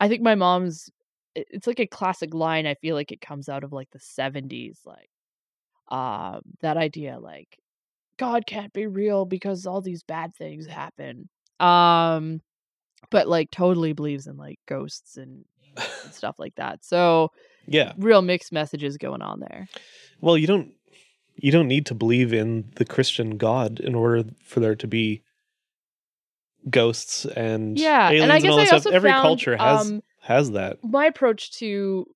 i 0.00 0.08
think 0.08 0.22
my 0.22 0.34
mom's 0.34 0.90
it's 1.36 1.66
like 1.66 1.78
a 1.80 1.86
classic 1.86 2.34
line 2.34 2.66
i 2.66 2.74
feel 2.74 2.96
like 2.96 3.12
it 3.12 3.20
comes 3.20 3.48
out 3.48 3.62
of 3.62 3.72
like 3.72 3.88
the 3.92 3.98
70s 4.00 4.78
like 4.84 5.10
um 5.96 6.40
that 6.60 6.76
idea 6.76 7.18
like 7.20 7.58
god 8.20 8.46
can't 8.46 8.72
be 8.72 8.86
real 8.86 9.24
because 9.24 9.66
all 9.66 9.80
these 9.80 10.02
bad 10.04 10.34
things 10.36 10.66
happen 10.66 11.28
um 11.58 12.40
but 13.10 13.26
like 13.26 13.50
totally 13.50 13.92
believes 13.94 14.26
in 14.26 14.36
like 14.36 14.58
ghosts 14.68 15.16
and, 15.16 15.44
and 15.76 15.88
stuff 16.12 16.38
like 16.38 16.54
that 16.56 16.84
so 16.84 17.30
Yeah. 17.66 17.92
real 17.96 18.22
mixed 18.22 18.52
messages 18.52 18.96
going 18.98 19.22
on 19.22 19.40
there 19.40 19.66
Well, 20.20 20.36
you 20.36 20.46
don't 20.46 20.72
you 21.36 21.50
don't 21.50 21.68
need 21.68 21.86
to 21.86 21.94
believe 21.94 22.32
in 22.34 22.70
the 22.76 22.84
Christian 22.84 23.38
God 23.38 23.80
in 23.80 23.94
order 23.94 24.28
for 24.44 24.60
there 24.60 24.74
to 24.76 24.86
be 24.86 25.22
ghosts 26.68 27.24
and 27.24 27.78
Yeah, 27.78 28.08
and 28.08 28.16
aliens 28.16 28.30
I 28.30 28.34
and, 28.34 28.42
guess 28.44 28.52
all 28.52 28.58
I 28.60 28.64
that 28.64 28.80
stuff. 28.82 28.92
Every 28.92 29.10
found, 29.10 29.22
culture 29.22 29.56
has 29.56 29.86
um, 29.86 30.02
has 30.20 30.50
that. 30.52 30.76
my 30.82 31.06
approach 31.06 31.52
to 31.58 32.06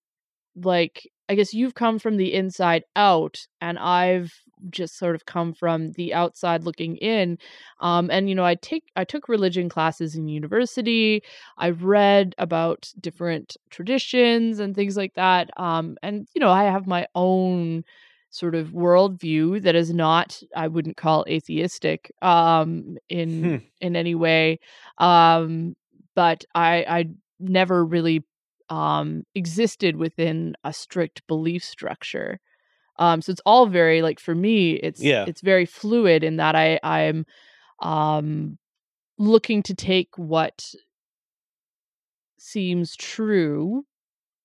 like 0.56 1.10
I 1.28 1.34
guess 1.34 1.54
you've 1.54 1.74
come 1.74 1.98
from 1.98 2.16
the 2.18 2.34
inside 2.34 2.84
out 2.94 3.46
and 3.62 3.78
I've 3.78 4.32
just 4.70 4.96
sort 4.98 5.14
of 5.14 5.26
come 5.26 5.52
from 5.52 5.92
the 5.92 6.14
outside 6.14 6.64
looking 6.64 6.96
in. 6.96 7.38
Um 7.80 8.10
and 8.10 8.28
you 8.28 8.34
know 8.34 8.44
I 8.44 8.54
take 8.56 8.84
I 8.96 9.04
took 9.04 9.28
religion 9.28 9.68
classes 9.68 10.14
in 10.16 10.28
university. 10.28 11.22
I've 11.58 11.84
read 11.84 12.34
about 12.38 12.92
different 13.00 13.56
traditions 13.70 14.58
and 14.58 14.74
things 14.74 14.96
like 14.96 15.14
that. 15.14 15.50
Um 15.58 15.96
and 16.02 16.26
you 16.34 16.40
know 16.40 16.50
I 16.50 16.64
have 16.64 16.86
my 16.86 17.06
own 17.14 17.84
sort 18.30 18.54
of 18.54 18.68
worldview 18.70 19.62
that 19.62 19.74
is 19.76 19.92
not 19.94 20.42
I 20.56 20.68
wouldn't 20.68 20.96
call 20.96 21.24
atheistic 21.28 22.10
um 22.22 22.96
in 23.08 23.54
Hmm. 23.54 23.56
in 23.80 23.96
any 23.96 24.14
way. 24.14 24.58
Um 24.98 25.74
but 26.14 26.44
I 26.54 26.84
I 26.88 27.04
never 27.40 27.84
really 27.84 28.24
um 28.70 29.24
existed 29.34 29.96
within 29.96 30.54
a 30.64 30.72
strict 30.72 31.26
belief 31.26 31.62
structure 31.64 32.40
um 32.96 33.20
so 33.22 33.30
it's 33.32 33.40
all 33.44 33.66
very 33.66 34.02
like 34.02 34.20
for 34.20 34.34
me 34.34 34.72
it's 34.72 35.00
Yeah. 35.02 35.24
it's 35.26 35.40
very 35.40 35.66
fluid 35.66 36.22
in 36.24 36.36
that 36.36 36.54
i 36.54 36.78
i'm 36.82 37.26
um 37.80 38.58
looking 39.18 39.62
to 39.64 39.74
take 39.74 40.16
what 40.16 40.74
seems 42.38 42.96
true 42.96 43.84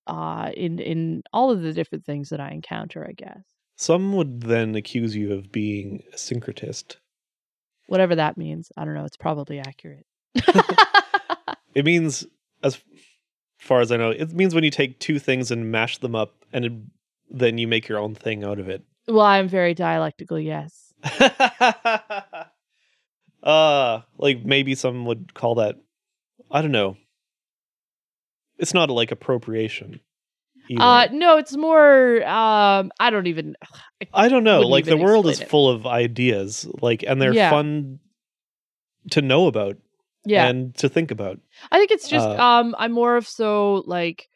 uh 0.06 0.50
in 0.56 0.78
in 0.78 1.22
all 1.32 1.50
of 1.50 1.62
the 1.62 1.72
different 1.72 2.04
things 2.04 2.30
that 2.30 2.40
i 2.40 2.50
encounter 2.50 3.06
i 3.08 3.12
guess 3.12 3.42
Some 3.76 4.14
would 4.14 4.42
then 4.42 4.74
accuse 4.74 5.14
you 5.14 5.32
of 5.34 5.52
being 5.52 6.02
a 6.12 6.16
syncretist. 6.16 6.96
whatever 7.86 8.14
that 8.16 8.36
means 8.38 8.70
i 8.76 8.84
don't 8.84 8.94
know 8.94 9.04
it's 9.04 9.16
probably 9.16 9.58
accurate 9.58 10.06
It 11.72 11.84
means, 11.84 12.26
as 12.64 12.82
far 13.60 13.80
as 13.80 13.92
I 13.92 13.96
know, 13.96 14.10
it 14.10 14.32
means 14.32 14.56
when 14.56 14.64
you 14.64 14.72
take 14.72 14.98
two 14.98 15.20
things 15.20 15.52
and 15.52 15.70
mash 15.70 15.98
them 15.98 16.16
up, 16.16 16.44
and 16.52 16.90
then 17.30 17.58
you 17.58 17.66
make 17.68 17.88
your 17.88 17.98
own 17.98 18.14
thing 18.14 18.44
out 18.44 18.58
of 18.58 18.68
it. 18.68 18.82
well 19.08 19.20
i'm 19.24 19.48
very 19.48 19.74
dialectical 19.74 20.38
yes 20.38 20.92
uh, 23.42 24.00
like 24.18 24.44
maybe 24.44 24.74
some 24.74 25.06
would 25.06 25.32
call 25.34 25.54
that. 25.56 25.76
I 26.50 26.60
don't 26.62 26.72
know. 26.72 26.96
It's 28.58 28.74
not 28.74 28.90
like 28.90 29.10
appropriation. 29.12 30.00
either. 30.68 30.82
uh 30.82 31.06
no 31.12 31.38
it's 31.38 31.56
more 31.56 32.22
um 32.28 32.92
i 33.00 33.08
don't 33.10 33.26
even 33.26 33.54
I 34.12 34.28
don't 34.28 34.44
know. 34.44 34.60
Like 34.60 34.84
the 34.84 34.96
world 34.96 35.26
is 35.26 35.40
it. 35.40 35.48
full 35.48 35.68
of 35.70 35.86
ideas, 35.86 36.66
like, 36.82 37.02
and 37.06 37.20
they're 37.20 37.34
Yeah. 37.34 37.50
fun 37.50 37.98
to 39.12 39.22
know 39.22 39.46
about 39.46 39.76
yeah 40.26 40.46
and 40.48 40.74
to 40.76 40.88
think 40.88 41.10
about. 41.10 41.38
I 41.72 41.78
think 41.78 41.90
it's 41.90 42.08
just 42.08 42.28
Uh, 42.28 42.42
um 42.42 42.74
I'm 42.78 42.92
more 42.92 43.16
of 43.16 43.26
so 43.26 43.82
like 43.86 44.28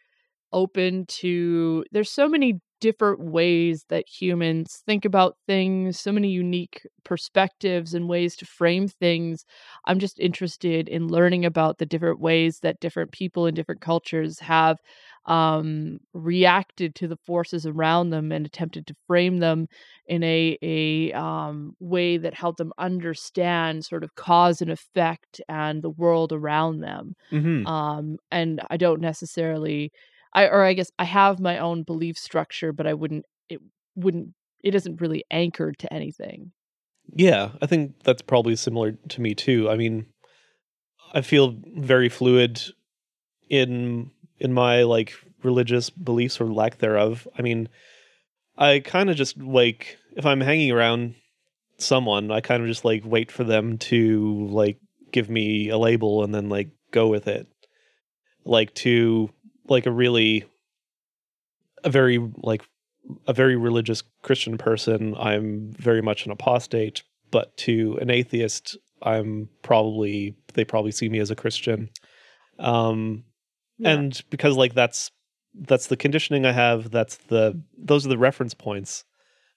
open 0.52 1.04
to 1.20 1.84
there's 1.92 2.10
so 2.10 2.28
many 2.28 2.60
different 2.84 3.20
ways 3.20 3.84
that 3.88 4.04
humans 4.06 4.82
think 4.86 5.06
about 5.06 5.36
things, 5.46 5.98
so 5.98 6.12
many 6.12 6.28
unique 6.28 6.82
perspectives 7.04 7.94
and 7.94 8.08
ways 8.10 8.36
to 8.36 8.44
frame 8.46 8.88
things. 8.88 9.44
I'm 9.86 9.98
just 9.98 10.20
interested 10.20 10.88
in 10.88 11.08
learning 11.08 11.46
about 11.46 11.78
the 11.78 11.86
different 11.86 12.20
ways 12.20 12.60
that 12.60 12.80
different 12.80 13.12
people 13.12 13.46
in 13.46 13.54
different 13.54 13.80
cultures 13.80 14.38
have 14.40 14.78
um 15.26 15.98
reacted 16.12 16.94
to 16.94 17.08
the 17.08 17.16
forces 17.24 17.64
around 17.64 18.10
them 18.10 18.30
and 18.30 18.44
attempted 18.44 18.86
to 18.86 18.94
frame 19.06 19.38
them 19.38 19.66
in 20.06 20.22
a 20.22 20.58
a 20.60 21.12
um 21.12 21.74
way 21.80 22.18
that 22.18 22.34
helped 22.34 22.58
them 22.58 22.72
understand 22.76 23.86
sort 23.86 24.04
of 24.04 24.14
cause 24.16 24.60
and 24.60 24.70
effect 24.70 25.40
and 25.48 25.80
the 25.82 25.88
world 25.90 26.30
around 26.32 26.80
them 26.80 27.14
hmm 27.30 27.64
um 27.64 28.18
and 28.30 28.60
i 28.70 28.76
don't 28.76 29.00
necessarily 29.00 29.90
i 30.34 30.46
or 30.46 30.62
i 30.62 30.72
guess 30.72 30.90
i 30.98 31.04
have 31.04 31.40
my 31.40 31.58
own 31.58 31.82
belief 31.82 32.16
structure 32.18 32.72
but 32.72 32.86
i 32.86 32.94
wouldn't 32.94 33.24
it 33.48 33.60
wouldn't 33.94 34.34
it 34.62 34.74
isn't 34.74 35.00
really 35.00 35.24
anchored 35.30 35.78
to 35.78 35.92
anything 35.92 36.52
Yeah, 37.14 37.50
I 37.60 37.66
think 37.66 38.02
that's 38.02 38.22
probably 38.22 38.56
similar 38.56 38.92
to 38.92 39.20
me 39.20 39.34
too. 39.34 39.68
I 39.68 39.76
mean, 39.76 40.06
I 41.12 41.20
feel 41.20 41.54
very 41.76 42.08
fluid 42.08 42.62
in 43.50 44.10
in 44.38 44.52
my 44.54 44.82
like 44.82 45.12
religious 45.42 45.90
beliefs 45.90 46.40
or 46.40 46.46
lack 46.46 46.78
thereof. 46.78 47.28
I 47.38 47.42
mean, 47.42 47.68
I 48.56 48.80
kind 48.80 49.10
of 49.10 49.16
just 49.16 49.36
like 49.38 49.98
if 50.16 50.24
I'm 50.24 50.40
hanging 50.40 50.72
around 50.72 51.14
someone, 51.78 52.30
I 52.30 52.40
kind 52.40 52.62
of 52.62 52.68
just 52.68 52.84
like 52.84 53.02
wait 53.04 53.30
for 53.30 53.44
them 53.44 53.76
to 53.78 54.48
like 54.50 54.78
give 55.12 55.28
me 55.28 55.68
a 55.68 55.78
label 55.78 56.24
and 56.24 56.34
then 56.34 56.48
like 56.48 56.70
go 56.90 57.08
with 57.08 57.28
it. 57.28 57.46
Like 58.44 58.72
to 58.76 59.28
like 59.68 59.86
a 59.86 59.92
really 59.92 60.44
a 61.84 61.90
very 61.90 62.18
like 62.38 62.62
a 63.26 63.32
very 63.32 63.56
religious 63.56 64.02
Christian 64.22 64.56
person, 64.58 65.14
I'm 65.18 65.72
very 65.72 66.00
much 66.02 66.24
an 66.24 66.32
apostate, 66.32 67.02
but 67.30 67.56
to 67.58 67.98
an 68.00 68.10
atheist, 68.10 68.76
I'm 69.02 69.48
probably 69.62 70.36
they 70.54 70.64
probably 70.64 70.92
see 70.92 71.08
me 71.08 71.18
as 71.18 71.30
a 71.30 71.36
Christian. 71.36 71.90
Um 72.58 73.24
Yeah. 73.78 73.92
and 73.92 74.22
because 74.30 74.56
like 74.56 74.74
that's 74.74 75.10
that's 75.54 75.86
the 75.86 75.96
conditioning 75.96 76.46
I 76.46 76.52
have, 76.52 76.90
that's 76.90 77.16
the 77.16 77.60
those 77.76 78.06
are 78.06 78.10
the 78.10 78.18
reference 78.18 78.54
points 78.54 79.04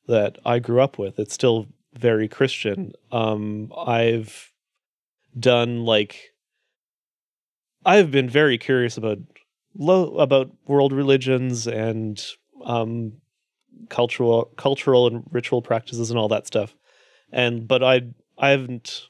that 0.07 0.37
I 0.45 0.59
grew 0.59 0.81
up 0.81 0.97
with. 0.97 1.19
It's 1.19 1.33
still 1.33 1.67
very 1.93 2.27
Christian. 2.27 2.93
Um 3.11 3.71
I've 3.75 4.51
done 5.39 5.85
like 5.85 6.31
I've 7.85 8.11
been 8.11 8.29
very 8.29 8.57
curious 8.57 8.97
about 8.97 9.19
low 9.75 10.15
about 10.17 10.51
world 10.67 10.91
religions 10.91 11.67
and 11.67 12.23
um 12.65 13.13
cultural 13.89 14.51
cultural 14.57 15.07
and 15.07 15.23
ritual 15.31 15.61
practices 15.61 16.09
and 16.09 16.19
all 16.19 16.27
that 16.27 16.47
stuff. 16.47 16.75
And 17.31 17.67
but 17.67 17.83
I 17.83 18.01
I 18.37 18.49
haven't 18.49 19.07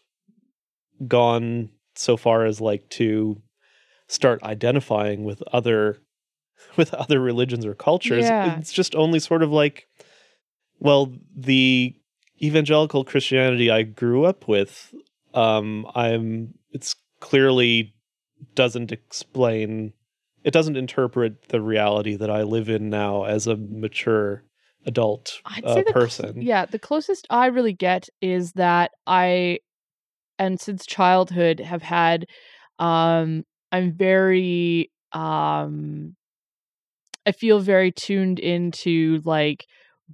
gone 1.07 1.69
so 1.95 2.17
far 2.17 2.45
as 2.45 2.59
like 2.59 2.89
to 2.89 3.41
start 4.07 4.41
identifying 4.43 5.23
with 5.23 5.41
other 5.53 5.99
with 6.77 6.93
other 6.93 7.19
religions 7.19 7.65
or 7.65 7.73
cultures. 7.73 8.25
Yeah. 8.25 8.57
It's 8.57 8.73
just 8.73 8.95
only 8.95 9.19
sort 9.19 9.43
of 9.43 9.51
like 9.51 9.87
well, 10.79 11.11
the 11.35 11.95
evangelical 12.41 13.03
Christianity 13.03 13.71
I 13.71 13.83
grew 13.83 14.25
up 14.25 14.47
with, 14.47 14.93
um, 15.33 15.87
I'm 15.95 16.53
it's 16.71 16.95
clearly 17.19 17.95
doesn't 18.53 18.91
explain 18.91 19.93
it 20.47 20.53
doesn't 20.53 20.77
interpret 20.77 21.49
the 21.49 21.59
reality 21.59 22.15
that 22.15 22.29
I 22.29 22.43
live 22.43 22.69
in 22.69 22.89
now 22.89 23.25
as 23.25 23.47
a 23.47 23.57
mature 23.57 24.45
adult 24.85 25.41
I'd 25.43 25.65
uh, 25.65 25.73
say 25.73 25.81
the 25.81 25.87
cl- 25.87 25.93
person. 25.93 26.41
yeah, 26.41 26.65
the 26.65 26.79
closest 26.79 27.27
I 27.29 27.47
really 27.47 27.73
get 27.73 28.07
is 28.21 28.53
that 28.53 28.91
I, 29.05 29.59
and 30.39 30.57
since 30.57 30.85
childhood, 30.85 31.59
have 31.59 31.81
had. 31.81 32.27
Um, 32.79 33.43
I'm 33.73 33.91
very. 33.91 34.89
Um, 35.11 36.15
I 37.25 37.33
feel 37.33 37.59
very 37.59 37.91
tuned 37.91 38.39
into 38.39 39.19
like 39.25 39.65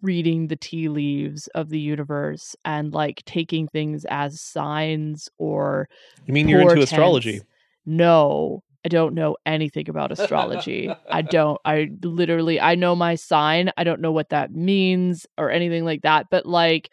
reading 0.02 0.48
the 0.48 0.56
tea 0.56 0.90
leaves 0.90 1.46
of 1.54 1.70
the 1.70 1.80
universe 1.80 2.56
and 2.66 2.92
like 2.92 3.22
taking 3.28 3.68
things 3.68 4.04
as 4.10 4.42
signs 4.42 5.30
or 5.38 5.88
You 6.26 6.34
mean 6.34 6.48
you're 6.48 6.62
into 6.62 6.82
astrology? 6.82 7.42
No, 7.86 8.64
I 8.86 8.90
don't 8.90 9.14
know 9.14 9.38
anything 9.46 9.90
about 9.90 10.12
astrology. 10.12 10.94
I 11.10 11.22
don't. 11.36 11.60
I 11.64 11.90
literally 12.02 12.60
I 12.60 12.76
know 12.76 12.96
my 12.96 13.16
sign. 13.16 13.72
I 13.78 13.84
don't 13.84 14.02
know 14.02 14.12
what 14.12 14.30
that 14.30 14.52
means 14.54 15.26
or 15.38 15.50
anything 15.50 15.86
like 15.86 16.02
that, 16.02 16.28
but 16.30 16.46
like 16.46 16.90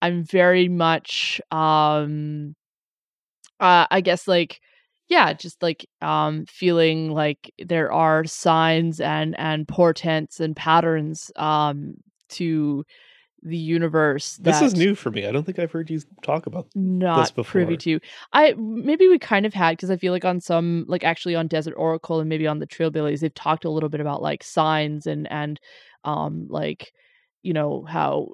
I'm 0.00 0.24
very 0.24 0.68
much 0.68 1.40
um 1.50 2.54
uh 3.60 3.86
I 3.90 4.00
guess 4.00 4.26
like 4.28 4.60
yeah, 5.08 5.32
just 5.34 5.62
like 5.62 5.86
um 6.00 6.46
feeling 6.46 7.10
like 7.10 7.52
there 7.58 7.92
are 7.92 8.24
signs 8.24 9.00
and 9.00 9.38
and 9.38 9.68
portents 9.68 10.40
and 10.40 10.56
patterns 10.56 11.30
um 11.36 11.94
to 12.30 12.84
the 13.46 13.56
universe 13.56 14.36
This 14.38 14.60
is 14.60 14.74
new 14.74 14.94
for 14.96 15.10
me. 15.10 15.24
I 15.26 15.30
don't 15.32 15.44
think 15.44 15.58
I've 15.58 15.70
heard 15.70 15.88
you 15.88 16.00
talk 16.22 16.46
about. 16.46 16.66
not 16.74 17.32
privy 17.44 17.76
before. 17.76 18.00
to. 18.00 18.06
I 18.32 18.54
maybe 18.58 19.08
we 19.08 19.18
kind 19.18 19.46
of 19.46 19.54
had 19.54 19.76
because 19.76 19.90
I 19.90 19.96
feel 19.96 20.12
like 20.12 20.24
on 20.24 20.40
some 20.40 20.84
like 20.88 21.04
actually 21.04 21.36
on 21.36 21.46
Desert 21.46 21.74
Oracle 21.76 22.18
and 22.20 22.28
maybe 22.28 22.46
on 22.46 22.58
the 22.58 22.66
Trailbillies 22.66 23.20
they've 23.20 23.32
talked 23.34 23.64
a 23.64 23.70
little 23.70 23.88
bit 23.88 24.00
about 24.00 24.20
like 24.20 24.42
signs 24.42 25.06
and 25.06 25.30
and 25.30 25.60
um 26.04 26.46
like 26.50 26.92
you 27.42 27.52
know 27.52 27.84
how 27.88 28.30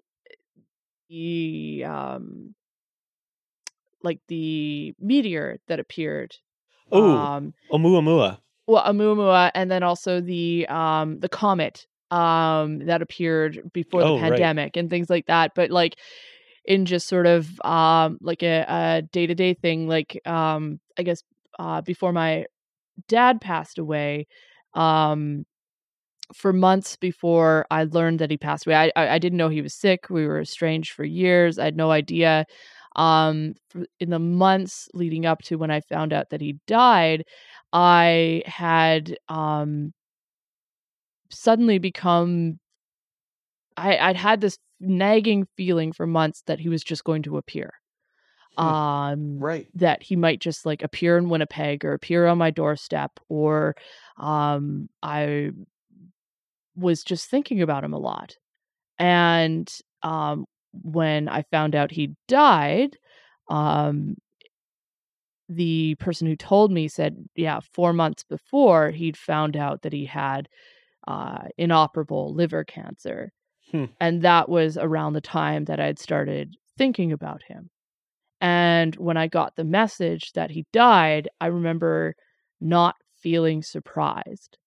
the 1.08 1.84
um 1.86 2.54
like 4.02 4.18
the 4.28 4.94
meteor 4.98 5.58
that 5.68 5.78
appeared 5.80 6.34
Oh, 6.90 7.16
um 7.16 7.54
Oumuamua. 7.70 8.38
well 8.66 8.84
Oumuamua 8.84 9.50
and 9.54 9.70
then 9.70 9.82
also 9.82 10.20
the 10.20 10.66
um 10.68 11.20
the 11.20 11.28
comet 11.28 11.86
um 12.12 12.80
that 12.86 13.02
appeared 13.02 13.60
before 13.72 14.04
the 14.04 14.12
Oh, 14.12 14.18
right. 14.20 14.22
pandemic 14.38 14.76
and 14.76 14.90
things 14.90 15.10
like 15.10 15.26
that 15.26 15.52
but 15.56 15.70
like 15.70 15.96
in 16.64 16.86
just 16.86 17.08
sort 17.08 17.26
of 17.26 17.60
um 17.64 18.18
like 18.22 18.42
a, 18.42 18.64
a 18.68 19.02
day-to-day 19.12 19.54
thing 19.54 19.88
like 19.88 20.20
um 20.26 20.80
i 20.98 21.02
guess 21.02 21.22
uh 21.58 21.80
before 21.82 22.12
my 22.12 22.46
dad 23.08 23.40
passed 23.40 23.78
away 23.78 24.26
um 24.74 25.44
for 26.34 26.52
months 26.52 26.96
before 26.96 27.66
i 27.70 27.84
learned 27.84 28.18
that 28.18 28.30
he 28.30 28.36
passed 28.38 28.66
away 28.66 28.76
i 28.76 28.92
i, 28.96 29.14
I 29.14 29.18
didn't 29.18 29.38
know 29.38 29.48
he 29.48 29.62
was 29.62 29.74
sick 29.74 30.08
we 30.10 30.26
were 30.26 30.40
estranged 30.40 30.92
for 30.92 31.04
years 31.04 31.58
i 31.58 31.64
had 31.64 31.76
no 31.76 31.90
idea 31.90 32.46
um 32.96 33.54
in 34.00 34.10
the 34.10 34.18
months 34.18 34.88
leading 34.94 35.26
up 35.26 35.42
to 35.42 35.56
when 35.56 35.70
i 35.70 35.80
found 35.80 36.12
out 36.12 36.30
that 36.30 36.40
he 36.40 36.58
died 36.66 37.24
i 37.72 38.42
had 38.46 39.16
um 39.28 39.92
suddenly 41.32 41.78
become 41.78 42.58
I, 43.76 43.96
I'd 43.98 44.16
had 44.16 44.40
this 44.40 44.58
nagging 44.80 45.46
feeling 45.56 45.92
for 45.92 46.06
months 46.06 46.42
that 46.46 46.60
he 46.60 46.68
was 46.68 46.82
just 46.82 47.04
going 47.04 47.22
to 47.24 47.36
appear. 47.36 47.72
Hmm. 48.56 48.64
Um 48.64 49.38
Right. 49.38 49.68
that 49.74 50.02
he 50.02 50.16
might 50.16 50.40
just 50.40 50.66
like 50.66 50.82
appear 50.82 51.18
in 51.18 51.28
Winnipeg 51.30 51.84
or 51.84 51.94
appear 51.94 52.26
on 52.26 52.38
my 52.38 52.50
doorstep 52.50 53.12
or 53.28 53.76
um 54.18 54.88
I 55.02 55.52
was 56.76 57.02
just 57.02 57.28
thinking 57.28 57.60
about 57.62 57.84
him 57.84 57.92
a 57.92 57.98
lot. 57.98 58.36
And 58.98 59.72
um 60.02 60.46
when 60.82 61.28
I 61.28 61.42
found 61.50 61.74
out 61.74 61.90
he 61.92 62.16
died, 62.28 62.98
um 63.48 64.16
the 65.48 65.94
person 65.96 66.26
who 66.26 66.36
told 66.36 66.72
me 66.72 66.88
said, 66.88 67.16
yeah, 67.34 67.60
4 67.60 67.92
months 67.92 68.22
before 68.24 68.90
he'd 68.90 69.16
found 69.16 69.56
out 69.56 69.82
that 69.82 69.92
he 69.92 70.06
had 70.06 70.48
uh 71.06 71.44
inoperable 71.58 72.34
liver 72.34 72.64
cancer. 72.64 73.32
Hmm. 73.70 73.86
And 74.00 74.22
that 74.22 74.48
was 74.48 74.76
around 74.76 75.14
the 75.14 75.20
time 75.20 75.64
that 75.64 75.80
I'd 75.80 75.98
started 75.98 76.56
thinking 76.76 77.12
about 77.12 77.42
him. 77.46 77.70
And 78.40 78.94
when 78.96 79.16
I 79.16 79.28
got 79.28 79.56
the 79.56 79.64
message 79.64 80.32
that 80.32 80.50
he 80.50 80.66
died, 80.72 81.28
I 81.40 81.46
remember 81.46 82.14
not 82.60 82.96
feeling 83.20 83.62
surprised 83.62 84.58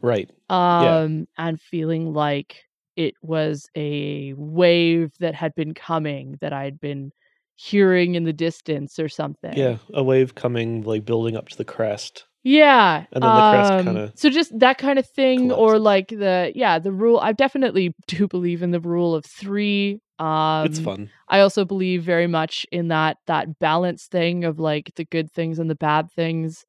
Right. 0.00 0.30
um, 0.50 1.26
and 1.36 1.60
feeling 1.60 2.12
like 2.12 2.62
it 2.96 3.14
was 3.22 3.68
a 3.76 4.34
wave 4.34 5.12
that 5.18 5.34
had 5.34 5.54
been 5.56 5.74
coming 5.74 6.36
that 6.40 6.52
I'd 6.52 6.78
been 6.78 7.10
hearing 7.56 8.14
in 8.14 8.24
the 8.24 8.32
distance 8.32 8.98
or 8.98 9.08
something. 9.08 9.56
Yeah. 9.56 9.78
A 9.94 10.02
wave 10.02 10.34
coming, 10.34 10.82
like 10.82 11.04
building 11.04 11.36
up 11.36 11.48
to 11.48 11.56
the 11.56 11.64
crest. 11.64 12.26
Yeah. 12.44 13.06
And 13.12 13.24
then 13.24 13.34
the 13.34 13.42
crest 13.42 13.72
um, 13.72 13.84
kinda 13.86 14.12
So 14.16 14.30
just 14.30 14.56
that 14.58 14.78
kind 14.78 14.98
of 14.98 15.06
thing, 15.08 15.50
or 15.50 15.78
like 15.78 16.08
the 16.08 16.52
yeah, 16.54 16.78
the 16.78 16.92
rule. 16.92 17.18
I 17.20 17.32
definitely 17.32 17.94
do 18.06 18.28
believe 18.28 18.62
in 18.62 18.70
the 18.70 18.80
rule 18.80 19.14
of 19.14 19.24
three. 19.24 20.00
Um, 20.18 20.66
it's 20.66 20.78
fun. 20.78 21.10
I 21.28 21.40
also 21.40 21.64
believe 21.64 22.02
very 22.04 22.26
much 22.26 22.66
in 22.70 22.88
that 22.88 23.16
that 23.26 23.58
balance 23.58 24.06
thing 24.06 24.44
of 24.44 24.58
like 24.60 24.92
the 24.96 25.04
good 25.06 25.32
things 25.32 25.58
and 25.58 25.68
the 25.70 25.74
bad 25.74 26.10
things. 26.12 26.64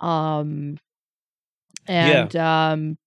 Um 0.00 0.78
and 1.86 2.34
um 2.36 2.98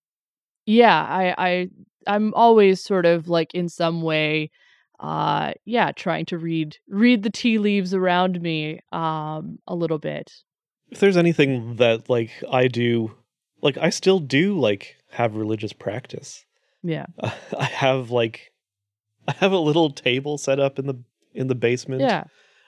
yeah, 0.66 1.04
I 1.04 1.36
I 1.38 1.70
I'm 2.08 2.34
always 2.36 2.84
sort 2.84 3.06
of 3.06 3.30
like 3.30 3.54
in 3.56 3.70
some 3.70 4.02
way 4.02 4.52
uh 5.00 5.54
yeah, 5.66 5.92
trying 5.94 6.26
to 6.28 6.38
read 6.38 6.78
read 6.90 7.24
the 7.24 7.30
tea 7.30 7.58
leaves 7.60 7.94
around 7.94 8.42
me 8.42 8.80
um 8.92 9.60
a 9.68 9.76
little 9.76 10.00
bit. 10.00 10.34
If 10.92 11.00
there's 11.00 11.18
anything 11.18 11.78
that 11.78 12.10
like 12.10 12.32
I 12.52 12.68
do, 12.68 13.16
like 13.62 13.78
I 13.78 13.90
still 13.90 14.20
do 14.20 14.60
like 14.60 14.98
have 15.12 15.36
religious 15.36 15.74
practice. 15.74 16.46
Yeah. 16.84 17.06
I 17.58 17.64
have 17.66 18.12
like 18.12 18.52
I 19.28 19.34
have 19.34 19.52
a 19.52 19.58
little 19.58 19.90
table 19.92 20.38
set 20.38 20.60
up 20.60 20.80
in 20.80 20.88
the 20.88 21.02
in 21.34 21.48
the 21.48 21.56
basement. 21.56 22.02
Yeah. 22.02 22.26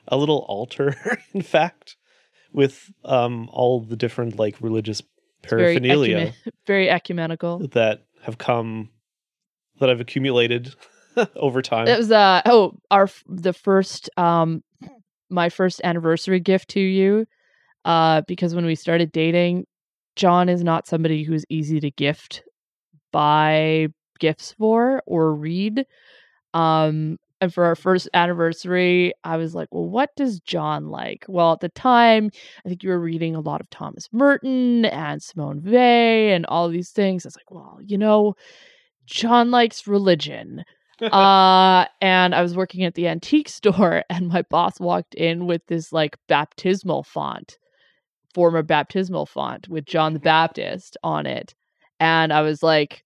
A 0.07 0.17
little 0.17 0.45
altar, 0.49 0.95
in 1.33 1.41
fact, 1.41 1.97
with 2.51 2.91
um 3.03 3.49
all 3.51 3.81
the 3.81 3.95
different 3.95 4.37
like 4.39 4.55
religious 4.61 5.01
It's 5.01 5.49
very 5.49 5.73
paraphernalia 5.73 6.17
ecumen- 6.17 6.33
very 6.67 6.89
ecumenical. 6.89 7.67
that 7.69 8.05
have 8.21 8.37
come 8.37 8.89
that 9.79 9.89
I've 9.89 9.99
accumulated 10.01 10.73
over 11.35 11.61
time. 11.61 11.87
It 11.87 11.97
was 11.97 12.11
uh 12.11 12.41
oh 12.45 12.77
our 12.89 13.09
the 13.27 13.53
first 13.53 14.09
um 14.17 14.63
my 15.29 15.49
first 15.49 15.81
anniversary 15.83 16.39
gift 16.39 16.69
to 16.69 16.79
you 16.79 17.25
uh 17.85 18.22
because 18.27 18.55
when 18.55 18.65
we 18.65 18.76
started 18.76 19.11
dating 19.11 19.65
John 20.15 20.49
is 20.49 20.64
not 20.64 20.88
somebody 20.88 21.23
who's 21.23 21.45
easy 21.49 21.80
to 21.80 21.91
gift 21.91 22.43
buy 23.14 23.88
gifts 24.19 24.55
for 24.57 25.01
or 25.05 25.34
read. 25.34 25.85
Um, 26.53 27.18
and 27.39 27.53
for 27.53 27.65
our 27.65 27.76
first 27.76 28.10
anniversary, 28.14 29.14
I 29.23 29.38
was 29.38 29.53
like, 29.53 29.68
well, 29.72 29.88
what 29.88 30.10
does 30.15 30.39
John 30.39 30.88
like? 30.88 31.26
Well, 31.27 31.53
at 31.53 31.60
the 31.60 31.69
time, 31.69 32.31
I 32.65 32.69
think 32.69 32.84
you 32.84 32.89
were 32.89 32.99
reading 32.99 33.35
a 33.35 33.41
lot 33.41 33.60
of 33.60 33.69
Thomas 33.69 34.07
Merton 34.14 34.85
and 34.85 35.22
Simone 35.22 35.61
Weil 35.64 36.34
and 36.34 36.45
all 36.45 36.69
these 36.69 36.91
things. 36.91 37.26
I 37.26 37.27
was 37.27 37.35
like, 37.35 37.51
well, 37.51 37.80
you 37.85 37.97
know, 37.97 38.35
John 39.05 39.51
likes 39.51 39.88
religion. 39.88 40.64
uh, 41.01 41.85
and 41.99 42.34
I 42.34 42.41
was 42.41 42.55
working 42.55 42.85
at 42.85 42.93
the 42.93 43.10
antique 43.10 43.49
store, 43.49 44.03
and 44.10 44.30
my 44.30 44.43
boss 44.43 44.80
walked 44.80 45.15
in 45.15 45.45
with 45.45 45.65
this 45.68 45.91
like 45.91 46.15
baptismal 46.30 47.03
font, 47.03 47.57
former 48.34 48.64
baptismal 48.64 49.26
font 49.26 49.68
with 49.69 49.85
John 49.85 50.14
the 50.14 50.19
Baptist 50.19 50.97
on 51.03 51.26
it. 51.26 51.53
And 51.99 52.34
I 52.34 52.41
was 52.41 52.61
like, 52.64 53.03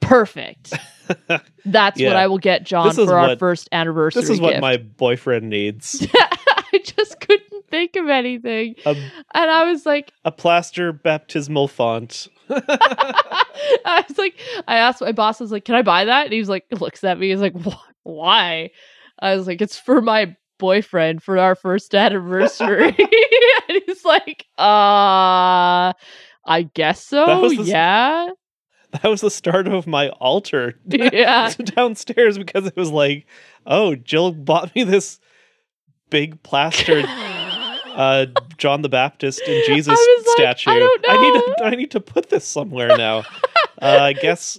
perfect. 0.00 0.72
That's 1.64 2.00
what 2.00 2.16
I 2.16 2.26
will 2.26 2.38
get 2.38 2.64
John 2.64 2.92
for 2.94 3.14
our 3.18 3.28
what- 3.28 3.38
first 3.38 3.68
anniversary. 3.72 4.22
this 4.22 4.30
is 4.30 4.40
what 4.40 4.50
gift. 4.50 4.60
my 4.62 4.76
boyfriend 4.78 5.48
needs. 5.50 6.06
I 6.14 6.78
just 6.84 7.20
couldn't 7.20 7.66
think 7.68 7.96
of 7.96 8.08
anything. 8.08 8.76
A, 8.86 8.90
And 8.90 9.50
I 9.50 9.70
was 9.70 9.84
like, 9.84 10.12
a 10.24 10.30
plaster 10.32 10.92
baptismal 10.92 11.66
font. 11.68 12.28
I 12.48 14.04
was 14.08 14.18
like, 14.18 14.38
I 14.68 14.76
asked 14.76 15.00
my 15.00 15.12
boss, 15.12 15.40
I 15.40 15.44
was 15.44 15.52
like, 15.52 15.64
can 15.64 15.74
I 15.74 15.82
buy 15.82 16.04
that? 16.04 16.24
And 16.24 16.32
he 16.32 16.38
was 16.38 16.48
like, 16.48 16.66
looks 16.70 17.02
at 17.04 17.18
me, 17.18 17.30
he's 17.30 17.40
like, 17.40 17.54
why? 18.04 18.70
I 19.20 19.34
was 19.36 19.46
like, 19.46 19.60
it's 19.60 19.78
for 19.78 20.00
my 20.00 20.36
boyfriend 20.60 21.22
for 21.24 21.38
our 21.38 21.56
first 21.56 21.92
anniversary. 21.94 22.88
and 23.68 23.82
he's 23.86 24.04
like, 24.04 24.46
uh, 24.58 25.92
I 26.46 26.62
guess 26.74 27.04
so. 27.04 27.48
The 27.48 27.62
yeah. 27.64 28.28
That 28.92 29.04
was 29.08 29.20
the 29.20 29.30
start 29.30 29.66
of 29.68 29.86
my 29.86 30.08
altar 30.10 30.74
Yeah. 30.86 31.52
downstairs 31.54 32.38
because 32.38 32.66
it 32.66 32.76
was 32.76 32.90
like, 32.90 33.26
oh, 33.66 33.94
Jill 33.96 34.32
bought 34.32 34.74
me 34.74 34.84
this 34.84 35.18
big 36.10 36.42
plastered 36.42 37.04
uh, 37.06 38.26
John 38.56 38.82
the 38.82 38.88
Baptist 38.88 39.42
and 39.46 39.62
Jesus 39.66 39.96
was 39.98 40.24
like, 40.26 40.38
I 40.38 40.52
statue. 40.54 40.78
don't 40.78 41.02
need 41.22 41.40
to 41.56 41.64
I 41.64 41.70
need 41.76 41.90
to 41.92 42.00
put 42.00 42.30
this 42.30 42.44
somewhere 42.46 42.96
now. 42.96 43.18
uh, 43.80 43.98
I 44.00 44.12
guess 44.12 44.58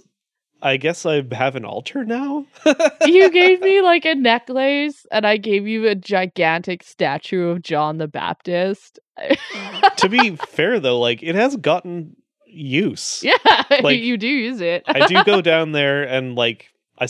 I 0.64 0.76
guess 0.76 1.04
I 1.04 1.24
have 1.32 1.56
an 1.56 1.64
altar 1.64 2.04
now. 2.04 2.46
you 3.06 3.30
gave 3.30 3.60
me 3.60 3.80
like 3.80 4.04
a 4.04 4.14
necklace 4.14 5.04
and 5.10 5.26
I 5.26 5.36
gave 5.36 5.66
you 5.66 5.88
a 5.88 5.94
gigantic 5.96 6.84
statue 6.84 7.48
of 7.48 7.62
John 7.62 7.98
the 7.98 8.06
Baptist. 8.06 9.00
to 9.96 10.08
be 10.08 10.36
fair 10.36 10.78
though, 10.78 11.00
like 11.00 11.22
it 11.22 11.34
has 11.34 11.56
gotten 11.56 12.16
use. 12.46 13.22
yeah, 13.24 13.64
Like, 13.82 14.00
you 14.00 14.16
do 14.16 14.28
use 14.28 14.60
it. 14.60 14.84
I 14.86 15.06
do 15.06 15.24
go 15.24 15.40
down 15.42 15.72
there 15.72 16.04
and 16.04 16.36
like 16.36 16.68
I, 16.98 17.08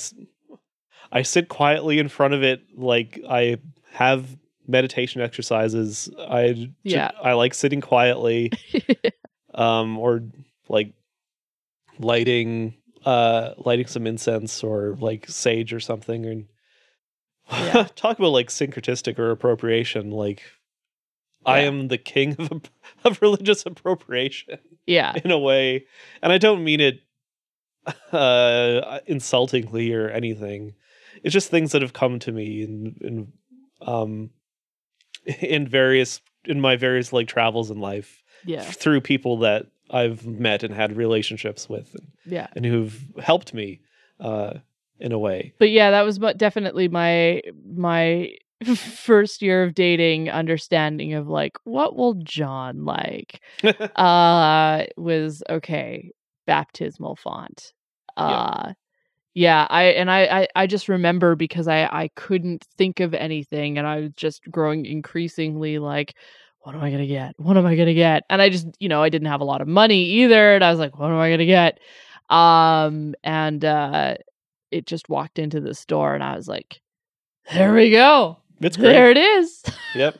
I 1.12 1.22
sit 1.22 1.48
quietly 1.48 1.98
in 1.98 2.08
front 2.08 2.32
of 2.32 2.42
it. 2.42 2.62
Like 2.74 3.20
I 3.28 3.58
have 3.92 4.26
meditation 4.66 5.20
exercises. 5.20 6.08
I 6.18 6.52
j- 6.52 6.72
Yeah. 6.84 7.10
I 7.22 7.34
like 7.34 7.52
sitting 7.52 7.82
quietly, 7.82 8.52
um, 9.52 9.98
or 9.98 10.22
like 10.68 10.94
lighting 11.98 12.74
uh 13.04 13.54
lighting 13.58 13.86
some 13.86 14.06
incense 14.06 14.62
or 14.62 14.96
like 15.00 15.28
sage 15.28 15.72
or 15.72 15.80
something 15.80 16.24
and 16.26 16.46
Yeah. 17.50 17.86
talk 17.96 18.18
about 18.18 18.28
like 18.30 18.48
syncretistic 18.48 19.18
or 19.18 19.30
appropriation 19.30 20.10
like 20.10 20.42
i 21.44 21.60
am 21.60 21.88
the 21.88 21.98
king 21.98 22.36
of, 22.38 22.62
of 23.04 23.20
religious 23.22 23.66
appropriation 23.66 24.58
yeah. 24.86 25.12
in 25.24 25.30
a 25.30 25.38
way 25.38 25.84
and 26.22 26.32
i 26.32 26.38
don't 26.38 26.62
mean 26.64 26.80
it 26.80 27.00
uh 28.12 29.00
insultingly 29.06 29.92
or 29.92 30.08
anything 30.08 30.74
it's 31.24 31.32
just 31.32 31.50
things 31.50 31.72
that 31.72 31.82
have 31.82 31.92
come 31.92 32.18
to 32.20 32.30
me 32.32 32.62
in 32.62 32.96
in 33.00 33.32
um 33.86 34.30
in 35.40 35.66
various 35.66 36.20
in 36.44 36.60
my 36.60 36.76
various 36.76 37.12
like 37.12 37.26
travels 37.28 37.70
in 37.70 37.80
life 37.80 38.22
Yeah. 38.44 38.62
through 38.62 39.00
people 39.00 39.38
that 39.38 39.66
i've 39.92 40.26
met 40.26 40.62
and 40.62 40.74
had 40.74 40.96
relationships 40.96 41.68
with 41.68 41.94
and, 41.94 42.08
Yeah. 42.26 42.46
and 42.56 42.64
who've 42.64 43.02
helped 43.22 43.54
me 43.54 43.80
uh 44.20 44.54
in 44.98 45.12
a 45.12 45.18
way 45.18 45.52
But 45.58 45.70
yeah, 45.70 45.90
that 45.90 46.02
was 46.02 46.18
definitely 46.36 46.88
my 46.88 47.42
my 47.66 48.34
first 48.76 49.42
year 49.42 49.64
of 49.64 49.74
dating 49.74 50.30
understanding 50.30 51.14
of 51.14 51.26
like 51.28 51.56
what 51.64 51.96
will 51.96 52.14
John 52.22 52.84
like? 52.84 53.40
uh 53.96 54.84
was 54.96 55.42
okay, 55.50 56.10
baptismal 56.46 57.16
font. 57.16 57.72
Yeah. 58.16 58.24
Uh 58.24 58.72
yeah, 59.34 59.66
I 59.70 59.84
and 59.84 60.10
I, 60.10 60.20
I 60.42 60.48
I 60.54 60.66
just 60.66 60.88
remember 60.88 61.34
because 61.34 61.66
I 61.66 61.84
I 61.86 62.10
couldn't 62.14 62.64
think 62.76 63.00
of 63.00 63.14
anything 63.14 63.78
and 63.78 63.86
I 63.86 64.00
was 64.00 64.10
just 64.16 64.42
growing 64.50 64.84
increasingly 64.86 65.78
like 65.78 66.14
what 66.62 66.74
am 66.74 66.82
I 66.82 66.90
going 66.90 67.02
to 67.02 67.06
get? 67.08 67.34
What 67.38 67.56
am 67.56 67.66
I 67.66 67.74
going 67.76 67.86
to 67.88 67.94
get? 67.94 68.22
And 68.30 68.40
I 68.40 68.48
just, 68.48 68.66
you 68.78 68.88
know, 68.88 69.02
I 69.02 69.08
didn't 69.08 69.28
have 69.28 69.40
a 69.40 69.44
lot 69.44 69.60
of 69.60 69.68
money 69.68 70.04
either 70.22 70.54
and 70.54 70.64
I 70.64 70.70
was 70.70 70.78
like 70.78 70.98
what 70.98 71.10
am 71.10 71.18
I 71.18 71.28
going 71.28 71.38
to 71.40 71.46
get? 71.46 71.80
Um 72.30 73.14
and 73.24 73.64
uh 73.64 74.14
it 74.70 74.86
just 74.86 75.08
walked 75.08 75.38
into 75.38 75.60
the 75.60 75.74
store 75.74 76.14
and 76.14 76.22
I 76.24 76.36
was 76.36 76.48
like 76.48 76.80
there 77.52 77.74
we 77.74 77.90
go. 77.90 78.38
it's 78.60 78.76
great 78.76 78.92
There 78.92 79.10
it 79.10 79.16
is. 79.18 79.62
yep 79.94 80.18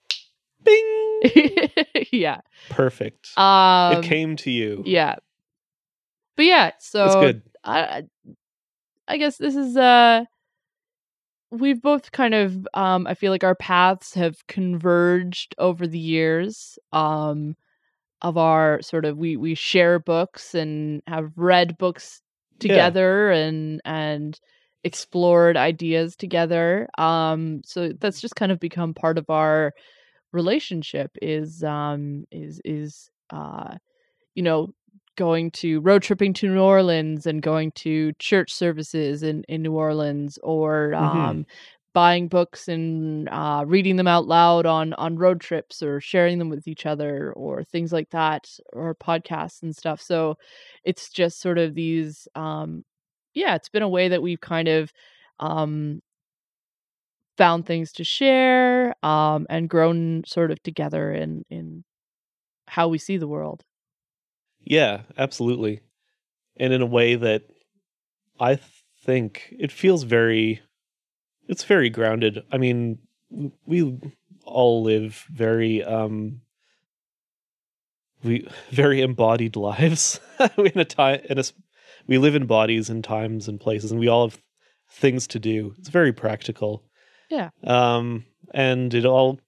bing 0.64 1.68
yeah. 2.12 2.40
perfect 2.68 3.36
Um 3.38 3.98
it 3.98 4.04
came 4.04 4.36
to 4.36 4.50
you 4.50 4.82
Yeah. 4.86 5.16
But 6.36 6.44
yeah, 6.46 6.70
so 6.78 7.04
it's 7.06 7.14
good 7.16 7.42
I 7.64 7.80
I- 7.80 8.02
I 9.08 9.16
guess 9.16 9.38
this 9.38 9.56
is 9.56 9.76
uh 9.76 10.24
we've 11.50 11.82
both 11.82 12.12
kind 12.12 12.34
of 12.34 12.66
um 12.74 13.06
I 13.06 13.14
feel 13.14 13.32
like 13.32 13.44
our 13.44 13.54
paths 13.54 14.14
have 14.14 14.46
converged 14.46 15.54
over 15.58 15.86
the 15.86 15.98
years 15.98 16.78
um 16.92 17.56
of 18.22 18.36
our 18.38 18.82
sort 18.82 19.04
of 19.06 19.18
we 19.18 19.36
we 19.36 19.54
share 19.54 19.98
books 20.00 20.54
and 20.54 21.02
have 21.06 21.32
read 21.36 21.78
books 21.78 22.22
Yeah. 22.60 22.60
together 22.60 23.30
and 23.30 23.80
and 23.84 24.40
explored 24.84 25.56
ideas 25.56 26.16
together 26.16 26.88
um 26.98 27.62
so 27.64 27.92
that's 28.00 28.20
just 28.20 28.36
kind 28.36 28.52
of 28.52 28.60
become 28.60 28.94
part 28.94 29.18
of 29.18 29.28
our 29.30 29.72
relationship 30.32 31.10
is 31.22 31.62
um 31.64 32.24
is 32.32 32.60
is 32.64 33.10
uh 33.30 33.76
you 34.34 34.42
know 34.42 34.72
going 35.20 35.50
to 35.52 35.80
road 35.82 36.02
tripping 36.02 36.32
to 36.32 36.48
New 36.48 36.62
Orleans 36.62 37.26
and 37.26 37.42
going 37.42 37.72
to 37.72 38.12
church 38.14 38.54
services 38.54 39.22
in, 39.22 39.44
in 39.50 39.62
New 39.62 39.74
Orleans 39.74 40.38
or 40.42 40.94
um, 40.94 41.46
buying 41.92 42.26
books 42.28 42.68
and 42.68 43.28
uh, 43.28 43.64
reading 43.66 43.96
them 43.96 44.08
out 44.08 44.26
loud 44.26 44.64
on 44.64 44.94
on 44.94 45.16
road 45.18 45.40
trips 45.40 45.82
or 45.82 46.00
sharing 46.00 46.38
them 46.38 46.48
with 46.48 46.66
each 46.66 46.86
other 46.86 47.32
or 47.36 47.62
things 47.64 47.92
like 47.92 48.08
that 48.10 48.48
or 48.72 48.94
podcasts 48.94 49.62
and 49.62 49.76
stuff. 49.76 50.00
So 50.00 50.36
it's 50.84 51.10
just 51.10 51.40
sort 51.40 51.58
of 51.58 51.74
these 51.74 52.26
um, 52.34 52.84
yeah, 53.34 53.54
it's 53.56 53.68
been 53.68 53.82
a 53.82 53.88
way 53.88 54.08
that 54.08 54.22
we've 54.22 54.40
kind 54.40 54.68
of 54.68 54.90
um, 55.40 56.00
found 57.36 57.66
things 57.66 57.92
to 57.92 58.04
share 58.04 58.94
um, 59.04 59.46
and 59.50 59.68
grown 59.68 60.22
sort 60.26 60.50
of 60.50 60.62
together 60.62 61.12
in 61.12 61.44
in 61.50 61.84
how 62.68 62.88
we 62.88 62.98
see 62.98 63.18
the 63.18 63.28
world. 63.28 63.64
Yeah, 64.64 65.02
absolutely. 65.16 65.80
And 66.56 66.72
in 66.72 66.82
a 66.82 66.86
way 66.86 67.14
that 67.16 67.44
I 68.38 68.58
think 69.04 69.54
it 69.58 69.72
feels 69.72 70.02
very 70.04 70.60
it's 71.48 71.64
very 71.64 71.90
grounded. 71.90 72.44
I 72.52 72.58
mean, 72.58 72.98
we 73.66 73.98
all 74.44 74.82
live 74.82 75.26
very 75.30 75.82
um 75.84 76.40
we 78.22 78.48
very 78.70 79.00
embodied 79.00 79.56
lives 79.56 80.20
in 80.56 80.78
a 80.78 80.84
time 80.84 81.20
in 81.28 81.38
a 81.38 81.44
we 82.06 82.18
live 82.18 82.34
in 82.34 82.46
bodies 82.46 82.88
and 82.90 83.04
times 83.04 83.48
and 83.48 83.60
places 83.60 83.90
and 83.90 84.00
we 84.00 84.08
all 84.08 84.28
have 84.28 84.40
things 84.90 85.26
to 85.28 85.38
do. 85.38 85.74
It's 85.78 85.88
very 85.88 86.12
practical. 86.12 86.84
Yeah. 87.30 87.50
Um 87.64 88.24
and 88.52 88.92
it 88.94 89.04
all 89.04 89.38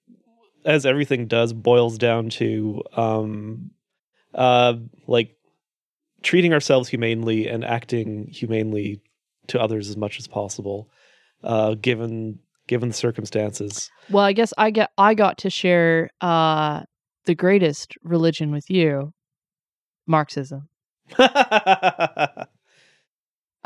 as 0.65 0.85
everything 0.85 1.27
does 1.27 1.51
boils 1.51 1.97
down 1.97 2.29
to 2.29 2.81
um 2.95 3.71
uh 4.35 4.73
like 5.07 5.35
treating 6.21 6.53
ourselves 6.53 6.89
humanely 6.89 7.47
and 7.47 7.63
acting 7.65 8.27
humanely 8.27 9.01
to 9.47 9.59
others 9.59 9.89
as 9.89 9.97
much 9.97 10.17
as 10.19 10.27
possible 10.27 10.89
uh 11.43 11.75
given 11.75 12.39
given 12.67 12.87
the 12.87 12.93
circumstances 12.95 13.91
Well, 14.09 14.23
I 14.23 14.31
guess 14.33 14.53
I 14.57 14.69
get 14.71 14.91
I 14.97 15.13
got 15.15 15.37
to 15.39 15.49
share 15.49 16.09
uh 16.21 16.83
the 17.25 17.35
greatest 17.35 17.95
religion 18.03 18.51
with 18.51 18.69
you, 18.69 19.13
Marxism. 20.07 20.67
I 21.17 22.45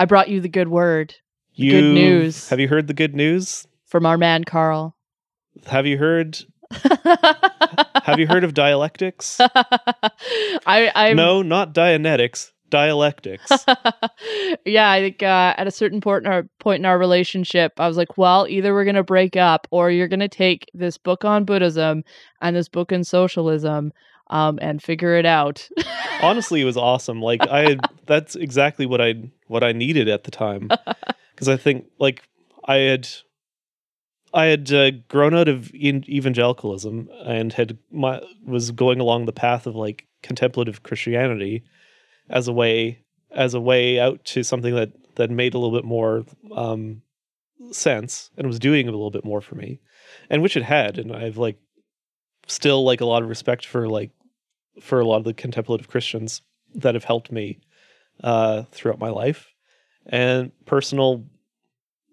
brought 0.08 0.30
you 0.30 0.42
the 0.42 0.50
good 0.50 0.68
word 0.68 1.16
Good 1.58 1.94
news. 1.96 2.50
have 2.50 2.60
you 2.60 2.68
heard 2.68 2.86
the 2.88 2.94
good 2.94 3.16
news 3.16 3.66
from 3.86 4.06
our 4.06 4.18
man 4.18 4.44
Karl. 4.44 4.96
have 5.66 5.86
you 5.88 5.98
heard 5.98 6.38
Have 8.08 8.20
you 8.20 8.28
heard 8.28 8.46
of 8.46 8.54
dialectics? 8.54 9.38
I 9.42 10.90
I 10.96 11.14
no, 11.14 11.42
not 11.42 11.74
Dianetics. 11.74 12.54
Dialectics. 12.70 13.52
yeah, 14.66 14.90
I 14.92 15.02
think 15.02 15.22
uh, 15.22 15.54
at 15.58 15.68
a 15.68 15.72
certain 15.72 16.00
point 16.00 16.26
in 16.26 16.32
our 16.32 16.48
point 16.60 16.80
in 16.80 16.86
our 16.86 16.98
relationship, 16.98 17.74
I 17.78 17.86
was 17.86 17.98
like, 17.98 18.18
well, 18.18 18.48
either 18.48 18.74
we're 18.74 18.86
gonna 18.86 19.04
break 19.04 19.36
up, 19.36 19.68
or 19.72 19.92
you're 19.92 20.08
gonna 20.08 20.30
take 20.30 20.70
this 20.74 20.98
book 20.98 21.26
on 21.26 21.44
Buddhism 21.44 22.06
and 22.42 22.56
this 22.56 22.70
book 22.70 22.94
on 22.94 23.04
socialism, 23.04 23.92
um, 24.30 24.58
and 24.62 24.82
figure 24.82 25.18
it 25.18 25.26
out. 25.26 25.68
Honestly, 26.22 26.62
it 26.62 26.66
was 26.66 26.78
awesome. 26.78 27.22
Like 27.22 27.42
I 27.42 27.76
that's 28.06 28.38
exactly 28.38 28.86
what 28.86 29.02
I 29.02 29.16
what 29.48 29.66
I 29.66 29.74
needed 29.74 30.08
at 30.08 30.24
the 30.24 30.32
time. 30.32 30.70
Because 31.36 31.50
I 31.50 31.58
think 31.58 31.88
like 32.00 32.24
I 32.64 32.78
had 32.78 33.10
I 34.34 34.46
had 34.46 34.72
uh, 34.72 34.92
grown 35.08 35.34
out 35.34 35.48
of 35.48 35.74
evangelicalism 35.74 37.10
and 37.26 37.54
had 37.54 37.78
my 37.92 38.22
was 38.46 38.72
going 38.72 39.00
along 39.00 39.26
the 39.26 39.34
path 39.34 39.68
of 39.68 39.76
like 39.76 40.08
contemplative 40.22 40.84
Christianity 40.84 41.64
as 42.30 42.48
a 42.48 42.54
way 42.54 43.04
as 43.32 43.54
a 43.54 43.62
way 43.62 44.00
out 44.00 44.24
to 44.26 44.44
something 44.44 44.76
that 44.76 44.92
that 45.16 45.32
made 45.32 45.54
a 45.54 45.58
little 45.58 45.76
bit 45.76 45.86
more 45.86 46.26
um, 46.56 47.02
sense 47.72 48.30
and 48.38 48.48
was 48.48 48.60
doing 48.60 48.88
a 48.88 48.92
little 48.92 49.12
bit 49.12 49.26
more 49.26 49.42
for 49.42 49.56
me, 49.56 49.80
and 50.30 50.42
which 50.42 50.58
it 50.58 50.64
had, 50.64 50.98
and 50.98 51.16
I've 51.16 51.38
like 51.38 51.58
still 52.48 52.84
like 52.84 53.02
a 53.02 53.06
lot 53.06 53.24
of 53.24 53.30
respect 53.30 53.66
for 53.66 53.88
like 53.88 54.12
for 54.82 55.00
a 55.00 55.06
lot 55.06 55.18
of 55.18 55.24
the 55.24 55.34
contemplative 55.34 55.88
Christians 55.88 56.42
that 56.76 56.96
have 56.96 57.04
helped 57.04 57.32
me 57.32 57.60
uh, 58.24 58.64
throughout 58.72 59.00
my 59.00 59.10
life 59.10 59.48
and 60.06 60.52
personal 60.66 61.26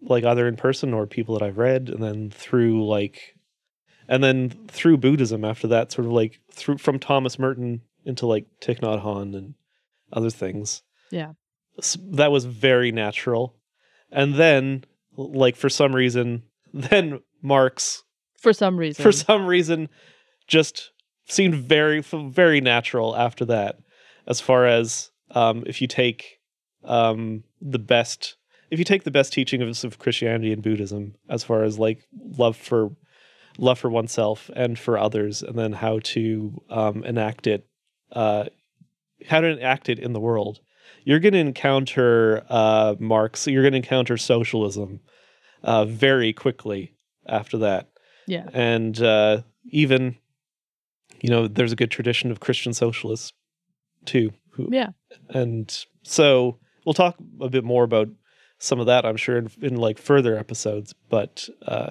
like 0.07 0.25
either 0.25 0.47
in 0.47 0.57
person 0.57 0.93
or 0.95 1.07
people 1.07 1.37
that 1.39 1.45
I've 1.45 1.59
read 1.59 1.89
and 1.89 2.03
then 2.03 2.31
through 2.31 2.87
like 2.87 3.35
and 4.09 4.23
then 4.23 4.51
through 4.69 4.99
Buddhism 4.99 5.45
after 5.45 5.67
that 5.69 5.91
sort 5.93 6.07
of 6.07 6.13
like 6.13 6.41
through 6.53 6.79
from 6.79 6.99
Thomas 6.99 7.39
Merton 7.39 7.81
into 8.05 8.27
like 8.27 8.45
Thich 8.61 8.81
Nhat 8.81 9.03
Hanh 9.03 9.35
and 9.37 9.55
other 10.13 10.31
things. 10.31 10.83
Yeah. 11.11 11.33
S- 11.79 11.97
That 12.13 12.31
was 12.31 12.45
very 12.45 12.93
natural. 12.93 13.57
And 14.13 14.35
then 14.35 14.85
like 15.17 15.57
for 15.57 15.69
some 15.71 15.95
reason 15.95 16.43
then 16.75 17.21
Marx 17.43 18.03
For 18.39 18.53
some 18.53 18.77
reason, 18.77 19.03
for 19.03 19.13
some 19.13 19.47
reason 19.47 19.89
just 20.47 20.91
seemed 21.27 21.55
very 21.55 22.01
very 22.01 22.61
natural 22.61 23.17
after 23.17 23.47
that 23.47 23.79
as 24.27 24.41
far 24.41 24.67
as 24.67 25.11
um 25.31 25.65
if 25.67 25.81
you 25.81 25.89
take 25.89 26.41
um 26.85 27.45
the 27.63 27.79
best 27.79 28.37
if 28.75 28.79
you 28.79 28.85
take 28.85 29.05
the 29.05 29.11
best 29.11 29.33
teaching 29.33 29.63
of, 29.63 29.85
of 29.85 29.99
christianity 29.99 30.53
and 30.53 30.63
buddhism 30.63 31.15
as 31.29 31.45
far 31.45 31.63
as 31.63 31.79
like 31.79 32.07
love 32.37 32.57
for 32.57 32.91
love 33.57 33.79
for 33.79 33.89
oneself 33.89 34.51
and 34.57 34.79
for 34.79 34.99
others 34.99 35.43
and 35.43 35.57
then 35.57 35.73
how 35.73 36.01
to 36.01 36.61
um 36.71 37.05
enact 37.05 37.47
it 37.47 37.67
uh 38.13 38.45
how 39.29 39.41
to 39.41 39.47
enact 39.47 39.89
it 39.89 39.99
in 39.99 40.13
the 40.13 40.21
world 40.21 40.61
you're 41.05 41.21
going 41.21 41.33
to 41.33 41.39
encounter 41.39 42.45
uh 42.51 42.95
marx 42.99 43.47
you're 43.47 43.63
going 43.63 43.73
to 43.73 43.79
encounter 43.79 44.17
socialism 44.17 45.01
uh 45.63 45.85
very 45.85 46.33
quickly 46.33 46.93
after 47.27 47.59
that 47.59 47.89
yeah, 48.27 48.47
and 48.53 49.01
uh, 49.03 49.43
even 49.67 50.17
you 51.21 51.31
know 51.31 51.47
there's 51.47 51.73
a 51.73 51.77
good 51.77 51.91
tradition 51.91 52.31
of 52.31 52.41
christian 52.41 52.73
socialists 52.73 53.33
too 54.05 54.33
who, 54.51 54.69
yeah. 54.71 54.91
and 55.31 55.85
so 56.03 56.59
we'll 56.85 56.95
talk 56.95 57.17
a 57.41 57.49
bit 57.49 57.65
more 57.65 57.85
about 57.85 58.09
some 58.59 58.81
of 58.81 58.87
that 58.87 59.05
i'm 59.05 59.17
sure 59.17 59.39
in, 59.39 59.51
in 59.63 59.77
like 59.77 59.99
further 59.99 60.37
episodes 60.37 60.95
but 61.09 61.49
uh 61.67 61.91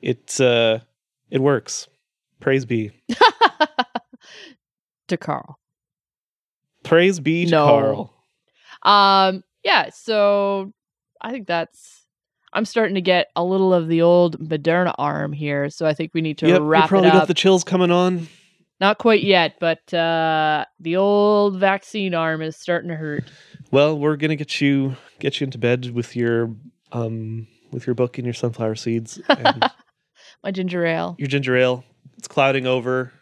it 0.00 0.40
uh 0.40 0.78
it 1.30 1.40
works 1.40 1.88
praise 2.40 2.64
be 2.64 2.90
to 5.08 5.16
Karl. 5.16 5.58
praise 6.82 7.20
be 7.20 7.44
to 7.46 7.50
No. 7.52 7.66
karl 7.66 8.12
Um, 8.82 9.42
yeah, 9.64 9.88
so 9.90 10.72
I 11.20 11.32
think 11.32 11.48
that's 11.48 12.06
I'm 12.52 12.64
starting 12.64 12.94
to 12.94 13.00
get 13.00 13.28
a 13.34 13.42
little 13.42 13.74
of 13.74 13.88
the 13.88 14.02
old 14.02 14.38
Moderna 14.38 14.94
arm 14.96 15.32
here, 15.32 15.70
so 15.70 15.86
I 15.86 15.94
think 15.94 16.12
we 16.14 16.20
need 16.20 16.38
to 16.38 16.46
yep 16.46 16.60
you 16.60 16.64
wrap 16.64 16.88
probably 16.88 17.08
it 17.08 17.14
up. 17.14 17.22
got 17.22 17.28
the 17.28 17.34
chills 17.34 17.64
coming 17.64 17.90
on 17.90 18.28
Not 18.80 18.98
quite 18.98 19.22
yet, 19.22 19.54
but 19.60 19.92
uh 19.94 20.64
the 20.80 20.96
old 20.96 21.58
vaccine 21.58 22.14
arm 22.14 22.42
is 22.42 22.56
starting 22.56 22.90
to 22.90 22.96
hurt. 22.96 23.24
well 23.70 23.98
we're 23.98 24.16
gonna 24.16 24.36
get 24.36 24.60
you 24.60 24.96
get 25.18 25.40
you 25.40 25.44
into 25.44 25.58
bed 25.58 25.90
with 25.94 26.14
your 26.16 26.54
um 26.92 27.46
with 27.72 27.86
your 27.86 27.94
book 27.94 28.18
and 28.18 28.24
your 28.26 28.34
sunflower 28.34 28.74
seeds 28.76 29.20
and 29.28 29.64
My 30.44 30.50
ginger 30.50 30.84
ale. 30.86 31.16
your 31.18 31.28
ginger 31.28 31.56
ale. 31.56 31.84
It's 32.18 32.28
clouding 32.28 32.66
over. 32.66 33.12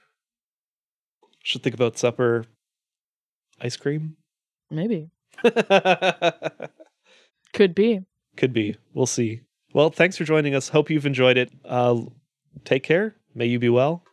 Should 1.42 1.62
think 1.62 1.74
about 1.74 1.98
supper. 1.98 2.44
Ice 3.60 3.76
cream? 3.76 4.16
Maybe. 4.70 5.10
Could 7.52 7.74
be. 7.74 8.00
Could 8.36 8.52
be. 8.52 8.72
be. 8.72 8.78
We'll 8.94 9.06
see. 9.06 9.42
Well, 9.72 9.90
thanks 9.90 10.16
for 10.16 10.24
joining 10.24 10.54
us. 10.54 10.68
Hope 10.68 10.90
you've 10.90 11.06
enjoyed 11.06 11.36
it. 11.36 11.50
Uh, 11.64 12.02
take 12.64 12.82
care. 12.82 13.16
May 13.34 13.46
you 13.46 13.58
be 13.58 13.68
well. 13.68 14.04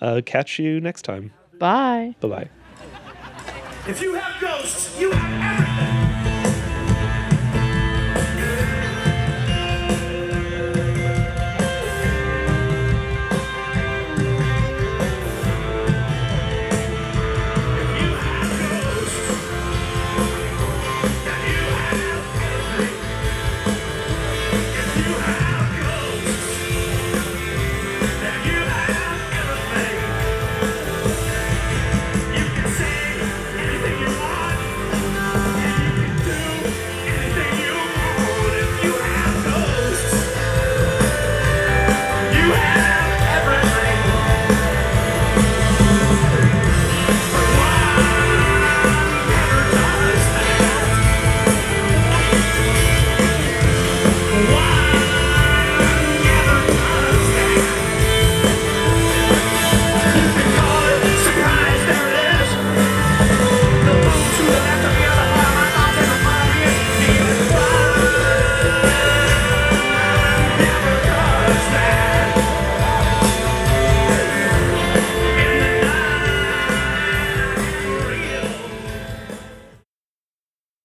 Uh, 0.00 0.20
catch 0.24 0.58
you 0.58 0.80
next 0.80 1.02
time. 1.02 1.32
Bye. 1.58 2.14
Bye 2.20 2.28
bye. 2.28 2.48
If 3.86 4.00
you 4.00 4.14
have 4.14 4.40
ghosts, 4.40 4.98
you 4.98 5.10
have 5.10 5.60
everything. 5.60 5.83